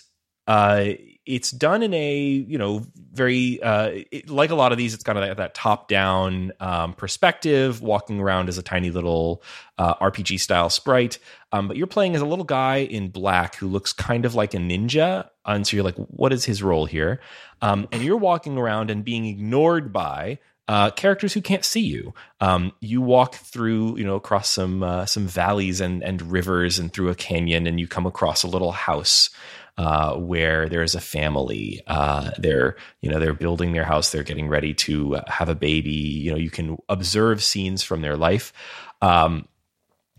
uh, 0.46 0.92
it's 1.28 1.50
done 1.50 1.82
in 1.82 1.92
a 1.92 2.20
you 2.20 2.56
know 2.56 2.84
very 3.12 3.62
uh, 3.62 3.90
it, 4.10 4.30
like 4.30 4.50
a 4.50 4.54
lot 4.54 4.72
of 4.72 4.78
these 4.78 4.94
it's 4.94 5.04
kind 5.04 5.18
of 5.18 5.24
that, 5.24 5.36
that 5.36 5.54
top 5.54 5.86
down 5.86 6.52
um, 6.58 6.94
perspective 6.94 7.82
walking 7.82 8.18
around 8.18 8.48
as 8.48 8.56
a 8.56 8.62
tiny 8.62 8.90
little 8.90 9.42
uh, 9.76 9.94
rpg 9.96 10.40
style 10.40 10.70
sprite 10.70 11.18
um, 11.52 11.68
but 11.68 11.76
you're 11.76 11.86
playing 11.86 12.14
as 12.14 12.22
a 12.22 12.26
little 12.26 12.44
guy 12.44 12.78
in 12.78 13.08
black 13.08 13.56
who 13.56 13.68
looks 13.68 13.92
kind 13.92 14.24
of 14.24 14.34
like 14.34 14.54
a 14.54 14.56
ninja 14.56 15.28
and 15.44 15.66
so 15.66 15.76
you're 15.76 15.84
like 15.84 15.96
what 15.96 16.32
is 16.32 16.46
his 16.46 16.62
role 16.62 16.86
here 16.86 17.20
um, 17.60 17.86
and 17.92 18.02
you're 18.02 18.16
walking 18.16 18.56
around 18.56 18.90
and 18.90 19.04
being 19.04 19.26
ignored 19.26 19.92
by 19.92 20.38
uh, 20.66 20.90
characters 20.90 21.32
who 21.32 21.40
can't 21.40 21.64
see 21.64 21.80
you. 21.80 22.12
Um, 22.42 22.72
you 22.80 23.00
walk 23.00 23.36
through, 23.36 23.96
you 23.96 24.04
know, 24.04 24.16
across 24.16 24.50
some 24.50 24.82
uh, 24.82 25.06
some 25.06 25.26
valleys 25.26 25.80
and 25.80 26.04
and 26.04 26.20
rivers 26.30 26.78
and 26.78 26.92
through 26.92 27.08
a 27.08 27.14
canyon, 27.14 27.66
and 27.66 27.80
you 27.80 27.88
come 27.88 28.04
across 28.04 28.42
a 28.42 28.48
little 28.48 28.72
house. 28.72 29.30
Uh, 29.78 30.16
where 30.16 30.68
there's 30.68 30.96
a 30.96 31.00
family, 31.00 31.80
uh, 31.86 32.32
they're 32.36 32.76
you 33.00 33.08
know 33.08 33.20
they're 33.20 33.32
building 33.32 33.72
their 33.72 33.84
house, 33.84 34.10
they're 34.10 34.24
getting 34.24 34.48
ready 34.48 34.74
to 34.74 35.16
have 35.28 35.48
a 35.48 35.54
baby. 35.54 35.92
You 35.92 36.32
know, 36.32 36.36
you 36.36 36.50
can 36.50 36.78
observe 36.88 37.44
scenes 37.44 37.84
from 37.84 38.02
their 38.02 38.16
life, 38.16 38.52
um, 39.00 39.46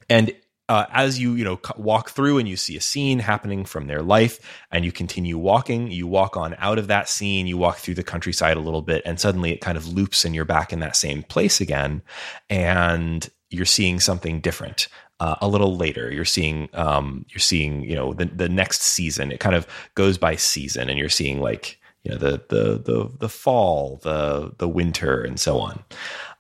and 0.10 0.32
uh, 0.70 0.86
as 0.94 1.20
you 1.20 1.34
you 1.34 1.44
know 1.44 1.60
walk 1.78 2.12
through 2.12 2.38
and 2.38 2.48
you 2.48 2.56
see 2.56 2.78
a 2.78 2.82
scene 2.82 3.20
happening 3.20 3.66
from 3.66 3.88
their 3.88 4.02
life 4.02 4.40
and 4.72 4.86
you 4.86 4.92
continue 4.92 5.38
walking 5.38 5.92
you 5.92 6.08
walk 6.08 6.38
on 6.38 6.56
out 6.60 6.78
of 6.78 6.88
that 6.88 7.10
scene 7.10 7.48
you 7.48 7.58
walk 7.58 7.78
through 7.78 7.96
the 7.96 8.04
countryside 8.04 8.56
a 8.56 8.62
little 8.62 8.84
bit 8.84 9.02
and 9.04 9.20
suddenly 9.20 9.52
it 9.52 9.62
kind 9.62 9.78
of 9.78 9.88
loops 9.88 10.24
and 10.24 10.36
you're 10.36 10.46
back 10.46 10.72
in 10.72 10.80
that 10.80 10.96
same 10.96 11.24
place 11.24 11.60
again 11.60 12.02
and 12.50 13.30
you're 13.50 13.66
seeing 13.66 14.00
something 14.00 14.40
different 14.40 14.88
uh, 15.20 15.36
a 15.42 15.48
little 15.48 15.76
later 15.76 16.12
you're 16.12 16.26
seeing 16.26 16.70
um, 16.74 17.26
you're 17.30 17.40
seeing 17.40 17.84
you 17.84 17.96
know 17.96 18.14
the, 18.14 18.26
the 18.26 18.50
next 18.50 18.82
season 18.82 19.32
it 19.32 19.40
kind 19.40 19.56
of 19.56 19.68
goes 19.96 20.18
by 20.18 20.36
season 20.36 20.90
and 20.90 20.98
you're 21.00 21.10
seeing 21.10 21.40
like 21.40 21.80
you 22.04 22.12
know 22.12 22.18
the 22.18 22.42
the 22.50 22.80
the 22.80 23.12
the 23.20 23.30
fall 23.30 24.00
the 24.04 24.54
the 24.58 24.68
winter 24.68 25.22
and 25.22 25.40
so 25.40 25.60
on 25.60 25.84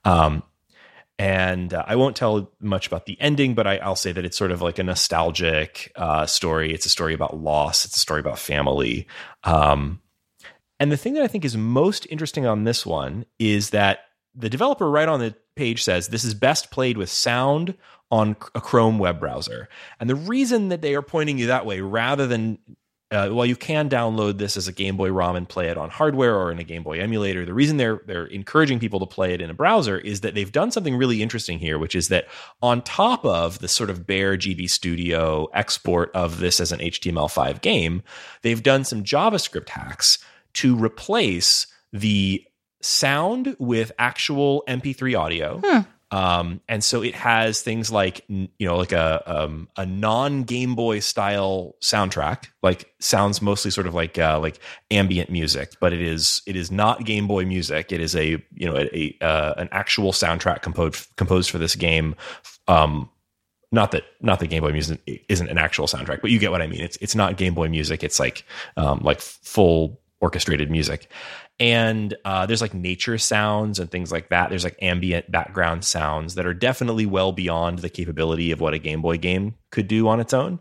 um, 0.05 0.43
and 1.19 1.73
uh, 1.73 1.83
I 1.85 1.97
won't 1.97 2.15
tell 2.15 2.49
much 2.61 2.87
about 2.87 3.05
the 3.05 3.19
ending, 3.19 3.53
but 3.53 3.67
I, 3.67 3.85
will 3.85 3.97
say 3.97 4.13
that 4.13 4.23
it's 4.23 4.37
sort 4.37 4.51
of 4.51 4.61
like 4.61 4.79
a 4.79 4.83
nostalgic 4.83 5.91
uh, 5.97 6.25
story. 6.25 6.73
It's 6.73 6.85
a 6.85 6.89
story 6.89 7.13
about 7.13 7.37
loss. 7.37 7.83
It's 7.83 7.97
a 7.97 7.99
story 7.99 8.21
about 8.21 8.39
family. 8.39 9.05
Um, 9.43 9.99
and 10.79 10.89
the 10.89 10.97
thing 10.97 11.15
that 11.15 11.23
I 11.23 11.27
think 11.27 11.43
is 11.43 11.57
most 11.57 12.07
interesting 12.09 12.45
on 12.45 12.63
this 12.63 12.85
one 12.85 13.25
is 13.37 13.71
that 13.71 13.99
the 14.33 14.49
developer 14.49 14.89
right 14.89 15.09
on 15.09 15.19
the 15.19 15.35
page 15.57 15.83
says 15.83 16.07
this 16.07 16.23
is 16.23 16.33
best 16.33 16.71
played 16.71 16.97
with 16.97 17.09
sound 17.09 17.75
on 18.11 18.35
a 18.55 18.61
Chrome 18.61 18.99
web 18.99 19.19
browser. 19.19 19.69
And 19.99 20.09
the 20.09 20.15
reason 20.15 20.69
that 20.69 20.81
they 20.81 20.95
are 20.95 21.01
pointing 21.01 21.37
you 21.37 21.47
that 21.47 21.65
way 21.65 21.81
rather 21.81 22.27
than 22.27 22.57
uh, 23.11 23.29
while 23.29 23.45
you 23.45 23.55
can 23.55 23.89
download 23.89 24.37
this 24.37 24.55
as 24.55 24.67
a 24.67 24.71
Game 24.71 24.95
Boy 24.95 25.11
ROM 25.11 25.35
and 25.35 25.49
play 25.49 25.69
it 25.69 25.77
on 25.77 25.89
hardware 25.89 26.35
or 26.35 26.51
in 26.51 26.59
a 26.59 26.63
Game 26.63 26.83
Boy 26.83 26.99
emulator, 26.99 27.43
the 27.43 27.53
reason 27.55 27.77
they're 27.77 28.01
they're 28.05 28.27
encouraging 28.27 28.79
people 28.79 28.99
to 28.99 29.07
play 29.07 29.33
it 29.33 29.41
in 29.41 29.49
a 29.49 29.53
browser 29.53 29.97
is 29.97 30.21
that 30.21 30.35
they've 30.35 30.51
done 30.51 30.71
something 30.71 30.95
really 30.95 31.23
interesting 31.23 31.57
here, 31.57 31.79
which 31.79 31.95
is 31.95 32.09
that 32.09 32.27
on 32.61 32.83
top 32.83 33.25
of 33.25 33.59
the 33.59 33.67
sort 33.67 33.89
of 33.89 34.05
bare 34.05 34.37
GB 34.37 34.69
Studio 34.69 35.47
export 35.53 36.11
of 36.13 36.39
this 36.39 36.59
as 36.59 36.71
an 36.71 36.79
HTML5 36.79 37.61
game, 37.61 38.03
they've 38.43 38.61
done 38.61 38.83
some 38.83 39.03
JavaScript 39.03 39.69
hacks 39.69 40.19
to 40.53 40.75
replace 40.75 41.65
the 41.91 42.43
sound 42.81 43.55
with 43.57 43.91
actual 43.97 44.63
MP3 44.67 45.19
audio. 45.19 45.61
Hmm. 45.63 45.79
Um, 46.11 46.61
and 46.67 46.83
so 46.83 47.03
it 47.03 47.13
has 47.13 47.61
things 47.61 47.91
like 47.91 48.25
you 48.27 48.49
know 48.61 48.77
like 48.77 48.91
a 48.91 49.21
um, 49.25 49.67
a 49.77 49.85
non 49.85 50.43
Game 50.43 50.73
Boy 50.73 50.99
style 50.99 51.75
soundtrack, 51.81 52.47
like 52.63 52.91
sounds 52.99 53.41
mostly 53.41 53.69
sort 53.69 53.85
of 53.85 53.93
like 53.93 54.17
uh, 54.17 54.39
like 54.39 54.59
ambient 54.89 55.29
music, 55.29 55.73
but 55.79 55.93
it 55.93 56.01
is 56.01 56.41
it 56.47 56.55
is 56.55 56.71
not 56.71 57.05
Game 57.05 57.27
Boy 57.27 57.45
music. 57.45 57.91
It 57.91 58.01
is 58.01 58.15
a 58.15 58.43
you 58.55 58.65
know 58.65 58.75
a, 58.75 58.89
a 58.97 59.17
uh, 59.23 59.53
an 59.57 59.69
actual 59.71 60.11
soundtrack 60.11 60.63
composed 60.63 61.15
composed 61.15 61.51
for 61.51 61.59
this 61.59 61.75
game. 61.75 62.15
Um, 62.67 63.09
not 63.71 63.91
that 63.91 64.03
not 64.19 64.39
that 64.39 64.47
Game 64.47 64.63
Boy 64.63 64.71
music 64.71 64.99
isn't 65.29 65.47
an 65.47 65.59
actual 65.59 65.85
soundtrack, 65.85 66.21
but 66.21 66.31
you 66.31 66.39
get 66.39 66.49
what 66.49 66.63
I 66.63 66.67
mean. 66.67 66.81
It's 66.81 66.97
it's 67.01 67.13
not 67.13 67.37
Game 67.37 67.53
Boy 67.53 67.69
music. 67.69 68.03
It's 68.03 68.19
like 68.19 68.45
um, 68.77 69.01
like 69.03 69.21
full 69.21 70.01
orchestrated 70.21 70.69
music 70.69 71.09
and 71.59 72.15
uh, 72.23 72.45
there's 72.45 72.61
like 72.61 72.73
nature 72.73 73.17
sounds 73.17 73.79
and 73.79 73.91
things 73.91 74.11
like 74.11 74.29
that. 74.29 74.49
There's 74.49 74.63
like 74.63 74.77
ambient 74.81 75.29
background 75.29 75.83
sounds 75.83 76.35
that 76.35 76.45
are 76.45 76.53
definitely 76.53 77.05
well 77.05 77.33
beyond 77.33 77.79
the 77.79 77.89
capability 77.89 78.51
of 78.51 78.61
what 78.61 78.73
a 78.73 78.79
Game 78.79 79.01
Boy 79.01 79.17
game 79.17 79.55
could 79.69 79.87
do 79.87 80.07
on 80.07 80.21
its 80.21 80.33
own. 80.33 80.59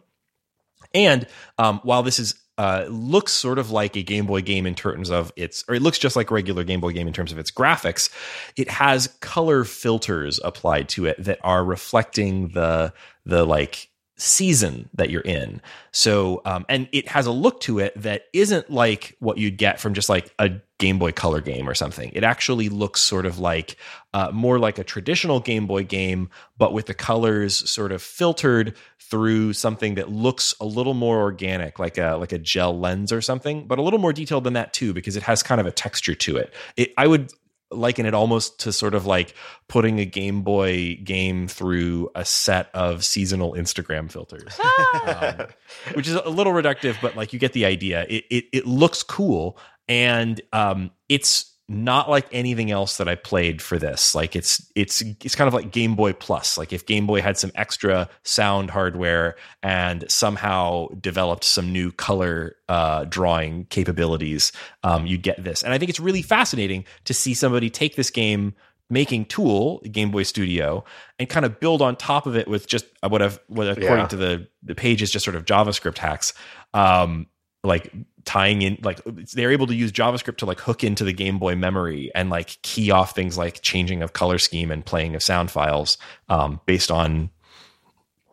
And 0.93 1.27
um, 1.57 1.81
while 1.85 2.03
this 2.03 2.19
is 2.19 2.35
uh, 2.57 2.87
looks 2.89 3.33
sort 3.33 3.61
of 3.61 3.71
like 3.71 3.95
a 3.95 4.03
Game 4.03 4.27
Boy 4.27 4.41
game 4.41 4.67
in 4.67 4.75
terms 4.75 5.11
of 5.11 5.33
its, 5.37 5.65
or 5.69 5.77
it 5.77 5.83
looks 5.83 5.99
just 5.99 6.17
like 6.17 6.33
a 6.33 6.35
regular 6.35 6.65
Game 6.65 6.81
Boy 6.81 6.93
game 6.93 7.07
in 7.07 7.13
terms 7.13 7.31
of 7.31 7.39
its 7.39 7.53
graphics. 7.53 8.11
It 8.57 8.69
has 8.69 9.07
color 9.21 9.63
filters 9.63 10.41
applied 10.43 10.89
to 10.91 11.07
it 11.07 11.23
that 11.23 11.39
are 11.45 11.65
reflecting 11.65 12.49
the 12.49 12.93
the 13.25 13.45
like 13.45 13.88
season 14.19 14.91
that 14.95 15.11
you're 15.11 15.23
in. 15.23 15.63
So, 15.93 16.43
um, 16.45 16.67
and 16.69 16.89
it 16.93 17.09
has 17.09 17.27
a 17.27 17.31
look 17.31 17.61
to 17.61 17.79
it 17.79 18.01
that 18.03 18.25
isn't 18.33 18.71
like 18.71 19.17
what 19.21 19.39
you'd 19.39 19.57
get 19.57 19.81
from 19.81 19.95
just 19.95 20.09
like 20.09 20.35
a 20.39 20.51
Game 20.79 20.99
Boy 20.99 21.13
Color 21.13 21.41
game 21.41 21.69
or 21.69 21.75
something. 21.75 22.11
It 22.15 22.25
actually 22.25 22.69
looks 22.69 23.01
sort 23.01 23.27
of 23.27 23.39
like 23.39 23.77
uh, 24.13 24.31
more 24.33 24.59
like 24.59 24.79
a 24.79 24.85
traditional 24.85 25.41
Game 25.41 25.67
Boy 25.67 25.85
game, 25.85 26.31
but 26.57 26.73
with 26.73 26.87
the 26.87 26.95
colors 26.95 27.69
sort 27.69 27.93
of 27.93 28.03
filtered 28.03 28.77
through 29.01 29.55
something 29.55 29.95
that 29.95 30.11
looks 30.11 30.55
a 30.61 30.65
little 30.67 30.95
more 30.95 31.21
organic, 31.21 31.79
like 31.79 31.97
a 31.97 32.17
like 32.17 32.33
a 32.33 32.39
gel 32.39 32.79
lens 32.79 33.13
or 33.13 33.21
something, 33.21 33.67
but 33.67 33.79
a 33.79 33.83
little 33.83 33.99
more 33.99 34.13
detailed 34.13 34.45
than 34.45 34.53
that 34.53 34.73
too, 34.73 34.93
because 34.93 35.17
it 35.17 35.23
has 35.23 35.43
kind 35.43 35.61
of 35.61 35.67
a 35.67 35.73
texture 35.73 36.15
to 36.15 36.37
it. 36.37 36.53
it 36.77 36.93
I 36.97 37.07
would 37.07 37.33
liken 37.71 38.07
it 38.07 38.15
almost 38.15 38.61
to 38.61 38.73
sort 38.73 38.95
of 38.95 39.07
like 39.07 39.35
putting 39.69 39.99
a 40.01 40.05
Game 40.05 40.43
Boy 40.43 40.97
game 41.05 41.49
through 41.49 42.11
a 42.15 42.25
set 42.25 42.71
of 42.75 43.05
seasonal 43.05 43.53
Instagram 43.53 44.11
filters, 44.11 44.59
um, 45.07 45.47
which 45.95 46.09
is 46.09 46.15
a 46.15 46.29
little 46.29 46.53
reductive, 46.53 46.97
but 47.01 47.17
like 47.17 47.33
you 47.33 47.39
get 47.39 47.53
the 47.53 47.65
idea. 47.65 48.07
It 48.09 48.25
it, 48.31 48.45
it 48.53 48.67
looks 48.67 49.03
cool, 49.03 49.59
and 49.89 50.41
um, 50.53 50.91
it's 51.09 51.48
not 51.69 52.09
like 52.09 52.27
anything 52.33 52.71
else 52.71 52.97
that 52.97 53.09
I 53.09 53.15
played 53.15 53.61
for 53.61 53.79
this. 53.79 54.15
Like 54.15 54.35
it's 54.35 54.71
it's 54.75 55.03
it's 55.03 55.35
kind 55.35 55.49
of 55.49 55.55
like 55.55 55.71
Game 55.71 55.95
Boy 55.95 56.15
Plus. 56.15 56.57
Like 56.57 56.73
if 56.73 56.87
Game 56.87 57.07
Boy 57.07 57.21
had 57.21 57.37
some 57.37 57.53
extra 57.55 58.09
sound 58.25 58.71
hardware 58.71 59.37
and 59.63 60.11
somehow 60.11 60.89
developed 61.01 61.45
some 61.45 61.71
new 61.71 61.93
color 61.93 62.57
uh, 62.71 63.05
drawing 63.05 63.67
capabilities, 63.67 64.51
um, 64.83 65.07
you'd 65.07 65.23
get 65.23 65.45
this. 65.45 65.63
And 65.63 65.75
I 65.75 65.79
think 65.79 65.91
it's 65.91 66.01
really 66.01 66.23
fascinating 66.23 66.87
to 67.05 67.13
see 67.13 67.35
somebody 67.35 67.69
take 67.69 67.97
this 67.97 68.11
game 68.11 68.55
making 68.91 69.27
tool 69.27 69.81
game 69.93 70.11
boy 70.11 70.23
studio 70.23 70.83
and 71.19 71.29
kind 71.29 71.45
of 71.45 71.61
build 71.61 71.83
on 71.83 71.95
top 71.95 72.27
of 72.27 72.37
it 72.37 72.49
with 72.49 72.67
just 72.67 72.87
what 73.07 73.21
i've 73.21 73.39
what 73.49 73.69
according 73.69 73.99
yeah. 73.99 74.07
to 74.07 74.17
the 74.17 74.49
the 74.63 74.75
page 74.75 75.03
is 75.03 75.11
just 75.11 75.27
sort 75.27 75.37
of 75.37 75.45
javascript 75.45 75.99
hacks 75.99 76.33
um 76.73 77.27
like 77.63 77.93
tying 78.29 78.61
in 78.61 78.77
like 78.83 79.01
they're 79.33 79.51
able 79.51 79.67
to 79.67 79.75
use 79.75 79.91
javascript 79.91 80.37
to 80.37 80.45
like 80.45 80.61
hook 80.61 80.85
into 80.85 81.03
the 81.03 81.15
game 81.15 81.39
boy 81.39 81.57
memory 81.57 82.11
and 82.15 82.29
like 82.29 82.61
key 82.61 82.91
off 82.91 83.15
things 83.15 83.39
like 83.39 83.63
changing 83.63 84.03
of 84.03 84.13
color 84.13 84.37
scheme 84.37 84.71
and 84.71 84.85
playing 84.85 85.15
of 85.15 85.23
sound 85.23 85.51
files 85.51 85.97
um, 86.29 86.61
based 86.67 86.91
on 86.91 87.31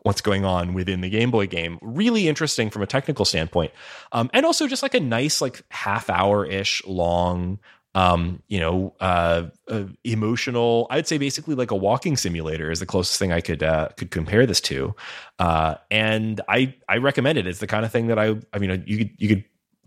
what's 0.02 0.20
going 0.20 0.44
on 0.44 0.74
within 0.74 1.00
the 1.00 1.08
game 1.08 1.30
boy 1.30 1.46
game 1.46 1.78
really 1.80 2.28
interesting 2.28 2.68
from 2.68 2.82
a 2.82 2.86
technical 2.86 3.24
standpoint 3.24 3.72
um, 4.12 4.28
and 4.34 4.44
also 4.44 4.66
just 4.66 4.82
like 4.82 4.92
a 4.92 5.00
nice 5.00 5.40
like 5.40 5.62
half 5.70 6.10
hour 6.10 6.44
ish 6.44 6.84
long 6.86 7.58
um, 7.94 8.42
you 8.48 8.60
know, 8.60 8.94
uh, 9.00 9.44
uh, 9.68 9.84
emotional. 10.04 10.86
I'd 10.90 11.08
say 11.08 11.16
basically 11.16 11.54
like 11.54 11.70
a 11.70 11.74
walking 11.74 12.18
simulator 12.18 12.70
is 12.70 12.78
the 12.78 12.84
closest 12.84 13.18
thing 13.18 13.32
I 13.32 13.40
could 13.40 13.62
uh, 13.62 13.88
could 13.96 14.10
compare 14.10 14.44
this 14.44 14.60
to. 14.62 14.94
Uh, 15.38 15.76
and 15.90 16.42
I 16.46 16.74
I 16.90 16.98
recommend 16.98 17.38
it. 17.38 17.46
It's 17.46 17.60
the 17.60 17.66
kind 17.66 17.86
of 17.86 17.92
thing 17.92 18.08
that 18.08 18.18
I 18.18 18.34
I 18.52 18.58
mean 18.58 18.84
you 18.86 18.98
could 18.98 19.10
you 19.16 19.28
could 19.28 19.44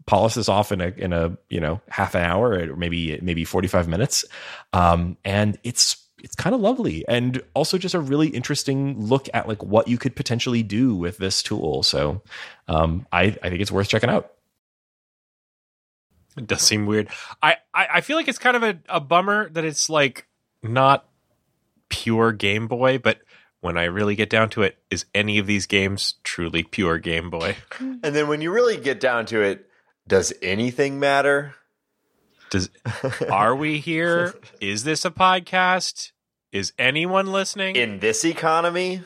polish 0.10 0.34
this 0.34 0.50
off 0.50 0.72
in 0.72 0.82
a 0.82 0.88
in 0.98 1.14
a 1.14 1.38
you 1.50 1.60
know 1.60 1.80
half 1.88 2.16
an 2.16 2.24
hour 2.24 2.54
or 2.54 2.76
maybe 2.76 3.20
maybe 3.22 3.46
45 3.46 3.88
minutes. 3.88 4.26
Um, 4.74 5.18
and 5.24 5.60
it's 5.64 5.98
it's 6.24 6.36
kind 6.36 6.56
of 6.56 6.62
lovely 6.62 7.06
and 7.08 7.42
also 7.54 7.78
just 7.78 7.94
a 7.94 8.00
really 8.00 8.28
interesting 8.28 9.00
look 9.00 9.30
at 9.36 9.48
like 9.48 9.64
what 9.64 9.88
you 9.88 10.00
could 10.00 10.16
potentially 10.16 10.64
do 10.64 10.96
with 10.96 11.20
this 11.20 11.44
tool. 11.44 11.84
So 11.84 12.24
um, 12.68 13.06
I, 13.12 13.38
I 13.44 13.50
think 13.50 13.62
it's 13.62 13.72
worth 13.72 13.88
checking 13.88 14.10
out. 14.10 14.32
It 16.36 16.48
does 16.48 16.64
seem 16.64 16.88
weird. 16.88 17.10
I 17.44 17.58
i, 17.72 17.88
I 17.94 18.02
feel 18.02 18.18
like 18.18 18.28
it's 18.28 18.40
kind 18.40 18.58
of 18.58 18.64
a, 18.64 18.80
a 18.90 19.00
bummer 19.00 19.48
that 19.50 19.64
it's 19.64 19.92
like 19.92 20.28
not 20.64 21.06
pure 21.90 22.32
game 22.32 22.68
boy 22.68 22.98
but 22.98 23.20
when 23.62 23.78
I 23.78 23.86
really 23.86 24.16
get 24.16 24.30
down 24.30 24.50
to 24.52 24.62
it, 24.62 24.78
is 24.90 25.06
any 25.14 25.38
of 25.38 25.46
these 25.46 25.66
games 25.66 26.16
truly 26.24 26.64
pure 26.64 26.98
Game 26.98 27.30
Boy? 27.30 27.58
And 27.82 28.16
then 28.16 28.30
when 28.30 28.40
you 28.40 28.52
really 28.52 28.78
get 28.78 29.02
down 29.02 29.26
to 29.28 29.42
it, 29.42 29.69
does 30.10 30.34
anything 30.42 31.00
matter? 31.00 31.56
Does 32.50 32.70
are 33.32 33.56
we 33.56 33.78
here? 33.78 34.34
Is 34.60 34.84
this 34.84 35.06
a 35.06 35.12
podcast? 35.12 36.12
Is 36.52 36.74
anyone 36.80 37.28
listening? 37.32 37.76
In 37.76 38.00
this 38.00 38.26
economy? 38.26 39.04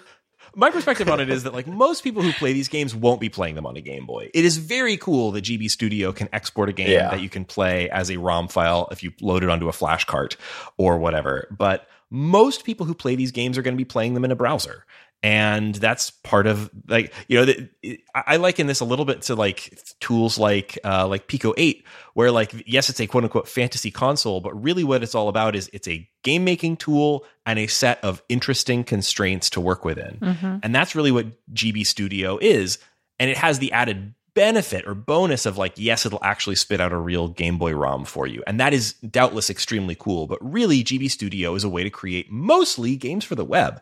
My 0.56 0.70
perspective 0.72 1.10
on 1.10 1.20
it 1.20 1.30
is 1.30 1.44
that 1.44 1.54
like 1.54 1.68
most 1.68 2.04
people 2.04 2.22
who 2.22 2.32
play 2.32 2.54
these 2.54 2.70
games 2.70 2.96
won't 2.96 3.20
be 3.20 3.28
playing 3.28 3.56
them 3.56 3.66
on 3.66 3.76
a 3.76 3.82
Game 3.82 4.06
Boy. 4.06 4.30
It 4.34 4.46
is 4.46 4.58
very 4.58 4.98
cool 4.98 5.32
that 5.32 5.44
GB 5.44 5.70
Studio 5.70 6.14
can 6.14 6.30
export 6.32 6.70
a 6.70 6.74
game 6.74 6.90
yeah. 6.90 7.10
that 7.10 7.22
you 7.22 7.30
can 7.30 7.44
play 7.44 7.90
as 7.90 8.10
a 8.10 8.18
ROM 8.18 8.48
file 8.48 8.88
if 8.92 9.04
you 9.04 9.12
load 9.20 9.44
it 9.44 9.50
onto 9.50 9.68
a 9.68 9.74
flash 9.74 10.06
cart 10.06 10.38
or 10.78 11.00
whatever. 11.00 11.48
But 11.52 11.88
most 12.10 12.64
people 12.64 12.86
who 12.86 12.94
play 12.94 13.16
these 13.16 13.32
games 13.32 13.58
are 13.58 13.62
going 13.62 13.74
to 13.74 13.78
be 13.78 13.84
playing 13.84 14.14
them 14.14 14.24
in 14.24 14.32
a 14.32 14.36
browser 14.36 14.86
and 15.24 15.74
that's 15.76 16.12
part 16.12 16.46
of 16.46 16.70
like 16.88 17.14
you 17.30 17.40
know 17.40 17.46
the, 17.46 18.00
I 18.14 18.36
liken 18.36 18.68
this 18.68 18.82
a 18.82 18.86
little 18.86 19.06
bit 19.06 19.24
to 19.24 19.36
like 19.36 19.80
tools 20.02 20.38
like 20.38 20.78
uh, 20.84 21.08
like 21.08 21.28
Pico 21.28 21.54
Eight, 21.58 21.86
where 22.14 22.30
like 22.30 22.54
yes, 22.68 22.90
it's 22.90 23.00
a 23.00 23.08
quote 23.08 23.24
unquote 23.24 23.48
fantasy 23.48 23.90
console, 23.90 24.42
but 24.42 24.62
really 24.62 24.84
what 24.84 25.02
it's 25.02 25.16
all 25.16 25.30
about 25.30 25.56
is 25.56 25.70
it's 25.72 25.88
a 25.88 26.08
game 26.24 26.44
making 26.44 26.78
tool 26.78 27.26
and 27.46 27.58
a 27.58 27.68
set 27.68 28.04
of 28.04 28.22
interesting 28.28 28.84
constraints 28.84 29.50
to 29.52 29.62
work 29.62 29.86
within, 29.86 30.18
mm-hmm. 30.22 30.58
and 30.62 30.76
that's 30.76 30.94
really 30.94 31.12
what 31.12 31.28
GB 31.54 31.88
Studio 31.88 32.38
is, 32.40 32.78
and 33.18 33.30
it 33.32 33.38
has 33.38 33.60
the 33.60 33.72
added 33.72 34.14
benefit 34.36 34.88
or 34.88 34.94
bonus 34.94 35.46
of 35.46 35.58
like 35.58 35.74
yes 35.76 36.06
it'll 36.06 36.24
actually 36.24 36.56
spit 36.56 36.82
out 36.82 36.92
a 36.92 36.98
real 36.98 37.28
game 37.28 37.58
boy 37.58 37.74
rom 37.74 38.04
for 38.04 38.26
you 38.26 38.44
and 38.48 38.60
that 38.60 38.74
is 38.74 38.94
doubtless 38.94 39.50
extremely 39.50 39.96
cool 39.96 40.28
but 40.28 40.40
really 40.42 40.84
gb 40.84 41.10
studio 41.10 41.54
is 41.56 41.64
a 41.64 41.70
way 41.70 41.84
to 41.84 41.90
create 41.90 42.32
mostly 42.32 42.96
games 42.96 43.24
for 43.24 43.36
the 43.36 43.46
web 43.46 43.82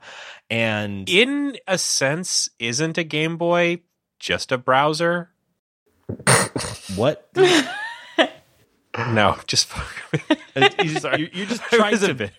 and 0.49 1.09
in 1.09 1.57
a 1.67 1.77
sense 1.77 2.49
isn't 2.59 2.97
a 2.97 3.03
game 3.03 3.37
boy 3.37 3.79
just 4.19 4.51
a 4.51 4.57
browser 4.57 5.29
what 6.95 7.29
no 9.07 9.37
just 9.47 9.71
uh, 10.57 10.69
you 10.83 10.93
just, 10.93 11.03
you're, 11.03 11.29
you're 11.33 11.47
just 11.47 11.63
trying 11.71 11.97
to 11.97 12.13
bit 12.13 12.31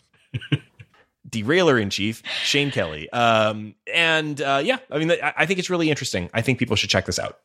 derailer 1.33 1.79
in 1.79 1.91
chief, 1.91 2.23
Shane 2.45 2.71
Kelly. 2.71 3.11
Um, 3.11 3.75
and 3.93 4.41
uh, 4.41 4.61
yeah, 4.63 4.79
I 4.91 4.99
mean, 4.99 5.11
I 5.11 5.47
think 5.47 5.59
it's 5.59 5.71
really 5.71 5.91
interesting. 5.91 6.31
I 6.33 6.43
think 6.43 6.61
people 6.61 6.77
should 6.77 6.91
check 6.91 7.07
this 7.07 7.19
out. 7.19 7.39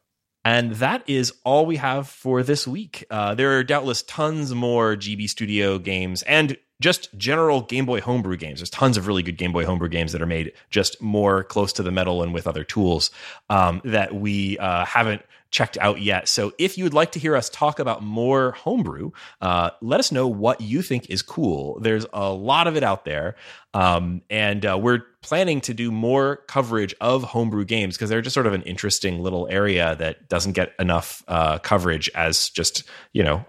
And 0.47 0.75
that 0.75 1.03
is 1.07 1.33
all 1.43 1.65
we 1.65 1.75
have 1.75 2.07
for 2.07 2.41
this 2.41 2.65
week. 2.65 3.03
Uh, 3.11 3.35
there 3.35 3.57
are 3.57 3.65
doubtless 3.65 4.01
tons 4.01 4.55
more 4.55 4.95
GB 4.95 5.27
Studio 5.27 5.77
games 5.77 6.23
and 6.23 6.55
just 6.79 7.13
general 7.17 7.63
Game 7.63 7.85
Boy 7.85 7.99
homebrew 7.99 8.37
games. 8.37 8.61
There's 8.61 8.69
tons 8.69 8.95
of 8.95 9.07
really 9.07 9.23
good 9.23 9.37
Game 9.37 9.51
Boy 9.51 9.65
homebrew 9.65 9.89
games 9.89 10.13
that 10.13 10.21
are 10.21 10.25
made 10.25 10.53
just 10.69 11.01
more 11.01 11.43
close 11.43 11.73
to 11.73 11.83
the 11.83 11.91
metal 11.91 12.23
and 12.23 12.33
with 12.33 12.47
other 12.47 12.63
tools 12.63 13.11
um, 13.49 13.81
that 13.83 14.15
we 14.15 14.57
uh, 14.59 14.85
haven't 14.85 15.21
checked 15.51 15.77
out 15.79 16.01
yet. 16.01 16.27
So 16.27 16.51
if 16.57 16.77
you 16.77 16.83
would 16.83 16.93
like 16.93 17.11
to 17.13 17.19
hear 17.19 17.35
us 17.35 17.49
talk 17.49 17.79
about 17.79 18.03
more 18.03 18.51
homebrew, 18.51 19.11
uh, 19.41 19.71
let 19.81 19.99
us 19.99 20.11
know 20.11 20.27
what 20.27 20.61
you 20.61 20.81
think 20.81 21.09
is 21.09 21.21
cool. 21.21 21.79
There's 21.79 22.05
a 22.13 22.31
lot 22.31 22.67
of 22.67 22.75
it 22.75 22.83
out 22.83 23.05
there. 23.05 23.35
Um, 23.73 24.21
and 24.29 24.65
uh, 24.65 24.77
we're 24.81 25.03
planning 25.21 25.61
to 25.61 25.73
do 25.73 25.91
more 25.91 26.37
coverage 26.47 26.95
of 27.01 27.23
homebrew 27.23 27.65
games 27.65 27.95
because 27.95 28.09
they're 28.09 28.21
just 28.21 28.33
sort 28.33 28.47
of 28.47 28.53
an 28.53 28.63
interesting 28.63 29.19
little 29.19 29.47
area 29.49 29.95
that 29.97 30.29
doesn't 30.29 30.53
get 30.53 30.73
enough 30.79 31.23
uh, 31.27 31.59
coverage 31.59 32.09
as 32.15 32.49
just, 32.49 32.83
you 33.13 33.23
know, 33.23 33.45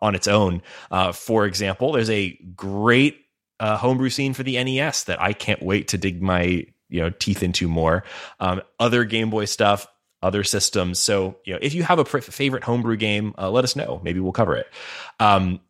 on 0.00 0.14
its 0.14 0.28
own. 0.28 0.62
Uh, 0.90 1.12
for 1.12 1.46
example, 1.46 1.92
there's 1.92 2.10
a 2.10 2.30
great 2.54 3.24
uh, 3.60 3.76
homebrew 3.76 4.10
scene 4.10 4.34
for 4.34 4.42
the 4.42 4.62
NES 4.62 5.04
that 5.04 5.20
I 5.20 5.32
can't 5.32 5.62
wait 5.62 5.88
to 5.88 5.98
dig 5.98 6.22
my 6.22 6.66
you 6.88 7.00
know 7.00 7.10
teeth 7.10 7.42
into 7.42 7.68
more. 7.68 8.04
Um, 8.40 8.62
other 8.78 9.04
Game 9.04 9.30
Boy 9.30 9.44
stuff, 9.44 9.86
other 10.22 10.44
systems. 10.44 10.98
So 10.98 11.36
you 11.44 11.54
know, 11.54 11.58
if 11.62 11.74
you 11.74 11.82
have 11.82 11.98
a 11.98 12.04
pr- 12.04 12.18
favorite 12.18 12.64
homebrew 12.64 12.96
game, 12.96 13.34
uh, 13.38 13.50
let 13.50 13.64
us 13.64 13.76
know. 13.76 14.00
Maybe 14.02 14.20
we'll 14.20 14.32
cover 14.32 14.56
it. 14.56 14.66
Um, 15.20 15.60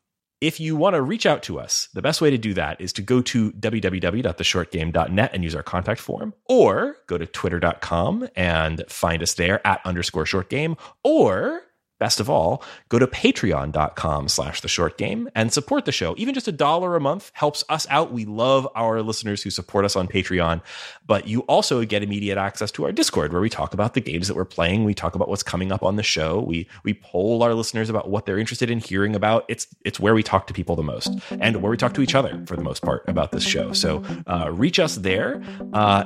if 0.41 0.61
you 0.61 0.77
want 0.77 0.95
to 0.95 1.03
reach 1.03 1.27
out 1.27 1.43
to 1.45 1.59
us, 1.59 1.89
the 1.95 2.03
best 2.03 2.21
way 2.21 2.31
to 2.31 2.39
do 2.39 2.55
that 2.55 2.81
is 2.81 2.93
to 2.95 3.03
go 3.03 3.21
to 3.23 3.51
www.theshortgame.net 3.53 5.31
and 5.35 5.43
use 5.43 5.55
our 5.55 5.65
contact 5.65 6.01
form, 6.01 6.33
or 6.49 6.97
go 7.09 7.19
to 7.19 7.27
twitter.com 7.27 8.29
and 8.37 8.85
find 8.89 9.23
us 9.23 9.35
there 9.35 9.67
at 9.67 9.81
underscore 9.85 10.27
short 10.27 10.49
game, 10.49 10.77
or 11.03 11.63
Best 11.99 12.21
of 12.21 12.31
all, 12.31 12.63
go 12.89 12.99
to 12.99 13.07
patreon.com 13.07 14.29
slash 14.29 14.61
the 14.61 14.69
short 14.69 14.99
game 14.99 15.29
and 15.35 15.53
support 15.53 15.85
the 15.85 15.93
show. 15.93 16.15
Even 16.17 16.35
just 16.35 16.49
a 16.49 16.53
dollar 16.53 16.95
a 16.97 17.01
month 17.01 17.31
helps 17.35 17.65
us 17.69 17.87
out. 17.91 18.13
We 18.13 18.25
love 18.25 18.69
our 18.75 19.03
listeners 19.03 19.43
who 19.43 19.51
support 19.51 19.85
us 19.85 19.97
on 19.97 20.07
Patreon, 20.07 20.63
but 21.07 21.27
you 21.27 21.41
also 21.43 21.85
get 21.85 22.03
immediate 22.03 22.39
access 22.39 22.71
to 22.73 22.85
our 22.85 22.93
Discord 22.93 23.33
where 23.33 23.43
we 23.43 23.51
talk 23.51 23.75
about 23.75 23.95
the 23.95 24.01
games 24.01 24.29
that 24.29 24.35
we're 24.35 24.45
playing. 24.45 24.85
We 24.85 24.95
talk 24.95 25.15
about 25.15 25.29
what's 25.29 25.43
coming 25.43 25.73
up 25.73 25.83
on 25.83 25.97
the 25.97 26.03
show. 26.03 26.41
We 26.41 26.69
we 26.85 26.95
poll 26.95 27.43
our 27.43 27.55
listeners 27.55 27.91
about 27.91 28.09
what 28.09 28.27
they're 28.27 28.39
interested 28.39 28.71
in 28.71 28.79
hearing 28.79 29.15
about. 29.15 29.45
It's 29.49 29.67
it's 29.85 29.99
where 29.99 30.15
we 30.15 30.23
talk 30.23 30.47
to 30.49 30.55
people 30.55 30.77
the 30.77 30.83
most 30.83 31.11
and 31.31 31.63
where 31.63 31.71
we 31.71 31.77
talk 31.77 31.95
to 31.95 32.03
each 32.03 32.15
other 32.15 32.43
for 32.47 32.57
the 32.57 32.63
most 32.63 32.83
part 32.83 33.09
about 33.09 33.33
this 33.33 33.45
show. 33.45 33.73
So 33.73 34.05
uh, 34.27 34.51
reach 34.53 34.79
us 34.79 34.97
there. 34.97 35.43
Uh, 35.73 36.05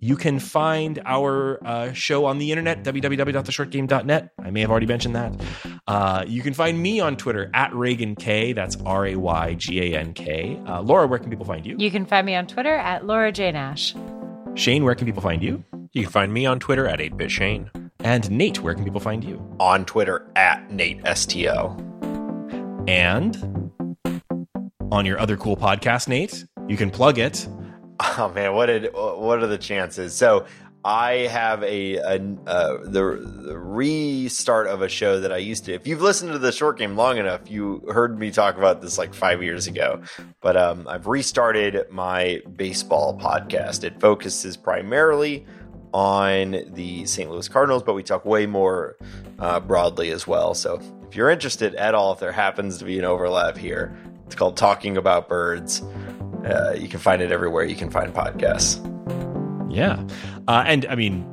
you 0.00 0.16
can 0.16 0.40
find 0.40 1.00
our 1.04 1.64
uh, 1.64 1.92
show 1.92 2.24
on 2.24 2.38
the 2.38 2.50
internet, 2.50 2.82
www.theshortgame.net. 2.82 4.32
I 4.36 4.50
may 4.50 4.60
have 4.60 4.70
already 4.70 4.86
mentioned 4.86 5.11
that. 5.12 5.34
Uh, 5.86 6.24
you 6.26 6.42
can 6.42 6.54
find 6.54 6.80
me 6.80 7.00
on 7.00 7.16
Twitter 7.16 7.50
at 7.54 7.70
Raygan 7.72 8.18
K. 8.18 8.52
That's 8.52 8.76
R 8.84 9.06
A 9.06 9.16
Y 9.16 9.54
G 9.54 9.92
A 9.94 9.98
N 9.98 10.12
K. 10.14 10.60
Uh, 10.66 10.82
Laura, 10.82 11.06
where 11.06 11.18
can 11.18 11.30
people 11.30 11.46
find 11.46 11.66
you? 11.66 11.76
You 11.78 11.90
can 11.90 12.06
find 12.06 12.26
me 12.26 12.34
on 12.34 12.46
Twitter 12.46 12.74
at 12.74 13.06
Laura 13.06 13.32
J. 13.32 13.52
Nash. 13.52 13.94
Shane, 14.54 14.84
where 14.84 14.94
can 14.94 15.06
people 15.06 15.22
find 15.22 15.42
you? 15.42 15.64
You 15.92 16.02
can 16.02 16.12
find 16.12 16.32
me 16.32 16.46
on 16.46 16.58
Twitter 16.60 16.86
at 16.86 16.98
8bit 16.98 17.30
Shane. 17.30 17.70
And 18.00 18.30
Nate, 18.30 18.60
where 18.60 18.74
can 18.74 18.84
people 18.84 19.00
find 19.00 19.22
you? 19.22 19.40
On 19.60 19.84
Twitter 19.84 20.30
at 20.36 20.70
Nate 20.70 21.00
STO. 21.16 21.76
And 22.88 23.70
on 24.90 25.06
your 25.06 25.18
other 25.18 25.36
cool 25.36 25.56
podcast, 25.56 26.08
Nate, 26.08 26.44
you 26.68 26.76
can 26.76 26.90
plug 26.90 27.18
it 27.18 27.46
Oh 28.18 28.32
man, 28.34 28.54
what 28.54 28.66
did 28.66 28.92
what 28.92 29.42
are 29.42 29.46
the 29.46 29.58
chances? 29.58 30.14
So 30.14 30.46
I 30.84 31.28
have 31.28 31.62
a, 31.62 31.96
a 31.96 32.14
uh, 32.46 32.78
the, 32.82 33.22
the, 33.46 33.56
restart 33.56 34.66
of 34.66 34.82
a 34.82 34.88
show 34.88 35.20
that 35.20 35.32
I 35.32 35.36
used 35.36 35.64
to. 35.66 35.74
If 35.74 35.86
you've 35.86 36.02
listened 36.02 36.32
to 36.32 36.40
the 36.40 36.50
short 36.50 36.76
game 36.76 36.96
long 36.96 37.18
enough, 37.18 37.48
you 37.48 37.84
heard 37.92 38.18
me 38.18 38.32
talk 38.32 38.56
about 38.56 38.82
this 38.82 38.98
like 38.98 39.14
five 39.14 39.44
years 39.44 39.68
ago. 39.68 40.02
But 40.40 40.56
um, 40.56 40.88
I've 40.88 41.06
restarted 41.06 41.86
my 41.88 42.42
baseball 42.56 43.16
podcast. 43.16 43.84
It 43.84 44.00
focuses 44.00 44.56
primarily 44.56 45.46
on 45.94 46.64
the 46.74 47.06
St. 47.06 47.30
Louis 47.30 47.48
Cardinals, 47.48 47.84
but 47.84 47.94
we 47.94 48.02
talk 48.02 48.24
way 48.24 48.46
more 48.46 48.96
uh, 49.38 49.60
broadly 49.60 50.10
as 50.10 50.26
well. 50.26 50.52
So 50.52 50.80
if 51.08 51.14
you're 51.14 51.30
interested 51.30 51.76
at 51.76 51.94
all, 51.94 52.12
if 52.12 52.18
there 52.18 52.32
happens 52.32 52.78
to 52.78 52.84
be 52.84 52.98
an 52.98 53.04
overlap 53.04 53.56
here, 53.56 53.96
it's 54.26 54.34
called 54.34 54.56
Talking 54.56 54.96
About 54.96 55.28
Birds. 55.28 55.80
Uh, 56.44 56.74
you 56.76 56.88
can 56.88 56.98
find 56.98 57.22
it 57.22 57.30
everywhere 57.30 57.62
you 57.64 57.76
can 57.76 57.90
find 57.90 58.12
podcasts. 58.12 58.80
Yeah. 59.72 60.06
Uh, 60.46 60.64
and 60.66 60.86
I 60.86 60.94
mean, 60.94 61.26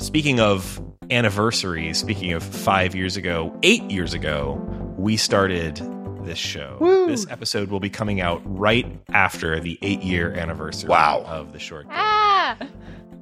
speaking 0.00 0.40
of 0.40 0.80
anniversaries, 1.10 1.98
speaking 1.98 2.32
of 2.32 2.42
five 2.42 2.94
years 2.94 3.16
ago, 3.16 3.56
eight 3.62 3.88
years 3.90 4.12
ago, 4.12 4.60
we 4.98 5.16
started 5.16 5.80
this 6.24 6.38
show. 6.38 6.76
Woo. 6.80 7.06
This 7.06 7.26
episode 7.30 7.70
will 7.70 7.80
be 7.80 7.90
coming 7.90 8.20
out 8.20 8.42
right 8.44 8.86
after 9.10 9.60
the 9.60 9.78
eight 9.82 10.02
year 10.02 10.32
anniversary 10.32 10.88
wow. 10.88 11.22
of 11.26 11.52
the 11.52 11.58
short 11.58 11.84
game. 11.84 11.96
Ah! 11.96 12.58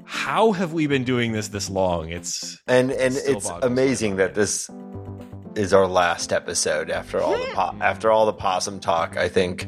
How 0.07 0.53
have 0.53 0.73
we 0.73 0.87
been 0.87 1.05
doing 1.05 1.33
this 1.33 1.49
this 1.49 1.71
long? 1.71 2.11
It's 2.11 2.61
and 2.67 2.91
and 2.91 3.17
it's 3.17 3.51
amazing 3.63 4.17
that 4.17 4.35
this 4.35 4.71
is 5.55 5.73
our 5.73 5.87
last 5.87 6.33
episode 6.33 6.91
after 6.91 7.21
all 7.21 7.39
the 7.39 7.53
po- 7.55 7.77
after 7.81 8.11
all 8.11 8.27
the 8.27 8.33
possum 8.33 8.81
talk. 8.81 9.17
I 9.17 9.29
think 9.29 9.67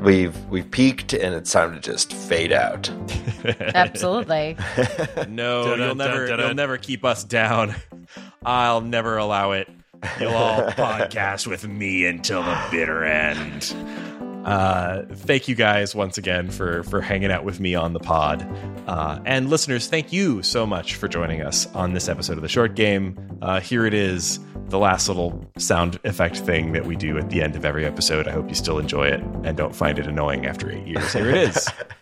we've 0.00 0.36
we've 0.46 0.70
peaked 0.70 1.12
and 1.12 1.34
it's 1.34 1.52
time 1.52 1.74
to 1.74 1.80
just 1.80 2.12
fade 2.12 2.52
out. 2.52 2.90
Absolutely. 3.60 4.56
no, 5.28 5.74
you'll 5.74 5.94
never 5.94 6.26
you'll 6.26 6.54
never 6.54 6.78
keep 6.78 7.04
us 7.04 7.24
down. 7.24 7.74
I'll 8.44 8.80
never 8.80 9.16
allow 9.18 9.52
it. 9.52 9.68
You'll 10.18 10.32
all 10.32 10.62
podcast 10.70 11.46
with 11.46 11.66
me 11.68 12.06
until 12.06 12.42
the 12.42 12.58
bitter 12.70 13.04
end. 13.04 13.74
Uh, 14.44 15.02
thank 15.12 15.48
you 15.48 15.54
guys 15.54 15.94
once 15.94 16.18
again 16.18 16.50
for 16.50 16.82
for 16.84 17.00
hanging 17.00 17.30
out 17.30 17.44
with 17.44 17.60
me 17.60 17.74
on 17.74 17.92
the 17.92 18.00
pod, 18.00 18.46
uh, 18.86 19.20
and 19.24 19.50
listeners, 19.50 19.86
thank 19.86 20.12
you 20.12 20.42
so 20.42 20.66
much 20.66 20.94
for 20.94 21.08
joining 21.08 21.42
us 21.42 21.66
on 21.74 21.92
this 21.92 22.08
episode 22.08 22.36
of 22.36 22.42
the 22.42 22.48
short 22.48 22.74
game. 22.74 23.18
Uh, 23.42 23.60
here 23.60 23.86
it 23.86 23.94
is, 23.94 24.40
the 24.68 24.78
last 24.78 25.08
little 25.08 25.44
sound 25.58 25.98
effect 26.04 26.38
thing 26.38 26.72
that 26.72 26.86
we 26.86 26.96
do 26.96 27.18
at 27.18 27.28
the 27.30 27.42
end 27.42 27.56
of 27.56 27.64
every 27.64 27.84
episode. 27.84 28.26
I 28.26 28.32
hope 28.32 28.48
you 28.48 28.54
still 28.54 28.78
enjoy 28.78 29.08
it 29.08 29.20
and 29.44 29.56
don't 29.56 29.74
find 29.74 29.98
it 29.98 30.06
annoying 30.06 30.46
after 30.46 30.70
eight 30.70 30.86
years. 30.86 31.12
Here 31.12 31.28
it 31.28 31.36
is. 31.36 31.68